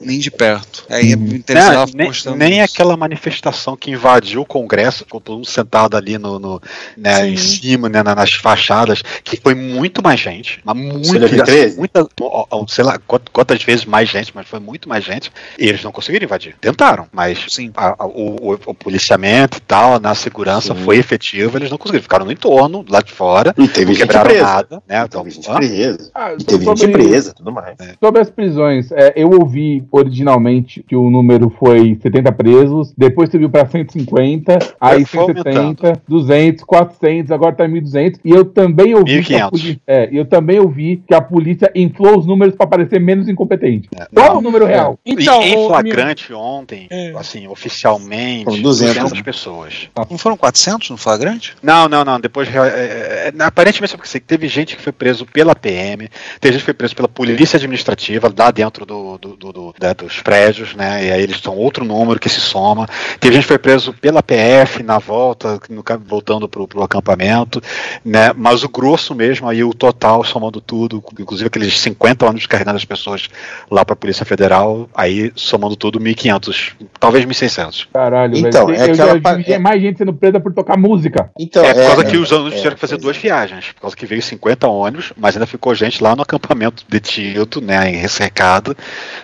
Nem 0.00 0.18
de 0.18 0.30
perto. 0.30 0.84
Aí 0.90 1.10
é 1.12 1.14
interessante 1.14 1.54
Não, 1.68 1.72
ela 1.72 1.86
nem, 1.94 2.36
nem 2.36 2.60
isso. 2.62 2.74
aquela 2.74 2.96
manifestação 2.96 3.76
que 3.76 3.90
invadiu 3.90 4.42
o 4.42 4.46
Congresso, 4.46 5.04
com 5.08 5.20
todo 5.20 5.36
mundo 5.36 5.46
sentado 5.46 5.96
ali 5.96 6.18
no, 6.18 6.38
no- 6.38 6.62
né, 6.96 7.28
em 7.28 7.36
cima, 7.36 7.88
né, 7.88 8.02
na- 8.02 8.14
nas 8.14 8.32
fachadas, 8.32 9.02
que 9.24 9.36
foi 9.40 9.54
muito 9.54 10.02
mais 10.02 10.20
gente. 10.20 10.60
Mas 10.64 10.76
Você 10.76 11.18
muita, 11.18 11.28
viu 11.28 11.44
13? 11.44 11.76
muita 11.78 12.06
ó, 12.20 12.46
ó, 12.50 12.66
sei 12.66 12.84
lá 12.84 12.98
quant- 12.98 13.28
quantas 13.32 13.62
vezes 13.62 13.84
mais 13.84 14.08
gente, 14.08 14.32
mas 14.34 14.46
foi 14.46 14.58
muito 14.60 14.88
mais 14.88 15.04
gente. 15.04 15.30
E 15.58 15.66
eles 15.66 15.82
não 15.82 15.92
conseguiram 15.92 16.24
invadir. 16.24 16.54
Tentaram, 16.60 17.06
mas 17.12 17.38
a- 17.76 17.96
a- 17.98 18.06
o, 18.06 18.52
o- 18.52 18.58
o 18.66 18.74
policiamento 18.74 19.58
e 19.58 19.60
tal, 19.60 19.98
na 20.00 20.14
segurança 20.14 20.74
foi 20.74 20.98
efetivo, 20.98 21.56
eles 21.58 21.70
não 21.70 21.78
conseguiram. 21.78 22.02
Ficaram 22.02 22.21
no 22.24 22.32
entorno, 22.32 22.84
lá 22.88 23.00
de 23.00 23.12
fora, 23.12 23.54
E 23.58 23.68
teve 23.68 23.86
não 23.86 23.92
gente 23.94 24.00
quebraram 24.06 24.28
presa. 24.30 24.44
nada. 24.44 24.82
Né, 24.88 25.04
então, 25.04 25.20
hã? 25.48 25.54
presa. 25.56 26.10
Ah, 26.14 26.32
E 26.38 26.44
teve 26.44 26.64
gente 26.64 26.88
presa, 26.88 27.34
tudo 27.34 27.52
mais. 27.52 27.76
Sobre 28.02 28.20
as 28.20 28.30
prisões, 28.30 28.90
é, 28.92 29.12
eu 29.16 29.30
ouvi 29.30 29.84
originalmente 29.90 30.82
que 30.86 30.94
o 30.96 31.10
número 31.10 31.50
foi 31.58 31.98
70 32.02 32.32
presos, 32.32 32.92
depois 32.96 33.30
subiu 33.30 33.50
para 33.50 33.66
150, 33.68 34.58
aí 34.80 35.04
foi 35.04 35.26
170, 35.26 36.02
200, 36.08 36.64
400, 36.64 37.30
agora 37.32 37.54
tá 37.54 37.64
1.200. 37.66 38.18
E 38.24 38.30
eu 38.30 38.44
também 38.44 38.94
ouvi 38.94 39.22
que 39.22 39.34
a 39.34 39.48
1.500. 39.48 39.50
polícia, 39.50 39.80
é, 39.86 40.08
eu 40.12 40.24
também 40.24 40.58
ouvi 40.60 41.02
que 41.06 41.14
a 41.14 41.20
polícia 41.20 41.70
inflou 41.74 42.18
os 42.18 42.26
números 42.26 42.54
para 42.54 42.66
parecer 42.66 43.00
menos 43.00 43.28
incompetente. 43.28 43.88
Qual 44.14 44.26
é 44.26 44.32
o 44.32 44.40
número 44.40 44.66
real? 44.66 44.98
Então, 45.04 45.42
E 45.42 45.54
em 45.54 45.66
flagrante 45.66 46.32
ontem, 46.32 46.86
É. 46.90 47.12
assim, 47.16 47.46
oficialmente, 47.46 48.44
Foram 48.44 48.62
200, 48.62 48.94
200, 48.96 49.22
pessoas. 49.22 49.88
Não 50.10 50.18
foram 50.18 50.36
400 50.36 50.90
no 50.90 50.96
flagrante? 50.96 51.54
Não, 51.62 51.88
não, 51.88 52.04
não. 52.04 52.11
Depois, 52.20 52.48
é, 52.54 52.58
é, 52.58 53.32
é, 53.38 53.42
aparentemente, 53.42 53.96
porque 53.96 54.08
assim, 54.08 54.20
teve 54.20 54.48
gente 54.48 54.76
que 54.76 54.82
foi 54.82 54.92
preso 54.92 55.24
pela 55.26 55.54
PM, 55.54 56.08
teve 56.40 56.52
gente 56.54 56.62
que 56.62 56.66
foi 56.66 56.74
preso 56.74 56.94
pela 56.96 57.08
polícia 57.08 57.56
administrativa, 57.56 58.32
lá 58.36 58.50
dentro 58.50 58.84
do, 58.86 59.18
do- 59.18 59.36
do- 59.36 59.52
do- 59.52 59.74
né, 59.80 59.94
dos 59.94 60.20
prédios, 60.20 60.74
né? 60.74 61.06
E 61.06 61.10
aí 61.10 61.22
eles 61.22 61.40
são 61.40 61.56
outro 61.56 61.84
número 61.84 62.18
que 62.20 62.28
se 62.28 62.40
soma. 62.40 62.86
Teve 63.20 63.34
gente 63.34 63.42
que 63.44 63.48
foi 63.48 63.58
preso 63.58 63.92
pela 63.92 64.22
PF 64.22 64.82
na 64.82 64.98
volta, 64.98 65.60
no, 65.68 65.82
voltando 66.04 66.48
pro, 66.48 66.66
pro 66.66 66.82
acampamento, 66.82 67.60
né? 68.04 68.32
Mas 68.36 68.62
o 68.64 68.68
grosso 68.68 69.14
mesmo, 69.14 69.48
aí 69.48 69.62
o 69.64 69.72
total, 69.74 70.24
somando 70.24 70.60
tudo, 70.60 71.02
inclusive 71.18 71.46
aqueles 71.48 71.78
50 71.78 72.28
anos 72.28 72.46
carregando 72.46 72.76
as 72.76 72.84
pessoas 72.84 73.28
lá 73.70 73.84
pra 73.84 73.96
Polícia 73.96 74.24
Federal, 74.24 74.88
aí 74.94 75.32
somando 75.34 75.76
tudo, 75.76 75.98
1.500, 76.00 76.72
talvez 76.98 77.24
1.600. 77.24 77.86
Caralho, 77.92 78.36
Então, 78.36 78.66
velho. 78.66 78.78
é 78.78 78.88
eu 78.88 78.92
aquela 78.92 79.14
já 79.14 79.20
pa- 79.20 79.34
vi 79.34 79.58
mais 79.58 79.80
gente 79.82 79.98
sendo 79.98 80.12
presa 80.12 80.40
por 80.40 80.52
tocar 80.52 80.76
música. 80.76 81.30
Então, 81.38 81.64
é, 81.64 81.72
por 81.74 82.01
causa 82.02 82.08
é, 82.08 82.10
que 82.10 82.16
é, 82.16 82.20
os 82.20 82.32
alunos 82.32 82.52
é, 82.54 82.56
tiveram 82.56 82.74
que 82.76 82.80
fazer 82.80 82.96
duas 82.98 83.16
viagens, 83.16 83.72
por 83.72 83.82
causa 83.82 83.96
que 83.96 84.06
veio 84.06 84.22
50 84.22 84.66
ônibus, 84.68 85.12
mas 85.16 85.36
ainda 85.36 85.46
ficou 85.46 85.74
gente 85.74 86.02
lá 86.02 86.14
no 86.16 86.22
acampamento 86.22 86.84
detido, 86.88 87.60
né, 87.60 87.90
em 87.90 87.96
rescercado, 87.96 88.76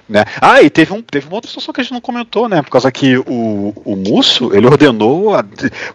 né. 0.08 0.24
Ah, 0.40 0.62
e 0.62 0.70
teve, 0.70 0.92
um, 0.92 1.02
teve 1.02 1.26
uma 1.26 1.34
outra 1.36 1.48
situação 1.48 1.72
que 1.72 1.80
a 1.80 1.84
gente 1.84 1.92
não 1.92 2.00
comentou, 2.00 2.48
né, 2.48 2.62
por 2.62 2.70
causa 2.70 2.90
que 2.90 3.16
o, 3.18 3.72
o 3.84 3.96
Musso, 3.96 4.54
ele 4.54 4.66
ordenou 4.66 5.34
a- 5.34 5.44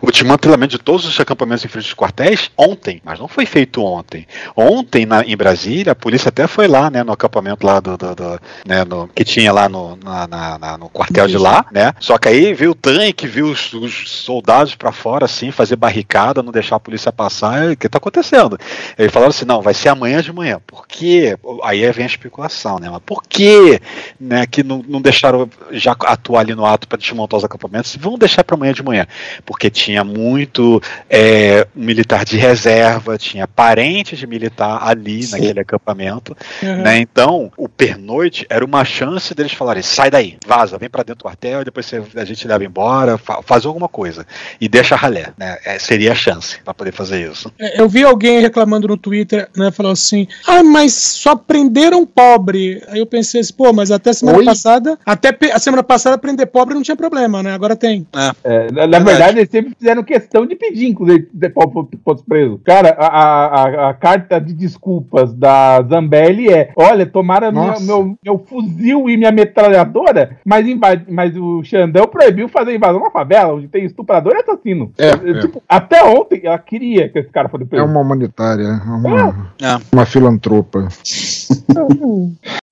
o 0.02 0.12
desmantelamento 0.12 0.78
de 0.78 0.84
todos 0.84 1.06
os 1.06 1.20
acampamentos 1.20 1.64
em 1.66 1.68
frente 1.68 1.86
aos 1.86 1.94
quartéis 1.94 2.50
ontem, 2.58 3.02
mas 3.04 3.20
não 3.20 3.28
foi 3.28 3.46
feito 3.46 3.84
ontem. 3.84 4.26
Ontem, 4.56 5.06
na- 5.06 5.24
em 5.24 5.36
Brasília, 5.36 5.92
a 5.92 5.96
polícia 5.96 6.30
até 6.30 6.48
foi 6.48 6.68
lá, 6.68 6.90
né, 6.90 7.04
no 7.04 7.12
acampamento 7.12 7.66
lá 7.66 7.80
do, 7.80 7.98
do- 7.98 8.16
do- 8.16 8.40
né, 8.66 8.84
no, 8.84 9.08
que 9.08 9.24
tinha 9.24 9.52
lá 9.52 9.68
no, 9.70 9.96
na- 9.98 10.28
na- 10.28 10.60
na- 10.60 10.78
no 10.78 10.90
quartel 10.90 11.28
de 11.28 11.38
lá, 11.38 11.66
né, 11.72 11.94
só 12.00 12.18
que 12.18 12.28
aí 12.28 12.54
veio 12.54 12.72
o 12.72 12.76
tanque, 12.76 13.28
viu 13.28 13.48
os, 13.48 13.74
os 13.74 14.10
soldados 14.12 14.76
pra 14.76 14.92
fora, 14.92 15.26
assim, 15.26 15.52
fazer 15.52 15.76
barricada, 15.76 16.44
não 16.44 16.52
deixar 16.52 16.73
a 16.78 16.80
polícia 16.80 17.12
passar, 17.12 17.70
e 17.70 17.74
o 17.74 17.78
que 17.78 17.90
tá 17.90 17.98
acontecendo? 17.98 18.58
Eles 18.98 19.12
falaram 19.12 19.30
assim, 19.30 19.46
não, 19.46 19.62
vai 19.62 19.74
ser 19.74 19.90
amanhã 19.90 20.22
de 20.22 20.32
manhã, 20.34 20.60
por 20.66 20.88
quê? 20.88 21.38
Aí 21.64 21.90
vem 21.92 22.04
a 22.04 22.08
especulação, 22.08 22.80
né, 22.80 22.90
mas 22.90 23.02
por 23.06 23.24
que, 23.24 23.80
né, 24.20 24.46
que 24.46 24.64
não, 24.64 24.84
não 24.88 25.02
deixaram 25.02 25.50
já 25.72 25.92
atuar 26.06 26.42
ali 26.42 26.56
no 26.56 26.66
ato 26.66 26.88
para 26.88 26.98
desmontar 26.98 27.38
os 27.38 27.44
acampamentos, 27.44 27.96
vão 27.96 28.18
deixar 28.18 28.44
para 28.44 28.56
amanhã 28.56 28.74
de 28.74 28.84
manhã, 28.84 29.08
porque 29.46 29.70
tinha 29.70 30.04
muito 30.04 30.82
é, 31.10 31.68
militar 31.76 32.26
de 32.26 32.38
reserva, 32.38 33.18
tinha 33.18 33.48
parentes 33.48 34.18
de 34.20 34.28
militar 34.28 34.80
ali 34.82 35.28
naquele 35.30 35.60
acampamento, 35.60 36.36
Uhum. 36.62 36.82
né? 36.84 36.98
Então, 37.00 37.52
o 37.58 37.68
pernoite 37.70 38.46
era 38.50 38.64
uma 38.64 38.84
chance 38.86 39.34
deles 39.34 39.52
falarem: 39.54 39.82
sai 39.84 40.10
daí, 40.10 40.38
vaza, 40.46 40.78
vem 40.78 40.90
para 40.90 41.04
dentro 41.04 41.20
do 41.20 41.24
quartel, 41.24 41.62
e 41.62 41.66
depois 41.66 41.86
você- 41.86 42.04
a 42.16 42.26
gente 42.26 42.48
leva 42.48 42.64
embora, 42.64 43.18
fa 43.18 43.42
faz 43.42 43.66
alguma 43.66 43.88
coisa 43.90 44.26
e 44.60 44.68
deixa 44.70 44.96
ralé, 44.96 45.34
né? 45.38 45.58
É, 45.66 45.78
seria 45.80 46.12
a 46.12 46.16
chance 46.16 46.60
para 46.64 46.74
poder 46.74 46.92
fazer 46.92 47.30
isso. 47.32 47.52
É, 47.60 47.80
Eu 47.82 47.88
vi 47.90 48.04
alguém 48.04 48.40
reclamando 48.40 48.88
no 48.88 48.98
Twitter, 48.98 49.48
né? 49.56 49.72
Falou 49.72 49.92
assim: 49.92 50.28
Ah, 50.48 50.64
mas 50.64 50.94
só 50.94 51.36
prenderam 51.36 52.06
pobre. 52.06 52.82
Aí 52.90 53.00
eu 53.00 53.06
pensei 53.06 53.42
assim, 53.42 53.54
pô, 53.54 53.74
mas 53.74 53.92
até 53.92 54.14
semana 54.14 54.38
Oi? 54.40 54.46
passada, 54.46 54.98
até 55.06 55.36
a 55.52 55.60
semana 55.60 55.84
passada 55.84 56.18
prender 56.18 56.48
pobre 56.48 56.74
não 56.76 56.82
tinha 56.82 56.96
problema, 56.96 57.42
né? 57.44 57.54
Agora 57.54 57.76
tem. 57.76 58.06
É, 58.44 58.72
na, 58.72 58.88
na 58.88 59.00
verdade, 59.00 59.40
eles 59.40 59.50
sempre 59.50 59.74
fizeram 59.78 60.04
questão 60.04 60.46
de 60.46 60.56
pedir, 60.56 60.88
inclusive, 60.88 61.28
de 61.34 61.50
pau 61.50 61.70
pro- 61.70 61.90
pros 62.04 62.22
presos. 62.22 62.60
Cara, 62.64 62.96
a, 62.98 63.08
a, 63.08 63.90
a- 63.90 63.94
carta 63.94 64.40
de 64.40 64.54
desculpas 64.54 65.34
da 65.34 65.82
Zambelli 65.84 66.50
é: 66.50 66.72
olha, 66.76 67.06
tomaram 67.06 67.52
meu, 67.52 67.80
meu, 67.82 68.18
meu 68.24 68.46
fuzil 68.48 69.10
e 69.10 69.18
minha 69.18 69.32
metralhadora, 69.32 70.38
mas, 70.46 70.66
mas 71.10 71.36
o 71.38 71.64
Xandão 71.64 72.08
proibiu 72.08 72.48
fazer 72.48 72.76
invasão 72.76 73.02
na 73.02 73.12
favela, 73.12 73.54
onde 73.54 73.68
tem 73.68 73.86
estuprador 73.86 74.34
e 74.36 74.40
assassino. 74.42 74.92
É, 74.98 75.10
é. 75.10 75.40
tipo, 75.42 75.62
até 75.68 76.04
ontem 76.04 76.48
ela 76.54 76.60
queria 76.62 77.10
que 77.10 77.20
esse 77.20 77.30
cara 77.30 77.50
fosse 77.50 77.64
É 77.64 77.68
preso. 77.68 77.86
uma 77.86 78.00
humanitária, 78.00 78.64
é 78.64 78.90
uma, 78.90 79.52
É. 79.62 79.80
uma 79.92 80.06
filantropa. 80.06 80.88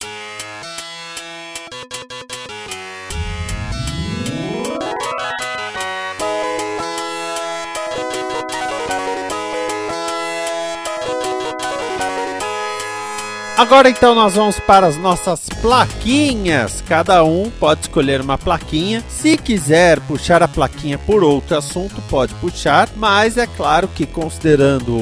Agora 13.61 13.87
então 13.91 14.15
nós 14.15 14.33
vamos 14.33 14.59
para 14.59 14.87
as 14.87 14.97
nossas 14.97 15.47
plaquinhas. 15.61 16.83
Cada 16.87 17.23
um 17.23 17.51
pode 17.59 17.81
escolher 17.81 18.19
uma 18.19 18.35
plaquinha. 18.35 19.03
Se 19.07 19.37
quiser 19.37 19.99
puxar 19.99 20.41
a 20.41 20.47
plaquinha 20.47 20.97
por 20.97 21.23
outro 21.23 21.55
assunto, 21.55 22.01
pode 22.09 22.33
puxar. 22.35 22.89
Mas 22.95 23.37
é 23.37 23.45
claro 23.45 23.87
que 23.87 24.07
considerando 24.07 24.97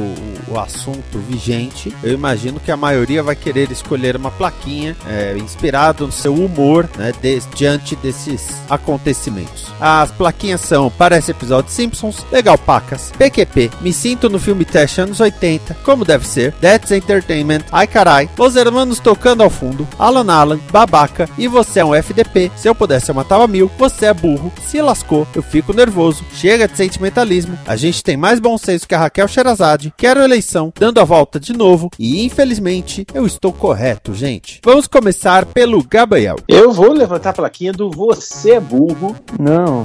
o, 0.46 0.60
assunto 0.60 1.20
vigente, 1.20 1.96
eu 2.04 2.12
imagino 2.14 2.60
que 2.60 2.70
a 2.70 2.76
maioria 2.76 3.24
vai 3.24 3.34
querer 3.34 3.72
escolher 3.72 4.18
uma 4.18 4.30
plaquinha 4.30 4.94
é, 5.08 5.38
inspirado 5.38 6.06
no 6.06 6.12
seu 6.12 6.34
humor, 6.34 6.90
né, 6.98 7.14
de- 7.22 7.40
diante 7.56 7.96
desses 7.96 8.56
acontecimentos. 8.70 9.68
As 9.80 10.12
plaquinhas 10.12 10.60
são 10.60 10.92
para 10.92 11.18
esse 11.18 11.32
episódio 11.32 11.72
Simpsons, 11.72 12.26
Legal 12.30 12.58
Pacas, 12.58 13.14
PQP, 13.18 13.72
Me 13.80 13.94
Sinto 13.94 14.30
no 14.30 14.38
Filme 14.38 14.66
Teste 14.66 15.00
anos 15.00 15.22
80, 15.22 15.76
Como 15.86 16.04
Deve 16.04 16.28
Ser, 16.28 16.52
That's 16.60 16.92
Entertainment, 16.92 17.62
Ai 17.72 17.88
Carai, 17.88 18.28
Los 18.50 18.56
Hermanos 18.56 19.00
Tocando 19.00 19.44
ao 19.44 19.50
Fundo, 19.52 19.88
Alan 20.00 20.34
Alan, 20.34 20.60
Babaca 20.72 21.30
e 21.38 21.48
Você 21.48 21.82
é 21.82 21.86
um 21.86 21.94
FDP, 21.94 22.52
Se 22.56 22.68
Eu 22.68 22.74
Pudesse 22.74 23.12
Eu 23.12 23.14
Matava 23.14 23.48
Mil, 23.48 23.70
Você 23.78 24.08
é 24.08 24.14
Burro, 24.14 24.52
Se 24.66 24.82
Lascou, 24.82 25.28
Eu 25.36 25.44
Fico 25.44 25.72
Nervoso, 25.72 26.26
Chega 26.34 26.68
de 26.68 26.76
Sentimentalismo, 26.76 27.56
A 27.68 27.76
Gente 27.76 28.04
Tem 28.04 28.18
Mais 28.18 28.40
Bom 28.40 28.58
Senso 28.58 28.88
que 28.88 28.96
a 28.96 28.98
Raquel 28.98 29.28
Sherazade, 29.28 29.94
Quero 29.96 30.24
Eleição, 30.24 30.74
Dando 30.76 31.00
a 31.00 31.04
Volta 31.04 31.40
de 31.40 31.54
Novo 31.54 31.92
e 32.00 32.26
Infelizmente 32.26 33.06
Eu 33.14 33.28
Estou 33.28 33.54
Correto, 33.54 34.16
gente. 34.16 34.62
Vamos 34.66 34.88
começar 34.88 35.46
pelo 35.46 35.84
Gabriel. 35.84 36.38
Eu 36.48 36.72
vou 36.72 36.92
levantar 36.92 37.30
a 37.30 37.34
plaquinha 37.34 37.72
do 37.72 37.92
Você 37.92 38.54
é 38.54 38.60
Burro. 38.60 39.16
Não. 39.40 39.84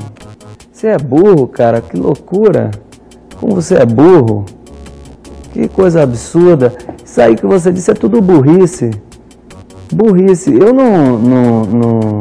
Você 0.72 0.86
é 0.86 0.96
burro, 0.96 1.46
cara. 1.48 1.82
Que 1.82 1.98
loucura. 1.98 2.70
Como 3.38 3.56
você 3.56 3.74
é 3.74 3.84
burro. 3.84 4.46
Que 5.54 5.68
coisa 5.68 6.02
absurda. 6.02 6.74
Isso 7.04 7.20
aí 7.20 7.36
que 7.36 7.46
você 7.46 7.70
disse 7.70 7.88
é 7.88 7.94
tudo 7.94 8.20
burrice. 8.20 8.90
Burrice. 9.92 10.52
Eu 10.52 10.72
não, 10.74 11.16
não, 11.16 11.64
não, 11.64 12.20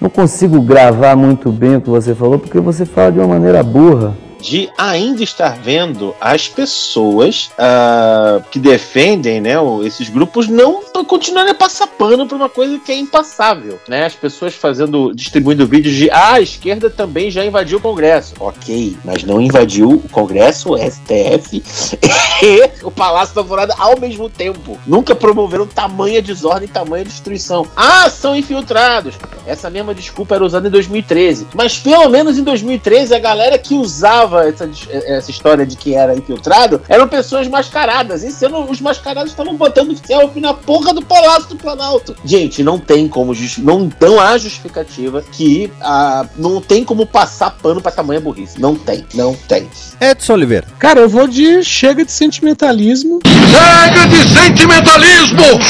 não 0.00 0.08
consigo 0.08 0.62
gravar 0.62 1.16
muito 1.16 1.50
bem 1.50 1.74
o 1.74 1.80
que 1.80 1.90
você 1.90 2.14
falou 2.14 2.38
porque 2.38 2.60
você 2.60 2.86
fala 2.86 3.10
de 3.10 3.18
uma 3.18 3.26
maneira 3.26 3.60
burra. 3.64 4.14
De 4.40 4.70
ainda 4.76 5.22
estar 5.22 5.56
vendo 5.58 6.14
as 6.20 6.48
pessoas 6.48 7.50
ah, 7.58 8.40
que 8.50 8.58
defendem 8.58 9.40
né, 9.40 9.54
esses 9.84 10.08
grupos 10.08 10.48
não 10.48 10.82
continuarem 11.04 11.52
a 11.52 11.54
passar 11.54 11.86
pano 11.86 12.26
por 12.26 12.36
uma 12.36 12.48
coisa 12.48 12.78
que 12.78 12.92
é 12.92 12.96
impassável. 12.96 13.78
Né? 13.88 14.06
As 14.06 14.14
pessoas 14.14 14.54
fazendo, 14.54 15.12
distribuindo 15.14 15.66
vídeos 15.66 15.94
de 15.94 16.10
ah, 16.10 16.34
a 16.34 16.40
esquerda 16.40 16.88
também 16.88 17.30
já 17.30 17.44
invadiu 17.44 17.78
o 17.78 17.80
Congresso. 17.80 18.34
Ok, 18.38 18.96
mas 19.04 19.24
não 19.24 19.40
invadiu 19.40 19.90
o 19.90 20.08
Congresso, 20.08 20.72
o 20.72 20.78
STF 20.78 21.62
e 22.42 22.70
o 22.82 22.90
Palácio 22.90 23.34
da 23.34 23.40
Alvorada 23.40 23.74
ao 23.78 23.98
mesmo 23.98 24.28
tempo. 24.28 24.78
Nunca 24.86 25.14
promoveram 25.14 25.66
tamanha 25.66 26.22
desordem 26.22 26.68
tamanha 26.68 27.04
destruição. 27.04 27.66
Ah, 27.76 28.08
são 28.08 28.34
infiltrados. 28.36 29.14
Essa 29.46 29.68
mesma 29.68 29.94
desculpa 29.94 30.34
era 30.34 30.44
usada 30.44 30.68
em 30.68 30.70
2013. 30.70 31.48
Mas 31.54 31.78
pelo 31.78 32.08
menos 32.08 32.38
em 32.38 32.44
2013 32.44 33.14
a 33.14 33.18
galera 33.18 33.58
que 33.58 33.74
usava 33.74 34.29
essa, 34.38 34.66
dis- 34.66 34.88
essa 34.90 35.30
história 35.30 35.66
de 35.66 35.76
que 35.76 35.94
era 35.94 36.14
infiltrado 36.14 36.80
eram 36.88 37.08
pessoas 37.08 37.48
mascaradas. 37.48 38.22
E 38.22 38.30
sendo 38.30 38.58
os 38.70 38.80
mascarados 38.80 39.30
estavam 39.32 39.56
botando 39.56 39.96
selfie 40.06 40.40
na 40.40 40.54
porra 40.54 40.92
do 40.94 41.02
Palácio 41.02 41.48
do 41.50 41.56
Planalto. 41.56 42.16
Gente, 42.24 42.62
não 42.62 42.78
tem 42.78 43.08
como 43.08 43.32
não, 43.58 43.90
não 44.00 44.20
há 44.20 44.36
justificativa 44.38 45.22
que 45.32 45.70
ah, 45.80 46.26
não 46.36 46.60
tem 46.60 46.84
como 46.84 47.06
passar 47.06 47.50
pano 47.50 47.80
pra 47.80 47.90
tamanha 47.90 48.20
burrice. 48.20 48.60
Não 48.60 48.74
tem, 48.74 49.04
não 49.14 49.34
tem. 49.34 49.68
Edson 50.00 50.34
Oliveira. 50.34 50.66
Cara, 50.78 51.00
eu 51.00 51.08
vou 51.08 51.26
de 51.26 51.62
chega 51.62 52.04
de 52.04 52.12
sentimentalismo. 52.12 53.20
Chega 53.24 54.06
de 54.08 54.28
sentimentalismo! 54.28 55.60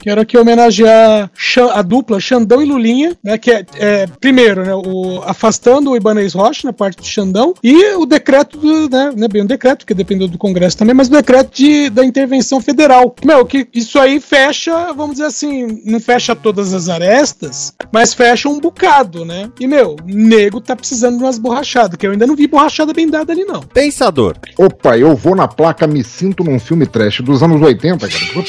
Quero 0.00 0.20
aqui 0.20 0.36
homenagear 0.38 1.30
a 1.72 1.82
dupla 1.82 2.18
Xandão 2.18 2.62
e 2.62 2.64
Lulinha, 2.64 3.16
né? 3.22 3.36
Que 3.36 3.50
é, 3.50 3.66
é, 3.74 4.06
primeiro, 4.06 4.64
né, 4.64 4.74
o, 4.74 5.22
afastando 5.24 5.90
o 5.90 5.96
Ibanez 5.96 6.32
Rocha 6.32 6.66
na 6.66 6.72
parte 6.72 6.98
do 6.98 7.06
Xandão 7.06 7.54
e 7.62 7.94
o 7.96 8.06
decreto, 8.06 8.56
do, 8.56 8.88
né, 8.88 9.12
não 9.14 9.24
é 9.24 9.28
bem 9.28 9.42
um 9.42 9.46
decreto, 9.46 9.84
que 9.84 9.92
dependeu 9.92 10.26
do 10.26 10.38
Congresso 10.38 10.78
também, 10.78 10.94
mas 10.94 11.08
o 11.08 11.12
decreto 11.12 11.54
de, 11.54 11.90
da 11.90 12.04
intervenção 12.04 12.60
federal. 12.60 13.14
Meu, 13.24 13.44
que 13.44 13.68
isso 13.74 13.98
aí 13.98 14.20
fecha, 14.20 14.92
vamos 14.94 15.12
dizer 15.12 15.26
assim, 15.26 15.82
não 15.84 16.00
fecha 16.00 16.34
todas 16.34 16.72
as 16.72 16.88
arestas, 16.88 17.74
mas 17.92 18.14
fecha 18.14 18.48
um 18.48 18.58
bocado, 18.58 19.24
né? 19.24 19.50
E, 19.60 19.66
meu, 19.66 19.96
nego 20.06 20.60
tá 20.60 20.74
precisando 20.74 21.18
de 21.18 21.24
umas 21.24 21.38
borrachadas, 21.38 21.96
que 21.96 22.06
eu 22.06 22.12
ainda 22.12 22.26
não 22.26 22.36
vi 22.36 22.46
borrachada 22.46 22.92
bem 22.92 23.08
dada 23.08 23.32
ali, 23.32 23.44
não. 23.44 23.60
Pensador. 23.60 24.36
Opa, 24.56 24.96
eu 24.96 25.14
vou 25.14 25.36
na 25.36 25.46
placa, 25.46 25.86
me 25.86 26.02
sinto 26.02 26.42
num 26.42 26.58
filme 26.58 26.86
trash 26.86 27.20
dos 27.20 27.42
anos 27.42 27.60
80, 27.60 28.08
cara. 28.08 28.44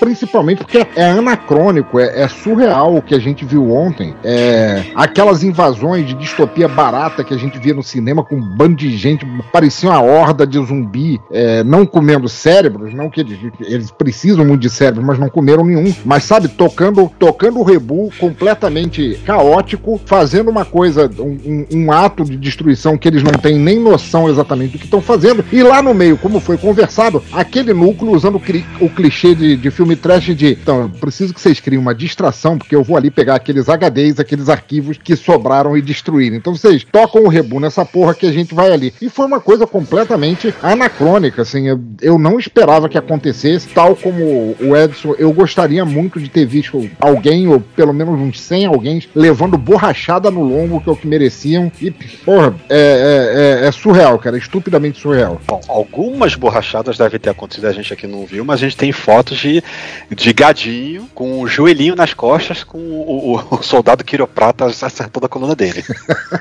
Principalmente 0.00 0.58
porque 0.58 0.86
é 0.94 1.10
anacrônico, 1.10 1.98
é, 1.98 2.22
é 2.22 2.28
surreal 2.28 2.96
o 2.96 3.02
que 3.02 3.14
a 3.14 3.18
gente 3.18 3.44
viu 3.44 3.70
ontem. 3.72 4.14
É, 4.22 4.84
aquelas 4.94 5.42
invasões 5.42 6.06
de 6.06 6.14
distopia 6.14 6.68
barata 6.68 7.24
que 7.24 7.34
a 7.34 7.36
gente 7.36 7.58
via 7.58 7.74
no 7.74 7.82
cinema 7.82 8.22
com 8.24 8.36
um 8.36 8.56
bando 8.56 8.76
de 8.76 8.96
gente, 8.96 9.26
parecia 9.52 9.88
uma 9.90 10.00
horda 10.00 10.46
de 10.46 10.58
zumbi, 10.64 11.20
é, 11.30 11.62
não 11.64 11.86
comendo 11.86 12.28
cérebros, 12.28 12.92
não 12.94 13.08
que 13.08 13.20
eles, 13.20 13.38
eles 13.60 13.90
precisam 13.90 14.44
muito 14.44 14.60
de 14.62 14.70
cérebros, 14.70 15.04
mas 15.06 15.18
não 15.18 15.28
comeram 15.28 15.64
nenhum. 15.64 15.94
Mas 16.04 16.24
sabe, 16.24 16.48
tocando, 16.48 17.10
tocando 17.18 17.60
o 17.60 17.62
rebu 17.62 18.10
completamente 18.18 19.18
caótico, 19.24 20.00
fazendo 20.04 20.50
uma 20.50 20.64
coisa, 20.64 21.10
um, 21.18 21.66
um- 21.72 21.86
ato 21.92 22.24
de 22.24 22.36
destruição 22.36 22.98
que 22.98 23.06
eles 23.06 23.22
não 23.22 23.32
têm 23.32 23.56
nem 23.58 23.78
noção 23.78 24.28
exatamente 24.28 24.72
do 24.72 24.78
que 24.78 24.84
estão 24.84 25.00
fazendo. 25.00 25.44
E 25.52 25.62
lá 25.62 25.80
no 25.80 25.94
meio, 25.94 26.16
como 26.18 26.40
foi 26.40 26.58
conversado, 26.58 27.22
aquele 27.32 27.72
núcleo 27.72 28.12
usando 28.12 28.40
o 28.80 28.90
clichê 28.90 29.34
de, 29.34 29.56
de 29.56 29.70
filme 29.70 29.85
trash 29.94 30.34
de 30.34 30.52
então, 30.60 30.82
eu 30.82 30.88
preciso 30.88 31.34
que 31.34 31.40
vocês 31.40 31.60
criem 31.60 31.78
uma 31.78 31.94
distração, 31.94 32.56
porque 32.58 32.74
eu 32.74 32.82
vou 32.82 32.96
ali 32.96 33.10
pegar 33.10 33.34
aqueles 33.36 33.66
HDs, 33.68 34.18
aqueles 34.18 34.48
arquivos 34.48 34.96
que 34.98 35.14
sobraram 35.14 35.76
e 35.76 35.82
destruir. 35.82 36.32
Então 36.32 36.54
vocês 36.56 36.82
tocam 36.90 37.22
o 37.24 37.28
rebu 37.28 37.60
nessa 37.60 37.84
porra 37.84 38.14
que 38.14 38.26
a 38.26 38.32
gente 38.32 38.54
vai 38.54 38.72
ali. 38.72 38.92
E 39.00 39.08
foi 39.08 39.26
uma 39.26 39.38
coisa 39.40 39.66
completamente 39.66 40.54
anacrônica, 40.62 41.42
assim, 41.42 41.68
eu, 41.68 41.80
eu 42.00 42.18
não 42.18 42.38
esperava 42.38 42.88
que 42.88 42.96
acontecesse, 42.98 43.68
tal 43.68 43.94
como 43.94 44.56
o 44.60 44.76
Edson, 44.76 45.14
eu 45.18 45.32
gostaria 45.32 45.84
muito 45.84 46.18
de 46.18 46.28
ter 46.28 46.46
visto 46.46 46.88
alguém, 46.98 47.46
ou 47.48 47.60
pelo 47.60 47.92
menos 47.92 48.18
uns 48.18 48.40
100 48.40 48.66
alguém, 48.66 49.02
levando 49.14 49.58
borrachada 49.58 50.30
no 50.30 50.42
longo, 50.42 50.80
que 50.80 50.88
é 50.88 50.92
o 50.92 50.96
que 50.96 51.06
mereciam. 51.06 51.70
E, 51.80 51.90
porra, 51.90 52.54
é, 52.68 53.60
é- 53.60 53.64
é- 53.64 53.68
é 53.68 53.72
surreal, 53.72 54.18
cara, 54.18 54.38
estupidamente 54.38 55.00
surreal. 55.00 55.40
Bom, 55.46 55.60
algumas 55.68 56.34
borrachadas 56.34 56.96
devem 56.96 57.18
ter 57.20 57.30
acontecido, 57.30 57.66
a 57.66 57.72
gente 57.72 57.92
aqui 57.92 58.06
não 58.06 58.24
viu, 58.24 58.44
mas 58.44 58.60
a 58.60 58.64
gente 58.64 58.76
tem 58.76 58.92
fotos 58.92 59.38
de, 59.38 59.62
de 60.10 60.32
gadinho 60.32 61.08
com 61.14 61.40
o 61.40 61.48
joelhinho 61.48 61.94
nas 61.96 62.14
costas 62.14 62.62
com 62.64 62.78
o, 62.78 63.36
o- 63.36 63.56
o 63.58 63.62
soldado 63.62 64.04
quiroprata 64.04 64.66
acertando 64.66 65.26
a 65.26 65.28
coluna 65.28 65.54
dele. 65.54 65.84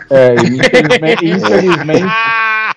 É, 0.10 0.36
infelizmente, 0.36 1.26
infelizmente, 1.30 2.06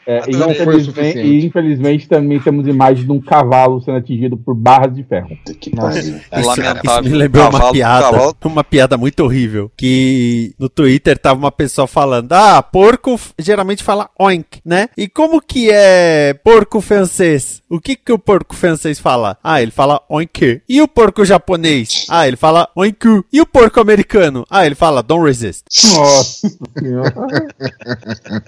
é, 0.08 0.22
e 0.26 0.36
infelizmente, 0.36 1.18
e 1.18 1.44
infelizmente 1.44 2.08
também 2.08 2.40
temos 2.40 2.66
imagens 2.66 3.04
de 3.04 3.12
um 3.12 3.20
cavalo 3.20 3.78
sendo 3.82 3.98
atingido 3.98 4.38
por 4.38 4.54
barras 4.54 4.94
de 4.94 5.02
ferro. 5.02 5.28
Nossa. 5.74 5.98
Isso, 5.98 6.18
isso 6.32 7.02
me 7.02 7.10
lembrou 7.10 7.50
uma 7.50 7.70
piada, 7.70 8.34
uma 8.42 8.64
piada 8.64 8.96
muito 8.96 9.22
horrível, 9.22 9.70
que 9.76 10.54
no 10.58 10.70
Twitter 10.70 11.18
tava 11.18 11.38
uma 11.38 11.52
pessoa 11.52 11.86
falando, 11.86 12.32
ah, 12.32 12.62
porco 12.62 13.20
geralmente 13.38 13.84
fala 13.84 14.08
oink, 14.18 14.60
né? 14.64 14.88
E 14.96 15.08
como 15.08 15.42
que 15.42 15.68
é 15.70 16.32
porco 16.42 16.80
francês? 16.80 17.60
O 17.68 17.78
que 17.78 17.94
que 17.94 18.10
o 18.10 18.18
porco 18.18 18.56
francês 18.56 18.98
fala? 18.98 19.36
Ah, 19.44 19.60
ele 19.60 19.70
fala 19.70 20.00
oink. 20.08 20.62
E 20.66 20.80
o 20.80 20.88
porco 20.88 21.22
japonês? 21.22 22.06
Ah, 22.08 22.26
ele 22.26 22.38
fala 22.38 22.66
oinku. 22.74 23.22
E 23.30 23.42
o 23.42 23.46
porco 23.46 23.78
americano? 23.78 24.46
Ah, 24.48 24.64
ele 24.64 24.74
fala 24.74 25.02
don't 25.02 25.26
resist. 25.26 25.64
Nossa 25.94 26.50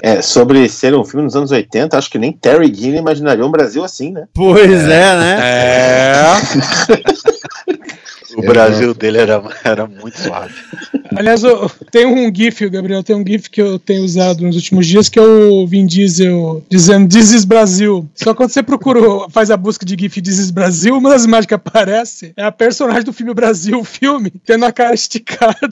É, 0.03 0.23
sobre 0.23 0.67
ser 0.69 0.95
um 0.95 1.05
filme 1.05 1.25
nos 1.25 1.37
anos 1.37 1.50
80, 1.51 1.97
acho 1.97 2.11
que 2.11 2.19
nem 2.19 2.33
Terry 2.33 2.73
Gilliam 2.75 3.01
imaginaria 3.01 3.45
um 3.45 3.51
Brasil 3.51 3.85
assim, 3.85 4.13
né? 4.13 4.27
Pois 4.35 4.83
é, 4.83 5.17
né? 5.17 5.39
É. 5.43 6.21
O 8.37 8.43
Brasil 8.43 8.95
dele 8.95 9.19
era, 9.19 9.43
era 9.65 9.87
muito 9.87 10.19
suave. 10.19 10.55
Aliás, 11.17 11.43
eu, 11.43 11.69
tem 11.91 12.07
um 12.07 12.33
GIF, 12.33 12.69
Gabriel, 12.69 13.03
tem 13.03 13.17
um 13.17 13.27
GIF 13.27 13.51
que 13.51 13.61
eu 13.61 13.79
tenho 13.79 14.05
usado 14.05 14.43
nos 14.43 14.57
últimos 14.57 14.87
dias, 14.87 15.09
que 15.09 15.19
é 15.19 15.23
o 15.23 15.67
Vin 15.67 15.87
Diesel 15.87 16.65
dizendo 16.69 17.09
This 17.09 17.33
is 17.33 17.45
Brasil. 17.45 18.09
Só 18.15 18.33
quando 18.33 18.51
você 18.51 18.63
procura, 18.63 19.01
faz 19.31 19.51
a 19.51 19.57
busca 19.57 19.85
de 19.85 19.97
GIF 19.99 20.23
This 20.23 20.39
is 20.39 20.51
Brasil, 20.51 20.97
uma 20.97 21.11
das 21.11 21.25
imagens 21.25 21.47
que 21.47 21.55
aparece 21.55 22.33
é 22.37 22.45
a 22.45 22.53
personagem 22.53 23.05
do 23.05 23.13
filme 23.13 23.35
Brasil, 23.35 23.81
o 23.81 23.85
filme, 23.85 24.33
tendo 24.47 24.65
a 24.65 24.73
cara 24.73 24.95
esticada. 24.95 25.69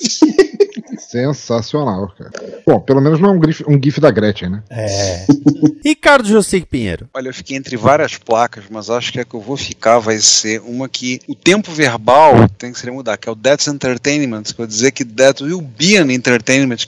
Sensacional, 0.98 2.12
cara. 2.16 2.30
Bom, 2.66 2.80
pelo 2.80 3.00
menos 3.00 3.20
não 3.20 3.30
é 3.30 3.32
um 3.32 3.44
gif, 3.44 3.64
um 3.66 3.80
gif 3.82 4.00
da 4.00 4.10
Gretchen, 4.10 4.50
né? 4.50 4.62
É. 4.70 5.26
Ricardo 5.84 6.28
José 6.28 6.60
Pinheiro. 6.60 7.08
Olha, 7.14 7.28
eu 7.28 7.34
fiquei 7.34 7.56
entre 7.56 7.76
várias 7.76 8.16
placas, 8.16 8.64
mas 8.70 8.90
acho 8.90 9.12
que 9.12 9.20
a 9.20 9.24
que 9.24 9.34
eu 9.34 9.40
vou 9.40 9.56
ficar 9.56 9.98
vai 9.98 10.18
ser 10.18 10.60
uma 10.60 10.88
que 10.88 11.20
o 11.26 11.34
tempo 11.34 11.72
verbal 11.72 12.48
tem 12.58 12.72
que 12.72 12.78
ser 12.78 12.90
mudar, 12.90 13.16
que 13.16 13.28
é 13.28 13.32
o 13.32 13.36
That's 13.36 13.66
Entertainment, 13.66 14.42
que 14.54 14.60
eu 14.60 14.66
dizer 14.66 14.92
que 14.92 15.04
That 15.04 15.42
will 15.42 15.62
be 15.62 15.96
an 15.96 16.12
entertainment. 16.12 16.84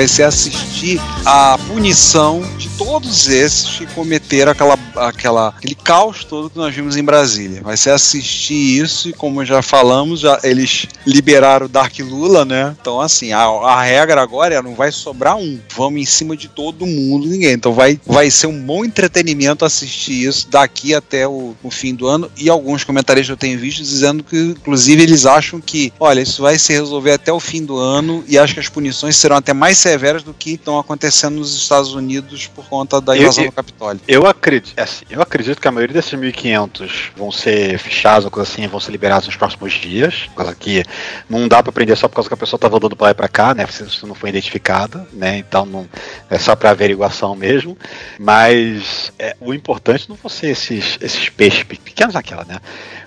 Vai 0.00 0.08
ser 0.08 0.22
assistir 0.22 0.98
a 1.26 1.58
punição 1.68 2.42
de 2.56 2.70
todos 2.70 3.28
esses 3.28 3.76
que 3.76 3.86
cometeram 3.88 4.50
aquela, 4.50 4.78
aquela, 4.96 5.48
aquele 5.48 5.74
caos 5.74 6.24
todo 6.24 6.48
que 6.48 6.56
nós 6.56 6.74
vimos 6.74 6.96
em 6.96 7.04
Brasília. 7.04 7.60
Vai 7.62 7.76
ser 7.76 7.90
assistir 7.90 8.80
isso 8.82 9.10
e, 9.10 9.12
como 9.12 9.44
já 9.44 9.60
falamos, 9.60 10.20
já, 10.20 10.40
eles 10.42 10.86
liberaram 11.06 11.66
o 11.66 11.68
Dark 11.68 11.98
Lula, 11.98 12.46
né? 12.46 12.74
Então, 12.80 12.98
assim, 12.98 13.32
a, 13.32 13.42
a 13.42 13.82
regra 13.82 14.22
agora 14.22 14.54
é 14.54 14.62
não 14.62 14.74
vai 14.74 14.90
sobrar 14.90 15.36
um. 15.36 15.60
Vamos 15.76 16.00
em 16.00 16.06
cima 16.06 16.34
de 16.34 16.48
todo 16.48 16.86
mundo, 16.86 17.26
ninguém. 17.26 17.52
Então 17.52 17.74
vai, 17.74 18.00
vai 18.06 18.30
ser 18.30 18.46
um 18.46 18.58
bom 18.58 18.82
entretenimento 18.82 19.66
assistir 19.66 20.26
isso 20.26 20.48
daqui 20.48 20.94
até 20.94 21.28
o, 21.28 21.54
o 21.62 21.70
fim 21.70 21.94
do 21.94 22.06
ano. 22.06 22.30
E 22.38 22.48
alguns 22.48 22.84
comentaristas 22.84 23.28
eu 23.28 23.36
tenho 23.36 23.58
visto 23.58 23.82
dizendo 23.82 24.24
que, 24.24 24.34
inclusive, 24.34 25.02
eles 25.02 25.26
acham 25.26 25.60
que, 25.60 25.92
olha, 26.00 26.22
isso 26.22 26.40
vai 26.40 26.58
se 26.58 26.72
resolver 26.72 27.12
até 27.12 27.30
o 27.30 27.38
fim 27.38 27.62
do 27.62 27.76
ano 27.76 28.24
e 28.26 28.38
acho 28.38 28.54
que 28.54 28.60
as 28.60 28.68
punições 28.70 29.14
serão 29.14 29.36
até 29.36 29.52
mais 29.52 29.76
severas 29.76 29.89
do 30.24 30.34
que 30.34 30.52
estão 30.52 30.78
acontecendo 30.78 31.36
nos 31.36 31.54
Estados 31.54 31.94
Unidos 31.94 32.46
por 32.46 32.64
conta 32.66 33.00
da 33.00 33.16
invasão 33.16 33.46
do 33.46 33.52
Capitólio. 33.52 34.00
Eu 34.06 34.26
acredito, 34.26 34.72
É 34.76 34.82
assim, 34.82 35.04
eu 35.10 35.20
acredito 35.20 35.60
que 35.60 35.68
a 35.68 35.72
maioria 35.72 35.94
desses 35.94 36.12
1.500 36.12 37.10
vão 37.16 37.32
ser 37.32 37.78
fechados 37.78 38.24
ou 38.24 38.30
coisa 38.30 38.50
assim, 38.50 38.66
vão 38.66 38.80
ser 38.80 38.92
liberados 38.92 39.26
nos 39.26 39.36
próximos 39.36 39.72
dias. 39.72 40.28
Coisa 40.34 40.54
que 40.54 40.84
não 41.28 41.48
dá 41.48 41.62
pra 41.62 41.72
prender 41.72 41.96
só 41.96 42.08
por 42.08 42.16
causa 42.16 42.28
que 42.28 42.34
a 42.34 42.36
pessoa 42.36 42.58
tava 42.58 42.76
andando 42.76 42.96
pra 42.96 43.06
lá 43.06 43.10
e 43.10 43.14
pra 43.14 43.28
cá, 43.28 43.54
né? 43.54 43.66
Se 43.66 43.82
isso 43.82 44.06
não 44.06 44.14
foi 44.14 44.30
identificada, 44.30 45.06
né? 45.12 45.38
Então 45.38 45.66
não, 45.66 45.88
é 46.28 46.38
só 46.38 46.54
pra 46.54 46.70
averiguação 46.70 47.34
mesmo. 47.34 47.76
Mas 48.18 49.12
é, 49.18 49.36
o 49.40 49.52
importante 49.52 50.08
não 50.08 50.16
vão 50.16 50.30
ser 50.30 50.48
esses, 50.50 50.98
esses 51.00 51.28
peixes 51.28 51.64
pequenos 51.64 52.16
aquela, 52.16 52.44
né? 52.44 52.58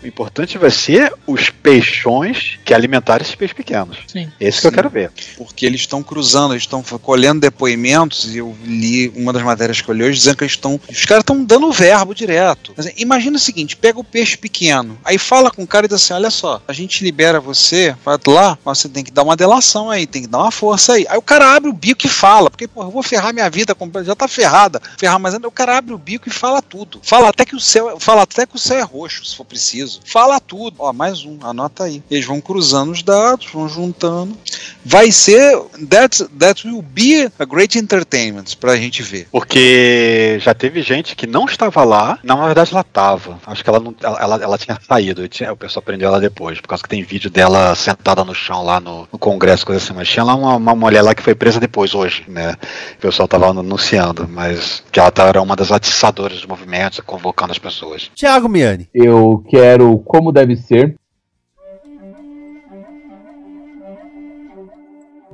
O 0.04 0.08
importante 0.08 0.58
vai 0.58 0.70
ser 0.70 1.14
os 1.26 1.50
peixões 1.50 2.60
que 2.66 2.74
alimentaram 2.74 3.24
esses 3.24 3.36
peixes 3.36 3.56
pequenos. 3.56 3.98
Sim. 4.08 4.30
Esse 4.40 4.62
que 4.62 4.68
eu 4.68 4.72
quero 4.72 4.90
ver. 4.90 5.12
Porque 5.38 5.66
eles 5.66 5.82
estão 5.82 6.04
cruzando, 6.04 6.54
eles 6.54 6.64
estão 6.64 6.84
colhendo 6.84 7.40
depoimentos, 7.40 8.36
e 8.36 8.40
eu 8.40 8.56
li 8.66 9.10
uma 9.16 9.32
das 9.32 9.44
matérias 9.44 9.80
que 9.80 9.90
eu 9.90 9.96
li 9.96 10.04
hoje 10.04 10.20
dizendo 10.20 10.38
que 10.38 10.44
eles 10.44 10.54
estão. 10.54 10.80
Os 10.90 11.06
caras 11.06 11.22
estão 11.22 11.44
dando 11.44 11.68
o 11.68 11.72
verbo 11.72 12.14
direto. 12.14 12.74
Mas, 12.76 12.92
imagina 12.98 13.38
o 13.38 13.40
seguinte: 13.40 13.78
pega 13.78 14.00
o 14.00 14.04
peixe 14.04 14.38
pequeno, 14.38 14.98
aí 15.06 15.18
fala 15.18 15.50
com 15.50 15.64
o 15.64 15.68
cara 15.68 15.86
e 15.86 15.90
diz 15.90 15.96
assim: 15.96 16.14
olha 16.14 16.30
só, 16.30 16.62
a 16.68 16.74
gente 16.74 17.04
libera 17.04 17.40
você, 17.40 17.96
vai 18.04 18.18
lá, 18.28 18.58
mas 18.64 18.80
você 18.80 18.90
tem 18.90 19.04
que 19.04 19.12
dar 19.12 19.24
uma 19.24 19.36
delação 19.36 19.90
aí, 19.90 20.06
tem 20.06 20.24
que 20.24 20.28
dar 20.28 20.40
uma 20.40 20.52
força 20.52 20.94
aí. 20.94 21.06
Aí 21.10 21.18
o 21.18 21.22
cara 21.22 21.56
abre 21.56 21.70
o 21.70 21.74
bico 21.74 22.06
e 22.06 22.10
fala, 22.10 22.50
porque, 22.50 22.68
porra, 22.68 22.88
eu 22.88 22.92
vou 22.92 23.04
ferrar 23.04 23.34
minha 23.34 23.50
vida, 23.50 23.76
já 24.04 24.16
tá 24.16 24.28
ferrada, 24.28 24.82
ferrar, 24.98 25.20
mas 25.20 25.34
o 25.34 25.52
cara 25.52 25.78
abre 25.78 25.94
o 25.94 25.98
bico 25.98 26.28
e 26.28 26.32
fala 26.32 26.62
tudo. 26.62 27.00
Fala 27.04 27.30
até 27.30 27.46
que 27.46 27.56
o 27.56 27.60
céu, 27.60 28.00
fala 28.00 28.24
até 28.24 28.46
que 28.46 28.56
o 28.56 28.60
céu 28.60 28.80
é 28.80 28.82
roxo, 28.82 29.26
se 29.26 29.36
for 29.36 29.46
preciso. 29.46 29.93
Fala 30.06 30.40
tudo. 30.40 30.78
Ó, 30.80 30.94
mais 30.94 31.26
um, 31.26 31.38
anota 31.42 31.86
aí. 31.86 32.04
Eles 32.10 32.26
vão 32.26 32.40
cruzando 32.42 32.92
os 32.92 33.04
dados, 33.04 33.48
vão 33.52 33.68
juntando. 33.68 34.38
Vai 34.84 35.12
ser. 35.12 35.60
That, 35.90 36.26
that 36.40 36.68
will 36.68 36.82
be 36.82 37.32
a 37.40 37.46
great 37.46 37.78
entertainment 37.78 38.56
pra 38.60 38.76
gente 38.76 39.02
ver. 39.02 39.28
Porque 39.32 40.38
já 40.40 40.54
teve 40.54 40.82
gente 40.82 41.16
que 41.16 41.28
não 41.28 41.46
estava 41.46 41.84
lá, 41.84 42.20
não, 42.24 42.38
na 42.38 42.46
verdade 42.46 42.72
ela 42.72 42.82
estava. 42.82 43.40
Acho 43.46 43.64
que 43.64 43.70
ela, 43.70 43.80
não, 43.80 43.96
ela, 44.02 44.20
ela, 44.20 44.44
ela 44.44 44.58
tinha 44.58 44.78
saído. 44.88 45.28
Tinha, 45.28 45.52
o 45.52 45.58
pessoal 45.58 45.84
prendeu 45.84 46.10
ela 46.10 46.20
depois, 46.20 46.60
por 46.60 46.68
causa 46.68 46.84
que 46.84 46.90
tem 46.90 47.04
vídeo 47.04 47.30
dela 47.30 47.76
sentada 47.76 48.24
no 48.24 48.34
chão 48.34 48.64
lá 48.64 48.80
no, 48.80 49.08
no 49.12 49.20
Congresso, 49.20 49.66
coisa 49.66 49.84
assim. 49.84 49.94
Mas 49.94 50.08
tinha 50.08 50.24
lá 50.24 50.36
uma, 50.36 50.56
uma 50.56 50.76
mulher 50.76 51.02
lá 51.02 51.16
que 51.16 51.24
foi 51.24 51.36
presa 51.36 51.60
depois, 51.60 51.94
hoje, 51.94 52.24
né? 52.28 52.56
O 52.98 53.02
pessoal 53.02 53.28
tava 53.28 53.48
anunciando, 53.48 54.28
mas 54.28 54.84
que 54.92 55.00
ela 55.00 55.12
era 55.18 55.42
uma 55.42 55.56
das 55.56 55.72
atiçadoras 55.72 56.38
dos 56.38 56.46
movimentos, 56.46 57.00
convocando 57.06 57.52
as 57.52 57.60
pessoas. 57.60 58.10
Tiago 58.16 58.50
Miani. 58.50 58.88
Eu 58.94 59.44
quero 59.50 59.83
como 60.06 60.32
deve 60.32 60.56
ser. 60.56 60.96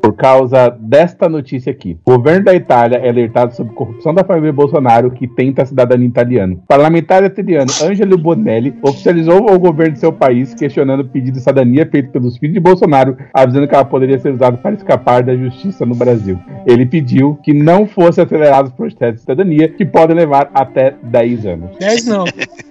Por 0.02 0.14
causa 0.14 0.70
desta 0.80 1.28
notícia 1.28 1.72
aqui. 1.72 1.98
O 2.06 2.18
governo 2.18 2.46
da 2.46 2.54
Itália 2.54 2.98
é 2.98 3.10
alertado 3.10 3.56
sobre 3.56 3.74
corrupção 3.74 4.14
da 4.14 4.24
família 4.24 4.54
Bolsonaro 4.54 5.12
que 5.12 5.28
tenta 5.28 5.64
a 5.64 5.66
cidadania 5.66 6.08
italiana. 6.08 6.54
O 6.54 6.68
parlamentar 6.68 7.24
italiano 7.24 7.72
Angelo 7.84 8.18
Bonelli 8.18 8.74
oficializou 8.82 9.50
ao 9.50 9.60
governo 9.60 9.94
de 9.94 10.00
seu 10.00 10.12
país 10.12 10.54
questionando 10.54 11.02
o 11.02 11.08
pedido 11.08 11.36
de 11.36 11.40
cidadania 11.40 11.86
feito 11.86 12.12
pelos 12.12 12.38
filhos 12.38 12.54
de 12.54 12.60
Bolsonaro, 12.60 13.18
avisando 13.34 13.68
que 13.68 13.76
ela 13.76 13.86
poderia 13.86 14.20
ser 14.20 14.34
usada 14.34 14.58
para 14.58 14.76
escapar 14.76 15.24
da 15.24 15.36
justiça 15.36 15.86
no 15.86 15.96
Brasil. 15.96 16.40
Ele 16.66 16.86
pediu 16.86 17.38
que 17.44 17.54
não 17.54 17.88
fossem 17.88 18.24
acelerados 18.24 18.72
os 18.72 18.78
processos 18.78 19.16
de 19.16 19.22
cidadania, 19.22 19.70
que 19.70 19.86
podem 19.86 20.16
levar 20.16 20.50
até 20.54 20.96
10 21.04 21.46
anos. 21.46 21.78
10 21.80 22.06
não. 22.06 22.26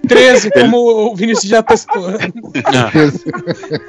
13, 0.07 0.51
como 0.51 1.11
o 1.11 1.15
Vinícius 1.15 1.49
já 1.49 1.61
testou. 1.61 2.05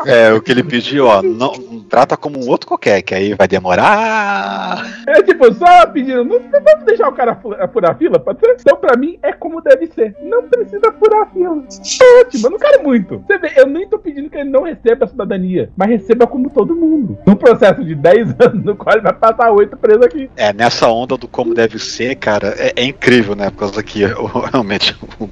É, 0.06 0.32
o 0.32 0.40
que 0.40 0.52
ele 0.52 0.62
pediu, 0.62 1.06
ó, 1.06 1.22
não, 1.22 1.52
trata 1.88 2.16
como 2.16 2.38
um 2.38 2.48
outro 2.48 2.68
qualquer, 2.68 3.02
que 3.02 3.14
aí 3.14 3.29
vai 3.34 3.48
demorar. 3.48 4.86
É 5.06 5.22
tipo, 5.22 5.52
só 5.54 5.86
pedindo, 5.86 6.24
não, 6.24 6.38
vamos 6.40 6.84
deixar 6.84 7.08
o 7.08 7.12
cara 7.12 7.34
fu- 7.36 7.54
furar 7.72 7.92
a 7.92 7.94
fila, 7.94 8.18
pode 8.18 8.40
ser? 8.40 8.56
Então, 8.60 8.76
pra 8.76 8.96
mim, 8.96 9.18
é 9.22 9.32
como 9.32 9.60
deve 9.60 9.86
ser. 9.88 10.14
Não 10.22 10.42
precisa 10.44 10.92
furar 10.98 11.22
a 11.22 11.26
fila. 11.26 11.62
É 12.02 12.20
ótimo, 12.20 12.46
eu 12.46 12.50
não 12.50 12.58
quero 12.58 12.82
muito. 12.82 13.18
Você 13.26 13.38
vê, 13.38 13.52
eu 13.56 13.66
nem 13.66 13.88
tô 13.88 13.98
pedindo 13.98 14.30
que 14.30 14.36
ele 14.36 14.50
não 14.50 14.62
receba 14.62 15.04
a 15.04 15.08
cidadania, 15.08 15.70
mas 15.76 15.88
receba 15.88 16.26
como 16.26 16.50
todo 16.50 16.74
mundo. 16.74 17.18
Num 17.26 17.36
processo 17.36 17.84
de 17.84 17.94
10 17.94 18.34
anos, 18.40 18.64
no 18.64 18.76
qual 18.76 18.94
ele 18.96 19.02
vai 19.02 19.12
passar 19.12 19.50
8 19.50 19.76
preso 19.76 20.04
aqui. 20.04 20.30
É, 20.36 20.52
nessa 20.52 20.88
onda 20.88 21.16
do 21.16 21.26
como 21.28 21.54
deve 21.54 21.78
ser, 21.78 22.14
cara, 22.16 22.54
é, 22.58 22.72
é 22.76 22.84
incrível, 22.84 23.34
né? 23.34 23.50
Por 23.50 23.58
causa 23.60 23.82
que 23.82 24.04
realmente 24.52 24.96
o, 25.18 25.28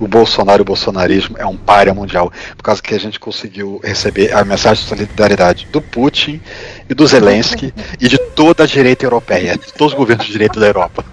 o 0.00 0.08
Bolsonaro 0.08 0.60
e 0.60 0.62
o 0.62 0.64
bolsonarismo 0.64 1.36
é 1.38 1.46
um 1.46 1.56
párea 1.56 1.92
mundial. 1.94 2.30
Por 2.56 2.62
causa 2.62 2.82
que 2.82 2.94
a 2.94 2.98
gente 3.00 3.18
conseguiu 3.18 3.80
receber 3.82 4.32
a 4.32 4.44
mensagem 4.44 4.82
de 4.82 4.88
solidariedade 4.88 5.66
do 5.72 5.80
Putin 5.80 6.40
e 6.88 6.94
do 6.94 7.06
Zelensky 7.06 7.72
e 8.00 8.08
de 8.08 8.18
toda 8.18 8.64
a 8.64 8.66
direita 8.66 9.04
europeia, 9.04 9.56
de 9.56 9.72
todos 9.72 9.92
os 9.92 9.98
governos 9.98 10.26
de 10.26 10.32
direita 10.32 10.60
da 10.60 10.66
Europa. 10.66 11.04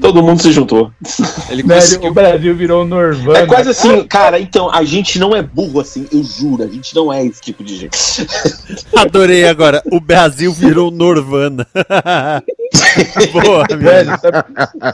Todo 0.00 0.22
mundo 0.22 0.42
se 0.42 0.52
juntou. 0.52 0.90
Ele 1.50 1.62
Velho, 1.62 2.06
o 2.06 2.12
Brasil 2.12 2.54
virou 2.54 2.84
um 2.84 2.86
Norvana. 2.86 3.38
É 3.38 3.46
quase 3.46 3.70
assim, 3.70 4.04
cara, 4.06 4.38
então, 4.38 4.70
a 4.72 4.84
gente 4.84 5.18
não 5.18 5.34
é 5.34 5.42
burro 5.42 5.80
assim, 5.80 6.06
eu 6.12 6.22
juro, 6.22 6.62
a 6.62 6.66
gente 6.66 6.94
não 6.94 7.12
é 7.12 7.24
esse 7.24 7.40
tipo 7.40 7.64
de 7.64 7.76
gente. 7.76 7.98
Adorei 8.96 9.44
agora. 9.44 9.82
O 9.90 10.00
Brasil 10.00 10.52
virou 10.52 10.90
Norvana. 10.90 11.66
Boa, 13.32 13.64
Velho, 13.68 14.18
sabe, 14.18 14.44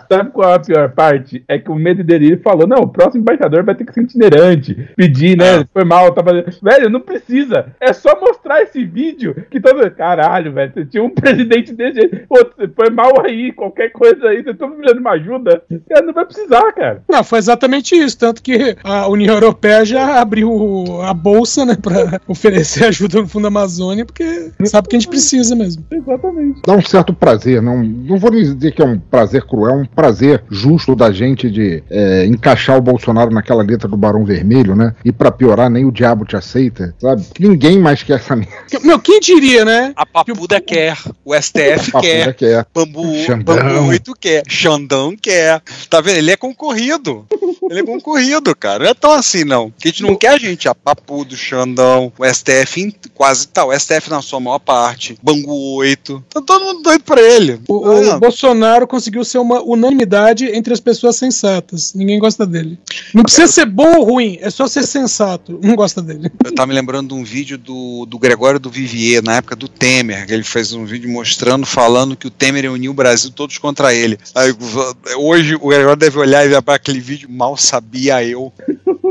sabe 0.09 0.31
qual 0.31 0.53
é 0.53 0.55
a 0.55 0.61
pior 0.61 0.93
parte? 0.93 1.45
É 1.49 1.59
que 1.59 1.71
o 1.71 1.75
medo 1.75 2.05
dele 2.05 2.27
ele 2.27 2.37
falou: 2.39 2.67
não, 2.67 2.79
o 2.79 2.89
próximo 2.89 3.23
embaixador 3.23 3.65
vai 3.65 3.75
ter 3.75 3.85
que 3.85 3.93
ser 3.93 4.03
itinerante. 4.03 4.89
Pedir, 4.97 5.37
né? 5.37 5.65
Foi 5.73 5.85
mal, 5.85 6.13
tá 6.13 6.23
fazendo. 6.23 6.47
Velho, 6.63 6.91
não 6.91 7.01
precisa. 7.01 7.67
É 7.81 7.93
só 7.93 8.19
mostrar 8.21 8.63
esse 8.63 8.85
vídeo 8.85 9.35
que 9.51 9.61
todo. 9.61 9.91
Caralho, 9.91 10.53
velho. 10.53 10.73
Você 10.73 10.85
tinha 10.85 11.03
um 11.03 11.11
presidente 11.11 11.73
desse 11.73 12.01
jeito. 12.01 12.27
Pô, 12.29 12.37
você 12.37 12.69
foi 12.69 12.91
mal 12.91 13.13
aí, 13.25 13.53
qualquer 13.53 13.91
coisa 13.91 14.29
aí, 14.29 14.43
você 14.43 14.55
tá 14.55 14.67
precisando 14.67 14.95
de 14.95 15.01
uma 15.01 15.13
ajuda. 15.13 15.63
Cara, 15.89 16.07
não 16.07 16.13
vai 16.13 16.25
precisar, 16.25 16.73
cara. 16.73 17.03
Não, 17.09 17.25
foi 17.25 17.39
exatamente 17.39 17.95
isso. 17.95 18.19
Tanto 18.19 18.43
que 18.43 18.77
a 18.83 19.09
União 19.09 19.35
Europeia 19.35 19.85
já 19.85 20.21
abriu 20.21 21.03
a 21.03 21.13
bolsa, 21.13 21.65
né, 21.65 21.77
pra 21.81 22.21
oferecer 22.27 22.85
ajuda 22.89 23.21
no 23.21 23.29
Fundo 23.29 23.47
Amazônia, 23.47 24.05
porque 24.05 24.51
sabe 24.65 24.89
que 24.89 24.97
a 24.97 24.99
gente 24.99 25.09
precisa 25.09 25.55
mesmo. 25.55 25.85
Exatamente. 25.91 26.61
Dá 26.67 26.75
um 26.75 26.83
certo 26.83 27.13
prazer, 27.13 27.61
não, 27.65 27.83
não 27.83 28.19
vou 28.19 28.31
dizer 28.31 28.73
que 28.73 28.83
é 28.83 28.85
um 28.85 28.99
prazer 28.99 29.45
cruel, 29.45 29.79
é 29.79 29.83
um 29.83 29.87
prazer 29.87 30.45
justo 30.51 30.95
da 30.95 31.11
gente 31.11 31.51
de 31.51 31.83
é, 31.91 32.27
encaixar 32.27 32.77
o 32.77 32.83
Bolsonaro 32.83 33.31
naquela 33.33 33.63
letra 33.63 33.89
do 33.89 33.97
Barão 33.97 34.25
Vermelho, 34.25 34.77
né? 34.77 34.95
E 35.05 35.11
pra 35.11 35.33
piorar, 35.33 35.71
nem 35.71 35.85
o 35.85 35.93
diabo 35.93 36.25
te 36.25 36.37
aceita, 36.37 36.95
sabe? 36.99 37.25
Ninguém 37.39 37.79
mais 37.79 38.03
quer 38.03 38.15
essa 38.15 38.37
merda. 38.37 38.55
Meu, 38.83 38.99
quem 38.99 39.19
diria, 39.21 39.65
né? 39.65 39.93
A 39.97 40.05
Papuda 40.05 40.61
quer, 40.61 40.97
o 41.25 41.35
STF 41.35 41.93
quer, 42.01 42.35
quer. 42.35 42.67
Bambu, 42.75 43.15
Xandão. 43.25 43.57
Bambu 43.57 43.89
8 43.89 44.15
quer, 44.21 44.43
Xandão 44.47 45.17
quer. 45.17 45.63
Tá 45.89 46.01
vendo? 46.01 46.19
Ele 46.19 46.31
é 46.31 46.37
concorrido. 46.37 47.27
Ele 47.71 47.81
é 47.81 47.85
concorrido, 47.85 48.55
cara. 48.55 48.85
Não 48.85 48.91
é 48.91 48.95
tão 48.95 49.13
assim, 49.13 49.45
não. 49.45 49.71
Que 49.71 49.89
a 49.89 49.91
gente 49.91 50.03
não 50.03 50.17
quer 50.17 50.35
a 50.35 50.39
gente, 50.39 50.69
a 50.69 50.75
Papudo, 50.75 51.37
Xandão, 51.37 52.13
o 52.19 52.25
STF 52.27 52.95
quase 53.15 53.49
tal, 53.49 53.69
o 53.69 53.79
STF 53.79 54.11
na 54.11 54.21
sua 54.21 54.41
maior 54.41 54.59
parte, 54.59 55.17
Bangu 55.23 55.77
8. 55.77 56.25
Tá 56.29 56.43
todo 56.43 56.65
mundo 56.65 56.83
doido 56.83 57.05
pra 57.05 57.21
ele. 57.21 57.54
O, 57.69 58.15
o 58.15 58.21
Bolsonaro 58.21 58.87
conseguiu 58.87 59.25
ser 59.25 59.39
uma 59.39 59.63
unanimidade 59.63 60.47
entre 60.47 60.73
as 60.73 60.81
pessoas 60.81 61.17
sensatas. 61.17 61.95
Ninguém 61.95 62.19
gosta 62.19 62.47
dele. 62.47 62.79
Não 63.13 63.23
precisa 63.23 63.47
ser 63.47 63.67
bom 63.67 63.97
ou 63.99 64.05
ruim, 64.05 64.39
é 64.41 64.51
só 64.51 64.67
ser 64.67 64.85
sensato. 64.85 65.59
Não 65.63 65.75
gosta 65.75 66.03
dele. 66.03 66.31
Eu 66.45 66.55
tava 66.55 66.67
me 66.67 66.75
lembrando 66.75 67.09
de 67.09 67.15
um 67.15 67.25
vídeo 67.25 67.59
do, 67.59 68.07
do 68.07 68.19
Gregório 68.19 68.61
do 68.61 68.71
Vivier, 68.71 69.23
na 69.23 69.37
época 69.37 69.57
do 69.57 69.69
Temer, 69.69 70.27
que 70.27 70.33
ele 70.33 70.45
fez 70.45 70.73
um 70.73 70.85
vídeo 70.85 71.11
mostrando, 71.11 71.67
falando 71.67 72.17
que 72.17 72.27
o 72.27 72.31
Temer 72.31 72.71
uniu 72.71 72.91
o 72.91 72.95
Brasil 72.95 73.31
todos 73.31 73.59
contra 73.59 73.95
ele. 73.95 74.19
Aí, 74.35 74.55
hoje 75.17 75.55
o 75.55 75.69
Gregório 75.69 75.97
deve 75.97 76.19
olhar 76.19 76.45
e 76.45 76.49
ver 76.49 76.63
para 76.63 76.75
aquele 76.75 77.01
vídeo, 77.01 77.29
mal 77.31 77.57
sabia 77.57 78.25
eu. 78.25 78.53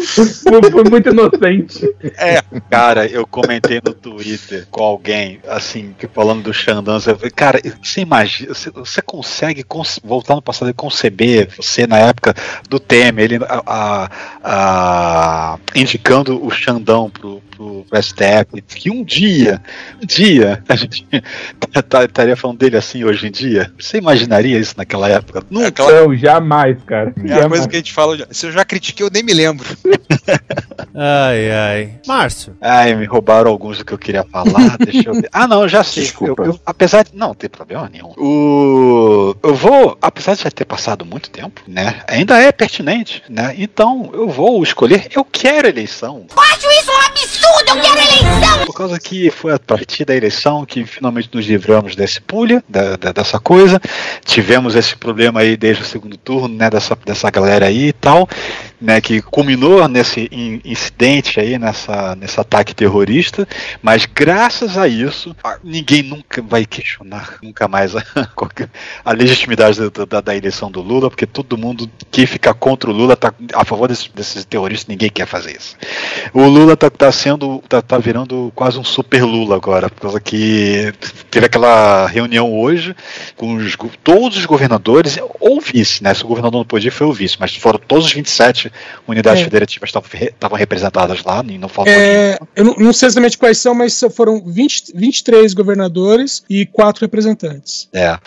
Foi, 0.01 0.71
foi 0.71 0.83
muito 0.89 1.09
inocente. 1.09 1.87
É, 2.17 2.41
cara, 2.69 3.05
eu 3.05 3.25
comentei 3.27 3.79
no 3.83 3.93
Twitter 3.93 4.67
com 4.69 4.83
alguém, 4.83 5.39
assim, 5.47 5.93
que 5.97 6.07
falando 6.07 6.43
do 6.43 6.53
Xandão, 6.53 6.95
eu 6.95 7.01
falei, 7.01 7.31
cara, 7.31 7.61
você 7.81 8.01
imagina, 8.01 8.32
você, 8.41 8.69
você 8.71 9.01
consegue 9.01 9.63
cons- 9.63 9.99
voltar 10.03 10.35
no 10.35 10.41
passado 10.41 10.69
e 10.69 10.73
conceber 10.73 11.49
você 11.55 11.85
na 11.87 11.97
época 11.99 12.33
do 12.69 12.79
Temer, 12.79 13.25
ele 13.25 13.39
a, 13.45 13.61
a- 13.65 14.09
a- 14.43 15.59
indicando 15.75 16.43
o 16.45 16.49
Xandão 16.51 17.09
pro, 17.09 17.41
pro, 17.51 17.85
pro 17.89 18.01
STF, 18.03 18.61
que 18.67 18.89
um 18.91 19.03
dia, 19.03 19.61
um 20.01 20.05
dia, 20.05 20.63
a 20.69 20.75
gente 20.75 21.05
tá- 21.89 22.03
estaria 22.05 22.35
falando 22.35 22.57
dele 22.57 22.77
assim 22.77 23.03
hoje 23.03 23.27
em 23.27 23.31
dia. 23.31 23.71
Você 23.79 23.97
imaginaria 23.97 24.57
isso 24.59 24.75
naquela 24.77 25.07
época? 25.09 25.43
Nunca. 25.49 25.83
Não, 25.91 26.15
jamais, 26.15 26.77
cara. 26.85 27.13
É 27.25 27.33
a 27.33 27.47
coisa 27.49 27.67
que 27.67 27.75
a 27.75 27.79
gente 27.79 27.93
fala. 27.93 28.17
Se 28.31 28.45
eu 28.47 28.51
já 28.51 28.65
critiquei, 28.65 29.05
eu 29.05 29.09
nem 29.11 29.23
me 29.23 29.33
lembro. 29.33 29.65
Ai, 30.95 31.51
ai. 31.51 31.95
Márcio. 32.07 32.55
Ai, 32.61 32.93
me 32.95 33.05
roubaram 33.05 33.49
alguns 33.49 33.79
do 33.79 33.85
que 33.85 33.93
eu 33.93 33.97
queria 33.97 34.23
falar. 34.25 34.77
Deixa 34.77 35.09
eu 35.09 35.13
ver. 35.15 35.29
Ah, 35.33 35.47
não, 35.47 35.67
já 35.67 35.83
sei. 35.83 36.03
Eu, 36.21 36.35
eu- 36.45 36.59
apesar 36.65 37.03
de. 37.03 37.15
Não, 37.15 37.29
não 37.29 37.33
tem 37.35 37.49
problema 37.49 37.89
nenhum. 37.91 38.13
O, 38.25 39.35
eu 39.43 39.53
vou, 39.53 39.97
apesar 40.01 40.33
de 40.33 40.43
já 40.43 40.49
ter 40.49 40.63
passado 40.63 41.03
muito 41.03 41.29
tempo, 41.29 41.61
né? 41.67 42.01
Ainda 42.07 42.39
é 42.41 42.53
pertinente, 42.53 43.21
né? 43.27 43.53
Então 43.57 44.11
eu 44.13 44.29
vou 44.29 44.63
escolher. 44.63 45.09
Eu 45.13 45.25
quero 45.25 45.67
eleição. 45.67 46.25
Isso 46.57 46.89
um 46.89 47.02
absurdo! 47.23 47.69
Eu 47.69 47.81
quero 47.81 47.99
eleição! 47.99 48.65
Por 48.65 48.73
causa 48.75 48.99
que 48.99 49.29
foi 49.29 49.53
a 49.53 49.59
partir 49.59 50.05
da 50.05 50.15
eleição 50.15 50.65
que 50.65 50.85
finalmente 50.85 51.29
nos 51.33 51.45
livramos 51.45 51.95
desse 51.95 52.21
pulha, 52.21 52.63
da, 52.67 52.95
da- 52.95 53.11
dessa 53.11 53.39
coisa. 53.39 53.79
Tivemos 54.25 54.75
esse 54.75 54.95
problema 54.95 55.41
aí 55.41 55.55
desde 55.57 55.83
o 55.83 55.85
segundo 55.85 56.17
turno, 56.17 56.55
né? 56.55 56.69
Dessa, 56.69 56.97
dessa 57.05 57.29
galera 57.29 57.65
aí 57.67 57.89
e 57.89 57.93
tal, 57.93 58.27
né? 58.79 58.99
Que 59.01 59.21
culminou 59.21 59.87
nesse 59.87 60.27
in- 60.31 60.61
incidente 60.63 61.39
aí, 61.39 61.57
nessa, 61.59 62.15
nesse 62.15 62.39
ataque 62.39 62.73
terrorista. 62.73 63.47
Mas 63.81 64.05
graças 64.05 64.77
a 64.77 64.87
isso, 64.87 65.35
ninguém 65.63 66.01
nunca 66.03 66.41
vai 66.41 66.65
questionar 66.65 67.37
nunca 67.41 67.67
mais 67.67 67.95
a, 67.95 68.03
a 69.05 69.11
legitimidade 69.11 69.89
da, 69.89 70.05
da- 70.05 70.21
da 70.21 70.35
eleição 70.35 70.71
do 70.71 70.81
Lula, 70.81 71.09
porque 71.09 71.25
todo 71.25 71.57
mundo 71.57 71.89
que 72.11 72.25
fica 72.25 72.53
contra 72.53 72.89
o 72.89 72.93
Lula 72.93 73.15
tá 73.15 73.33
a 73.53 73.65
favor 73.65 73.87
desses, 73.87 74.07
desses 74.07 74.45
terroristas, 74.45 74.87
ninguém 74.87 75.09
quer 75.09 75.27
fazer 75.27 75.55
isso. 75.57 75.75
O 76.33 76.43
Lula 76.45 76.75
tá, 76.77 76.89
tá 76.89 77.11
sendo, 77.13 77.63
tá, 77.69 77.81
tá 77.81 77.97
virando 77.97 78.51
quase 78.55 78.77
um 78.77 78.83
super 78.83 79.23
Lula 79.23 79.55
agora, 79.55 79.89
por 79.89 80.01
causa 80.01 80.19
que 80.19 80.93
teve 81.31 81.45
aquela 81.45 82.07
reunião 82.07 82.51
hoje 82.53 82.95
com 83.37 83.55
os 83.55 83.77
todos 84.03 84.37
os 84.37 84.45
governadores, 84.45 85.17
ou 85.39 85.61
vice, 85.61 86.03
né? 86.03 86.13
Se 86.13 86.23
o 86.23 86.27
governador 86.27 86.59
não 86.59 86.65
podia, 86.65 86.91
foi 86.91 87.07
o 87.07 87.13
vice, 87.13 87.37
mas 87.39 87.55
foram 87.55 87.79
todos 87.79 88.05
os 88.05 88.11
27 88.13 88.71
unidades 89.07 89.41
É. 89.41 89.43
federativas 89.45 89.91
que 89.91 89.97
estavam 89.97 90.09
re- 90.19 90.29
estavam 90.33 90.57
representadas 90.57 91.23
lá, 91.23 91.43
e 91.47 91.57
não 91.57 91.69
faltou 91.69 91.93
É, 91.93 92.37
eu 92.55 92.63
não, 92.65 92.75
não 92.77 92.93
sei 92.93 93.07
exatamente 93.07 93.37
quais 93.37 93.57
são, 93.57 93.73
mas 93.75 94.03
foram 94.15 94.43
20, 94.45 94.91
23 94.95 95.53
governadores 95.53 96.43
e 96.49 96.65
4 96.65 97.01
representantes. 97.01 97.87
É. 97.93 98.07
A- 98.07 98.19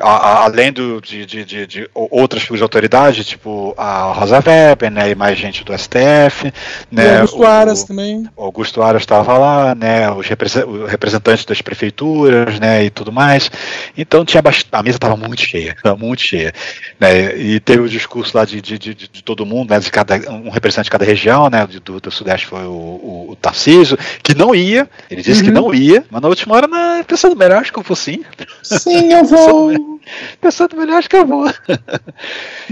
a- 0.00 0.44
além 0.44 0.72
do, 0.72 1.00
de, 1.00 1.24
de, 1.26 1.44
de, 1.44 1.66
de 1.66 1.90
outras 1.94 2.42
figuras 2.42 2.58
de 2.60 2.62
autoridade, 2.64 3.24
tipo 3.24 3.74
a 3.76 4.12
Rosa 4.12 4.42
Weber, 4.44 4.90
né, 4.90 5.10
e 5.10 5.14
mais 5.14 5.38
gente 5.38 5.64
do 5.64 5.72
STF, 5.76 6.52
né, 6.90 7.16
o 7.18 7.20
Augusto 7.22 7.44
Aras 7.44 7.84
também. 7.84 8.23
O 8.36 8.44
Augusto 8.44 8.82
Aras 8.82 9.02
estava 9.02 9.36
lá, 9.38 9.74
né, 9.74 10.10
os 10.10 10.26
represen- 10.26 10.64
os 10.64 10.90
representantes 10.90 11.44
das 11.44 11.60
prefeituras, 11.62 12.58
né, 12.58 12.84
e 12.84 12.90
tudo 12.90 13.12
mais. 13.12 13.50
Então 13.96 14.24
tinha 14.24 14.42
bast- 14.42 14.68
a 14.72 14.82
mesa 14.82 14.96
estava 14.96 15.16
muito 15.16 15.42
cheia, 15.42 15.76
muito 15.98 16.22
cheia, 16.22 16.52
né, 16.98 17.36
e 17.36 17.60
teve 17.60 17.82
o 17.82 17.88
discurso 17.88 18.36
lá 18.36 18.44
de, 18.44 18.60
de, 18.60 18.78
de, 18.78 18.94
de 18.94 19.22
todo 19.22 19.46
mundo, 19.46 19.70
né, 19.70 19.78
de 19.80 19.90
cada 19.90 20.16
um 20.30 20.50
representante 20.50 20.84
de 20.86 20.90
cada 20.90 21.04
região, 21.04 21.48
né, 21.50 21.66
do, 21.66 22.00
do 22.00 22.10
Sudeste 22.10 22.46
foi 22.46 22.64
o, 22.64 22.70
o, 22.70 23.26
o 23.30 23.36
Tarcísio, 23.36 23.96
que 24.22 24.34
não 24.34 24.54
ia, 24.54 24.88
ele 25.10 25.22
disse 25.22 25.42
que 25.42 25.50
não 25.50 25.74
ia, 25.74 26.04
mas 26.10 26.22
na 26.22 26.28
última 26.28 26.54
hora, 26.56 26.66
não, 26.66 27.02
pensando 27.04 27.36
melhor, 27.36 27.58
acho 27.58 27.72
que 27.72 27.78
eu 27.78 27.82
vou 27.82 27.96
sim. 27.96 28.22
Sim, 28.62 29.12
eu 29.12 29.24
vou. 29.24 29.93
Pensando 30.40 30.76
melhor, 30.76 30.98
acho 30.98 31.08
que 31.08 31.16
eu 31.16 31.26
vou. 31.26 31.50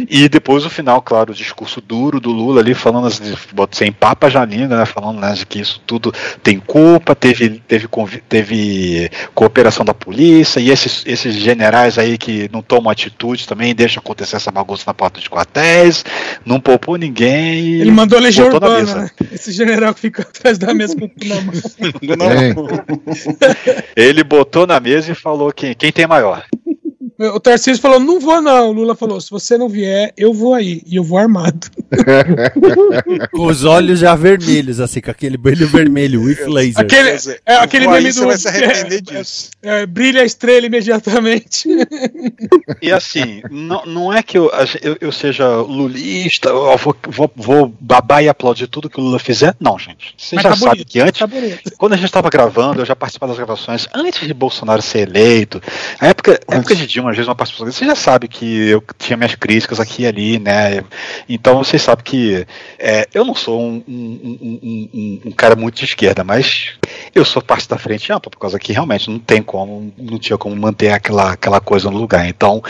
e 0.08 0.28
depois 0.28 0.64
o 0.64 0.70
final, 0.70 1.00
claro, 1.02 1.32
o 1.32 1.34
discurso 1.34 1.80
duro 1.80 2.20
do 2.20 2.30
Lula 2.30 2.60
ali, 2.60 2.74
falando 2.74 3.06
assim, 3.06 3.34
sem 3.70 3.92
papas 3.92 4.34
na 4.34 4.44
língua, 4.44 4.76
né, 4.76 4.86
falando 4.86 5.20
né, 5.20 5.32
de 5.32 5.46
que 5.46 5.60
isso 5.60 5.80
tudo 5.86 6.12
tem 6.42 6.58
culpa, 6.58 7.14
teve, 7.14 7.62
teve, 7.66 7.88
teve 8.28 9.10
cooperação 9.34 9.84
da 9.84 9.94
polícia, 9.94 10.60
e 10.60 10.70
esses, 10.70 11.02
esses 11.06 11.34
generais 11.34 11.98
aí 11.98 12.18
que 12.18 12.48
não 12.52 12.62
tomam 12.62 12.90
atitude 12.90 13.46
também, 13.46 13.74
deixam 13.74 14.00
acontecer 14.00 14.36
essa 14.36 14.50
bagunça 14.50 14.84
na 14.86 14.94
porta 14.94 15.20
de 15.20 15.28
quartéis, 15.28 16.04
não 16.44 16.60
poupou 16.60 16.96
ninguém. 16.96 17.80
Ele 17.80 17.90
mandou 17.90 18.18
a 18.18 18.22
Legião 18.22 18.48
Urbana, 18.48 18.78
mesa. 18.78 18.98
né? 19.00 19.10
Esse 19.32 19.52
general 19.52 19.94
que 19.94 20.00
fica 20.00 20.22
atrás 20.22 20.58
da 20.58 20.74
mesa 20.74 20.96
com. 20.96 21.10
Ele 23.96 24.24
botou 24.24 24.66
na 24.66 24.80
mesa 24.80 25.12
e 25.12 25.14
falou 25.14 25.52
quem, 25.52 25.74
quem 25.74 25.92
tem 25.92 26.06
maior. 26.06 26.44
O 27.18 27.40
Tarcísio 27.40 27.80
falou: 27.80 28.00
não 28.00 28.18
vou, 28.18 28.40
não. 28.40 28.70
O 28.70 28.72
Lula 28.72 28.94
falou: 28.94 29.20
se 29.20 29.30
você 29.30 29.56
não 29.58 29.68
vier, 29.68 30.12
eu 30.16 30.32
vou 30.32 30.54
aí. 30.54 30.82
E 30.86 30.96
eu 30.96 31.04
vou 31.04 31.18
armado. 31.18 31.68
Com 33.32 33.46
os 33.46 33.64
olhos 33.64 34.00
já 34.00 34.14
vermelhos, 34.14 34.80
assim, 34.80 35.00
com 35.00 35.10
aquele 35.10 35.36
brilho 35.36 35.66
vermelho, 35.68 36.22
with 36.22 36.46
laser. 36.46 36.80
Aquele, 36.80 37.38
é, 37.44 37.56
aquele 37.56 37.86
meme 37.86 38.12
você 38.12 38.20
do. 38.20 38.26
vai 38.26 38.36
se 38.38 38.48
arrepender 38.48 39.00
disso. 39.02 39.50
brilha 39.88 40.22
a 40.22 40.24
estrela 40.24 40.66
imediatamente. 40.66 41.68
E 42.80 42.90
assim, 42.90 43.42
não, 43.50 43.84
não 43.86 44.12
é 44.12 44.22
que 44.22 44.38
eu, 44.38 44.50
eu, 44.80 44.96
eu 45.00 45.12
seja 45.12 45.56
lulista, 45.56 46.48
eu 46.48 46.76
vou, 46.78 46.96
vou, 47.08 47.32
vou 47.36 47.74
babar 47.80 48.22
e 48.22 48.28
aplaudir 48.28 48.66
tudo 48.66 48.88
que 48.88 49.00
o 49.00 49.02
Lula 49.02 49.18
fizer. 49.18 49.54
Não, 49.60 49.78
gente. 49.78 50.14
Você 50.16 50.36
Mas 50.36 50.44
já 50.44 50.50
tá 50.50 50.56
sabe 50.56 50.70
bonito, 50.70 50.88
que 50.88 51.00
antes, 51.00 51.18
tá 51.18 51.28
quando 51.76 51.92
a 51.92 51.96
gente 51.96 52.06
estava 52.06 52.30
gravando, 52.30 52.80
eu 52.80 52.86
já 52.86 52.96
participava 52.96 53.32
das 53.32 53.38
gravações 53.38 53.86
antes 53.92 54.26
de 54.26 54.34
Bolsonaro 54.34 54.82
ser 54.82 55.08
eleito. 55.08 55.60
A 56.00 56.08
época, 56.08 56.40
a 56.48 56.56
época 56.56 56.74
de 56.74 56.86
Dilma, 56.86 57.11
às 57.12 57.16
vezes 57.16 57.28
uma 57.28 57.34
participação. 57.34 57.70
Você 57.72 57.84
já 57.86 57.94
sabe 57.94 58.26
que 58.28 58.68
eu 58.68 58.82
tinha 58.98 59.16
minhas 59.16 59.34
críticas 59.34 59.78
aqui 59.78 60.02
e 60.02 60.06
ali, 60.06 60.38
né? 60.38 60.82
Então 61.28 61.58
vocês 61.58 61.80
sabem 61.82 62.04
que 62.04 62.46
é, 62.78 63.06
eu 63.14 63.24
não 63.24 63.34
sou 63.34 63.60
um, 63.60 63.82
um, 63.86 64.58
um- 64.62 65.20
um- 65.26 65.32
cara 65.32 65.54
muito 65.56 65.76
de 65.76 65.84
esquerda, 65.84 66.24
mas 66.24 66.72
eu 67.14 67.24
sou 67.24 67.40
parte 67.42 67.68
da 67.68 67.78
frente 67.78 68.12
ampla, 68.12 68.30
por 68.30 68.38
causa 68.38 68.58
que 68.58 68.72
realmente 68.72 69.08
não 69.10 69.18
tem 69.18 69.42
como, 69.42 69.92
não 69.98 70.18
tinha 70.18 70.36
como 70.38 70.54
manter 70.56 70.90
aquela, 70.92 71.32
aquela 71.32 71.60
coisa 71.60 71.90
no 71.90 71.96
lugar. 71.98 72.26
Então, 72.28 72.62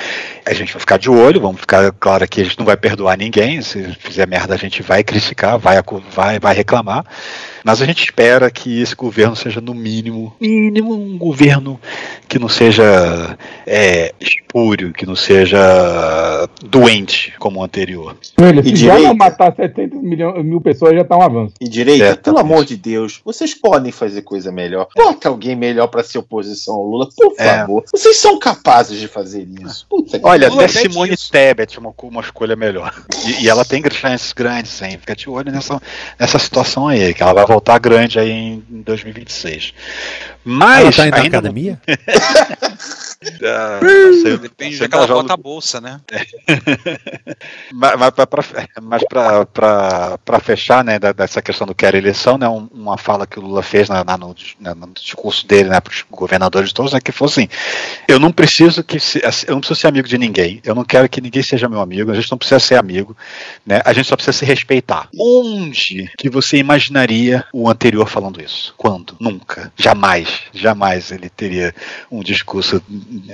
a 0.44 0.52
gente 0.52 0.72
vai 0.72 0.80
ficar 0.80 0.96
de 0.98 1.10
olho, 1.10 1.40
vamos 1.40 1.60
ficar 1.60 1.92
claro 1.92 2.26
que 2.28 2.40
a 2.40 2.44
gente 2.44 2.58
não 2.58 2.66
vai 2.66 2.76
perdoar 2.76 3.16
ninguém. 3.16 3.62
Se 3.62 3.82
fizer 3.98 4.26
merda, 4.26 4.54
a 4.54 4.58
gente 4.58 4.82
vai 4.82 5.02
criticar, 5.02 5.58
vai, 5.58 5.76
vai, 6.14 6.38
vai 6.38 6.54
reclamar. 6.54 7.04
Mas 7.64 7.80
a 7.82 7.86
gente 7.86 8.02
espera 8.04 8.50
que 8.50 8.80
esse 8.80 8.94
governo 8.94 9.36
seja, 9.36 9.60
no 9.60 9.74
mínimo, 9.74 10.34
mínimo 10.40 10.94
um 10.94 11.16
governo 11.16 11.80
que 12.28 12.38
não 12.38 12.48
seja 12.48 13.36
é, 13.66 14.12
espúrio, 14.20 14.92
que 14.92 15.06
não 15.06 15.14
seja 15.16 16.48
doente 16.64 17.32
como 17.38 17.60
o 17.60 17.64
anterior. 17.64 18.16
Ele, 18.40 18.60
E 18.60 18.64
se 18.76 18.84
já 18.84 18.92
direita? 18.94 19.08
não 19.08 19.14
matar 19.14 19.54
700 19.54 20.02
milhões, 20.02 20.44
mil 20.44 20.60
pessoas, 20.60 20.94
já 20.94 21.04
tá 21.04 21.16
um 21.16 21.22
avanço. 21.22 21.54
E 21.60 21.68
direita, 21.68 22.04
É, 22.04 22.14
pelo 22.16 22.38
amor 22.38 22.64
de 22.64 22.76
Deus, 22.76 23.20
vocês 23.24 23.54
podem 23.54 23.92
fazer 23.92 24.22
coisa 24.22 24.50
melhor. 24.50 24.88
Bota 24.96 25.28
alguém 25.28 25.54
melhor 25.56 25.86
pra 25.88 26.02
ser 26.02 26.18
oposição 26.18 26.74
ao 26.74 26.84
Lula, 26.86 27.08
por 27.16 27.34
É. 27.38 27.58
favor. 27.60 27.84
Vocês 27.92 28.16
são 28.16 28.38
capazes 28.38 28.98
de 28.98 29.08
fazer 29.08 29.46
isso. 29.64 29.86
Puta 29.88 30.18
Olha, 30.22 30.48
até 30.48 30.68
Simone 30.68 31.16
Tebet 31.16 31.76
é 31.76 31.80
uma, 31.80 31.94
uma 32.02 32.20
escolha 32.20 32.56
melhor. 32.56 32.92
E, 33.26 33.44
e 33.44 33.48
ela 33.48 33.64
tem 33.64 33.82
chances 33.90 34.32
grandes, 34.32 34.80
hein? 34.82 34.98
Fica 34.98 35.14
de 35.14 35.28
olho 35.28 35.52
nessa, 35.52 35.80
nessa 36.18 36.38
situação 36.38 36.88
aí, 36.88 37.12
que 37.14 37.22
ela 37.22 37.32
vai 37.34 37.44
voltar 37.52 37.78
grande 37.78 38.18
aí 38.18 38.30
em, 38.30 38.64
em 38.70 38.82
2026. 38.82 39.74
Mas. 40.44 40.80
Ela 40.84 40.92
tá 40.92 41.06
indo 41.06 41.10
na 41.10 41.16
ainda 41.22 41.30
não- 41.40 41.50
academia? 41.50 41.80
Ah, 43.44 43.78
sei, 44.20 44.36
Depende 44.36 44.76
sei 44.76 44.86
de 44.86 44.90
que 44.90 44.96
ela 44.96 45.06
já- 45.06 45.14
bota 45.14 45.34
a 45.34 45.36
bolsa, 45.36 45.80
né? 45.80 46.00
mas 47.72 47.94
mas 48.82 49.04
pra 50.24 50.40
fechar, 50.40 50.84
né, 50.84 50.98
dessa 50.98 51.40
questão 51.40 51.64
do 51.66 51.72
quero 51.74 51.96
eleição, 51.96 52.36
né, 52.36 52.48
um- 52.48 52.68
uma 52.72 52.98
fala 52.98 53.24
que 53.26 53.38
o 53.38 53.42
Lula 53.42 53.62
fez 53.62 53.88
na, 53.88 54.02
na- 54.02 54.18
no, 54.18 54.34
na- 54.58 54.74
no 54.74 54.88
discurso 54.94 55.46
dele, 55.46 55.68
né, 55.68 55.80
para 55.80 55.92
os 55.92 56.04
governadores 56.10 56.72
todos, 56.72 56.92
né, 56.92 57.00
que 57.00 57.12
foi 57.12 57.28
assim, 57.28 57.48
eu 58.08 58.18
não 58.18 58.32
preciso 58.32 58.82
que 58.82 58.98
se- 58.98 59.24
assim, 59.24 59.46
eu 59.48 59.54
não 59.54 59.60
preciso 59.60 59.80
ser 59.80 59.86
amigo 59.86 60.08
de 60.08 60.18
ninguém, 60.18 60.60
eu 60.64 60.74
não 60.74 60.84
quero 60.84 61.08
que 61.08 61.20
ninguém 61.20 61.42
seja 61.44 61.68
meu 61.68 61.80
amigo, 61.80 62.10
a 62.10 62.14
gente 62.14 62.30
não 62.30 62.38
precisa 62.38 62.58
ser 62.58 62.74
amigo, 62.74 63.16
né, 63.64 63.80
a 63.84 63.92
gente 63.92 64.08
só 64.08 64.16
precisa 64.16 64.36
se 64.36 64.44
respeitar. 64.44 65.08
Onde 65.16 66.10
que 66.18 66.28
você 66.28 66.56
imaginaria 66.56 67.41
o 67.52 67.68
anterior 67.68 68.08
falando 68.08 68.40
isso? 68.40 68.74
Quando? 68.76 69.14
Nunca, 69.20 69.72
jamais, 69.76 70.42
jamais 70.52 71.10
ele 71.10 71.28
teria 71.28 71.74
um 72.10 72.20
discurso 72.20 72.82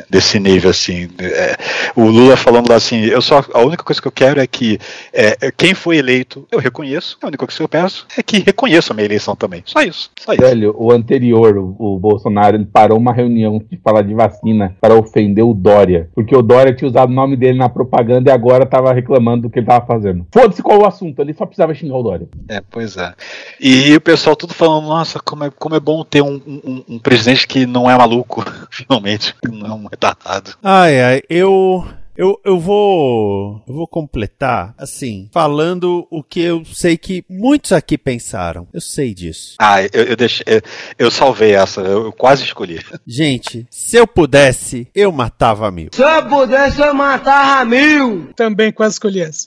desse 0.08 0.38
nível 0.38 0.70
assim. 0.70 1.08
É, 1.18 1.56
o 1.94 2.04
Lula 2.04 2.36
falando 2.36 2.68
lá 2.68 2.76
assim, 2.76 3.04
eu 3.04 3.20
só 3.20 3.44
a 3.52 3.60
única 3.60 3.82
coisa 3.82 4.00
que 4.00 4.08
eu 4.08 4.12
quero 4.12 4.40
é 4.40 4.46
que 4.46 4.78
é, 5.12 5.50
quem 5.56 5.74
foi 5.74 5.98
eleito 5.98 6.46
eu 6.50 6.58
reconheço. 6.58 7.18
A 7.22 7.26
única 7.26 7.46
coisa 7.46 7.56
que 7.56 7.62
eu 7.62 7.68
peço 7.68 8.06
é 8.16 8.22
que 8.22 8.38
reconheça 8.38 8.92
a 8.92 8.94
minha 8.94 9.04
eleição 9.04 9.34
também. 9.34 9.62
Só 9.64 9.80
isso. 9.82 10.10
Só 10.18 10.32
isso. 10.32 10.42
Velho, 10.42 10.74
o 10.76 10.92
anterior, 10.92 11.56
o, 11.56 11.76
o 11.78 11.98
Bolsonaro, 11.98 12.56
ele 12.56 12.66
parou 12.66 12.98
uma 12.98 13.12
reunião 13.12 13.62
de 13.70 13.76
falar 13.78 14.02
de 14.02 14.14
vacina 14.14 14.76
para 14.80 14.94
ofender 14.94 15.44
o 15.44 15.54
Dória. 15.54 16.08
Porque 16.14 16.34
o 16.34 16.42
Dória 16.42 16.74
tinha 16.74 16.88
usado 16.88 17.10
o 17.10 17.14
nome 17.14 17.36
dele 17.36 17.58
na 17.58 17.68
propaganda 17.68 18.30
e 18.30 18.32
agora 18.32 18.66
tava 18.66 18.92
reclamando 18.92 19.42
do 19.42 19.50
que 19.50 19.58
ele 19.58 19.66
tava 19.66 19.86
fazendo. 19.86 20.26
Foda-se 20.32 20.62
qual 20.62 20.80
o 20.80 20.86
assunto, 20.86 21.20
ele 21.20 21.34
só 21.34 21.46
precisava 21.46 21.74
xingar 21.74 21.96
o 21.96 22.02
Dória. 22.02 22.28
É, 22.48 22.62
pois 22.70 22.96
é. 22.96 23.12
E 23.60 23.97
o 23.98 24.00
pessoal 24.00 24.34
tudo 24.34 24.54
falando, 24.54 24.86
nossa, 24.88 25.20
como 25.20 25.44
é, 25.44 25.50
como 25.50 25.74
é 25.74 25.80
bom 25.80 26.02
ter 26.04 26.22
um, 26.22 26.34
um- 26.46 26.84
um 26.88 26.98
presidente 26.98 27.46
que 27.46 27.66
não 27.66 27.90
é 27.90 27.96
maluco, 27.96 28.44
finalmente, 28.70 29.34
não 29.48 29.66
é 29.66 29.72
um 29.74 29.86
retardado. 29.86 30.52
Ai, 30.62 31.00
ai, 31.02 31.22
eu. 31.28 31.86
Eu, 32.18 32.36
eu 32.44 32.58
vou. 32.58 33.62
Eu 33.68 33.74
vou 33.74 33.86
completar, 33.86 34.74
assim, 34.76 35.30
falando 35.32 36.04
o 36.10 36.20
que 36.20 36.40
eu 36.40 36.64
sei 36.64 36.96
que 36.96 37.24
muitos 37.30 37.70
aqui 37.70 37.96
pensaram. 37.96 38.66
Eu 38.72 38.80
sei 38.80 39.14
disso. 39.14 39.54
Ah, 39.60 39.80
eu, 39.84 40.02
eu 40.02 40.16
deixei. 40.16 40.44
Eu, 40.48 40.60
eu 40.98 41.10
salvei 41.12 41.52
essa, 41.54 41.80
eu, 41.80 42.06
eu 42.06 42.12
quase 42.12 42.42
escolhi. 42.42 42.80
Gente, 43.06 43.68
se 43.70 43.96
eu 43.96 44.04
pudesse, 44.04 44.88
eu 44.92 45.12
matava 45.12 45.70
mil. 45.70 45.90
Se 45.92 46.02
eu 46.02 46.26
pudesse, 46.28 46.80
eu 46.80 46.92
matava 46.92 47.64
mil. 47.64 48.30
Também 48.34 48.72
quase 48.72 48.94
escolhi 48.94 49.20
essa. 49.20 49.46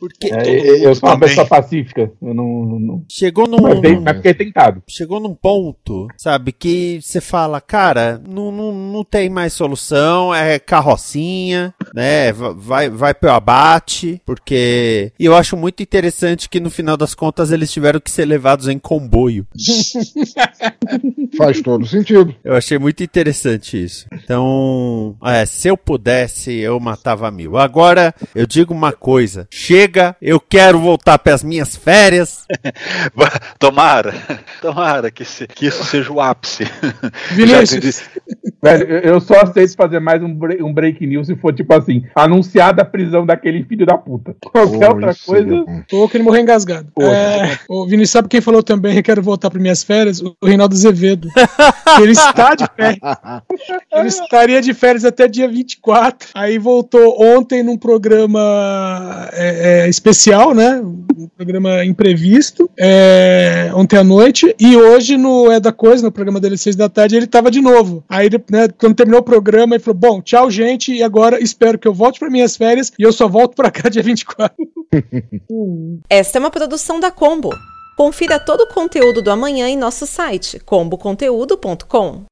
Porque 0.00 0.26
É, 0.34 0.84
eu 0.84 0.92
sou 0.96 1.08
uma 1.08 1.20
pessoa 1.20 1.46
pacífica. 1.46 2.10
Eu 2.20 2.34
não. 2.34 2.44
não- 2.64 2.80
não- 2.80 3.04
Chegou 3.08 3.46
num. 3.46 3.62
Mas, 3.62 3.80
tem- 3.80 4.00
mas 4.00 4.16
fiquei 4.16 4.34
tentado. 4.34 4.82
Chegou 4.88 5.20
num 5.20 5.34
ponto, 5.36 6.08
sabe, 6.16 6.50
que 6.50 6.98
você 7.00 7.20
fala, 7.20 7.60
cara, 7.60 8.20
não, 8.28 8.50
não, 8.50 8.72
não 8.72 9.04
tem 9.04 9.30
mais 9.30 9.52
solução, 9.52 10.34
é 10.34 10.58
carrocinha. 10.58 11.72
Né? 11.94 12.32
va- 12.32 12.52
Vai, 12.52 12.88
vai 12.90 13.14
pro 13.14 13.30
abate, 13.30 14.20
porque. 14.24 15.12
E 15.18 15.24
eu 15.24 15.34
acho 15.36 15.56
muito 15.56 15.82
interessante 15.82 16.48
que 16.48 16.60
no 16.60 16.70
final 16.70 16.96
das 16.96 17.14
contas 17.14 17.50
eles 17.52 17.70
tiveram 17.72 18.00
que 18.00 18.10
ser 18.10 18.24
levados 18.24 18.68
em 18.68 18.78
comboio. 18.78 19.46
Faz 21.36 21.60
todo 21.62 21.86
sentido. 21.86 22.34
Eu 22.44 22.54
achei 22.54 22.78
muito 22.78 23.02
interessante 23.02 23.82
isso. 23.82 24.06
Então, 24.12 25.16
é, 25.24 25.44
se 25.46 25.68
eu 25.68 25.76
pudesse, 25.76 26.52
eu 26.58 26.78
matava 26.78 27.30
mil. 27.30 27.56
Agora, 27.56 28.14
eu 28.34 28.46
digo 28.46 28.72
uma 28.74 28.92
coisa: 28.92 29.46
chega, 29.50 30.14
eu 30.20 30.38
quero 30.38 30.78
voltar 30.78 31.18
para 31.18 31.34
as 31.34 31.42
minhas 31.42 31.74
férias. 31.76 32.46
Tomara, 33.58 34.14
tomara 34.60 35.10
que, 35.10 35.24
se- 35.24 35.46
que 35.46 35.66
isso 35.66 35.84
seja 35.84 36.12
o 36.12 36.20
ápice. 36.20 36.64
Vinícius. 37.32 38.02
Velho, 38.62 38.86
eu 38.98 39.20
só 39.20 39.40
aceito 39.40 39.74
fazer 39.76 40.00
mais 40.00 40.22
um, 40.22 40.38
um 40.60 40.72
break 40.72 41.04
news 41.06 41.26
se 41.26 41.36
for, 41.36 41.52
tipo 41.54 41.72
assim, 41.82 42.04
anunciada 42.14 42.82
a 42.82 42.84
prisão 42.84 43.26
daquele 43.26 43.64
filho 43.64 43.86
da 43.86 43.96
puta. 43.96 44.34
Qualquer 44.40 44.88
outra 44.90 45.14
coisa. 45.26 45.64
Ou 45.92 46.08
que 46.08 46.16
ele 46.16 46.24
morreu 46.24 46.42
engasgado. 46.42 46.88
É, 47.00 47.58
o 47.68 47.84
Vinícius, 47.84 48.10
sabe 48.10 48.28
quem 48.28 48.40
falou 48.40 48.62
também? 48.62 48.96
Eu 48.96 49.02
quero 49.02 49.22
voltar 49.22 49.50
para 49.50 49.60
minhas 49.60 49.82
férias? 49.82 50.20
O 50.20 50.34
Reinaldo 50.42 50.74
Azevedo. 50.74 51.28
ele 52.00 52.12
está 52.12 52.54
de 52.54 52.66
férias. 52.76 53.00
Ele 53.92 54.08
estaria 54.08 54.60
de 54.62 54.72
férias 54.72 55.04
até 55.04 55.28
dia 55.28 55.48
24. 55.48 56.30
Aí 56.34 56.58
voltou 56.58 57.22
ontem 57.22 57.62
num 57.62 57.76
programa 57.76 59.28
é, 59.32 59.84
é, 59.84 59.88
especial, 59.88 60.54
né? 60.54 60.80
Um 60.82 61.28
programa 61.36 61.84
imprevisto. 61.84 62.70
é, 62.78 63.70
ontem 63.74 63.96
à 63.96 64.04
noite. 64.04 64.54
E 64.58 64.76
hoje 64.76 65.16
no 65.16 65.50
É 65.50 65.60
da 65.60 65.72
Coisa, 65.72 66.02
no 66.02 66.12
programa 66.12 66.40
dele 66.40 66.54
às 66.54 66.60
seis 66.60 66.76
da 66.76 66.88
tarde, 66.88 67.16
ele 67.16 67.24
estava 67.24 67.50
de 67.50 67.60
novo. 67.60 68.04
Aí, 68.08 68.28
né, 68.50 68.68
quando 68.78 68.94
terminou 68.94 69.20
o 69.20 69.24
programa, 69.24 69.74
ele 69.74 69.82
falou: 69.82 69.98
Bom, 69.98 70.20
tchau, 70.20 70.50
gente. 70.50 70.92
E 70.92 71.02
agora 71.02 71.42
espero 71.42 71.71
que 71.78 71.88
eu 71.88 71.94
volte 71.94 72.18
para 72.18 72.30
minhas 72.30 72.56
férias. 72.56 72.92
E 72.98 73.02
eu 73.02 73.12
só 73.12 73.28
volto 73.28 73.54
para 73.54 73.70
cá 73.70 73.88
dia 73.90 74.02
24. 74.02 74.56
Esta 76.08 76.38
é 76.38 76.40
uma 76.40 76.50
produção 76.50 76.98
da 76.98 77.10
Combo. 77.10 77.50
Confira 77.96 78.38
todo 78.38 78.62
o 78.62 78.68
conteúdo 78.68 79.20
do 79.22 79.30
amanhã 79.30 79.68
em 79.68 79.76
nosso 79.76 80.06
site 80.06 80.58
comboconteúdo.com. 80.60 82.24